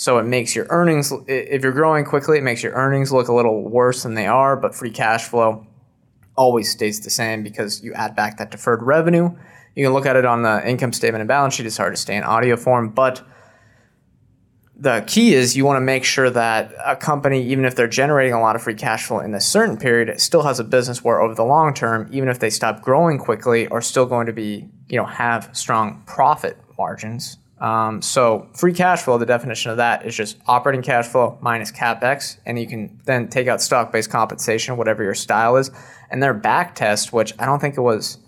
So 0.00 0.16
it 0.16 0.24
makes 0.24 0.56
your 0.56 0.64
earnings. 0.70 1.12
If 1.26 1.62
you're 1.62 1.72
growing 1.72 2.06
quickly, 2.06 2.38
it 2.38 2.42
makes 2.42 2.62
your 2.62 2.72
earnings 2.72 3.12
look 3.12 3.28
a 3.28 3.34
little 3.34 3.68
worse 3.68 4.02
than 4.02 4.14
they 4.14 4.26
are, 4.26 4.56
but 4.56 4.74
free 4.74 4.90
cash 4.90 5.28
flow 5.28 5.66
always 6.36 6.70
stays 6.70 7.00
the 7.00 7.10
same 7.10 7.42
because 7.42 7.82
you 7.82 7.92
add 7.92 8.16
back 8.16 8.38
that 8.38 8.50
deferred 8.50 8.82
revenue. 8.82 9.28
You 9.74 9.84
can 9.84 9.92
look 9.92 10.06
at 10.06 10.16
it 10.16 10.24
on 10.24 10.40
the 10.40 10.66
income 10.66 10.94
statement 10.94 11.20
and 11.20 11.28
balance 11.28 11.52
sheet. 11.52 11.66
It's 11.66 11.76
hard 11.76 11.92
to 11.92 12.00
stay 12.00 12.16
in 12.16 12.22
audio 12.22 12.56
form, 12.56 12.88
but 12.88 13.20
the 14.74 15.04
key 15.06 15.34
is 15.34 15.54
you 15.54 15.66
want 15.66 15.76
to 15.76 15.84
make 15.84 16.04
sure 16.04 16.30
that 16.30 16.72
a 16.82 16.96
company, 16.96 17.46
even 17.48 17.66
if 17.66 17.74
they're 17.74 17.86
generating 17.86 18.32
a 18.32 18.40
lot 18.40 18.56
of 18.56 18.62
free 18.62 18.72
cash 18.72 19.04
flow 19.04 19.18
in 19.18 19.34
a 19.34 19.40
certain 19.40 19.76
period, 19.76 20.08
it 20.08 20.22
still 20.22 20.44
has 20.44 20.58
a 20.58 20.64
business 20.64 21.04
where 21.04 21.20
over 21.20 21.34
the 21.34 21.44
long 21.44 21.74
term, 21.74 22.08
even 22.10 22.30
if 22.30 22.38
they 22.38 22.48
stop 22.48 22.80
growing 22.80 23.18
quickly, 23.18 23.68
are 23.68 23.82
still 23.82 24.06
going 24.06 24.24
to 24.24 24.32
be, 24.32 24.66
you 24.88 24.96
know, 24.96 25.04
have 25.04 25.50
strong 25.52 26.02
profit 26.06 26.56
margins. 26.78 27.36
Um, 27.60 28.00
so 28.00 28.48
free 28.54 28.72
cash 28.72 29.02
flow, 29.02 29.18
the 29.18 29.26
definition 29.26 29.70
of 29.70 29.76
that 29.76 30.06
is 30.06 30.16
just 30.16 30.38
operating 30.46 30.82
cash 30.82 31.06
flow 31.06 31.38
minus 31.42 31.70
capex, 31.70 32.38
and 32.46 32.58
you 32.58 32.66
can 32.66 33.00
then 33.04 33.28
take 33.28 33.48
out 33.48 33.60
stock-based 33.60 34.10
compensation, 34.10 34.76
whatever 34.76 35.02
your 35.02 35.14
style 35.14 35.56
is. 35.56 35.70
And 36.10 36.22
their 36.22 36.34
back 36.34 36.74
test, 36.74 37.12
which 37.12 37.34
I 37.38 37.44
don't 37.44 37.60
think 37.60 37.76
it 37.76 37.82
was 37.82 38.18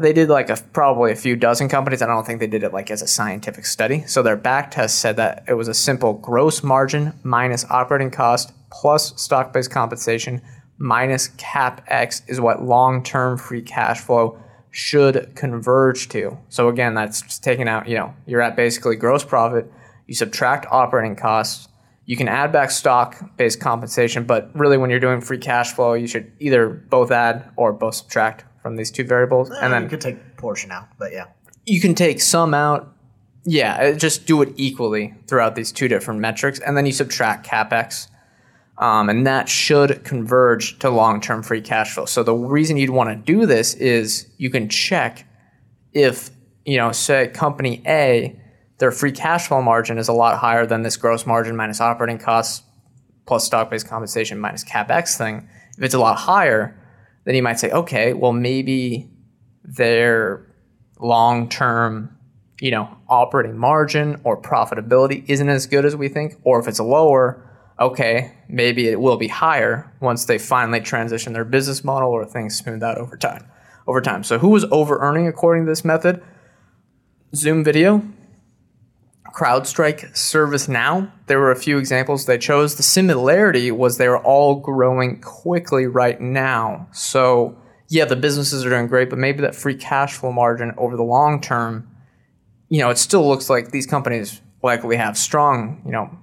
they 0.00 0.12
did 0.12 0.28
like 0.28 0.50
a, 0.50 0.56
probably 0.72 1.12
a 1.12 1.16
few 1.16 1.36
dozen 1.36 1.68
companies. 1.68 2.02
I 2.02 2.06
don't 2.06 2.26
think 2.26 2.40
they 2.40 2.46
did 2.46 2.62
it 2.62 2.72
like 2.72 2.90
as 2.90 3.02
a 3.02 3.06
scientific 3.06 3.64
study. 3.64 4.04
So 4.06 4.22
their 4.22 4.36
back 4.36 4.70
test 4.70 4.98
said 4.98 5.16
that 5.16 5.44
it 5.46 5.54
was 5.54 5.68
a 5.68 5.74
simple 5.74 6.14
gross 6.14 6.62
margin 6.62 7.12
minus 7.22 7.64
operating 7.70 8.10
cost 8.10 8.52
plus 8.70 9.20
stock 9.20 9.52
based 9.52 9.70
compensation 9.70 10.42
minus 10.78 11.28
capex 11.36 12.22
is 12.28 12.40
what 12.40 12.64
long 12.64 13.02
term 13.02 13.38
free 13.38 13.62
cash 13.62 14.00
flow 14.00 14.38
should 14.74 15.36
converge 15.36 16.08
to. 16.08 16.36
So 16.48 16.68
again, 16.68 16.94
that's 16.94 17.38
taking 17.38 17.68
out, 17.68 17.88
you 17.88 17.94
know, 17.94 18.12
you're 18.26 18.42
at 18.42 18.56
basically 18.56 18.96
gross 18.96 19.24
profit, 19.24 19.70
you 20.08 20.14
subtract 20.16 20.66
operating 20.68 21.14
costs, 21.14 21.68
you 22.06 22.16
can 22.16 22.26
add 22.26 22.50
back 22.50 22.72
stock 22.72 23.36
based 23.36 23.60
compensation, 23.60 24.24
but 24.24 24.50
really 24.52 24.76
when 24.76 24.90
you're 24.90 24.98
doing 24.98 25.20
free 25.20 25.38
cash 25.38 25.72
flow, 25.72 25.92
you 25.92 26.08
should 26.08 26.32
either 26.40 26.68
both 26.68 27.12
add 27.12 27.48
or 27.54 27.72
both 27.72 27.94
subtract 27.94 28.44
from 28.62 28.74
these 28.74 28.90
two 28.90 29.04
variables. 29.04 29.48
Eh, 29.48 29.58
and 29.62 29.72
then 29.72 29.84
you 29.84 29.88
could 29.88 30.00
take 30.00 30.36
portion 30.36 30.72
out, 30.72 30.88
but 30.98 31.12
yeah. 31.12 31.26
you 31.66 31.80
can 31.80 31.94
take 31.94 32.20
some 32.20 32.52
out. 32.52 32.92
Yeah, 33.44 33.76
uh, 33.76 33.92
just 33.92 34.26
do 34.26 34.42
it 34.42 34.54
equally 34.56 35.14
throughout 35.28 35.54
these 35.54 35.70
two 35.70 35.86
different 35.86 36.18
metrics, 36.18 36.58
and 36.58 36.76
then 36.76 36.84
you 36.84 36.92
subtract 36.92 37.46
capex, 37.46 38.08
um, 38.78 39.08
and 39.08 39.26
that 39.26 39.48
should 39.48 40.04
converge 40.04 40.78
to 40.80 40.90
long-term 40.90 41.42
free 41.42 41.60
cash 41.60 41.94
flow. 41.94 42.04
So 42.06 42.22
the 42.22 42.34
reason 42.34 42.76
you'd 42.76 42.90
want 42.90 43.10
to 43.10 43.16
do 43.16 43.46
this 43.46 43.74
is 43.74 44.28
you 44.38 44.50
can 44.50 44.68
check 44.68 45.26
if 45.92 46.30
you 46.64 46.76
know, 46.76 46.92
say 46.92 47.28
company 47.28 47.82
A, 47.86 48.38
their 48.78 48.90
free 48.90 49.12
cash 49.12 49.48
flow 49.48 49.62
margin 49.62 49.98
is 49.98 50.08
a 50.08 50.12
lot 50.12 50.38
higher 50.38 50.66
than 50.66 50.82
this 50.82 50.96
gross 50.96 51.26
margin 51.26 51.56
minus 51.56 51.80
operating 51.80 52.18
costs 52.18 52.62
plus 53.26 53.44
stock-based 53.44 53.86
compensation 53.86 54.38
minus 54.38 54.64
capex 54.64 55.16
thing. 55.16 55.48
If 55.76 55.84
it's 55.84 55.94
a 55.94 55.98
lot 55.98 56.16
higher, 56.16 56.78
then 57.24 57.34
you 57.34 57.42
might 57.42 57.58
say, 57.58 57.70
okay, 57.70 58.12
well 58.12 58.32
maybe 58.32 59.10
their 59.62 60.46
long-term, 60.98 62.16
you 62.60 62.70
know, 62.70 62.96
operating 63.08 63.56
margin 63.56 64.20
or 64.24 64.40
profitability 64.40 65.24
isn't 65.28 65.48
as 65.48 65.66
good 65.66 65.84
as 65.84 65.96
we 65.96 66.08
think, 66.08 66.34
or 66.42 66.60
if 66.60 66.68
it's 66.68 66.80
lower, 66.80 67.42
okay, 67.78 68.32
maybe 68.48 68.88
it 68.88 69.00
will 69.00 69.16
be 69.16 69.28
higher 69.28 69.92
once 70.00 70.24
they 70.24 70.38
finally 70.38 70.80
transition 70.80 71.32
their 71.32 71.44
business 71.44 71.84
model 71.84 72.10
or 72.10 72.24
things 72.24 72.56
smooth 72.56 72.82
out 72.82 72.98
over 72.98 73.16
time. 73.16 73.46
Over 73.86 74.00
time. 74.00 74.24
So 74.24 74.38
who 74.38 74.48
was 74.48 74.64
over 74.70 74.98
earning 74.98 75.26
according 75.26 75.64
to 75.64 75.70
this 75.70 75.84
method? 75.84 76.22
Zoom 77.34 77.64
Video, 77.64 78.02
CrowdStrike, 79.34 80.12
ServiceNow. 80.12 81.10
There 81.26 81.40
were 81.40 81.50
a 81.50 81.56
few 81.56 81.76
examples 81.76 82.24
they 82.24 82.38
chose. 82.38 82.76
The 82.76 82.84
similarity 82.84 83.70
was 83.72 83.98
they 83.98 84.08
were 84.08 84.22
all 84.22 84.54
growing 84.54 85.20
quickly 85.20 85.86
right 85.86 86.20
now. 86.20 86.88
So 86.92 87.58
yeah, 87.88 88.04
the 88.04 88.16
businesses 88.16 88.64
are 88.64 88.70
doing 88.70 88.86
great, 88.86 89.10
but 89.10 89.18
maybe 89.18 89.40
that 89.42 89.54
free 89.54 89.74
cash 89.74 90.14
flow 90.14 90.32
margin 90.32 90.72
over 90.78 90.96
the 90.96 91.02
long 91.02 91.40
term, 91.40 91.88
you 92.68 92.78
know, 92.80 92.90
it 92.90 92.98
still 92.98 93.26
looks 93.26 93.50
like 93.50 93.72
these 93.72 93.86
companies 93.86 94.40
likely 94.62 94.96
have 94.96 95.18
strong, 95.18 95.82
you 95.84 95.92
know, 95.92 96.16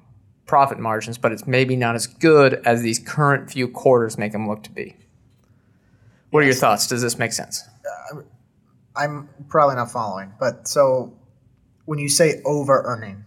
profit 0.51 0.79
margins, 0.79 1.17
but 1.17 1.31
it's 1.31 1.47
maybe 1.47 1.77
not 1.77 1.95
as 1.95 2.07
good 2.07 2.55
as 2.65 2.81
these 2.81 2.99
current 2.99 3.49
few 3.49 3.69
quarters 3.69 4.17
make 4.17 4.33
them 4.33 4.49
look 4.49 4.61
to 4.61 4.69
be. 4.69 4.97
What 6.29 6.43
are 6.43 6.45
your 6.45 6.53
thoughts? 6.53 6.87
Does 6.87 7.01
this 7.01 7.17
make 7.17 7.31
sense? 7.31 7.63
Uh, 8.13 8.17
I'm 8.93 9.29
probably 9.47 9.77
not 9.77 9.89
following, 9.89 10.33
but 10.41 10.67
so 10.67 11.13
when 11.85 11.99
you 11.99 12.09
say 12.09 12.41
over 12.43 12.81
earning, 12.83 13.23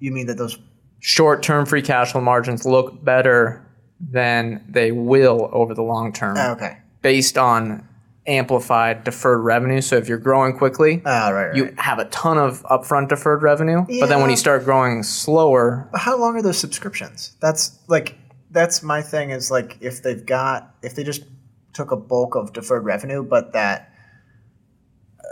you 0.00 0.10
mean 0.10 0.26
that 0.26 0.38
those 0.38 0.58
Short 0.98 1.44
term 1.44 1.66
free 1.66 1.82
cash 1.82 2.10
flow 2.10 2.20
margins 2.20 2.66
look 2.66 3.02
better 3.04 3.64
than 4.00 4.64
they 4.68 4.90
will 4.90 5.48
over 5.52 5.72
the 5.72 5.82
long 5.82 6.12
term 6.12 6.36
oh, 6.36 6.50
okay. 6.54 6.78
based 7.00 7.38
on 7.38 7.86
amplified 8.26 9.04
deferred 9.04 9.40
revenue. 9.40 9.80
So 9.80 9.96
if 9.96 10.08
you're 10.08 10.18
growing 10.18 10.56
quickly, 10.56 11.02
Oh, 11.04 11.32
right, 11.32 11.46
right. 11.48 11.56
you 11.56 11.74
have 11.78 11.98
a 11.98 12.04
ton 12.06 12.38
of 12.38 12.62
upfront 12.64 13.08
deferred 13.08 13.42
revenue, 13.42 13.84
but 14.00 14.08
then 14.08 14.20
when 14.20 14.30
you 14.30 14.36
start 14.36 14.64
growing 14.64 15.02
slower, 15.02 15.88
how 15.94 16.18
long 16.18 16.36
are 16.36 16.42
those 16.42 16.58
subscriptions? 16.58 17.36
That's 17.40 17.78
like 17.88 18.16
that's 18.50 18.82
my 18.82 19.00
thing 19.00 19.30
is 19.30 19.50
like 19.50 19.78
if 19.80 20.02
they've 20.02 20.24
got 20.24 20.74
if 20.82 20.94
they 20.94 21.04
just 21.04 21.22
took 21.72 21.92
a 21.92 21.96
bulk 21.96 22.34
of 22.34 22.52
deferred 22.52 22.84
revenue, 22.84 23.22
but 23.22 23.52
that 23.52 23.92
uh, 25.20 25.22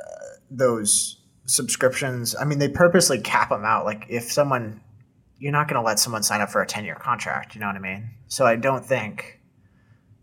those 0.51 1.21
subscriptions, 1.47 2.35
I 2.41 2.45
mean, 2.45 2.59
they 2.59 2.69
purposely 2.69 3.21
cap 3.21 3.51
them 3.51 3.65
out. 3.65 3.85
Like 3.85 4.07
if 4.09 4.31
someone, 4.33 4.81
you're 5.39 5.53
not 5.53 5.69
going 5.69 5.81
to 5.81 5.87
let 5.87 5.99
someone 5.99 6.23
sign 6.23 6.41
up 6.41 6.51
for 6.51 6.63
a 6.63 6.67
ten 6.67 6.85
year 6.85 6.95
contract. 6.95 7.55
You 7.55 7.61
know 7.61 7.67
what 7.67 7.77
I 7.77 7.81
mean? 7.81 8.11
So 8.29 8.47
I 8.47 8.57
don't 8.57 8.85
think, 8.85 9.38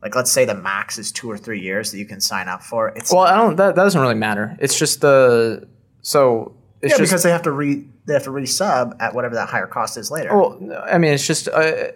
like, 0.06 0.15
let's 0.15 0.32
say 0.32 0.45
the 0.45 0.53
max 0.53 0.99
is 0.99 1.11
two 1.11 1.32
or 1.32 1.36
three 1.36 1.60
years 1.60 1.91
that 1.91 1.98
you 1.98 2.06
can 2.06 2.22
sign 2.22 2.48
up 2.48 2.61
for. 2.61 2.90
It's 2.90 3.11
well, 3.11 3.23
I 3.23 3.36
don't. 3.36 3.56
That, 3.56 3.76
that 3.76 3.84
doesn't 3.84 3.99
really 3.99 4.14
matter. 4.14 4.56
It's 4.60 4.77
just 4.77 5.02
the 5.02 5.68
so 6.03 6.56
it's 6.84 6.91
yeah, 6.91 6.98
just 6.99 7.10
because 7.10 7.23
they 7.23 7.32
have 7.32 7.41
to 7.41 7.52
re 7.52 7.84
they 8.06 8.14
have 8.14 8.26
to 8.26 8.30
resub 8.30 8.95
at 8.99 9.15
whatever 9.15 9.34
that 9.34 9.49
higher 9.49 9.65
cost 9.65 9.98
is 9.98 10.11
later. 10.11 10.30
Well, 10.38 10.60
I 10.86 10.99
mean, 10.99 11.11
it's 11.11 11.26
just 11.26 11.48
uh, 11.48 11.88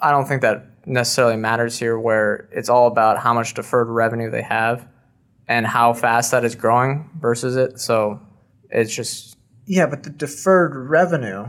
I 0.00 0.10
don't 0.10 0.26
think 0.26 0.42
that 0.42 0.66
necessarily 0.84 1.36
matters 1.36 1.78
here. 1.78 1.98
Where 1.98 2.46
it's 2.52 2.68
all 2.68 2.88
about 2.88 3.16
how 3.16 3.32
much 3.32 3.54
deferred 3.54 3.88
revenue 3.88 4.30
they 4.30 4.42
have 4.42 4.86
and 5.48 5.66
how 5.66 5.94
fast 5.94 6.32
that 6.32 6.44
is 6.44 6.54
growing 6.54 7.08
versus 7.18 7.56
it. 7.56 7.80
So 7.80 8.20
it's 8.68 8.94
just 8.94 9.34
Yeah, 9.64 9.86
but 9.86 10.02
the 10.02 10.10
deferred 10.10 10.76
revenue, 10.76 11.44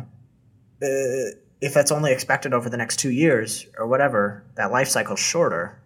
uh, 0.81 1.35
if 1.59 1.73
that's 1.73 1.91
only 1.91 2.13
expected 2.13 2.53
over 2.53 2.69
the 2.69 2.77
next 2.77 2.97
two 2.97 3.11
years 3.11 3.65
or 3.77 3.87
whatever, 3.87 4.45
that 4.55 4.71
life 4.71 4.87
cycle's 4.87 5.19
shorter. 5.19 5.81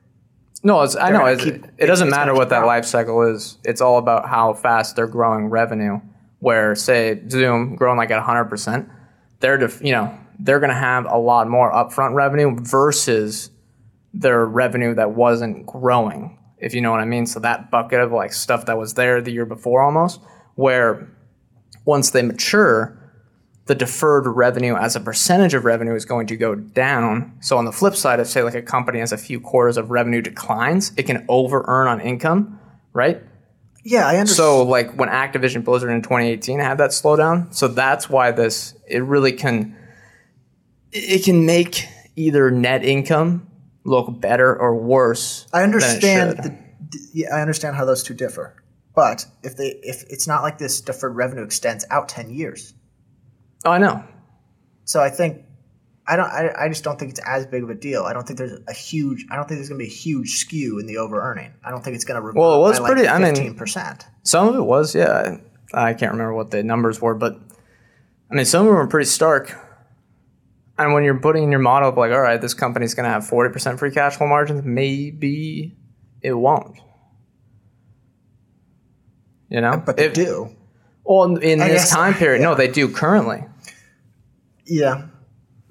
No. 0.63 0.81
It's, 0.81 0.95
I 0.95 1.11
know 1.11 1.25
it's, 1.25 1.43
keep- 1.43 1.65
it 1.77 1.87
doesn't 1.87 2.07
it's 2.07 2.15
matter 2.15 2.33
what 2.33 2.49
that 2.49 2.65
life 2.65 2.85
cycle 2.85 3.21
is. 3.23 3.57
It's 3.63 3.81
all 3.81 3.97
about 3.97 4.27
how 4.27 4.53
fast 4.53 4.95
they're 4.95 5.07
growing 5.07 5.47
revenue. 5.47 5.99
Where 6.39 6.73
say 6.75 7.21
Zoom 7.29 7.75
growing 7.75 7.97
like 7.97 8.09
at 8.09 8.21
hundred 8.23 8.45
percent, 8.45 8.89
they're 9.39 9.57
def, 9.57 9.81
you 9.83 9.91
know 9.91 10.17
they're 10.41 10.59
going 10.59 10.71
to 10.71 10.75
have 10.75 11.05
a 11.05 11.17
lot 11.17 11.47
more 11.47 11.71
upfront 11.71 12.15
revenue 12.15 12.55
versus 12.59 13.51
their 14.13 14.45
revenue 14.45 14.95
that 14.95 15.11
wasn't 15.11 15.65
growing, 15.65 16.37
if 16.57 16.73
you 16.73 16.81
know 16.81 16.91
what 16.91 16.99
I 16.99 17.05
mean. 17.05 17.25
So 17.25 17.39
that 17.41 17.69
bucket 17.71 17.99
of 17.99 18.11
like 18.11 18.33
stuff 18.33 18.65
that 18.65 18.77
was 18.77 18.95
there 18.95 19.21
the 19.21 19.31
year 19.31 19.45
before 19.45 19.83
almost, 19.83 20.19
where 20.55 21.07
once 21.85 22.09
they 22.09 22.23
mature, 22.23 22.97
the 23.65 23.75
deferred 23.75 24.27
revenue 24.27 24.75
as 24.75 24.95
a 24.95 24.99
percentage 24.99 25.53
of 25.53 25.65
revenue 25.65 25.93
is 25.93 26.05
going 26.05 26.27
to 26.27 26.35
go 26.35 26.55
down. 26.55 27.37
So 27.41 27.57
on 27.57 27.65
the 27.65 27.71
flip 27.71 27.95
side, 27.95 28.19
if 28.19 28.27
say 28.27 28.43
like 28.43 28.55
a 28.55 28.61
company 28.61 28.99
has 28.99 29.11
a 29.11 29.17
few 29.17 29.39
quarters 29.39 29.77
of 29.77 29.91
revenue 29.91 30.21
declines, 30.21 30.91
it 30.97 31.03
can 31.03 31.25
over 31.29 31.63
earn 31.67 31.87
on 31.87 32.01
income, 32.01 32.59
right? 32.93 33.21
Yeah, 33.83 34.07
I 34.07 34.17
understand. 34.17 34.35
So 34.35 34.63
like 34.63 34.93
when 34.95 35.09
Activision 35.09 35.63
Blizzard 35.63 35.91
in 35.91 36.01
2018 36.01 36.59
had 36.59 36.77
that 36.79 36.91
slowdown, 36.91 37.53
so 37.53 37.67
that's 37.67 38.09
why 38.09 38.31
this 38.31 38.75
it 38.87 39.03
really 39.03 39.31
can 39.31 39.75
it 40.91 41.23
can 41.23 41.45
make 41.45 41.87
either 42.15 42.51
net 42.51 42.83
income 42.83 43.47
look 43.83 44.19
better 44.19 44.55
or 44.55 44.75
worse. 44.75 45.47
I 45.53 45.63
understand. 45.63 46.37
The, 46.37 46.57
yeah, 47.13 47.35
I 47.35 47.41
understand 47.41 47.75
how 47.75 47.85
those 47.85 48.03
two 48.03 48.13
differ. 48.13 48.55
But 48.93 49.25
if 49.43 49.55
they 49.55 49.79
if 49.81 50.03
it's 50.09 50.27
not 50.27 50.43
like 50.43 50.57
this 50.57 50.81
deferred 50.81 51.15
revenue 51.15 51.43
extends 51.43 51.85
out 51.89 52.09
ten 52.09 52.29
years, 52.29 52.73
Oh, 53.65 53.71
I 53.71 53.77
know. 53.77 54.03
so 54.85 55.01
I 55.01 55.09
think 55.09 55.43
I 56.07 56.15
don't. 56.15 56.25
I, 56.29 56.51
I 56.65 56.67
just 56.67 56.83
don't 56.83 56.97
think 56.99 57.11
it's 57.11 57.21
as 57.25 57.45
big 57.45 57.61
of 57.63 57.69
a 57.69 57.75
deal. 57.75 58.03
I 58.03 58.13
don't 58.13 58.25
think 58.25 58.39
there's 58.39 58.59
a 58.67 58.73
huge. 58.73 59.25
I 59.31 59.35
don't 59.35 59.47
think 59.47 59.59
there's 59.59 59.69
going 59.69 59.79
to 59.79 59.85
be 59.85 59.89
a 59.89 59.93
huge 59.93 60.31
skew 60.39 60.79
in 60.79 60.87
the 60.87 60.97
over 60.97 61.21
earning. 61.21 61.53
I 61.63 61.69
don't 61.69 61.83
think 61.83 61.95
it's 61.95 62.03
going 62.05 62.21
to. 62.21 62.31
Well, 62.37 62.55
it 62.55 62.59
was 62.59 62.79
like 62.79 62.91
pretty- 62.93 63.07
I 63.07 63.19
mean- 63.19 63.35
fifteen 63.35 63.55
percent. 63.55 64.07
Some 64.23 64.47
of 64.47 64.55
it 64.55 64.61
was, 64.63 64.95
yeah. 64.95 65.37
I 65.73 65.93
can't 65.93 66.11
remember 66.11 66.33
what 66.33 66.51
the 66.51 66.63
numbers 66.63 66.99
were, 67.01 67.13
but 67.15 67.39
I 68.29 68.33
mean, 68.35 68.45
some 68.45 68.61
of 68.61 68.65
them 68.67 68.75
were 68.75 68.87
pretty 68.87 69.05
stark. 69.09 69.55
And 70.77 70.93
when 70.93 71.03
you're 71.03 71.19
putting 71.19 71.43
in 71.43 71.51
your 71.51 71.59
model 71.59 71.89
of 71.89 71.97
like, 71.97 72.11
all 72.11 72.19
right, 72.21 72.41
this 72.41 72.53
company's 72.55 72.93
going 72.95 73.03
to 73.05 73.09
have 73.11 73.23
40% 73.23 73.77
free 73.77 73.91
cash 73.91 74.15
flow 74.17 74.27
margins, 74.27 74.63
maybe 74.63 75.77
it 76.21 76.33
won't. 76.33 76.77
You 79.49 79.61
know? 79.61 79.81
But 79.85 79.97
they 79.97 80.05
If- 80.07 80.13
do. 80.13 80.55
Well, 81.03 81.35
in 81.37 81.61
I 81.61 81.67
this 81.69 81.89
time 81.89 82.13
period, 82.13 82.41
no, 82.43 82.55
they 82.55 82.67
do 82.67 82.87
currently. 82.87 83.43
Yeah, 84.65 85.07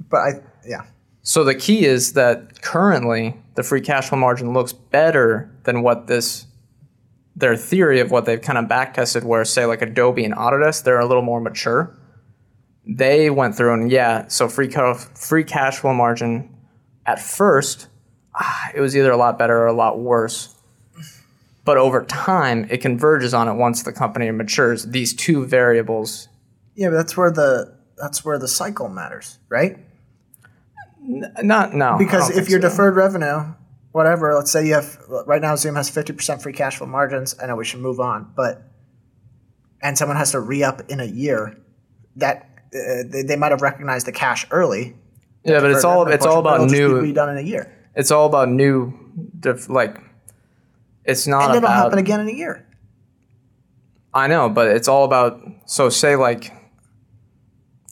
but 0.09 0.17
I 0.19 0.33
yeah. 0.67 0.83
So 1.23 1.45
the 1.45 1.55
key 1.55 1.85
is 1.85 2.15
that 2.15 2.63
currently 2.63 3.37
the 3.55 3.63
free 3.63 3.81
cash 3.81 4.09
flow 4.09 4.19
margin 4.19 4.53
looks 4.53 4.73
better 4.73 5.51
than 5.65 5.83
what 5.83 6.07
this 6.07 6.47
their 7.37 7.57
theory 7.57 8.01
of 8.01 8.11
what 8.11 8.25
they've 8.25 8.41
kind 8.41 8.59
of 8.59 8.69
back 8.69 8.95
tested 8.95 9.25
where 9.25 9.45
say 9.45 9.65
like 9.67 9.83
Adobe 9.83 10.25
and 10.25 10.35
Autodesk 10.35 10.85
they're 10.85 11.01
a 11.01 11.07
little 11.07 11.23
more 11.23 11.41
mature. 11.41 11.97
They 12.87 13.31
went 13.31 13.55
through 13.55 13.75
and 13.75 13.91
yeah, 13.91 14.27
so 14.29 14.49
free 14.49 14.69
ca- 14.69 14.95
free 14.95 15.45
cash 15.45 15.79
flow 15.79 15.95
margin 15.95 16.55
at 17.07 17.21
first 17.21 17.89
ah, 18.35 18.71
it 18.75 18.81
was 18.81 18.97
either 18.97 19.11
a 19.11 19.17
lot 19.17 19.39
better 19.39 19.59
or 19.59 19.67
a 19.67 19.73
lot 19.73 19.99
worse. 19.99 20.55
But 21.65 21.77
over 21.77 22.05
time 22.05 22.67
it 22.71 22.79
converges 22.79 23.35
on 23.35 23.47
it 23.49 23.55
once 23.55 23.83
the 23.83 23.93
company 23.93 24.31
matures. 24.31 24.87
These 24.87 25.15
two 25.15 25.47
variables 25.47 26.29
Yeah, 26.75 26.89
but 26.89 26.97
that's 26.97 27.17
where 27.17 27.31
the 27.31 27.80
that's 28.01 28.25
where 28.25 28.39
the 28.39 28.49
cycle 28.49 28.89
matters, 28.89 29.39
right? 29.49 29.79
not 31.43 31.73
no 31.75 31.97
Because 31.99 32.31
if 32.37 32.49
your 32.51 32.61
so. 32.61 32.69
deferred 32.69 32.95
revenue, 32.95 33.55
whatever, 33.93 34.35
let's 34.35 34.51
say 34.51 34.67
you 34.67 34.75
have 34.75 34.99
right 35.27 35.41
now 35.41 35.57
Zoom 35.57 35.75
has 35.77 35.89
fifty 35.89 36.13
percent 36.13 36.43
free 36.43 36.53
cash 36.53 36.77
flow 36.77 36.87
margins. 36.87 37.35
I 37.43 37.47
know 37.47 37.57
we 37.57 37.65
should 37.65 37.81
move 37.81 38.01
on, 38.01 38.33
but 38.37 38.63
and 39.83 39.97
someone 39.97 40.17
has 40.19 40.33
to 40.33 40.41
re 40.41 40.63
up 40.63 40.83
in 40.91 41.01
a 41.01 41.05
year, 41.05 41.57
that 42.17 42.49
uh, 42.75 43.03
they, 43.07 43.23
they 43.23 43.37
might 43.37 43.51
have 43.51 43.63
recognized 43.63 44.07
the 44.07 44.13
cash 44.13 44.47
early. 44.51 44.95
yeah, 45.45 45.61
but 45.61 45.71
it's 45.71 45.85
all 45.85 46.07
it's 46.07 46.27
all 46.27 46.39
about 46.39 46.71
new 46.71 47.01
be 47.01 47.13
redone 47.13 47.31
in 47.33 47.39
a 47.39 47.49
year, 47.49 47.73
it's 47.95 48.11
all 48.11 48.27
about 48.27 48.49
new 48.51 48.93
def- 49.39 49.71
like 49.71 49.99
it's 51.05 51.27
not 51.27 51.49
and 51.49 51.57
it'll 51.57 51.67
about 51.67 51.85
happen 51.85 51.99
again 51.99 52.21
in 52.21 52.29
a 52.29 52.33
year. 52.33 52.67
i 54.13 54.27
know 54.27 54.51
but 54.51 54.69
it's 54.69 54.87
all 54.87 55.05
about 55.05 55.41
so 55.65 55.89
say 55.89 56.15
like 56.15 56.53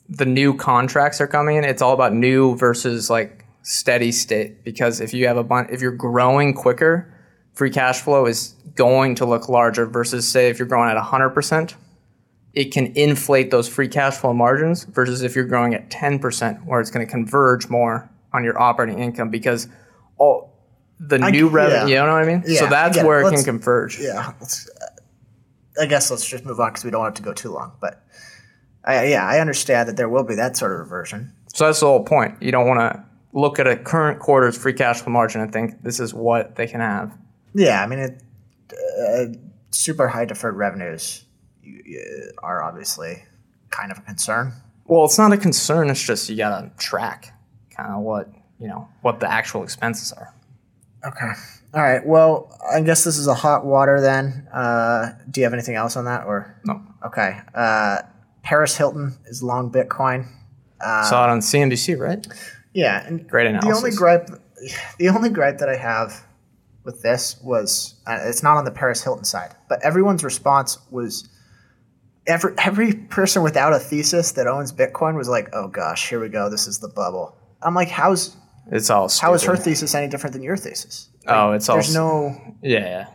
the 0.09 0.27
new 0.27 0.57
contracts 0.57 1.21
are 1.21 1.27
coming 1.27 1.57
in, 1.57 1.65
it's 1.65 1.83
all 1.83 1.93
about 1.93 2.15
new 2.15 2.57
versus 2.57 3.11
like 3.11 3.45
steady 3.63 4.13
state. 4.13 4.65
Because 4.65 5.01
if 5.01 5.13
you 5.13 5.27
have 5.27 5.37
a 5.37 5.45
bunch, 5.45 5.71
if 5.71 5.81
you're 5.81 5.93
growing 5.93 6.55
quicker, 6.55 7.13
free 7.53 7.71
cash 7.71 8.01
flow 8.01 8.27
is 8.27 8.55
going 8.75 9.15
to 9.17 9.27
look 9.27 9.49
larger 9.49 9.87
versus 9.87 10.27
say 10.27 10.49
if 10.49 10.59
you're 10.59 10.69
growing 10.69 10.91
at 10.91 11.03
100%, 11.03 11.75
it 12.55 12.73
can 12.73 12.87
inflate 12.97 13.51
those 13.51 13.69
free 13.69 13.89
cash 13.89 14.17
flow 14.17 14.33
margins 14.33 14.85
versus 14.85 15.23
if 15.23 15.37
you're 15.37 15.45
growing 15.45 15.75
at 15.75 15.91
10% 15.91 16.65
where 16.65 16.81
it's 16.81 16.91
going 16.91 17.05
to 17.05 17.11
converge 17.11 17.69
more 17.69 18.11
on 18.33 18.45
your 18.45 18.61
operating 18.61 18.99
income 18.99 19.31
because 19.31 19.69
all 20.17 20.55
the 20.99 21.21
I- 21.21 21.31
new 21.31 21.49
revenue, 21.49 21.93
yeah. 21.93 22.01
you 22.01 22.07
know 22.07 22.15
what 22.15 22.23
I 22.23 22.27
mean? 22.27 22.43
Yeah, 22.47 22.61
so 22.61 22.67
that's 22.67 22.97
get 22.97 23.05
it. 23.05 23.09
where 23.09 23.21
it 23.21 23.31
can 23.35 23.45
converge. 23.45 24.01
Yeah. 24.01 24.33
I 25.81 25.87
guess 25.87 26.11
let's 26.11 26.27
just 26.27 26.45
move 26.45 26.59
on 26.59 26.71
because 26.71 26.85
we 26.85 26.91
don't 26.91 27.01
want 27.01 27.15
it 27.17 27.19
to 27.19 27.23
go 27.23 27.33
too 27.33 27.53
long. 27.53 27.73
But 27.81 28.05
I, 28.85 29.07
yeah, 29.07 29.27
I 29.27 29.41
understand 29.41 29.89
that 29.89 29.97
there 29.97 30.09
will 30.09 30.25
be 30.25 30.35
that 30.37 30.57
sort 30.57 30.73
of 30.73 30.79
reversion. 30.79 31.33
So 31.53 31.67
that's 31.67 31.81
the 31.81 31.87
whole 31.87 32.05
point. 32.05 32.41
You 32.43 32.53
don't 32.53 32.67
want 32.67 32.81
to 32.81 33.05
look 33.33 33.59
at 33.59 33.67
a 33.67 33.77
current 33.77 34.21
quarter's 34.21 34.57
free 34.57 34.73
cash 34.73 35.01
flow 35.01 35.13
margin 35.13 35.41
and 35.41 35.53
think 35.53 35.83
this 35.83 36.01
is 36.01 36.15
what 36.15 36.57
they 36.57 36.67
can 36.67 36.81
have. 36.81 37.17
Yeah, 37.55 37.83
I 37.83 37.87
mean, 37.87 37.99
it, 37.99 38.23
uh, 38.73 39.39
super 39.71 40.09
high 40.09 40.25
deferred 40.25 40.57
revenues 40.57 41.25
are 42.43 42.63
obviously 42.63 43.25
kind 43.71 43.93
of 43.93 43.99
a 43.99 44.03
concern. 44.03 44.53
Well, 44.87 45.05
it's 45.05 45.19
not 45.19 45.33
a 45.33 45.37
concern. 45.37 45.91
It's 45.91 46.03
just 46.03 46.29
you 46.29 46.37
gotta 46.37 46.71
track 46.79 47.35
kind 47.77 47.93
of 47.93 48.01
what 48.03 48.31
you 48.59 48.69
know 48.69 48.89
what 49.03 49.21
the 49.21 49.31
actual 49.31 49.63
expenses 49.63 50.13
are. 50.13 50.35
Okay. 51.07 51.33
All 51.75 51.83
right. 51.83 52.05
Well, 52.05 52.57
I 52.73 52.81
guess 52.81 53.05
this 53.05 53.19
is 53.19 53.27
a 53.27 53.35
hot 53.35 53.65
water 53.65 54.01
then. 54.01 54.49
Uh, 54.53 55.13
do 55.31 55.41
you 55.41 55.45
have 55.45 55.53
anything 55.53 55.75
else 55.75 55.97
on 55.97 56.07
that, 56.07 56.27
or 56.27 56.59
No, 56.65 56.81
okay? 57.05 57.41
Uh, 57.55 58.03
Paris 58.43 58.77
Hilton 58.77 59.17
is 59.27 59.43
long 59.43 59.71
Bitcoin. 59.71 60.27
saw 60.81 61.25
it 61.25 61.31
on 61.31 61.41
CNBC, 61.41 61.99
right? 61.99 62.27
Yeah, 62.73 63.07
and 63.07 63.29
Great 63.29 63.61
The 63.61 63.73
only 63.75 63.91
gripe, 63.91 64.29
the 64.99 65.09
only 65.09 65.31
gripe 65.31 65.59
that 65.59 65.69
I 65.69 65.77
have 65.77 66.25
with 66.85 67.03
this 67.03 67.37
was 67.43 67.95
uh, 68.07 68.19
it's 68.23 68.43
not 68.43 68.57
on 68.57 68.65
the 68.65 68.71
Paris 68.71 69.03
Hilton 69.03 69.25
side, 69.25 69.55
but 69.69 69.83
everyone's 69.85 70.25
response 70.25 70.79
was 70.91 71.29
every 72.27 72.55
every 72.59 72.95
person 72.95 73.43
without 73.43 73.73
a 73.73 73.79
thesis 73.79 74.33
that 74.33 74.47
owns 74.47 74.73
Bitcoin 74.73 75.17
was 75.17 75.29
like, 75.29 75.49
"Oh 75.53 75.69
gosh, 75.69 76.09
here 76.09 76.21
we 76.21 76.29
go. 76.29 76.49
This 76.49 76.67
is 76.67 76.79
the 76.79 76.89
bubble." 76.89 77.37
I'm 77.63 77.75
like, 77.75 77.89
"How's 77.89 78.37
It's 78.71 78.91
all 78.91 79.09
how 79.21 79.35
is 79.35 79.43
her 79.45 79.57
thesis 79.57 79.95
any 79.95 80.09
different 80.09 80.33
than 80.35 80.43
your 80.43 80.57
thesis?" 80.57 81.09
Oh, 81.27 81.53
it's 81.53 81.69
all 81.69 81.77
There's 81.77 81.95
no, 81.95 82.35
yeah, 82.63 82.79
yeah. 82.79 83.07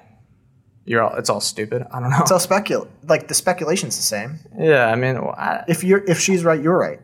You're 0.86 1.02
all. 1.04 1.16
It's 1.16 1.30
all 1.30 1.40
stupid. 1.42 1.86
I 1.92 2.00
don't 2.00 2.10
know. 2.10 2.18
it's 2.22 2.32
all 2.32 2.40
specul. 2.40 2.88
Like 3.08 3.28
the 3.28 3.34
speculation's 3.34 3.96
the 3.96 4.04
same. 4.04 4.40
yeah, 4.58 4.88
I 4.88 4.96
mean, 4.96 5.16
well, 5.22 5.36
I, 5.38 5.64
If 5.68 5.84
you're 5.84 6.04
if 6.06 6.20
she's 6.20 6.44
right, 6.44 6.62
you're 6.62 6.78
right. 6.78 7.00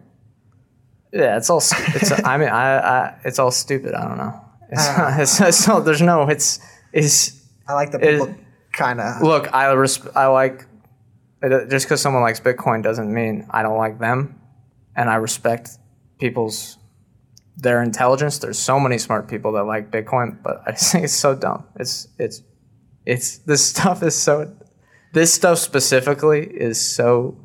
yeah, 1.13 1.37
it's 1.37 1.49
all. 1.49 1.57
It's. 1.59 2.11
I 2.25 2.37
mean, 2.37 2.49
I, 2.49 2.77
I. 2.77 3.19
It's 3.23 3.39
all 3.39 3.51
stupid. 3.51 3.93
I 3.93 4.07
don't 4.07 4.17
know. 4.17 4.41
It's. 4.69 4.87
It's, 5.19 5.41
it's 5.41 5.67
no, 5.67 5.79
there's 5.81 6.01
no. 6.01 6.27
It's. 6.29 6.59
It's. 6.93 7.41
I 7.67 7.73
like 7.73 7.91
that 7.91 8.03
It- 8.03 8.19
people 8.19 8.35
kind 8.73 8.99
of. 9.01 9.21
Look, 9.21 9.53
I 9.53 9.65
resp- 9.73 10.15
I 10.15 10.27
like 10.27 10.65
it, 11.41 11.51
uh, 11.53 11.65
just 11.65 11.85
because 11.85 12.01
someone 12.01 12.21
likes 12.21 12.39
Bitcoin 12.39 12.83
doesn't 12.83 13.11
mean 13.13 13.47
I 13.49 13.63
don't 13.63 13.77
like 13.77 13.97
them, 13.99 14.39
and 14.95 15.09
I 15.09 15.15
respect 15.15 15.69
people's 16.19 16.77
their 17.57 17.81
intelligence. 17.81 18.39
There's 18.39 18.59
so 18.59 18.79
many 18.79 18.97
smart 18.97 19.27
people 19.27 19.53
that 19.53 19.63
like 19.63 19.89
Bitcoin, 19.89 20.37
but 20.43 20.61
I 20.67 20.71
just 20.71 20.91
think 20.91 21.05
it's 21.05 21.13
so 21.13 21.33
dumb. 21.33 21.65
It's 21.77 22.07
it's 22.19 22.41
it's 23.09 23.39
this 23.39 23.65
stuff 23.65 24.03
is 24.03 24.15
so 24.15 24.53
this 25.13 25.33
stuff 25.33 25.57
specifically 25.57 26.41
is 26.45 26.79
so 26.79 27.37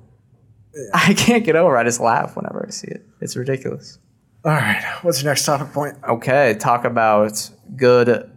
I 0.93 1.15
can't 1.15 1.45
get 1.45 1.57
over. 1.57 1.77
I 1.77 1.85
just 1.85 2.01
laugh 2.01 2.37
whenever 2.37 2.65
I 2.67 2.71
see 2.71 2.89
it. 2.89 3.07
It's 3.21 3.37
ridiculous. 3.37 3.99
All 4.45 4.53
right. 4.53 4.85
What's 5.03 5.23
your 5.23 5.31
next 5.31 5.45
topic 5.47 5.73
point? 5.73 5.97
Okay, 6.07 6.55
talk 6.59 6.85
about 6.85 7.51
good 7.77 8.31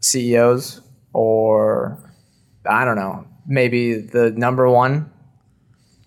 CEOs 0.00 0.80
or 1.12 1.98
I 2.68 2.84
don't 2.84 2.96
know, 2.96 3.26
maybe 3.46 3.94
the 3.94 4.30
number 4.32 4.68
one 4.68 5.10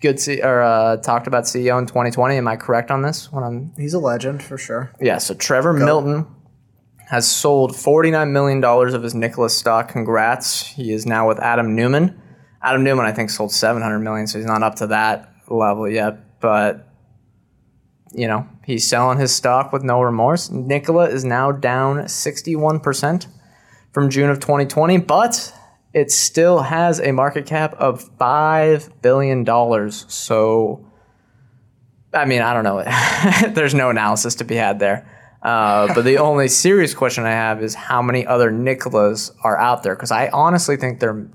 good 0.00 0.20
C- 0.20 0.40
or 0.42 0.62
uh, 0.62 0.96
talked 0.98 1.26
about 1.26 1.44
CEO 1.44 1.76
in 1.78 1.86
2020. 1.86 2.36
Am 2.36 2.46
I 2.46 2.54
correct 2.56 2.90
on 2.92 3.02
this? 3.02 3.32
When 3.32 3.42
I'm 3.42 3.72
He's 3.76 3.94
a 3.94 3.98
legend 3.98 4.42
for 4.42 4.56
sure. 4.56 4.92
yeah. 5.00 5.18
So 5.18 5.34
Trevor 5.34 5.72
Milton 5.72 6.26
has 7.08 7.30
sold 7.30 7.74
49 7.74 8.32
million 8.32 8.60
dollars 8.60 8.92
of 8.92 9.02
his 9.02 9.14
Nikola 9.14 9.48
stock. 9.48 9.88
Congrats. 9.88 10.66
He 10.66 10.92
is 10.92 11.06
now 11.06 11.26
with 11.26 11.38
Adam 11.40 11.74
Neumann. 11.74 12.20
Adam 12.62 12.84
Neumann, 12.84 13.06
I 13.06 13.12
think, 13.12 13.30
sold 13.30 13.52
700 13.52 13.98
million, 14.00 14.26
so 14.26 14.38
he's 14.38 14.46
not 14.46 14.62
up 14.62 14.74
to 14.76 14.88
that 14.88 15.32
level 15.48 15.88
yet, 15.88 16.40
but 16.40 16.84
you 18.12 18.26
know, 18.26 18.46
he's 18.64 18.86
selling 18.86 19.18
his 19.18 19.34
stock 19.34 19.72
with 19.72 19.82
no 19.82 20.02
remorse. 20.02 20.50
Nikola 20.50 21.08
is 21.08 21.24
now 21.24 21.52
down 21.52 21.98
61% 21.98 23.26
from 23.92 24.10
June 24.10 24.30
of 24.30 24.40
2020, 24.40 24.98
but 24.98 25.52
it 25.92 26.10
still 26.10 26.60
has 26.60 27.00
a 27.00 27.12
market 27.12 27.46
cap 27.46 27.74
of 27.74 28.04
$5 28.18 29.02
billion. 29.02 29.90
So, 29.90 30.86
I 32.12 32.24
mean, 32.24 32.42
I 32.42 32.54
don't 32.54 32.64
know. 32.64 32.82
There's 33.54 33.74
no 33.74 33.90
analysis 33.90 34.34
to 34.36 34.44
be 34.44 34.56
had 34.56 34.78
there. 34.78 35.17
Uh, 35.42 35.92
but 35.94 36.02
the 36.04 36.18
only 36.18 36.48
serious 36.48 36.94
question 36.94 37.24
I 37.24 37.30
have 37.30 37.62
is 37.62 37.74
how 37.74 38.02
many 38.02 38.26
other 38.26 38.50
Nikolas 38.50 39.30
are 39.44 39.56
out 39.58 39.82
there? 39.82 39.94
Because 39.94 40.10
I 40.10 40.28
honestly 40.32 40.76
think 40.76 41.00
they're 41.00 41.26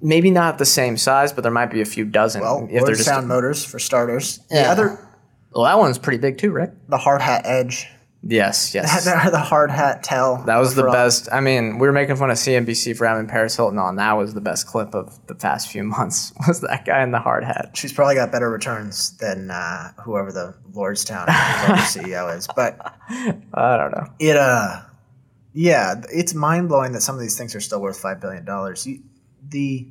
maybe 0.00 0.30
not 0.30 0.58
the 0.58 0.64
same 0.66 0.96
size, 0.96 1.32
but 1.32 1.42
there 1.42 1.52
might 1.52 1.70
be 1.70 1.80
a 1.80 1.84
few 1.86 2.04
dozen. 2.04 2.40
Well, 2.42 2.68
if 2.70 2.84
they're 2.84 2.94
just 2.94 3.08
Sound 3.08 3.26
Motors 3.28 3.64
for 3.64 3.78
starters. 3.78 4.38
The 4.50 4.56
Yeah. 4.56 4.70
other, 4.72 5.08
well, 5.54 5.64
that 5.64 5.78
one's 5.78 5.98
pretty 5.98 6.18
big 6.18 6.38
too, 6.38 6.50
right? 6.52 6.70
the 6.88 6.98
hard 6.98 7.20
hat 7.22 7.42
edge. 7.44 7.88
Yes, 8.22 8.74
yes. 8.74 9.04
That, 9.04 9.30
the 9.30 9.38
hard 9.38 9.70
hat 9.70 10.02
tell. 10.02 10.38
That 10.44 10.56
was 10.58 10.74
the 10.74 10.86
all- 10.86 10.92
best. 10.92 11.28
I 11.30 11.40
mean, 11.40 11.78
we 11.78 11.86
were 11.86 11.92
making 11.92 12.16
fun 12.16 12.30
of 12.30 12.36
CNBC 12.36 12.96
for 12.96 13.06
having 13.06 13.26
Paris 13.28 13.54
Hilton 13.56 13.78
on. 13.78 13.96
That 13.96 14.14
was 14.14 14.34
the 14.34 14.40
best 14.40 14.66
clip 14.66 14.94
of 14.94 15.24
the 15.28 15.34
past 15.34 15.68
few 15.68 15.84
months. 15.84 16.32
Was 16.46 16.60
that 16.62 16.84
guy 16.84 17.02
in 17.02 17.12
the 17.12 17.20
hard 17.20 17.44
hat? 17.44 17.70
She's 17.74 17.92
probably 17.92 18.16
got 18.16 18.32
better 18.32 18.50
returns 18.50 19.16
than 19.18 19.50
uh, 19.50 19.92
whoever 20.02 20.32
the 20.32 20.54
Lordstown 20.72 21.26
CEO 21.26 22.36
is. 22.36 22.48
But 22.54 22.78
I 23.08 23.76
don't 23.76 23.92
know. 23.92 24.06
it, 24.18 24.36
uh, 24.36 24.82
yeah, 25.54 26.02
it's 26.12 26.34
mind 26.34 26.68
blowing 26.68 26.92
that 26.92 27.00
some 27.02 27.14
of 27.14 27.20
these 27.20 27.38
things 27.38 27.54
are 27.54 27.60
still 27.60 27.80
worth 27.80 27.98
five 28.00 28.20
billion 28.20 28.44
dollars. 28.44 28.86
The, 29.48 29.88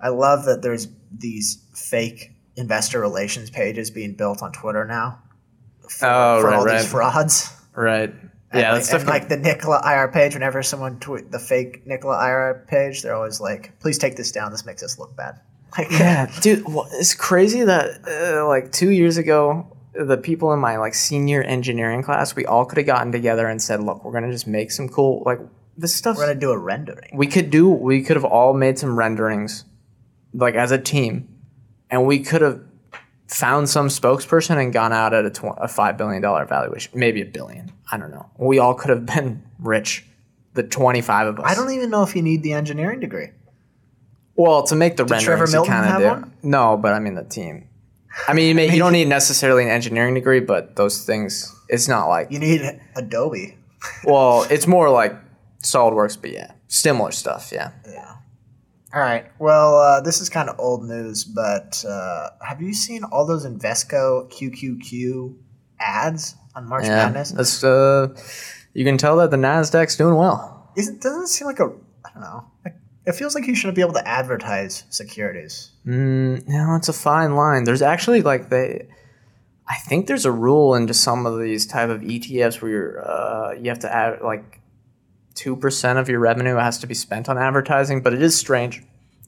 I 0.00 0.08
love 0.10 0.44
that 0.44 0.62
there's 0.62 0.86
these 1.10 1.62
fake 1.74 2.32
investor 2.56 3.00
relations 3.00 3.48
pages 3.50 3.90
being 3.90 4.14
built 4.14 4.42
on 4.42 4.52
Twitter 4.52 4.84
now. 4.84 5.21
For, 5.88 6.06
Oh, 6.06 6.40
for 6.40 6.48
right, 6.48 6.56
all 6.58 6.64
right. 6.64 6.80
these 6.80 6.90
frauds. 6.90 7.52
Right? 7.74 8.10
And 8.10 8.60
Yeah, 8.60 8.72
like, 8.72 8.82
that's 8.82 8.92
and 8.92 9.06
like 9.08 9.28
the 9.28 9.36
Nikola 9.38 9.80
IR 9.84 10.08
page. 10.08 10.34
Whenever 10.34 10.62
someone 10.62 10.98
tweet 11.00 11.30
the 11.30 11.38
fake 11.38 11.86
Nikola 11.86 12.18
IR 12.28 12.66
page, 12.68 13.02
they're 13.02 13.14
always 13.14 13.40
like, 13.40 13.78
"Please 13.80 13.96
take 13.98 14.16
this 14.16 14.30
down. 14.30 14.50
This 14.52 14.66
makes 14.66 14.82
us 14.82 14.98
look 14.98 15.16
bad." 15.16 15.40
Like, 15.78 15.90
yeah, 15.90 16.30
dude, 16.42 16.64
it's 17.00 17.14
crazy 17.14 17.62
that 17.64 18.06
uh, 18.06 18.46
like 18.46 18.72
two 18.72 18.90
years 18.90 19.16
ago, 19.16 19.74
the 19.94 20.18
people 20.18 20.52
in 20.52 20.58
my 20.60 20.76
like 20.76 20.92
senior 20.92 21.42
engineering 21.42 22.02
class, 22.02 22.36
we 22.36 22.44
all 22.44 22.66
could 22.66 22.76
have 22.76 22.86
gotten 22.86 23.10
together 23.10 23.46
and 23.46 23.60
said, 23.62 23.82
"Look, 23.82 24.04
we're 24.04 24.12
gonna 24.12 24.30
just 24.30 24.46
make 24.46 24.70
some 24.70 24.86
cool 24.90 25.22
like 25.24 25.38
this 25.78 25.94
stuff." 25.94 26.18
we're 26.18 26.26
gonna 26.26 26.38
do 26.38 26.50
a 26.50 26.58
rendering. 26.58 27.08
we 27.14 27.26
could 27.26 27.48
do 27.48 27.70
we 27.70 28.02
could 28.02 28.16
have 28.16 28.24
all 28.26 28.52
made 28.52 28.78
some 28.78 28.98
renderings 28.98 29.64
like 30.34 30.54
as 30.54 30.72
a 30.72 30.78
team 30.78 31.26
and 31.90 32.04
we 32.06 32.20
could 32.20 32.42
have 32.42 32.60
found 33.32 33.68
some 33.68 33.88
spokesperson 33.88 34.56
and 34.62 34.72
gone 34.72 34.92
out 34.92 35.14
at 35.14 35.24
a, 35.24 35.30
tw- 35.30 35.44
a 35.58 35.66
$5 35.66 35.96
billion 35.96 36.20
valuation 36.22 36.92
maybe 36.98 37.22
a 37.22 37.26
billion 37.26 37.72
i 37.90 37.96
don't 37.96 38.10
know 38.10 38.28
we 38.38 38.58
all 38.58 38.74
could 38.74 38.90
have 38.90 39.06
been 39.06 39.42
rich 39.58 40.04
the 40.54 40.62
25 40.62 41.26
of 41.28 41.40
us 41.40 41.46
I 41.46 41.54
don't 41.54 41.70
even 41.72 41.88
know 41.90 42.02
if 42.02 42.14
you 42.14 42.20
need 42.22 42.42
the 42.42 42.52
engineering 42.52 43.00
degree. 43.00 43.28
well 44.36 44.62
to 44.64 44.74
make 44.76 44.96
the 44.96 45.04
Trevor 45.04 45.44
renderings 45.44 45.52
you 45.52 45.56
Milton 45.56 45.72
kind 45.72 45.84
of 45.86 45.90
have 45.92 46.00
do 46.00 46.06
one? 46.22 46.32
no 46.42 46.76
but 46.76 46.92
i 46.92 46.98
mean 46.98 47.14
the 47.14 47.24
team 47.24 47.68
i 48.28 48.34
mean 48.34 48.48
you, 48.48 48.54
may, 48.54 48.70
you 48.70 48.78
don't 48.78 48.92
need 48.92 49.08
necessarily 49.08 49.62
an 49.64 49.70
engineering 49.70 50.14
degree 50.14 50.40
but 50.40 50.76
those 50.76 51.04
things 51.06 51.54
it's 51.70 51.88
not 51.88 52.06
like 52.08 52.30
You 52.30 52.38
need 52.38 52.60
Adobe. 52.96 53.56
well 54.04 54.46
it's 54.50 54.66
more 54.66 54.90
like 54.90 55.14
solidworks 55.62 56.20
but 56.20 56.30
yeah 56.32 56.52
similar 56.68 57.12
stuff 57.12 57.50
yeah 57.52 57.70
Yeah. 57.88 58.11
All 58.94 59.00
right. 59.00 59.26
Well, 59.38 59.76
uh, 59.76 60.00
this 60.02 60.20
is 60.20 60.28
kind 60.28 60.50
of 60.50 60.60
old 60.60 60.84
news, 60.84 61.24
but 61.24 61.82
uh, 61.88 62.28
have 62.46 62.60
you 62.60 62.74
seen 62.74 63.04
all 63.04 63.26
those 63.26 63.46
Invesco 63.46 64.30
QQQ 64.30 65.34
ads 65.80 66.36
on 66.54 66.68
March 66.68 66.84
yeah 66.84 67.06
Madness? 67.06 67.32
that's 67.32 67.64
uh 67.64 68.08
you 68.74 68.84
can 68.84 68.96
tell 68.98 69.16
that 69.16 69.30
the 69.30 69.36
nasdaq's 69.36 69.96
doing 69.96 70.14
well 70.14 70.70
Isn't, 70.76 71.00
doesn't 71.02 71.24
it 71.24 71.28
seem 71.28 71.46
like 71.46 71.58
a 71.58 71.72
I 72.04 72.10
don't 72.14 72.22
know. 72.22 72.44
Like, 72.64 72.76
it 73.04 73.14
feels 73.14 73.34
like 73.34 73.46
you 73.46 73.54
shouldn't 73.54 73.74
be 73.74 73.82
able 73.82 73.94
to 73.94 74.06
advertise 74.06 74.84
securities. 74.90 75.72
Mm, 75.86 76.46
no, 76.46 76.76
it's 76.76 76.88
a 76.88 76.92
fine 76.92 77.34
line. 77.34 77.64
There's 77.64 77.82
actually 77.82 78.22
like 78.22 78.48
they, 78.48 78.86
I 79.68 79.76
think 79.88 80.06
there's 80.06 80.24
a 80.24 80.30
rule 80.30 80.74
into 80.76 80.94
some 80.94 81.26
of 81.26 81.40
these 81.40 81.66
type 81.66 81.90
of 81.90 82.00
ETFs 82.02 82.60
where 82.62 82.70
you're, 82.70 83.10
uh, 83.10 83.52
you 83.54 83.70
have 83.70 83.80
to 83.80 83.92
add 83.92 84.20
like 84.22 84.60
two 85.34 85.56
percent 85.56 85.98
of 85.98 86.08
your 86.08 86.20
revenue 86.20 86.56
has 86.56 86.78
to 86.78 86.86
be 86.86 86.94
spent 86.94 87.28
on 87.28 87.38
advertising. 87.38 88.02
But 88.02 88.14
it 88.14 88.22
is 88.22 88.38
strange 88.38 88.82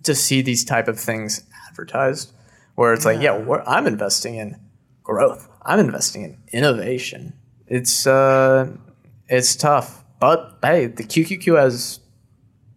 to 0.05 0.15
see 0.15 0.43
these 0.43 0.65
type 0.65 0.89
of 0.89 0.99
things 0.99 1.43
advertised, 1.69 2.33
where 2.75 2.93
it's 2.93 3.05
like, 3.05 3.21
yeah, 3.21 3.39
we're, 3.39 3.63
I'm 3.63 3.87
investing 3.87 4.37
in 4.37 4.61
growth. 5.03 5.49
I'm 5.63 5.79
investing 5.79 6.23
in 6.23 6.39
innovation. 6.53 7.35
It's 7.67 8.07
uh, 8.07 8.71
it's 9.29 9.57
tough, 9.57 10.05
but 10.21 10.59
hey, 10.63 10.87
the 10.87 11.05
QQQ 11.05 11.59
has. 11.59 12.01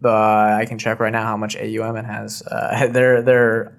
Uh, 0.02 0.10
I 0.12 0.64
can 0.64 0.78
check 0.78 1.00
right 1.00 1.10
now 1.10 1.24
how 1.24 1.36
much 1.36 1.56
AUM 1.56 1.96
it 1.96 2.04
has. 2.04 2.42
Uh, 2.42 2.86
they're 2.90 3.22
they're 3.22 3.76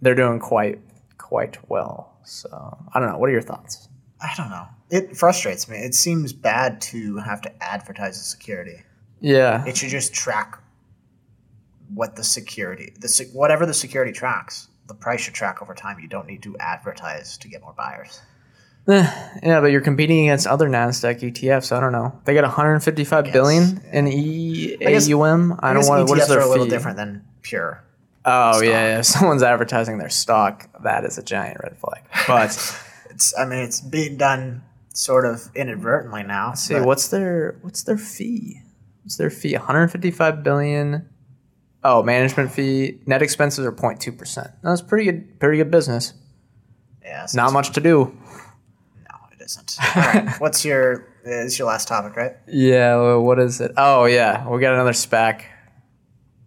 they're 0.00 0.14
doing 0.14 0.38
quite 0.38 0.80
quite 1.18 1.58
well. 1.68 2.18
So 2.24 2.48
I 2.92 3.00
don't 3.00 3.10
know. 3.10 3.18
What 3.18 3.28
are 3.28 3.32
your 3.32 3.42
thoughts? 3.42 3.85
I 4.20 4.32
don't 4.36 4.50
know. 4.50 4.66
It 4.90 5.16
frustrates 5.16 5.68
me. 5.68 5.76
It 5.78 5.94
seems 5.94 6.32
bad 6.32 6.80
to 6.82 7.16
have 7.18 7.40
to 7.42 7.62
advertise 7.62 8.18
the 8.18 8.24
security. 8.24 8.82
Yeah, 9.20 9.64
It 9.66 9.76
should 9.76 9.88
just 9.90 10.12
track 10.14 10.58
what 11.94 12.16
the 12.16 12.24
security, 12.24 12.92
the 13.00 13.28
whatever 13.32 13.64
the 13.66 13.74
security 13.74 14.12
tracks. 14.12 14.68
The 14.88 14.94
price 14.94 15.20
should 15.22 15.34
track 15.34 15.60
over 15.62 15.74
time. 15.74 15.98
You 15.98 16.06
don't 16.08 16.26
need 16.28 16.42
to 16.44 16.56
advertise 16.58 17.36
to 17.38 17.48
get 17.48 17.60
more 17.60 17.74
buyers. 17.76 18.20
Eh, 18.88 19.02
yeah, 19.42 19.60
but 19.60 19.72
you're 19.72 19.80
competing 19.80 20.28
against 20.28 20.46
other 20.46 20.68
Nasdaq 20.68 21.20
ETFs. 21.20 21.76
I 21.76 21.80
don't 21.80 21.90
know. 21.90 22.20
They 22.24 22.34
got 22.34 22.44
155 22.44 23.32
billion 23.32 23.82
in 23.92 24.06
e- 24.06 24.76
I 24.80 24.90
guess- 24.92 25.10
AUM. 25.10 25.58
I, 25.60 25.72
don't 25.72 25.82
guess 25.82 25.88
want. 25.88 26.08
What 26.08 26.18
is 26.18 26.24
ETFs 26.24 26.28
their 26.28 26.38
are 26.40 26.42
a 26.42 26.48
little 26.48 26.66
fee? 26.66 26.70
different 26.70 26.96
than 26.96 27.24
pure. 27.42 27.82
Oh 28.24 28.60
yeah, 28.60 28.70
yeah. 28.70 28.98
If 29.00 29.06
someone's 29.06 29.42
advertising 29.42 29.98
their 29.98 30.08
stock, 30.10 30.68
that 30.84 31.04
is 31.04 31.18
a 31.18 31.22
giant 31.22 31.58
red 31.62 31.76
flag. 31.78 32.02
But 32.28 32.50
It's. 33.16 33.32
I 33.38 33.46
mean, 33.46 33.60
it's 33.60 33.80
being 33.80 34.18
done 34.18 34.62
sort 34.92 35.24
of 35.24 35.48
inadvertently 35.54 36.22
now. 36.22 36.52
see, 36.52 36.78
what's 36.78 37.08
their 37.08 37.56
what's 37.62 37.82
their 37.82 37.96
fee? 37.96 38.60
What's 39.02 39.16
their 39.16 39.30
fee? 39.30 39.54
155 39.54 40.42
billion. 40.42 41.08
Oh, 41.82 42.02
management 42.02 42.52
fee. 42.52 42.98
Net 43.06 43.22
expenses 43.22 43.64
are 43.64 43.72
0.2 43.72 44.16
percent. 44.18 44.48
That's 44.62 44.82
pretty 44.82 45.06
good. 45.06 45.40
Pretty 45.40 45.56
good 45.56 45.70
business. 45.70 46.12
yeah, 47.02 47.26
Not 47.32 47.54
much 47.54 47.72
to 47.72 47.80
do. 47.80 48.14
No, 49.08 49.16
it 49.32 49.42
isn't. 49.42 49.76
All 49.80 50.02
right. 50.02 50.28
What's 50.40 50.62
your? 50.64 51.08
Is 51.24 51.58
your 51.58 51.68
last 51.68 51.88
topic, 51.88 52.16
right? 52.16 52.34
Yeah, 52.46 52.96
well, 52.96 53.22
what 53.22 53.38
is 53.40 53.60
it? 53.60 53.72
Oh, 53.76 54.04
yeah, 54.04 54.46
we 54.48 54.60
got 54.60 54.74
another 54.74 54.92
SPAC. 54.92 55.42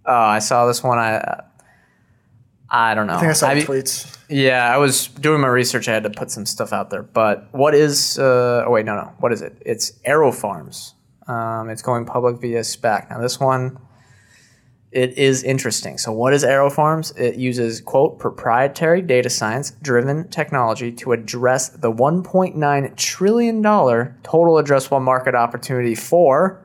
Oh, 0.05 0.13
I 0.13 0.39
saw 0.39 0.67
this 0.67 0.81
one. 0.83 0.97
I 0.99 1.43
I 2.71 2.93
don't 2.93 3.07
know. 3.07 3.15
I 3.15 3.19
think 3.19 3.29
I 3.31 3.33
saw 3.33 3.53
the 3.53 3.61
tweets. 3.61 4.17
Yeah, 4.29 4.71
I 4.71 4.77
was 4.77 5.07
doing 5.07 5.41
my 5.41 5.47
research. 5.47 5.87
I 5.87 5.93
had 5.93 6.03
to 6.03 6.09
put 6.09 6.29
some 6.29 6.45
stuff 6.45 6.71
out 6.71 6.89
there. 6.89 7.01
But 7.01 7.47
what 7.51 7.73
is? 7.73 8.19
Uh, 8.19 8.65
oh 8.67 8.71
wait, 8.71 8.85
no, 8.85 8.95
no. 8.95 9.11
What 9.19 9.33
is 9.33 9.41
it? 9.41 9.57
It's 9.65 9.93
Aero 10.05 10.31
Farms. 10.31 10.93
Um, 11.27 11.69
it's 11.69 11.81
going 11.81 12.05
public 12.05 12.39
via 12.39 12.61
SPAC. 12.61 13.09
Now 13.09 13.19
this 13.19 13.39
one, 13.39 13.79
it 14.91 15.17
is 15.17 15.43
interesting. 15.43 15.97
So 15.97 16.11
what 16.11 16.33
is 16.33 16.43
Aero 16.43 16.69
Farms? 16.69 17.11
It 17.11 17.35
uses 17.35 17.81
quote 17.81 18.19
proprietary 18.19 19.01
data 19.01 19.29
science 19.29 19.71
driven 19.81 20.27
technology 20.29 20.91
to 20.93 21.11
address 21.11 21.69
the 21.69 21.91
1.9 21.91 22.95
trillion 22.95 23.61
dollar 23.61 24.15
total 24.23 24.55
addressable 24.55 25.01
market 25.01 25.33
opportunity 25.33 25.95
for 25.95 26.63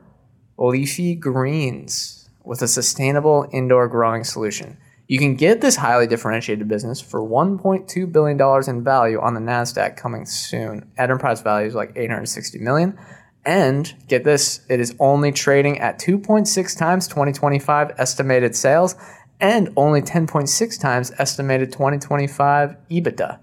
leafy 0.59 1.14
greens 1.14 2.28
with 2.44 2.60
a 2.60 2.68
sustainable 2.68 3.48
indoor 3.52 3.89
growing 3.89 4.22
solution. 4.22 4.76
You 5.06 5.18
can 5.18 5.35
get 5.35 5.60
this 5.60 5.76
highly 5.76 6.06
differentiated 6.06 6.66
business 6.66 7.01
for 7.01 7.20
$1.2 7.20 8.12
billion 8.12 8.68
in 8.68 8.85
value 8.85 9.20
on 9.20 9.35
the 9.35 9.40
NASDAQ 9.40 9.97
coming 9.97 10.24
soon. 10.24 10.90
Enterprise 10.97 11.43
value 11.43 11.66
is 11.66 11.74
like 11.74 11.93
860 11.94 12.59
million. 12.60 12.98
And 13.44 13.94
get 14.09 14.24
this, 14.24 14.60
it 14.70 14.81
is 14.81 14.97
only 14.98 15.31
trading 15.31 15.78
at 15.78 15.98
2.6 15.98 16.78
times 16.78 17.06
2025 17.09 17.93
estimated 17.98 18.56
sales 18.56 18.97
and 19.40 19.70
only 19.76 20.01
10.6 20.01 20.81
times 20.81 21.12
estimated 21.18 21.70
2025 21.70 22.76
EBITDA. 22.90 23.39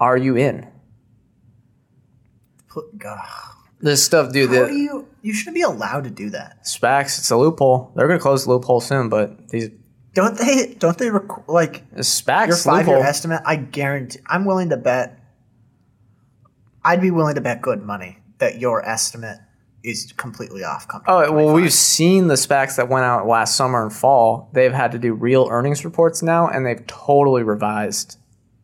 Are 0.00 0.16
you 0.16 0.36
in? 0.36 0.66
God. 2.96 3.26
This 3.80 4.02
stuff, 4.02 4.32
dude, 4.32 4.48
How 4.50 4.62
the 4.62 4.68
do 4.68 4.74
you? 4.74 5.08
You 5.20 5.34
shouldn't 5.34 5.56
be 5.56 5.62
allowed 5.62 6.04
to 6.04 6.10
do 6.10 6.30
that. 6.30 6.64
SPACs, 6.64 7.18
it's 7.18 7.30
a 7.30 7.36
loophole. 7.36 7.92
They're 7.94 8.06
going 8.06 8.18
to 8.18 8.22
close 8.22 8.44
the 8.44 8.50
loophole 8.50 8.80
soon, 8.80 9.10
but 9.10 9.48
these 9.48 9.70
Don't 10.16 10.36
they? 10.38 10.74
Don't 10.78 10.96
they? 10.96 11.10
Rec- 11.10 11.46
like 11.46 11.88
SPACs, 11.96 12.46
your 12.48 12.56
five 12.56 12.88
year 12.88 12.96
estimate? 12.96 13.42
I 13.44 13.56
guarantee. 13.56 14.18
I'm 14.26 14.46
willing 14.46 14.70
to 14.70 14.78
bet. 14.78 15.20
I'd 16.82 17.02
be 17.02 17.10
willing 17.10 17.34
to 17.34 17.40
bet 17.42 17.60
good 17.60 17.82
money 17.82 18.18
that 18.38 18.58
your 18.58 18.82
estimate 18.88 19.38
is 19.84 20.14
completely 20.16 20.64
off. 20.64 20.86
Oh 21.06 21.30
well, 21.30 21.52
we've 21.52 21.72
seen 21.72 22.28
the 22.28 22.34
SPACs 22.34 22.76
that 22.76 22.88
went 22.88 23.04
out 23.04 23.26
last 23.26 23.56
summer 23.56 23.82
and 23.82 23.92
fall. 23.92 24.48
They've 24.54 24.72
had 24.72 24.90
to 24.92 24.98
do 24.98 25.12
real 25.12 25.48
earnings 25.50 25.84
reports 25.84 26.22
now, 26.22 26.48
and 26.48 26.64
they've 26.64 26.84
totally 26.86 27.42
revised. 27.42 28.18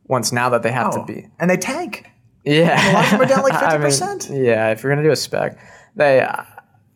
Once 0.06 0.32
now 0.32 0.48
that 0.48 0.62
they 0.62 0.72
have 0.72 0.92
Oh, 0.94 0.98
to 0.98 1.04
be, 1.12 1.28
and 1.38 1.48
they 1.50 1.56
tank. 1.56 2.06
yeah, 2.44 2.90
a 2.90 2.92
lot 2.92 3.04
of 3.04 3.10
them 3.12 3.20
are 3.20 3.26
down 3.26 3.42
like 3.42 3.52
I 3.62 3.78
mean, 3.78 3.88
50%. 3.88 4.44
yeah, 4.44 4.70
if 4.70 4.82
you're 4.82 4.90
gonna 4.92 5.02
do 5.06 5.10
a 5.10 5.14
SPAC, 5.14 5.58
they, 5.96 6.20
uh, 6.20 6.36
Can 6.36 6.44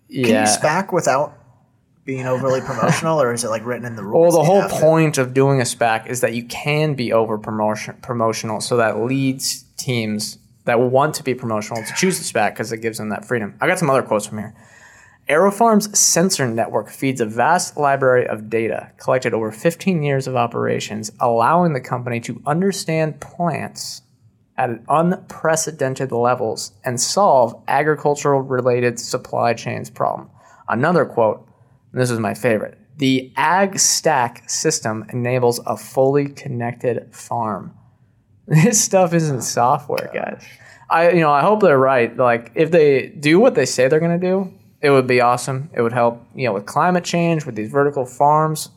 yeah. 0.08 0.40
you 0.40 0.46
SPAC 0.58 0.92
without 0.92 1.32
being 2.06 2.24
overly 2.24 2.60
promotional, 2.60 3.20
or 3.20 3.32
is 3.32 3.44
it 3.44 3.48
like 3.48 3.66
written 3.66 3.84
in 3.84 3.96
the 3.96 4.02
rules? 4.02 4.32
Well, 4.32 4.42
the 4.42 4.46
whole 4.46 4.80
point 4.80 5.18
of 5.18 5.34
doing 5.34 5.60
a 5.60 5.64
SPAC 5.64 6.06
is 6.06 6.20
that 6.22 6.32
you 6.32 6.44
can 6.44 6.94
be 6.94 7.12
over 7.12 7.36
promotion 7.36 7.96
promotional, 8.00 8.60
so 8.60 8.76
that 8.76 9.00
leads 9.00 9.64
teams 9.76 10.38
that 10.64 10.80
want 10.80 11.14
to 11.16 11.24
be 11.24 11.34
promotional 11.34 11.82
to 11.82 11.92
choose 11.94 12.18
the 12.18 12.24
SPAC 12.24 12.50
because 12.50 12.72
it 12.72 12.78
gives 12.78 12.98
them 12.98 13.08
that 13.10 13.24
freedom. 13.24 13.56
I 13.60 13.66
got 13.66 13.78
some 13.78 13.90
other 13.90 14.02
quotes 14.02 14.26
from 14.26 14.38
here. 14.38 14.54
Aerofarm's 15.28 15.98
sensor 15.98 16.46
network 16.46 16.88
feeds 16.88 17.20
a 17.20 17.26
vast 17.26 17.76
library 17.76 18.28
of 18.28 18.48
data 18.48 18.92
collected 18.96 19.34
over 19.34 19.50
15 19.50 20.02
years 20.04 20.28
of 20.28 20.36
operations, 20.36 21.10
allowing 21.18 21.72
the 21.72 21.80
company 21.80 22.20
to 22.20 22.40
understand 22.46 23.20
plants 23.20 24.02
at 24.56 24.70
unprecedented 24.88 26.12
levels 26.12 26.72
and 26.84 27.00
solve 27.00 27.60
agricultural 27.66 28.40
related 28.40 29.00
supply 29.00 29.52
chains 29.52 29.90
problem. 29.90 30.30
Another 30.68 31.04
quote, 31.04 31.46
and 31.96 32.02
this 32.02 32.10
is 32.10 32.20
my 32.20 32.34
favorite. 32.34 32.76
The 32.98 33.32
Ag 33.36 33.78
Stack 33.78 34.50
system 34.50 35.06
enables 35.14 35.60
a 35.60 35.78
fully 35.78 36.28
connected 36.28 37.08
farm. 37.14 37.74
This 38.48 38.84
stuff 38.84 39.14
isn't 39.14 39.40
software, 39.40 40.10
guys. 40.12 40.44
I 40.90 41.10
you 41.12 41.20
know, 41.20 41.32
I 41.32 41.40
hope 41.40 41.60
they're 41.60 41.78
right. 41.78 42.14
Like 42.14 42.52
if 42.54 42.70
they 42.70 43.08
do 43.08 43.40
what 43.40 43.54
they 43.54 43.64
say 43.64 43.88
they're 43.88 43.98
going 43.98 44.20
to 44.20 44.24
do, 44.24 44.52
it 44.82 44.90
would 44.90 45.06
be 45.06 45.22
awesome. 45.22 45.70
It 45.72 45.80
would 45.80 45.94
help, 45.94 46.22
you 46.34 46.46
know, 46.46 46.52
with 46.52 46.66
climate 46.66 47.02
change, 47.02 47.46
with 47.46 47.54
these 47.54 47.70
vertical 47.70 48.04
farms. 48.04 48.68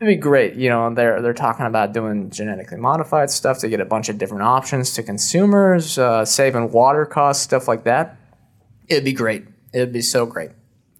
It'd 0.00 0.12
be 0.12 0.20
great. 0.20 0.54
You 0.56 0.68
know, 0.68 0.92
they're 0.92 1.22
they're 1.22 1.32
talking 1.32 1.66
about 1.66 1.94
doing 1.94 2.30
genetically 2.30 2.78
modified 2.78 3.30
stuff 3.30 3.60
to 3.60 3.68
get 3.68 3.80
a 3.80 3.84
bunch 3.84 4.08
of 4.08 4.18
different 4.18 4.42
options 4.42 4.92
to 4.94 5.04
consumers, 5.04 5.98
uh, 5.98 6.24
saving 6.24 6.72
water 6.72 7.06
costs, 7.06 7.44
stuff 7.44 7.68
like 7.68 7.84
that. 7.84 8.16
It'd 8.88 9.04
be 9.04 9.12
great. 9.12 9.44
It'd 9.72 9.92
be 9.92 10.02
so 10.02 10.26
great. 10.26 10.50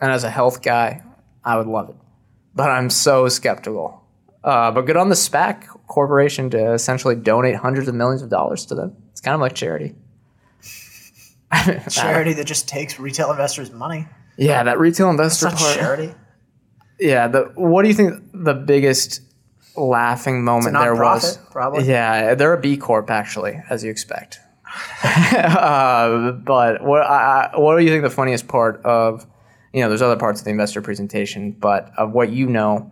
And 0.01 0.13
as 0.13 0.23
a 0.23 0.31
health 0.31 0.63
guy, 0.63 1.03
I 1.45 1.57
would 1.57 1.67
love 1.67 1.89
it. 1.91 1.97
But 2.55 2.71
I'm 2.71 2.91
so 2.91 3.29
skeptical. 3.29 4.03
Uh, 4.43 4.71
but 4.71 4.83
good 4.83 4.97
on 4.97 5.09
the 5.09 5.15
SPAC 5.15 5.67
corporation 5.87 6.51
to 6.51 6.73
essentially 6.73 7.15
donate 7.15 7.57
hundreds 7.57 7.89
of 7.89 7.95
millions 7.95 8.23
of 8.23 8.31
dollars 8.31 8.67
to 8.67 8.75
them. 8.75 8.97
It's 9.13 9.21
kind 9.21 9.35
of 9.35 9.41
like 9.41 9.55
charity. 9.55 9.95
charity 11.91 12.33
that 12.35 12.47
just 12.47 12.69
takes 12.69 12.99
retail 12.99 13.31
investors' 13.31 13.71
money. 13.71 14.07
Yeah, 14.37 14.63
that 14.63 14.79
retail 14.79 15.11
investor 15.11 15.47
not 15.47 15.57
part. 15.57 15.77
charity. 15.77 16.15
Yeah, 16.99 17.29
the 17.29 17.53
what 17.55 17.83
do 17.83 17.89
you 17.89 17.95
think 17.95 18.23
the 18.33 18.55
biggest 18.55 19.21
laughing 19.77 20.45
moment 20.45 20.77
there 20.77 20.95
was? 20.95 21.39
probably. 21.51 21.85
Yeah, 21.85 22.35
they're 22.35 22.53
a 22.55 22.61
B 22.61 22.77
Corp 22.77 23.11
actually, 23.11 23.61
as 23.69 23.83
you 23.85 23.91
expect. 23.91 24.39
uh, 25.03 26.33
but 26.33 26.83
what 26.83 27.03
I- 27.03 27.51
what 27.57 27.79
do 27.79 27.85
you 27.85 27.91
think 27.91 28.03
the 28.05 28.11
funniest 28.11 28.47
part 28.49 28.81
of 28.85 29.27
you 29.73 29.81
know? 29.81 29.89
There's 29.89 30.03
other 30.03 30.17
parts 30.17 30.41
of 30.41 30.45
the 30.45 30.51
investor 30.51 30.83
presentation, 30.83 31.53
but 31.53 31.91
of 31.97 32.13
what 32.13 32.31
you 32.31 32.47
know, 32.47 32.91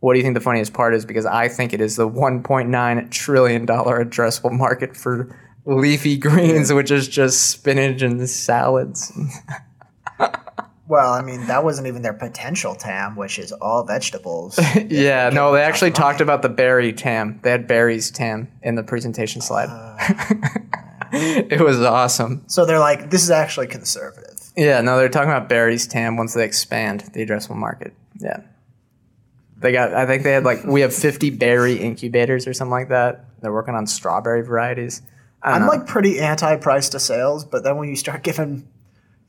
what 0.00 0.12
do 0.14 0.18
you 0.18 0.22
think 0.22 0.34
the 0.34 0.40
funniest 0.40 0.72
part 0.72 0.94
is? 0.94 1.04
Because 1.04 1.26
I 1.26 1.48
think 1.48 1.72
it 1.72 1.80
is 1.80 1.96
the 1.96 2.08
1.9 2.08 3.10
trillion 3.10 3.66
dollar 3.66 4.04
addressable 4.04 4.52
market 4.52 4.96
for 4.96 5.34
leafy 5.64 6.16
greens, 6.18 6.72
which 6.72 6.90
is 6.90 7.08
just 7.08 7.50
spinach 7.50 8.02
and 8.02 8.28
salads. 8.28 9.12
Well, 10.88 11.12
I 11.12 11.20
mean, 11.20 11.46
that 11.48 11.64
wasn't 11.64 11.88
even 11.88 12.02
their 12.02 12.12
potential 12.12 12.76
TAM, 12.76 13.16
which 13.16 13.38
is 13.38 13.50
all 13.52 13.84
vegetables. 13.84 14.58
Yeah, 14.88 15.30
no, 15.30 15.52
they 15.52 15.62
actually 15.62 15.90
talked 15.90 16.20
about 16.20 16.42
the 16.42 16.48
berry 16.48 16.92
tam. 16.92 17.40
They 17.42 17.50
had 17.50 17.66
berries 17.66 18.10
tam 18.10 18.48
in 18.62 18.76
the 18.76 18.84
presentation 18.84 19.40
slide. 19.40 19.68
Uh, 19.68 19.96
it 21.12 21.60
was 21.60 21.80
awesome. 21.80 22.44
so 22.46 22.64
they're 22.64 22.78
like, 22.78 23.10
this 23.10 23.22
is 23.22 23.30
actually 23.30 23.66
conservative. 23.66 24.35
Yeah, 24.56 24.80
no, 24.80 24.96
they're 24.96 25.08
talking 25.08 25.30
about 25.30 25.48
berries 25.48 25.86
tam 25.86 26.16
once 26.16 26.34
they 26.34 26.44
expand 26.44 27.00
the 27.12 27.24
addressable 27.24 27.56
market. 27.56 27.92
Yeah. 28.18 28.40
They 29.58 29.72
got 29.72 29.94
I 29.94 30.06
think 30.06 30.22
they 30.22 30.32
had 30.32 30.44
like 30.44 30.64
we 30.64 30.82
have 30.82 30.94
50 30.94 31.30
berry 31.30 31.76
incubators 31.76 32.46
or 32.46 32.52
something 32.54 32.70
like 32.72 32.88
that. 32.88 33.24
They're 33.40 33.52
working 33.52 33.74
on 33.74 33.86
strawberry 33.86 34.42
varieties. 34.42 35.02
I'm 35.42 35.62
know. 35.62 35.68
like 35.68 35.86
pretty 35.86 36.18
anti 36.20 36.56
price 36.56 36.88
to 36.90 36.98
sales, 37.00 37.44
but 37.44 37.62
then 37.64 37.76
when 37.76 37.88
you 37.88 37.96
start 37.96 38.22
giving 38.22 38.68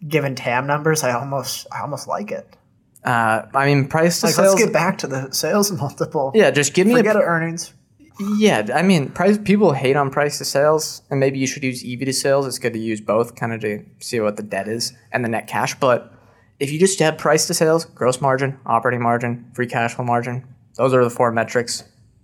giving 0.07 0.35
TAM 0.35 0.67
numbers, 0.67 1.03
I 1.03 1.11
almost 1.13 1.67
I 1.71 1.81
almost 1.81 2.07
like 2.07 2.31
it. 2.31 2.55
uh, 3.03 3.43
I 3.53 3.65
mean 3.67 3.87
price 3.87 4.19
to 4.21 4.25
Like, 4.27 4.35
sales. 4.35 4.53
let's 4.55 4.63
get 4.65 4.73
back 4.73 4.97
to 4.99 5.07
the 5.07 5.31
sales 5.31 5.71
multiple. 5.83 6.31
yeah, 6.35 6.51
just 6.51 6.73
give 6.73 6.87
me 6.87 6.95
Forget 6.95 7.15
a 7.15 7.19
earnings. 7.19 7.73
Yeah, 8.19 8.67
I 8.73 8.81
mean, 8.81 9.09
price. 9.09 9.37
People 9.37 9.73
hate 9.73 9.95
on 9.95 10.09
price 10.09 10.37
to 10.39 10.45
sales, 10.45 11.01
and 11.09 11.19
maybe 11.19 11.37
you 11.39 11.45
should 11.47 11.63
use 11.63 11.83
EV 11.85 11.99
to 12.05 12.13
sales. 12.13 12.47
It's 12.47 12.57
good 12.59 12.73
to 12.73 12.79
use 12.79 12.99
both, 13.01 13.35
kind 13.35 13.53
of 13.53 13.61
to 13.61 13.83
see 13.99 14.19
what 14.19 14.37
the 14.37 14.43
debt 14.43 14.67
is 14.67 14.93
and 15.11 15.23
the 15.23 15.29
net 15.29 15.47
cash. 15.47 15.75
But 15.79 16.11
if 16.59 16.71
you 16.71 16.79
just 16.79 16.97
have 16.99 17.17
price 17.17 17.45
to 17.47 17.53
sales, 17.53 17.85
gross 17.85 18.19
margin, 18.19 18.59
operating 18.65 19.01
margin, 19.01 19.49
free 19.53 19.67
cash 19.67 19.93
flow 19.93 20.05
margin, 20.05 20.45
those 20.75 20.93
are 20.93 21.03
the 21.03 21.09
four 21.11 21.31
metrics. 21.31 21.83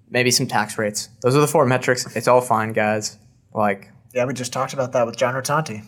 Maybe 0.09 0.31
some 0.31 0.47
tax 0.47 0.77
rates. 0.77 1.09
Those 1.21 1.35
are 1.35 1.41
the 1.41 1.47
four 1.47 1.65
metrics. 1.65 2.15
It's 2.15 2.27
all 2.27 2.41
fine, 2.41 2.73
guys. 2.73 3.17
Like, 3.53 3.91
Yeah, 4.13 4.25
we 4.25 4.33
just 4.33 4.53
talked 4.53 4.73
about 4.73 4.93
that 4.93 5.05
with 5.05 5.15
John 5.17 5.33
Rotonti. 5.35 5.83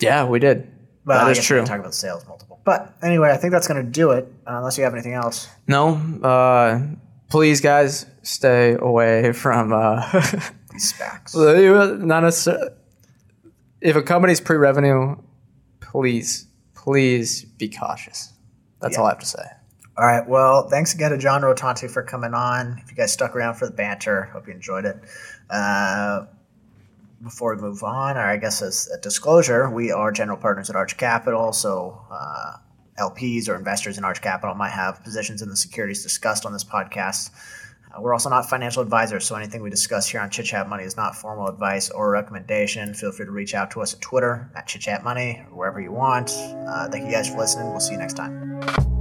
yeah, 0.00 0.24
we 0.24 0.38
did. 0.38 0.68
Well, 1.04 1.18
that 1.18 1.26
I 1.28 1.30
is 1.30 1.38
we 1.38 1.44
true. 1.44 1.64
Talk 1.64 1.78
about 1.80 1.94
sales 1.94 2.26
multiple. 2.26 2.60
But 2.64 2.92
anyway, 3.02 3.30
I 3.30 3.36
think 3.36 3.52
that's 3.52 3.68
going 3.68 3.84
to 3.84 3.88
do 3.88 4.10
it. 4.10 4.24
Uh, 4.46 4.56
unless 4.58 4.76
you 4.78 4.82
have 4.84 4.92
anything 4.92 5.12
else. 5.14 5.48
No, 5.68 5.94
uh, 6.22 6.80
please, 7.28 7.60
guys, 7.60 8.06
stay 8.22 8.76
away 8.78 9.32
from. 9.32 9.72
Uh, 9.72 10.02
SPACs. 10.78 11.98
not 12.04 12.22
necessarily. 12.22 12.70
If 13.80 13.96
a 13.96 14.02
company's 14.02 14.40
pre-revenue, 14.40 15.16
please, 15.80 16.46
please 16.74 17.44
be 17.44 17.68
cautious. 17.68 18.32
That's 18.80 18.98
all 18.98 19.06
I 19.06 19.10
have 19.10 19.18
to 19.20 19.26
say. 19.26 19.42
All 19.98 20.04
right. 20.04 20.26
Well, 20.28 20.68
thanks 20.68 20.94
again 20.94 21.10
to 21.10 21.18
John 21.18 21.40
Rotonti 21.40 21.90
for 21.90 22.02
coming 22.02 22.34
on. 22.34 22.80
If 22.84 22.90
you 22.90 22.96
guys 22.96 23.12
stuck 23.12 23.34
around 23.34 23.54
for 23.54 23.66
the 23.66 23.72
banter, 23.72 24.24
hope 24.24 24.46
you 24.46 24.52
enjoyed 24.52 24.84
it. 24.84 24.96
Uh, 25.48 26.26
before 27.22 27.54
we 27.54 27.62
move 27.62 27.82
on, 27.82 28.18
or 28.18 28.20
I 28.20 28.36
guess 28.36 28.60
as 28.60 28.88
a 28.88 29.00
disclosure, 29.00 29.70
we 29.70 29.90
are 29.90 30.12
general 30.12 30.36
partners 30.36 30.68
at 30.68 30.76
Arch 30.76 30.98
Capital, 30.98 31.52
so 31.52 31.98
uh, 32.10 32.56
LPs 32.98 33.48
or 33.48 33.56
investors 33.56 33.98
in 33.98 34.04
Arch 34.04 34.20
Capital 34.20 34.54
might 34.54 34.70
have 34.70 35.02
positions 35.02 35.42
in 35.42 35.48
the 35.48 35.56
securities 35.56 36.02
discussed 36.02 36.46
on 36.46 36.52
this 36.52 36.64
podcast. 36.64 37.30
Uh, 37.94 38.00
we're 38.00 38.12
also 38.12 38.28
not 38.28 38.48
financial 38.48 38.82
advisors, 38.82 39.24
so 39.26 39.34
anything 39.36 39.62
we 39.62 39.70
discuss 39.70 40.08
here 40.08 40.20
on 40.20 40.30
Chit 40.30 40.46
Chat 40.46 40.68
Money 40.68 40.84
is 40.84 40.96
not 40.96 41.14
formal 41.14 41.46
advice 41.48 41.90
or 41.90 42.10
recommendation. 42.10 42.94
Feel 42.94 43.12
free 43.12 43.26
to 43.26 43.32
reach 43.32 43.54
out 43.54 43.70
to 43.72 43.80
us 43.80 43.94
at 43.94 44.00
Twitter 44.00 44.50
at 44.54 44.66
Chit 44.66 44.82
Chat 44.82 45.04
Money 45.04 45.42
or 45.50 45.58
wherever 45.58 45.80
you 45.80 45.92
want. 45.92 46.30
Uh, 46.30 46.88
thank 46.88 47.04
you 47.04 47.10
guys 47.10 47.28
for 47.28 47.38
listening. 47.38 47.70
We'll 47.70 47.80
see 47.80 47.92
you 47.92 47.98
next 47.98 48.14
time. 48.14 48.95